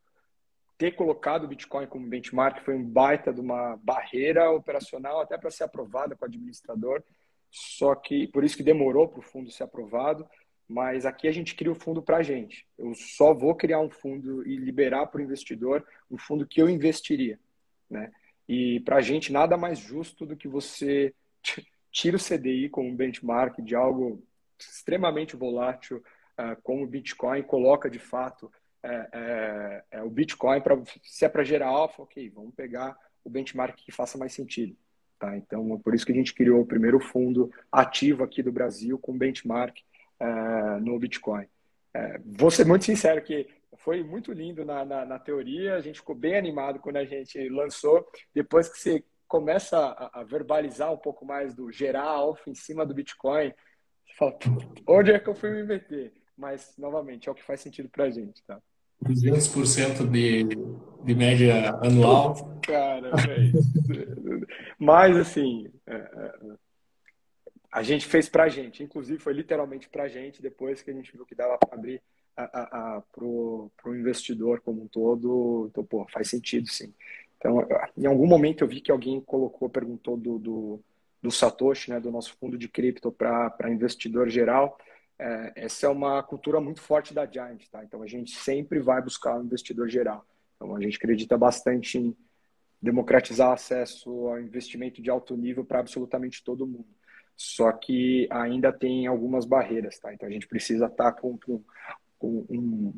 Ter 0.79 0.93
colocado 0.93 1.45
o 1.45 1.49
Bitcoin 1.49 1.87
como 1.87 2.09
benchmark 2.09 2.63
foi 2.65 2.75
um 2.75 2.85
baita 2.85 3.33
de 3.33 3.41
uma 3.41 3.77
barreira 3.83 4.51
operacional 4.51 5.21
até 5.21 5.37
para 5.37 5.51
ser 5.51 5.65
aprovada 5.65 6.17
com 6.17 6.25
o 6.25 6.29
administrador, 6.29 7.03
só 7.51 7.95
que 7.95 8.29
por 8.29 8.45
isso 8.45 8.57
que 8.57 8.63
demorou 8.63 9.09
para 9.09 9.19
o 9.19 9.23
fundo 9.23 9.51
ser 9.51 9.65
aprovado, 9.65 10.27
mas 10.69 11.05
aqui 11.05 11.27
a 11.27 11.33
gente 11.33 11.55
cria 11.57 11.73
o 11.73 11.75
fundo 11.75 12.01
para 12.01 12.19
a 12.19 12.23
gente. 12.23 12.65
Eu 12.79 12.95
só 12.95 13.35
vou 13.35 13.57
criar 13.57 13.81
um 13.81 13.91
fundo 13.91 14.47
e 14.47 14.57
liberar 14.57 15.07
para 15.07 15.21
o 15.21 15.25
investidor 15.25 15.85
um 16.09 16.17
fundo 16.17 16.47
que 16.47 16.63
eu 16.63 16.71
investiria. 16.71 17.41
Né? 17.91 18.13
E 18.49 18.79
para 18.81 18.97
a 18.97 19.01
gente, 19.01 19.33
nada 19.33 19.57
mais 19.57 19.81
justo 19.81 20.25
do 20.25 20.37
que 20.37 20.47
você 20.47 21.13
tira 21.91 22.17
o 22.17 22.21
CDI 22.21 22.69
como 22.69 22.95
benchmark 22.95 23.61
de 23.61 23.75
algo 23.75 24.23
extremamente 24.57 25.35
volátil, 25.35 26.03
como 26.63 26.85
o 26.85 26.87
Bitcoin, 26.87 27.43
coloca 27.43 27.91
de 27.91 27.99
fato 27.99 28.51
é, 28.83 29.09
é, 29.13 29.85
é 29.99 30.03
o 30.03 30.11
Bitcoin, 30.11 30.61
pra, 30.61 30.79
se 31.03 31.25
é 31.25 31.29
para 31.29 31.45
gerar 31.45 31.69
alfa, 31.69 32.03
ok, 32.03 32.29
vamos 32.31 32.55
pegar 32.55 32.97
o 33.25 33.31
benchmark 33.31 33.77
que 33.77 33.93
faça 33.93 34.17
mais 34.17 34.33
sentido. 34.33 34.77
Tá? 35.19 35.37
Então, 35.37 35.79
por 35.81 35.95
isso 35.95 36.07
que 36.07 36.13
a 36.13 36.15
gente 36.15 36.35
criou 36.35 36.63
o 36.63 36.67
primeiro 36.67 36.99
fundo 36.99 37.53
ativo 37.71 38.25
aqui 38.25 38.43
do 38.43 38.51
Brasil 38.51 38.99
com 38.99 39.17
benchmark 39.17 39.77
uh, 40.21 40.81
no 40.81 40.99
Bitcoin. 40.99 41.45
Uh, 41.95 42.23
vou 42.25 42.51
ser 42.51 42.65
muito 42.65 42.87
sincero 42.87 43.23
que 43.23 43.47
foi 43.77 44.03
muito 44.03 44.33
lindo 44.33 44.65
na, 44.65 44.85
na, 44.85 45.05
na, 45.05 45.19
teoria, 45.19 45.77
a 45.77 45.81
gente 45.81 46.01
ficou 46.01 46.15
bem 46.15 46.37
animado 46.37 46.81
quando 46.81 46.97
a 46.97 47.05
gente 47.05 47.49
lançou. 47.51 48.07
Depois 48.35 48.69
que 48.69 48.79
você 48.79 49.05
começa 49.29 49.79
a, 49.79 50.21
a 50.21 50.25
verbalizar 50.25 50.93
um 50.93 50.97
pouco 50.97 51.25
mais 51.25 51.55
do 51.55 51.71
gerar 51.71 52.05
alfa 52.05 52.49
em 52.49 52.55
cima 52.55 52.87
do 52.87 52.95
Bitcoin, 52.95 53.53
você 54.07 54.15
fala, 54.17 54.39
onde 54.89 55.13
é 55.13 55.19
que 55.19 55.29
eu 55.29 55.35
fui 55.35 55.51
me 55.51 55.63
meter? 55.63 56.13
Mas, 56.41 56.73
novamente, 56.79 57.29
é 57.29 57.33
o 57.33 57.35
que 57.35 57.43
faz 57.43 57.61
sentido 57.61 57.91
para 57.91 58.05
a 58.05 58.11
gente, 58.11 58.43
tá? 58.45 58.59
200% 59.05 60.11
de, 60.11 60.45
de 61.05 61.15
média 61.15 61.71
anual. 61.83 62.59
Cara, 62.63 63.09
é 63.09 64.47
Mas, 64.79 65.19
assim, 65.19 65.71
é, 65.87 65.95
é, 65.95 66.35
a 67.71 67.83
gente 67.83 68.07
fez 68.07 68.27
para 68.27 68.45
a 68.45 68.49
gente. 68.49 68.83
Inclusive, 68.83 69.19
foi 69.19 69.35
literalmente 69.35 69.87
para 69.91 70.05
a 70.05 70.09
gente, 70.09 70.41
depois 70.41 70.81
que 70.81 70.91
a 70.91 70.95
gente 70.95 71.13
viu 71.13 71.27
que 71.27 71.35
dava 71.35 71.59
para 71.59 71.79
abrir 71.79 72.01
para 72.35 73.25
o 73.27 73.71
investidor 73.89 74.63
como 74.63 74.83
um 74.83 74.89
todo, 74.89 75.69
então, 75.71 75.85
pô, 75.85 76.07
faz 76.11 76.31
sentido, 76.31 76.71
sim. 76.71 76.95
Então, 77.37 77.67
em 77.99 78.07
algum 78.07 78.27
momento 78.27 78.65
eu 78.65 78.69
vi 78.69 78.81
que 78.81 78.91
alguém 78.91 79.21
colocou, 79.21 79.69
perguntou 79.69 80.17
do, 80.17 80.39
do, 80.39 80.81
do 81.23 81.31
Satoshi, 81.31 81.91
né, 81.91 82.01
do 82.01 82.11
nosso 82.11 82.35
fundo 82.41 82.57
de 82.57 82.67
cripto 82.67 83.13
para 83.13 83.71
investidor 83.71 84.31
geral. 84.31 84.79
É, 85.21 85.53
essa 85.55 85.87
é 85.87 85.89
uma 85.91 86.23
cultura 86.23 86.61
muito 86.61 86.81
forte 86.81 87.13
da 87.13 87.27
Giant, 87.27 87.63
tá? 87.71 87.85
Então 87.85 88.03
a 88.03 88.07
gente 88.07 88.35
sempre 88.35 88.81
vai 88.81 89.03
buscar 89.03 89.39
um 89.39 89.45
investidor 89.45 89.89
geral. 89.89 90.25
Então 90.57 90.75
a 90.75 90.81
gente 90.81 90.97
acredita 90.97 91.37
bastante 91.37 91.99
em 91.99 92.17
democratizar 92.81 93.53
acesso 93.53 94.11
ao 94.29 94.41
investimento 94.41 95.03
de 95.03 95.11
alto 95.11 95.37
nível 95.37 95.63
para 95.63 95.81
absolutamente 95.81 96.43
todo 96.43 96.67
mundo. 96.67 96.89
Só 97.37 97.71
que 97.71 98.27
ainda 98.31 98.73
tem 98.73 99.07
algumas 99.07 99.45
barreiras, 99.45 99.99
tá? 99.99 100.13
Então 100.13 100.27
a 100.27 100.33
gente 100.33 100.49
precisa 100.49 100.87
estar 100.87 101.13
tá 101.13 101.21
com, 101.21 101.37
com, 101.39 101.63
com 102.19 102.47
um, 102.49 102.95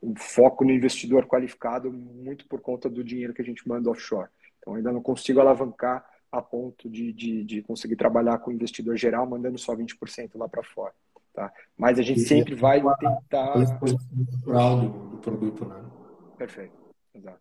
um, 0.00 0.14
foco 0.16 0.64
no 0.64 0.70
investidor 0.70 1.26
qualificado 1.26 1.92
muito 1.92 2.46
por 2.46 2.60
conta 2.60 2.88
do 2.88 3.02
dinheiro 3.02 3.34
que 3.34 3.42
a 3.42 3.44
gente 3.44 3.66
manda 3.68 3.90
offshore. 3.90 4.30
Então 4.60 4.74
ainda 4.74 4.92
não 4.92 5.02
consigo 5.02 5.40
alavancar 5.40 6.08
a 6.30 6.40
ponto 6.40 6.88
de, 6.88 7.12
de, 7.12 7.42
de 7.42 7.62
conseguir 7.62 7.96
trabalhar 7.96 8.38
com 8.38 8.50
o 8.50 8.54
investidor 8.54 8.96
geral 8.96 9.26
mandando 9.26 9.58
só 9.58 9.74
20% 9.74 10.36
lá 10.36 10.48
para 10.48 10.62
fora. 10.62 10.94
Tá? 11.38 11.52
Mas 11.76 12.00
a 12.00 12.02
gente 12.02 12.18
sempre 12.22 12.56
vai 12.56 12.82
tentar. 12.98 13.56
natural 13.56 14.80
do, 14.80 14.88
do 14.88 15.16
produto, 15.18 15.64
né? 15.66 15.84
Perfeito, 16.36 16.76
exato. 17.14 17.38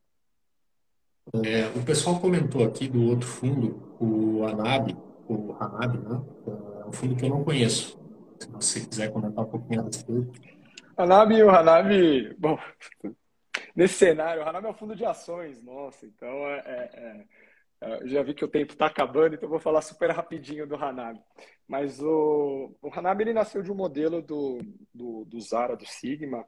É, 1.43 1.65
o 1.75 1.83
pessoal 1.83 2.19
comentou 2.19 2.63
aqui 2.63 2.87
do 2.87 3.09
outro 3.09 3.27
fundo, 3.27 3.97
o 3.99 4.45
Anab, 4.45 4.95
o 5.27 5.51
Hanab, 5.59 5.97
né? 5.97 6.21
É 6.83 6.87
um 6.87 6.91
fundo 6.91 7.15
que 7.15 7.25
eu 7.25 7.29
não 7.29 7.43
conheço. 7.43 7.99
Se 8.39 8.47
você 8.51 8.81
quiser 8.81 9.11
comentar 9.11 9.43
um 9.43 9.49
pouquinho 9.49 9.81
a 9.81 9.85
respeito. 9.85 10.31
Hanab, 10.95 11.41
o 11.41 11.49
Hanab, 11.49 12.35
bom, 12.37 12.59
nesse 13.75 13.95
cenário, 13.95 14.43
o 14.43 14.47
Hanab 14.47 14.67
é 14.67 14.69
um 14.69 14.75
fundo 14.75 14.95
de 14.95 15.05
ações, 15.05 15.59
nossa, 15.63 16.05
então 16.05 16.29
é, 16.29 16.89
é, 16.93 17.23
é 17.81 18.07
já 18.07 18.23
vi 18.23 18.33
que 18.33 18.45
o 18.45 18.47
tempo 18.47 18.73
está 18.73 18.87
acabando, 18.87 19.35
então 19.35 19.49
vou 19.49 19.59
falar 19.59 19.81
super 19.81 20.09
rapidinho 20.11 20.67
do 20.67 20.75
Hanab. 20.75 21.19
Mas 21.67 22.01
o, 22.01 22.75
o 22.81 22.89
Hanab 22.93 23.21
ele 23.21 23.33
nasceu 23.33 23.61
de 23.61 23.71
um 23.71 23.75
modelo 23.75 24.21
do, 24.21 24.59
do, 24.93 25.25
do 25.25 25.39
Zara, 25.41 25.75
do 25.75 25.85
Sigma, 25.85 26.45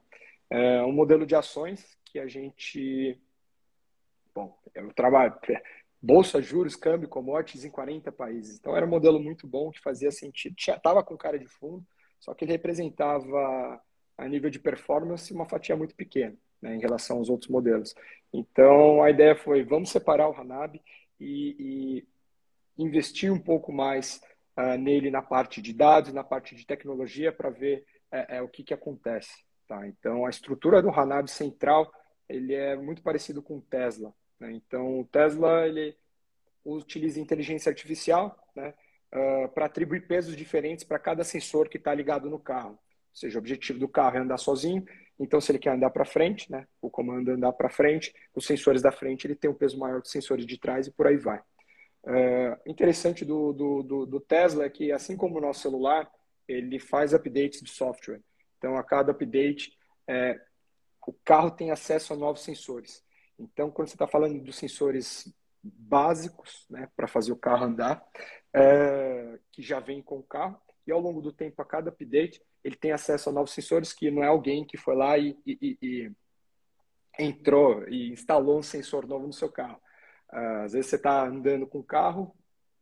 é 0.48 0.82
um 0.82 0.92
modelo 0.92 1.24
de 1.24 1.34
ações 1.34 1.96
que 2.04 2.18
a 2.18 2.26
gente 2.26 3.20
bom, 4.34 4.56
eu 4.74 4.92
trabalho 4.92 5.34
bolsa, 6.02 6.40
juros, 6.40 6.76
câmbio, 6.76 7.08
commodities 7.08 7.64
em 7.64 7.70
40 7.70 8.10
países. 8.10 8.58
Então 8.58 8.76
era 8.76 8.86
um 8.86 8.88
modelo 8.88 9.20
muito 9.20 9.46
bom 9.46 9.70
que 9.70 9.80
fazia 9.80 10.10
sentido. 10.10 10.56
Estava 10.58 11.04
com 11.04 11.16
cara 11.16 11.38
de 11.38 11.46
fundo, 11.46 11.84
só 12.18 12.34
que 12.34 12.44
ele 12.44 12.52
representava 12.52 13.80
a 14.16 14.28
nível 14.28 14.50
de 14.50 14.58
performance 14.58 15.32
uma 15.32 15.46
fatia 15.46 15.76
muito 15.76 15.94
pequena 15.94 16.36
né, 16.60 16.74
em 16.74 16.80
relação 16.80 17.18
aos 17.18 17.28
outros 17.28 17.50
modelos. 17.50 17.94
Então 18.32 19.02
a 19.02 19.10
ideia 19.10 19.36
foi 19.36 19.62
vamos 19.62 19.90
separar 19.90 20.28
o 20.28 20.34
Hanab 20.34 20.80
e, 21.20 22.04
e 22.78 22.82
investir 22.82 23.32
um 23.32 23.38
pouco 23.38 23.72
mais 23.72 24.20
uh, 24.56 24.78
nele 24.78 25.10
na 25.10 25.22
parte 25.22 25.60
de 25.60 25.72
dados, 25.72 26.12
na 26.12 26.24
parte 26.24 26.54
de 26.54 26.66
tecnologia 26.66 27.30
para 27.30 27.50
ver 27.50 27.84
é, 28.10 28.38
é, 28.38 28.42
o 28.42 28.48
que, 28.48 28.64
que 28.64 28.74
acontece. 28.74 29.44
Tá? 29.68 29.86
Então 29.86 30.26
a 30.26 30.30
estrutura 30.30 30.82
do 30.82 30.90
Hanab 30.90 31.30
central 31.30 31.92
ele 32.30 32.54
é 32.54 32.76
muito 32.76 33.02
parecido 33.02 33.42
com 33.42 33.58
o 33.58 33.62
Tesla. 33.62 34.14
Né? 34.38 34.52
Então, 34.52 35.00
o 35.00 35.04
Tesla 35.04 35.66
ele 35.66 35.96
utiliza 36.64 37.20
inteligência 37.20 37.70
artificial 37.70 38.38
né, 38.54 38.72
uh, 39.12 39.48
para 39.48 39.66
atribuir 39.66 40.06
pesos 40.06 40.36
diferentes 40.36 40.84
para 40.84 40.98
cada 40.98 41.24
sensor 41.24 41.68
que 41.68 41.76
está 41.76 41.92
ligado 41.92 42.30
no 42.30 42.38
carro. 42.38 42.70
Ou 42.70 43.16
seja, 43.16 43.38
o 43.38 43.40
objetivo 43.40 43.78
do 43.78 43.88
carro 43.88 44.16
é 44.16 44.20
andar 44.20 44.38
sozinho. 44.38 44.86
Então, 45.20 45.38
se 45.38 45.52
ele 45.52 45.58
quer 45.58 45.74
andar 45.74 45.90
para 45.90 46.06
frente, 46.06 46.50
né, 46.50 46.66
o 46.80 46.88
comando 46.88 47.30
é 47.30 47.34
andar 47.34 47.52
para 47.52 47.68
frente, 47.68 48.14
os 48.34 48.46
sensores 48.46 48.80
da 48.80 48.90
frente 48.90 49.26
ele 49.26 49.34
tem 49.34 49.50
um 49.50 49.54
peso 49.54 49.78
maior 49.78 50.00
que 50.00 50.06
os 50.06 50.12
sensores 50.12 50.46
de 50.46 50.58
trás 50.58 50.86
e 50.86 50.90
por 50.90 51.06
aí 51.06 51.18
vai. 51.18 51.38
Uh, 52.02 52.56
interessante 52.66 53.22
do, 53.22 53.52
do, 53.52 53.82
do, 53.82 54.06
do 54.06 54.20
Tesla 54.20 54.64
é 54.64 54.70
que, 54.70 54.90
assim 54.90 55.18
como 55.18 55.36
o 55.36 55.40
nosso 55.40 55.60
celular, 55.60 56.10
ele 56.48 56.78
faz 56.78 57.12
updates 57.12 57.60
de 57.60 57.70
software. 57.70 58.22
Então, 58.56 58.76
a 58.76 58.82
cada 58.82 59.12
update, 59.12 59.76
é, 60.08 60.40
o 61.06 61.12
carro 61.24 61.50
tem 61.50 61.70
acesso 61.70 62.14
a 62.14 62.16
novos 62.16 62.42
sensores. 62.42 63.04
Então, 63.38 63.70
quando 63.70 63.88
você 63.88 63.94
está 63.94 64.06
falando 64.06 64.40
dos 64.42 64.56
sensores 64.56 65.30
básicos, 65.62 66.64
né, 66.70 66.88
para 66.96 67.06
fazer 67.06 67.32
o 67.32 67.36
carro 67.36 67.64
andar, 67.64 68.02
é, 68.54 69.38
que 69.52 69.62
já 69.62 69.80
vem 69.80 70.00
com 70.00 70.18
o 70.18 70.22
carro, 70.22 70.58
e 70.86 70.92
ao 70.92 71.00
longo 71.00 71.20
do 71.20 71.32
tempo, 71.32 71.60
a 71.60 71.64
cada 71.64 71.90
update, 71.90 72.42
ele 72.62 72.76
tem 72.76 72.92
acesso 72.92 73.28
a 73.28 73.32
novos 73.32 73.52
sensores 73.52 73.92
que 73.92 74.10
não 74.10 74.22
é 74.22 74.26
alguém 74.26 74.64
que 74.64 74.76
foi 74.76 74.94
lá 74.94 75.16
e, 75.18 75.36
e, 75.46 75.78
e 75.80 76.12
entrou 77.18 77.86
e 77.88 78.12
instalou 78.12 78.58
um 78.58 78.62
sensor 78.62 79.06
novo 79.06 79.26
no 79.26 79.32
seu 79.32 79.50
carro. 79.50 79.80
Uh, 80.32 80.64
às 80.64 80.72
vezes 80.72 80.90
você 80.90 80.96
está 80.96 81.26
andando 81.26 81.66
com 81.66 81.78
o 81.78 81.84
carro, 81.84 82.34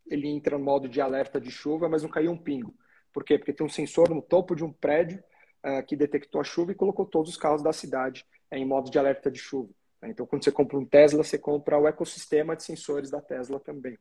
ele 0.07 0.29
entra 0.29 0.59
no 0.59 0.64
modo 0.64 0.89
de 0.89 1.01
alerta 1.01 1.41
de 1.41 1.51
chuva, 1.51 1.89
mas 1.89 2.03
não 2.03 2.11
caiu 2.11 2.31
um 2.31 2.37
pingo. 2.37 2.74
Por 3.12 3.24
quê? 3.24 3.39
Porque 3.39 3.53
tem 3.53 3.66
um 3.66 3.70
sensor 3.70 4.11
no 4.11 4.22
topo 4.22 4.55
de 4.55 4.64
um 4.64 4.72
prédio 4.72 5.22
uh, 5.64 5.85
que 5.87 5.97
detectou 5.97 6.41
a 6.41 6.45
chuva 6.45 6.72
e 6.72 6.74
colocou 6.74 7.07
todos 7.07 7.31
os 7.31 7.37
carros 7.37 7.62
da 7.62 7.72
cidade 7.72 8.24
uh, 8.53 8.57
em 8.57 8.64
modo 8.64 8.91
de 8.91 8.99
alerta 8.99 9.31
de 9.31 9.39
chuva. 9.39 9.70
Né? 10.01 10.11
Então, 10.11 10.26
quando 10.26 10.45
você 10.45 10.53
compra 10.53 10.79
um 10.79 10.85
Tesla, 10.85 11.22
você 11.22 11.39
compra 11.39 11.79
o 11.79 11.87
ecossistema 11.87 12.57
de 12.57 12.64
sensores 12.64 13.11
da 13.11 13.20
Tesla 13.20 13.59
também. 13.61 13.99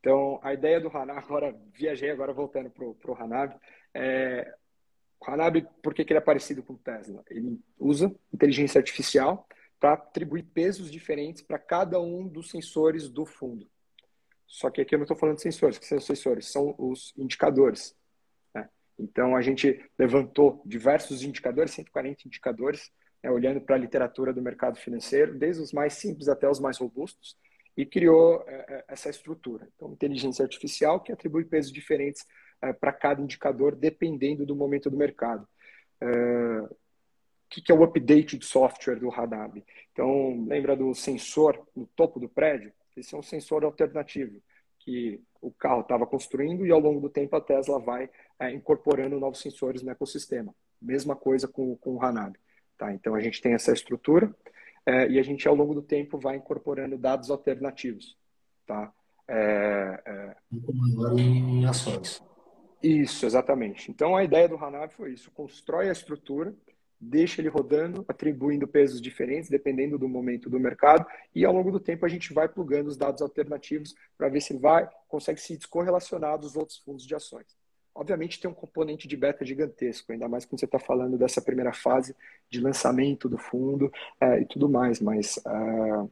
Então, 0.00 0.38
a 0.42 0.54
ideia 0.54 0.80
do 0.80 0.88
Hanab, 0.88 1.18
agora 1.24 1.54
viajei, 1.72 2.10
agora 2.10 2.32
voltando 2.32 2.70
para 2.70 2.84
o 2.84 3.14
Hanab, 3.14 3.54
é, 3.94 4.54
o 5.20 5.30
Hanab, 5.30 5.66
por 5.82 5.94
que, 5.94 6.04
que 6.04 6.12
ele 6.12 6.18
é 6.18 6.22
parecido 6.22 6.62
com 6.62 6.74
o 6.74 6.78
Tesla? 6.78 7.22
Ele 7.28 7.60
usa 7.78 8.14
inteligência 8.32 8.78
artificial 8.78 9.46
para 9.80 9.94
atribuir 9.94 10.44
pesos 10.44 10.90
diferentes 10.90 11.42
para 11.42 11.58
cada 11.58 12.00
um 12.00 12.26
dos 12.26 12.50
sensores 12.50 13.08
do 13.08 13.24
fundo. 13.24 13.68
Só 14.46 14.70
que 14.70 14.80
aqui 14.80 14.94
eu 14.94 14.98
não 14.98 15.04
estou 15.04 15.16
falando 15.16 15.36
de 15.36 15.42
sensores, 15.42 15.78
que 15.78 15.86
são 15.86 15.98
os 15.98 16.06
sensores, 16.06 16.50
são 16.50 16.74
os 16.78 17.12
indicadores. 17.16 17.94
Né? 18.54 18.68
Então, 18.98 19.36
a 19.36 19.42
gente 19.42 19.84
levantou 19.98 20.62
diversos 20.64 21.22
indicadores, 21.22 21.72
140 21.72 22.26
indicadores, 22.26 22.90
né, 23.22 23.30
olhando 23.30 23.60
para 23.60 23.76
a 23.76 23.78
literatura 23.78 24.32
do 24.32 24.40
mercado 24.40 24.78
financeiro, 24.78 25.38
desde 25.38 25.62
os 25.62 25.72
mais 25.72 25.94
simples 25.94 26.28
até 26.28 26.48
os 26.48 26.58
mais 26.58 26.78
robustos, 26.78 27.36
e 27.76 27.84
criou 27.84 28.42
é, 28.48 28.64
é 28.68 28.84
essa 28.88 29.10
estrutura. 29.10 29.68
Então, 29.76 29.92
inteligência 29.92 30.42
artificial 30.42 31.00
que 31.00 31.12
atribui 31.12 31.44
pesos 31.44 31.70
diferentes 31.70 32.26
é, 32.62 32.72
para 32.72 32.92
cada 32.92 33.22
indicador, 33.22 33.74
dependendo 33.74 34.44
do 34.44 34.56
momento 34.56 34.90
do 34.90 34.96
mercado. 34.96 35.46
É, 36.00 36.06
o 36.08 37.50
que, 37.50 37.62
que 37.62 37.72
é 37.72 37.74
o 37.74 37.82
update 37.82 38.36
de 38.36 38.44
software 38.44 38.96
do 38.96 39.08
Radab? 39.08 39.64
Então, 39.92 40.46
lembra 40.46 40.76
do 40.76 40.94
sensor 40.94 41.66
no 41.74 41.86
topo 41.86 42.20
do 42.20 42.28
prédio? 42.28 42.72
Esse 42.96 43.14
é 43.14 43.18
um 43.18 43.22
sensor 43.22 43.64
alternativo 43.64 44.42
que 44.78 45.20
o 45.40 45.50
carro 45.50 45.82
estava 45.82 46.06
construindo 46.06 46.66
e 46.66 46.70
ao 46.70 46.80
longo 46.80 47.00
do 47.00 47.08
tempo 47.08 47.36
a 47.36 47.40
Tesla 47.40 47.78
vai 47.78 48.08
é, 48.38 48.50
incorporando 48.52 49.18
novos 49.18 49.40
sensores 49.40 49.82
no 49.82 49.90
ecossistema. 49.90 50.54
Mesma 50.80 51.14
coisa 51.14 51.46
com, 51.46 51.76
com 51.76 51.96
o 51.96 52.02
Hanab. 52.02 52.38
Tá? 52.76 52.92
Então 52.92 53.14
a 53.14 53.20
gente 53.20 53.40
tem 53.40 53.52
essa 53.52 53.72
estrutura 53.72 54.34
é, 54.86 55.08
e 55.08 55.18
a 55.18 55.22
gente 55.22 55.46
ao 55.46 55.54
longo 55.54 55.74
do 55.74 55.82
tempo 55.82 56.18
vai 56.18 56.36
incorporando 56.36 56.96
dados 56.96 57.30
alternativos. 57.30 58.16
Tá? 58.66 58.92
É, 59.28 60.02
é... 60.06 60.36
em 61.18 61.66
ações. 61.66 62.22
Isso, 62.82 63.26
exatamente. 63.26 63.90
Então 63.90 64.16
a 64.16 64.22
ideia 64.22 64.48
do 64.48 64.56
Hanabi 64.56 64.92
foi 64.94 65.12
isso: 65.12 65.30
constrói 65.32 65.88
a 65.88 65.92
estrutura, 65.92 66.54
deixa 67.00 67.40
ele 67.40 67.48
rodando, 67.48 68.04
atribuindo 68.08 68.66
pesos 68.66 69.00
diferentes, 69.00 69.50
dependendo 69.50 69.98
do 69.98 70.08
momento 70.08 70.48
do 70.48 70.60
mercado, 70.60 71.06
e 71.34 71.44
ao 71.44 71.52
longo 71.52 71.70
do 71.70 71.80
tempo 71.80 72.06
a 72.06 72.08
gente 72.08 72.32
vai 72.32 72.48
plugando 72.48 72.88
os 72.88 72.96
dados 72.96 73.22
alternativos 73.22 73.94
para 74.16 74.28
ver 74.28 74.40
se 74.40 74.52
ele 74.52 74.60
vai, 74.60 74.88
consegue 75.08 75.40
se 75.40 75.56
descorrelacionar 75.56 76.38
dos 76.38 76.56
outros 76.56 76.78
fundos 76.78 77.04
de 77.06 77.14
ações. 77.14 77.46
Obviamente 77.94 78.40
tem 78.40 78.48
um 78.48 78.54
componente 78.54 79.08
de 79.08 79.16
beta 79.16 79.44
gigantesco, 79.44 80.12
ainda 80.12 80.28
mais 80.28 80.44
quando 80.44 80.60
você 80.60 80.66
está 80.66 80.78
falando 80.78 81.18
dessa 81.18 81.42
primeira 81.42 81.72
fase 81.72 82.14
de 82.48 82.60
lançamento 82.60 83.28
do 83.28 83.36
fundo 83.36 83.92
é, 84.20 84.40
e 84.40 84.44
tudo 84.44 84.68
mais, 84.68 85.00
mas 85.00 85.36
uh, 85.38 86.08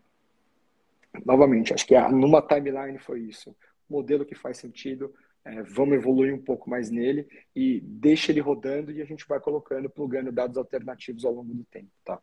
novamente, 1.24 1.72
acho 1.72 1.86
que 1.86 1.96
numa 2.08 2.42
timeline 2.42 2.98
foi 2.98 3.20
isso. 3.20 3.54
Modelo 3.88 4.24
que 4.24 4.34
faz 4.34 4.58
sentido, 4.58 5.14
é, 5.46 5.62
vamos 5.62 5.94
evoluir 5.94 6.34
um 6.34 6.42
pouco 6.42 6.68
mais 6.68 6.90
nele 6.90 7.24
e 7.54 7.80
deixa 7.80 8.32
ele 8.32 8.40
rodando 8.40 8.90
e 8.90 9.00
a 9.00 9.04
gente 9.04 9.24
vai 9.28 9.38
colocando, 9.38 9.88
plugando 9.88 10.32
dados 10.32 10.56
alternativos 10.56 11.24
ao 11.24 11.32
longo 11.32 11.54
do 11.54 11.64
tempo, 11.64 11.88
tá? 12.04 12.20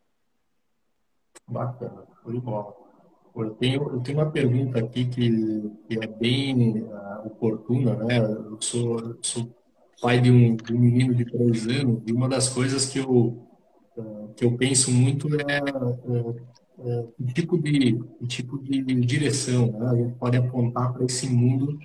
Bacana, 1.47 2.05
foi 2.21 2.37
bom. 2.41 2.83
Eu 3.33 3.51
tenho, 3.51 3.81
eu 3.81 4.01
tenho 4.01 4.17
uma 4.19 4.29
pergunta 4.29 4.77
aqui 4.77 5.05
que, 5.05 5.71
que 5.87 6.03
é 6.03 6.05
bem 6.05 6.81
uh, 6.81 7.25
oportuna, 7.25 7.95
né? 8.03 8.19
Eu 8.19 8.61
sou, 8.61 9.17
sou 9.21 9.49
pai 10.01 10.19
de 10.19 10.29
um, 10.29 10.57
de 10.57 10.73
um, 10.73 10.79
menino 10.79 11.15
de 11.15 11.23
três 11.23 11.65
anos 11.65 12.03
e 12.05 12.11
uma 12.11 12.27
das 12.27 12.49
coisas 12.49 12.85
que 12.85 12.99
eu, 12.99 13.47
uh, 13.97 14.33
que 14.35 14.43
eu 14.43 14.57
penso 14.57 14.91
muito 14.91 15.29
é 15.49 15.61
uh, 15.63 17.13
tipo 17.33 17.57
de, 17.57 17.97
tipo 18.27 18.61
de 18.61 18.81
direção 19.05 19.71
né? 19.71 19.87
a 19.87 19.95
gente 19.95 20.15
pode 20.15 20.37
apontar 20.37 20.91
para 20.91 21.05
esse 21.05 21.27
mundo 21.27 21.79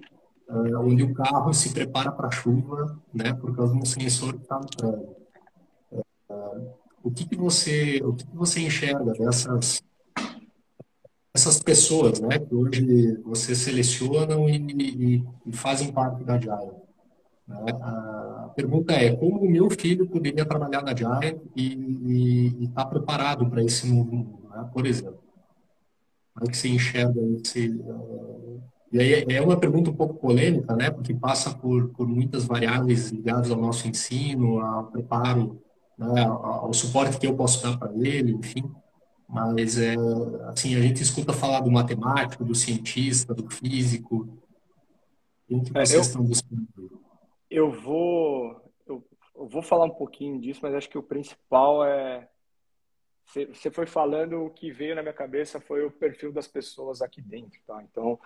onde 0.48 1.02
o 1.02 1.14
carro 1.14 1.52
se 1.52 1.72
prepara 1.72 2.10
para 2.10 2.28
a 2.28 2.30
chuva, 2.30 2.98
né? 3.12 3.34
Por 3.34 3.54
causa 3.54 3.72
de 3.72 3.78
um 3.78 3.84
sensor 3.84 4.34
que 4.34 4.42
está 4.42 4.58
no 4.58 4.66
trânsito. 4.66 5.16
o 7.02 7.10
que, 7.10 7.28
que 7.28 7.36
você 7.36 8.00
o 8.02 8.14
que, 8.14 8.26
que 8.26 8.36
você 8.36 8.60
enxerga 8.60 9.12
dessas 9.12 9.82
essas 11.34 11.62
pessoas, 11.62 12.20
né, 12.20 12.36
que 12.38 12.52
hoje 12.52 13.16
você 13.22 13.54
selecionam 13.54 14.48
e, 14.48 14.56
e, 14.56 15.24
e 15.46 15.52
fazem 15.52 15.92
parte 15.92 16.24
da 16.24 16.34
Agile? 16.34 16.72
Né? 17.46 17.64
A 17.80 18.52
pergunta 18.56 18.92
é 18.92 19.14
como 19.14 19.42
o 19.42 19.50
meu 19.50 19.70
filho 19.70 20.08
poderia 20.08 20.44
trabalhar 20.44 20.82
na 20.82 20.96
Giant 20.96 21.38
e 21.54 22.64
estar 22.64 22.84
tá 22.84 22.90
preparado 22.90 23.48
para 23.48 23.62
esse 23.62 23.86
novo 23.86 24.10
mundo, 24.10 24.48
né? 24.50 24.68
por 24.72 24.84
exemplo. 24.84 25.22
Como 26.34 26.46
é 26.46 26.50
que 26.50 26.56
você 26.56 26.68
enxerga 26.68 27.20
esse... 27.20 27.68
Uh... 27.68 28.60
E 28.90 28.98
aí 28.98 29.24
é 29.28 29.40
uma 29.40 29.58
pergunta 29.58 29.90
um 29.90 29.94
pouco 29.94 30.14
polêmica, 30.14 30.74
né? 30.74 30.90
porque 30.90 31.12
passa 31.14 31.54
por, 31.54 31.90
por 31.90 32.06
muitas 32.06 32.44
variáveis 32.44 33.10
ligadas 33.10 33.50
ao 33.50 33.58
nosso 33.58 33.86
ensino, 33.86 34.60
ao 34.60 34.86
preparo, 34.86 35.62
né? 35.96 36.24
ao 36.24 36.72
suporte 36.72 37.18
que 37.18 37.26
eu 37.26 37.36
posso 37.36 37.62
dar 37.62 37.78
para 37.78 37.92
ele, 37.94 38.32
enfim. 38.32 38.64
Mas, 39.28 39.78
é, 39.78 39.94
assim, 40.46 40.74
a 40.74 40.80
gente 40.80 41.02
escuta 41.02 41.34
falar 41.34 41.60
do 41.60 41.70
matemático, 41.70 42.44
do 42.44 42.54
cientista, 42.54 43.34
do 43.34 43.50
físico. 43.50 44.26
O 45.50 45.62
que 45.62 45.70
vocês 45.70 45.92
é, 45.92 45.96
eu... 45.96 46.00
estão 46.00 46.24
buscando? 46.24 46.66
Eu 47.50 47.70
vou, 47.70 48.62
eu, 48.86 49.06
eu, 49.36 49.46
vou 49.46 49.62
falar 49.62 49.84
um 49.84 49.94
pouquinho 49.94 50.40
disso, 50.40 50.60
mas 50.62 50.74
acho 50.74 50.88
que 50.88 50.96
o 50.96 51.02
principal 51.02 51.84
é. 51.84 52.26
Você 53.26 53.70
foi 53.70 53.84
falando, 53.84 54.42
o 54.42 54.50
que 54.50 54.70
veio 54.70 54.94
na 54.94 55.02
minha 55.02 55.12
cabeça 55.12 55.60
foi 55.60 55.84
o 55.84 55.90
perfil 55.90 56.32
das 56.32 56.48
pessoas 56.48 57.02
aqui 57.02 57.20
dentro, 57.20 57.60
tá? 57.66 57.82
Então, 57.82 58.18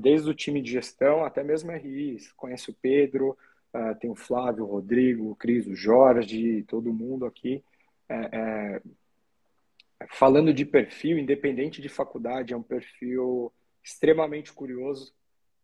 desde 0.00 0.28
o 0.28 0.34
time 0.34 0.60
de 0.60 0.72
gestão 0.72 1.24
até 1.24 1.42
mesmo 1.42 1.70
a 1.70 1.76
RI, 1.76 2.18
conhece 2.36 2.70
o 2.70 2.74
Pedro, 2.74 3.36
ah, 3.72 3.94
tem 3.94 4.10
o 4.10 4.14
Flávio, 4.14 4.64
o 4.64 4.68
Rodrigo, 4.68 5.30
o 5.30 5.36
Cris, 5.36 5.66
o 5.66 5.74
Jorge, 5.74 6.64
todo 6.64 6.92
mundo 6.92 7.24
aqui. 7.24 7.64
É, 8.08 8.14
é, 8.32 8.82
falando 10.10 10.52
de 10.52 10.64
perfil, 10.64 11.18
independente 11.18 11.80
de 11.80 11.88
faculdade, 11.88 12.52
é 12.52 12.56
um 12.56 12.62
perfil 12.62 13.52
extremamente 13.82 14.52
curioso 14.52 15.12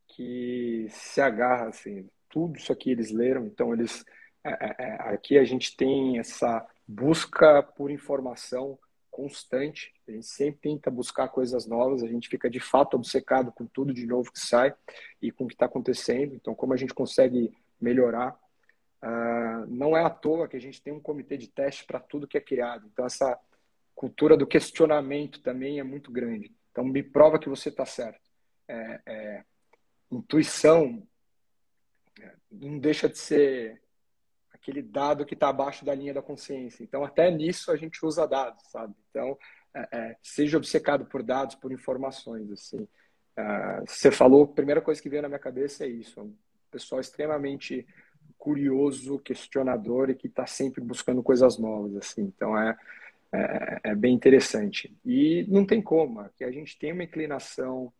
que 0.06 0.86
se 0.90 1.20
agarra 1.20 1.68
assim 1.68 2.08
tudo 2.28 2.58
isso 2.58 2.72
aqui 2.72 2.90
eles 2.90 3.10
leram, 3.10 3.46
então 3.46 3.72
eles 3.72 4.04
é, 4.44 4.50
é, 4.50 4.76
é, 4.78 4.92
aqui 5.12 5.38
a 5.38 5.44
gente 5.44 5.76
tem 5.76 6.18
essa 6.18 6.66
busca 6.86 7.62
por 7.62 7.90
informação 7.90 8.78
constante, 9.18 9.92
a 10.06 10.12
gente 10.12 10.26
sempre 10.28 10.60
tenta 10.60 10.92
buscar 10.92 11.26
coisas 11.26 11.66
novas, 11.66 12.04
a 12.04 12.06
gente 12.06 12.28
fica 12.28 12.48
de 12.48 12.60
fato 12.60 12.94
obcecado 12.94 13.50
com 13.50 13.66
tudo 13.66 13.92
de 13.92 14.06
novo 14.06 14.30
que 14.30 14.38
sai 14.38 14.72
e 15.20 15.32
com 15.32 15.42
o 15.42 15.48
que 15.48 15.54
está 15.54 15.66
acontecendo, 15.66 16.36
então 16.36 16.54
como 16.54 16.72
a 16.72 16.76
gente 16.76 16.94
consegue 16.94 17.52
melhorar. 17.80 18.38
Uh, 19.02 19.66
não 19.66 19.96
é 19.96 20.04
à 20.04 20.10
toa 20.10 20.46
que 20.46 20.56
a 20.56 20.60
gente 20.60 20.80
tem 20.80 20.92
um 20.92 21.00
comitê 21.00 21.36
de 21.36 21.48
teste 21.48 21.84
para 21.84 21.98
tudo 21.98 22.28
que 22.28 22.38
é 22.38 22.40
criado, 22.40 22.86
então 22.86 23.04
essa 23.04 23.36
cultura 23.92 24.36
do 24.36 24.46
questionamento 24.46 25.42
também 25.42 25.80
é 25.80 25.82
muito 25.82 26.12
grande. 26.12 26.54
Então 26.70 26.84
me 26.84 27.02
prova 27.02 27.40
que 27.40 27.48
você 27.48 27.70
está 27.70 27.84
certo. 27.84 28.20
É, 28.68 29.00
é, 29.04 29.44
intuição 30.12 31.02
não 32.52 32.78
deixa 32.78 33.08
de 33.08 33.18
ser 33.18 33.82
aquele 34.68 34.82
dado 34.82 35.24
que 35.24 35.32
está 35.32 35.48
abaixo 35.48 35.84
da 35.84 35.94
linha 35.94 36.12
da 36.12 36.20
consciência. 36.20 36.84
Então, 36.84 37.02
até 37.02 37.30
nisso 37.30 37.72
a 37.72 37.76
gente 37.76 38.04
usa 38.04 38.26
dados, 38.26 38.62
sabe? 38.70 38.94
Então, 39.10 39.38
é, 39.74 39.88
é, 39.90 40.16
seja 40.22 40.58
obcecado 40.58 41.06
por 41.06 41.22
dados, 41.22 41.54
por 41.54 41.72
informações, 41.72 42.50
assim. 42.52 42.86
Uh, 43.38 43.86
você 43.86 44.10
falou, 44.10 44.44
a 44.44 44.48
primeira 44.48 44.82
coisa 44.82 45.00
que 45.00 45.08
veio 45.08 45.22
na 45.22 45.28
minha 45.28 45.38
cabeça 45.38 45.84
é 45.84 45.88
isso. 45.88 46.20
É 46.20 46.22
um 46.22 46.34
pessoal 46.70 47.00
extremamente 47.00 47.86
curioso, 48.36 49.18
questionador 49.20 50.10
e 50.10 50.14
que 50.14 50.26
está 50.26 50.46
sempre 50.46 50.82
buscando 50.82 51.22
coisas 51.22 51.56
novas, 51.58 51.96
assim. 51.96 52.22
Então, 52.22 52.58
é, 52.58 52.76
é, 53.32 53.80
é, 53.84 53.94
bem 53.94 54.14
interessante. 54.14 54.94
E 55.04 55.46
não 55.48 55.64
tem 55.64 55.80
como, 55.80 56.28
que 56.36 56.44
a 56.44 56.50
gente 56.50 56.78
tem 56.78 56.92
uma 56.92 57.04
inclinação 57.04 57.90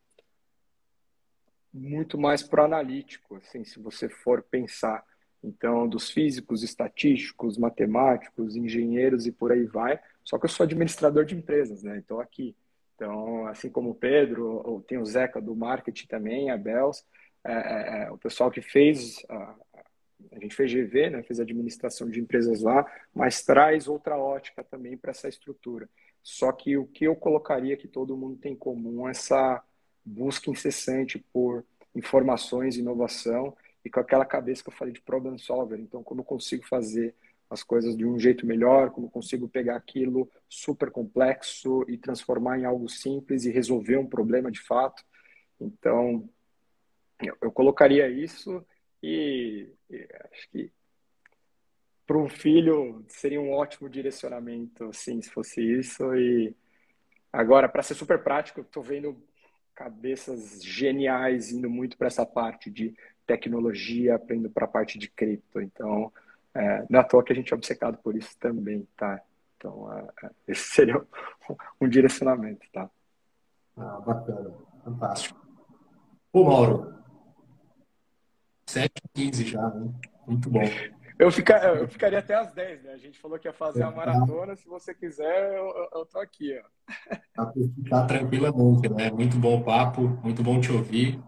muito 1.73 2.19
mais 2.19 2.43
pro 2.43 2.65
analítico, 2.65 3.37
assim, 3.37 3.65
se 3.65 3.79
você 3.79 4.09
for 4.09 4.43
pensar. 4.43 5.03
Então, 5.43 5.89
dos 5.89 6.11
físicos, 6.11 6.63
estatísticos, 6.63 7.57
matemáticos, 7.57 8.57
engenheiros 8.57 9.27
e 9.27 9.33
por 9.33 9.53
aí 9.53 9.65
vai. 9.65 9.99
Só 10.25 10.39
que 10.39 10.47
eu 10.47 10.51
sou 10.51 10.65
administrador 10.65 11.25
de 11.25 11.37
empresas, 11.37 11.83
né? 11.83 11.97
Então, 11.99 12.21
aqui. 12.21 12.57
Então, 12.95 13.47
assim 13.47 13.71
como 13.71 13.91
o 13.91 13.95
Pedro, 13.95 14.85
tem 14.89 14.99
o 14.99 15.07
Zeca 15.07 15.41
do 15.41 15.55
marketing 15.55 16.09
também, 16.09 16.51
a 16.51 16.57
Bels, 16.57 17.05
é, 17.45 17.53
é, 17.53 18.03
é, 18.03 18.11
o 18.11 18.19
pessoal 18.19 18.51
que 18.51 18.61
fez, 18.61 19.25
a, 19.29 19.55
a 20.33 20.41
gente 20.41 20.57
fez 20.57 20.73
GV, 20.73 21.11
né? 21.11 21.23
Fez 21.23 21.39
administração 21.39 22.11
de 22.11 22.21
empresas 22.21 22.61
lá, 22.61 22.85
mas 23.15 23.43
traz 23.43 23.87
outra 23.87 24.19
ótica 24.19 24.65
também 24.65 24.97
para 24.97 25.13
essa 25.13 25.29
estrutura. 25.29 25.89
Só 26.23 26.51
que 26.51 26.77
o 26.77 26.87
que 26.87 27.05
eu 27.05 27.15
colocaria 27.15 27.77
que 27.77 27.87
todo 27.87 28.17
mundo 28.17 28.37
tem 28.37 28.53
em 28.53 28.57
comum 28.57 29.07
é 29.07 29.13
essa 29.13 29.63
busca 30.05 30.51
incessante 30.51 31.25
por 31.33 31.65
informações, 31.95 32.77
inovação 32.77 33.57
e 33.85 33.91
com 33.91 34.01
aquela 34.01 34.25
cabeça 34.25 34.63
que 34.63 34.69
eu 34.69 34.75
falei 34.75 34.93
de 34.93 35.01
problem 35.01 35.39
solver. 35.39 35.79
Então, 35.79 36.03
como 36.03 36.21
eu 36.21 36.25
consigo 36.25 36.67
fazer 36.67 37.15
as 37.51 37.63
coisas 37.63 37.97
de 37.97 38.05
um 38.05 38.19
jeito 38.19 38.47
melhor, 38.47 38.91
como 38.91 39.07
eu 39.07 39.11
consigo 39.11 39.49
pegar 39.49 39.77
aquilo 39.77 40.31
super 40.49 40.91
complexo 40.91 41.85
e 41.89 41.97
transformar 41.97 42.59
em 42.59 42.65
algo 42.65 42.89
simples 42.89 43.45
e 43.45 43.51
resolver 43.51 43.97
um 43.97 44.07
problema 44.07 44.51
de 44.51 44.61
fato. 44.61 45.03
Então, 45.59 46.29
eu, 47.41 47.51
colocaria 47.51 48.09
isso 48.09 48.65
e, 49.03 49.69
e 49.91 50.09
acho 50.31 50.51
que 50.51 50.73
para 52.07 52.19
um 52.19 52.29
filho 52.29 53.05
seria 53.09 53.41
um 53.41 53.51
ótimo 53.51 53.89
direcionamento, 53.89 54.85
assim, 54.85 55.21
se 55.21 55.31
fosse 55.31 55.61
isso. 55.61 56.15
E 56.15 56.55
agora, 57.33 57.69
para 57.69 57.83
ser 57.83 57.95
super 57.95 58.23
prático, 58.23 58.61
estou 58.61 58.83
vendo 58.83 59.23
cabeças 59.75 60.63
geniais 60.63 61.51
indo 61.53 61.69
muito 61.69 61.97
para 61.97 62.09
essa 62.09 62.27
parte 62.27 62.71
de 62.71 62.97
tecnologia, 63.29 64.21
indo 64.31 64.49
para 64.49 64.65
a 64.65 64.69
parte 64.69 64.99
de 64.99 65.09
cripto. 65.09 65.61
Então, 65.61 66.11
é, 66.55 66.85
não 66.89 66.99
é 66.99 67.05
toa 67.05 67.23
que 67.23 67.33
a 67.33 67.37
gente 67.37 67.53
é 67.53 67.57
obcecado 67.57 67.99
por 67.99 68.17
isso 68.17 68.35
também, 68.41 68.89
tá? 68.97 69.21
Então, 69.57 69.93
é, 69.93 70.09
é 70.25 70.31
esse 70.49 70.65
seria 70.75 71.05
um, 71.81 71.89
direcionamento, 71.89 72.67
tá? 72.73 72.91
Ah, 73.77 74.01
bacana, 74.01 74.51
fantástico. 74.83 75.47
Ô, 76.33 76.45
Mauro, 76.45 76.95
7h15 78.67 79.45
já, 79.45 79.69
né? 79.71 79.93
Muito 80.27 80.51
bom. 80.51 80.61
Eu, 81.19 81.31
fica, 81.31 81.59
eu 81.59 81.89
ficaria 81.89 82.19
até 82.19 82.35
às 82.35 82.53
10, 82.53 82.83
né? 82.83 82.93
A 82.93 82.99
gente 82.99 83.19
falou 83.19 83.39
que 83.39 83.49
ia 83.49 83.53
fazer 83.53 83.83
a 83.83 83.91
maratona. 83.91 84.55
Se 84.57 84.69
você 84.69 84.95
quiser, 84.95 85.57
eu, 85.57 85.89
eu 85.93 86.07
tô 86.07 86.19
aqui, 86.19 86.59
ó. 86.59 86.95
Tá, 87.35 87.53
tá 87.91 88.07
tranquilamente, 88.07 88.89
né? 88.89 89.11
Muito 89.11 89.37
bom 89.37 89.63
papo, 89.63 90.03
muito 90.23 90.43
bom 90.43 90.61
te 90.61 90.71
ouvir. 90.71 91.21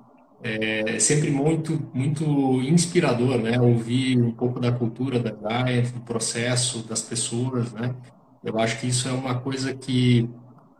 É 0.43 0.99
sempre 0.99 1.31
muito, 1.31 1.91
muito 1.95 2.25
inspirador, 2.63 3.39
né? 3.39 3.61
Ouvir 3.61 4.21
um 4.21 4.33
pouco 4.33 4.61
da 4.61 4.73
cultura 4.73 5.19
da 5.19 5.31
Giant, 5.31 5.93
do 5.93 6.01
processo, 6.01 6.83
das 6.87 7.03
pessoas, 7.03 7.73
né? 7.73 7.95
Eu 8.43 8.59
acho 8.59 8.81
que 8.81 8.87
isso 8.87 9.09
é 9.09 9.13
uma 9.13 9.41
coisa 9.41 9.75
que 9.75 10.29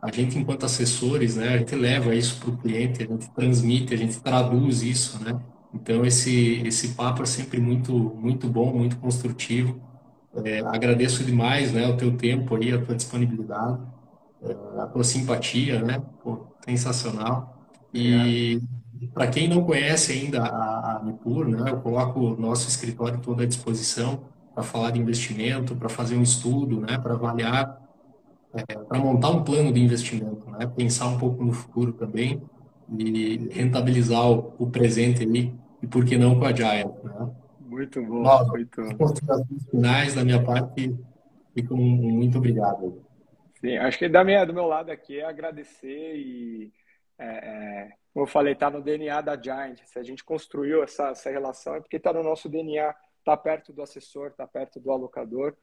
a 0.01 0.11
gente, 0.11 0.37
enquanto 0.37 0.65
assessores, 0.65 1.35
né? 1.35 1.49
A 1.55 1.57
gente 1.59 1.75
leva 1.75 2.15
isso 2.15 2.39
para 2.39 2.49
o 2.49 2.57
cliente, 2.57 3.03
a 3.03 3.07
gente 3.07 3.29
transmite, 3.31 3.93
a 3.93 3.97
gente 3.97 4.19
traduz 4.21 4.81
isso, 4.83 5.23
né? 5.23 5.39
Então 5.73 6.05
esse 6.05 6.61
esse 6.67 6.93
papo 6.95 7.23
é 7.23 7.25
sempre 7.25 7.59
muito 7.61 7.93
muito 8.15 8.49
bom, 8.49 8.73
muito 8.77 8.97
construtivo. 8.99 9.79
É, 10.45 10.59
agradeço 10.61 11.23
demais, 11.25 11.73
né, 11.73 11.87
o 11.87 11.97
teu 11.97 12.15
tempo 12.17 12.55
aí, 12.55 12.71
a 12.71 12.81
tua 12.83 12.95
disponibilidade, 12.95 13.81
é, 14.43 14.53
a 14.81 14.87
tua 14.87 15.03
simpatia, 15.03 15.81
né, 15.83 15.99
Pô, 16.23 16.47
sensacional. 16.65 17.67
E 17.93 18.61
é. 18.63 18.80
Para 19.07 19.27
quem 19.27 19.47
não 19.47 19.63
conhece 19.63 20.11
ainda 20.11 20.43
a, 20.43 20.97
a 20.97 21.03
Nipur, 21.03 21.47
né, 21.47 21.71
eu 21.71 21.81
coloco 21.81 22.19
o 22.19 22.39
nosso 22.39 22.67
escritório 22.67 23.19
todo 23.19 23.41
à 23.41 23.45
disposição 23.45 24.23
para 24.53 24.63
falar 24.63 24.91
de 24.91 24.99
investimento, 24.99 25.75
para 25.75 25.89
fazer 25.89 26.15
um 26.15 26.21
estudo, 26.21 26.79
né, 26.79 26.97
para 26.97 27.13
avaliar, 27.13 27.81
é, 28.53 28.75
para 28.75 28.99
montar 28.99 29.29
um 29.29 29.43
plano 29.43 29.71
de 29.71 29.79
investimento, 29.79 30.49
né, 30.51 30.67
pensar 30.75 31.07
um 31.07 31.17
pouco 31.17 31.43
no 31.43 31.53
futuro 31.53 31.93
também 31.93 32.41
e 32.97 33.49
rentabilizar 33.51 34.29
o, 34.29 34.53
o 34.59 34.69
presente 34.69 35.23
ali 35.23 35.53
e 35.81 35.87
por 35.87 36.05
que 36.05 36.17
não 36.17 36.37
com 36.37 36.45
a 36.45 36.53
Giant, 36.53 36.93
né? 37.03 37.31
Muito 37.59 38.03
bom, 38.03 38.21
Nossa, 38.21 38.51
muito 38.51 38.97
Considerações 38.97 39.65
finais 39.69 40.13
da 40.13 40.25
minha 40.25 40.43
parte, 40.43 40.93
fico 41.53 41.75
muito 41.75 42.37
obrigado. 42.37 43.01
Sim, 43.61 43.77
acho 43.77 43.97
que 43.97 44.09
da 44.09 44.23
minha, 44.23 44.43
do 44.43 44.53
meu 44.53 44.65
lado 44.65 44.91
aqui 44.91 45.19
é 45.19 45.25
agradecer 45.25 46.17
e, 46.17 46.71
é, 47.17 47.25
é, 47.25 47.91
como 48.13 48.25
eu 48.25 48.29
falei, 48.29 48.53
está 48.53 48.69
no 48.69 48.81
DNA 48.81 49.21
da 49.21 49.41
Giant. 49.41 49.79
Se 49.85 49.97
a 49.97 50.03
gente 50.03 50.23
construiu 50.23 50.83
essa, 50.83 51.09
essa 51.09 51.29
relação 51.29 51.75
é 51.75 51.79
porque 51.79 51.97
está 51.97 52.11
no 52.11 52.23
nosso 52.23 52.49
DNA, 52.49 52.93
está 53.19 53.37
perto 53.37 53.71
do 53.71 53.81
assessor, 53.81 54.27
está 54.27 54.45
perto 54.45 54.79
do 54.79 54.91
alocador, 54.91 55.55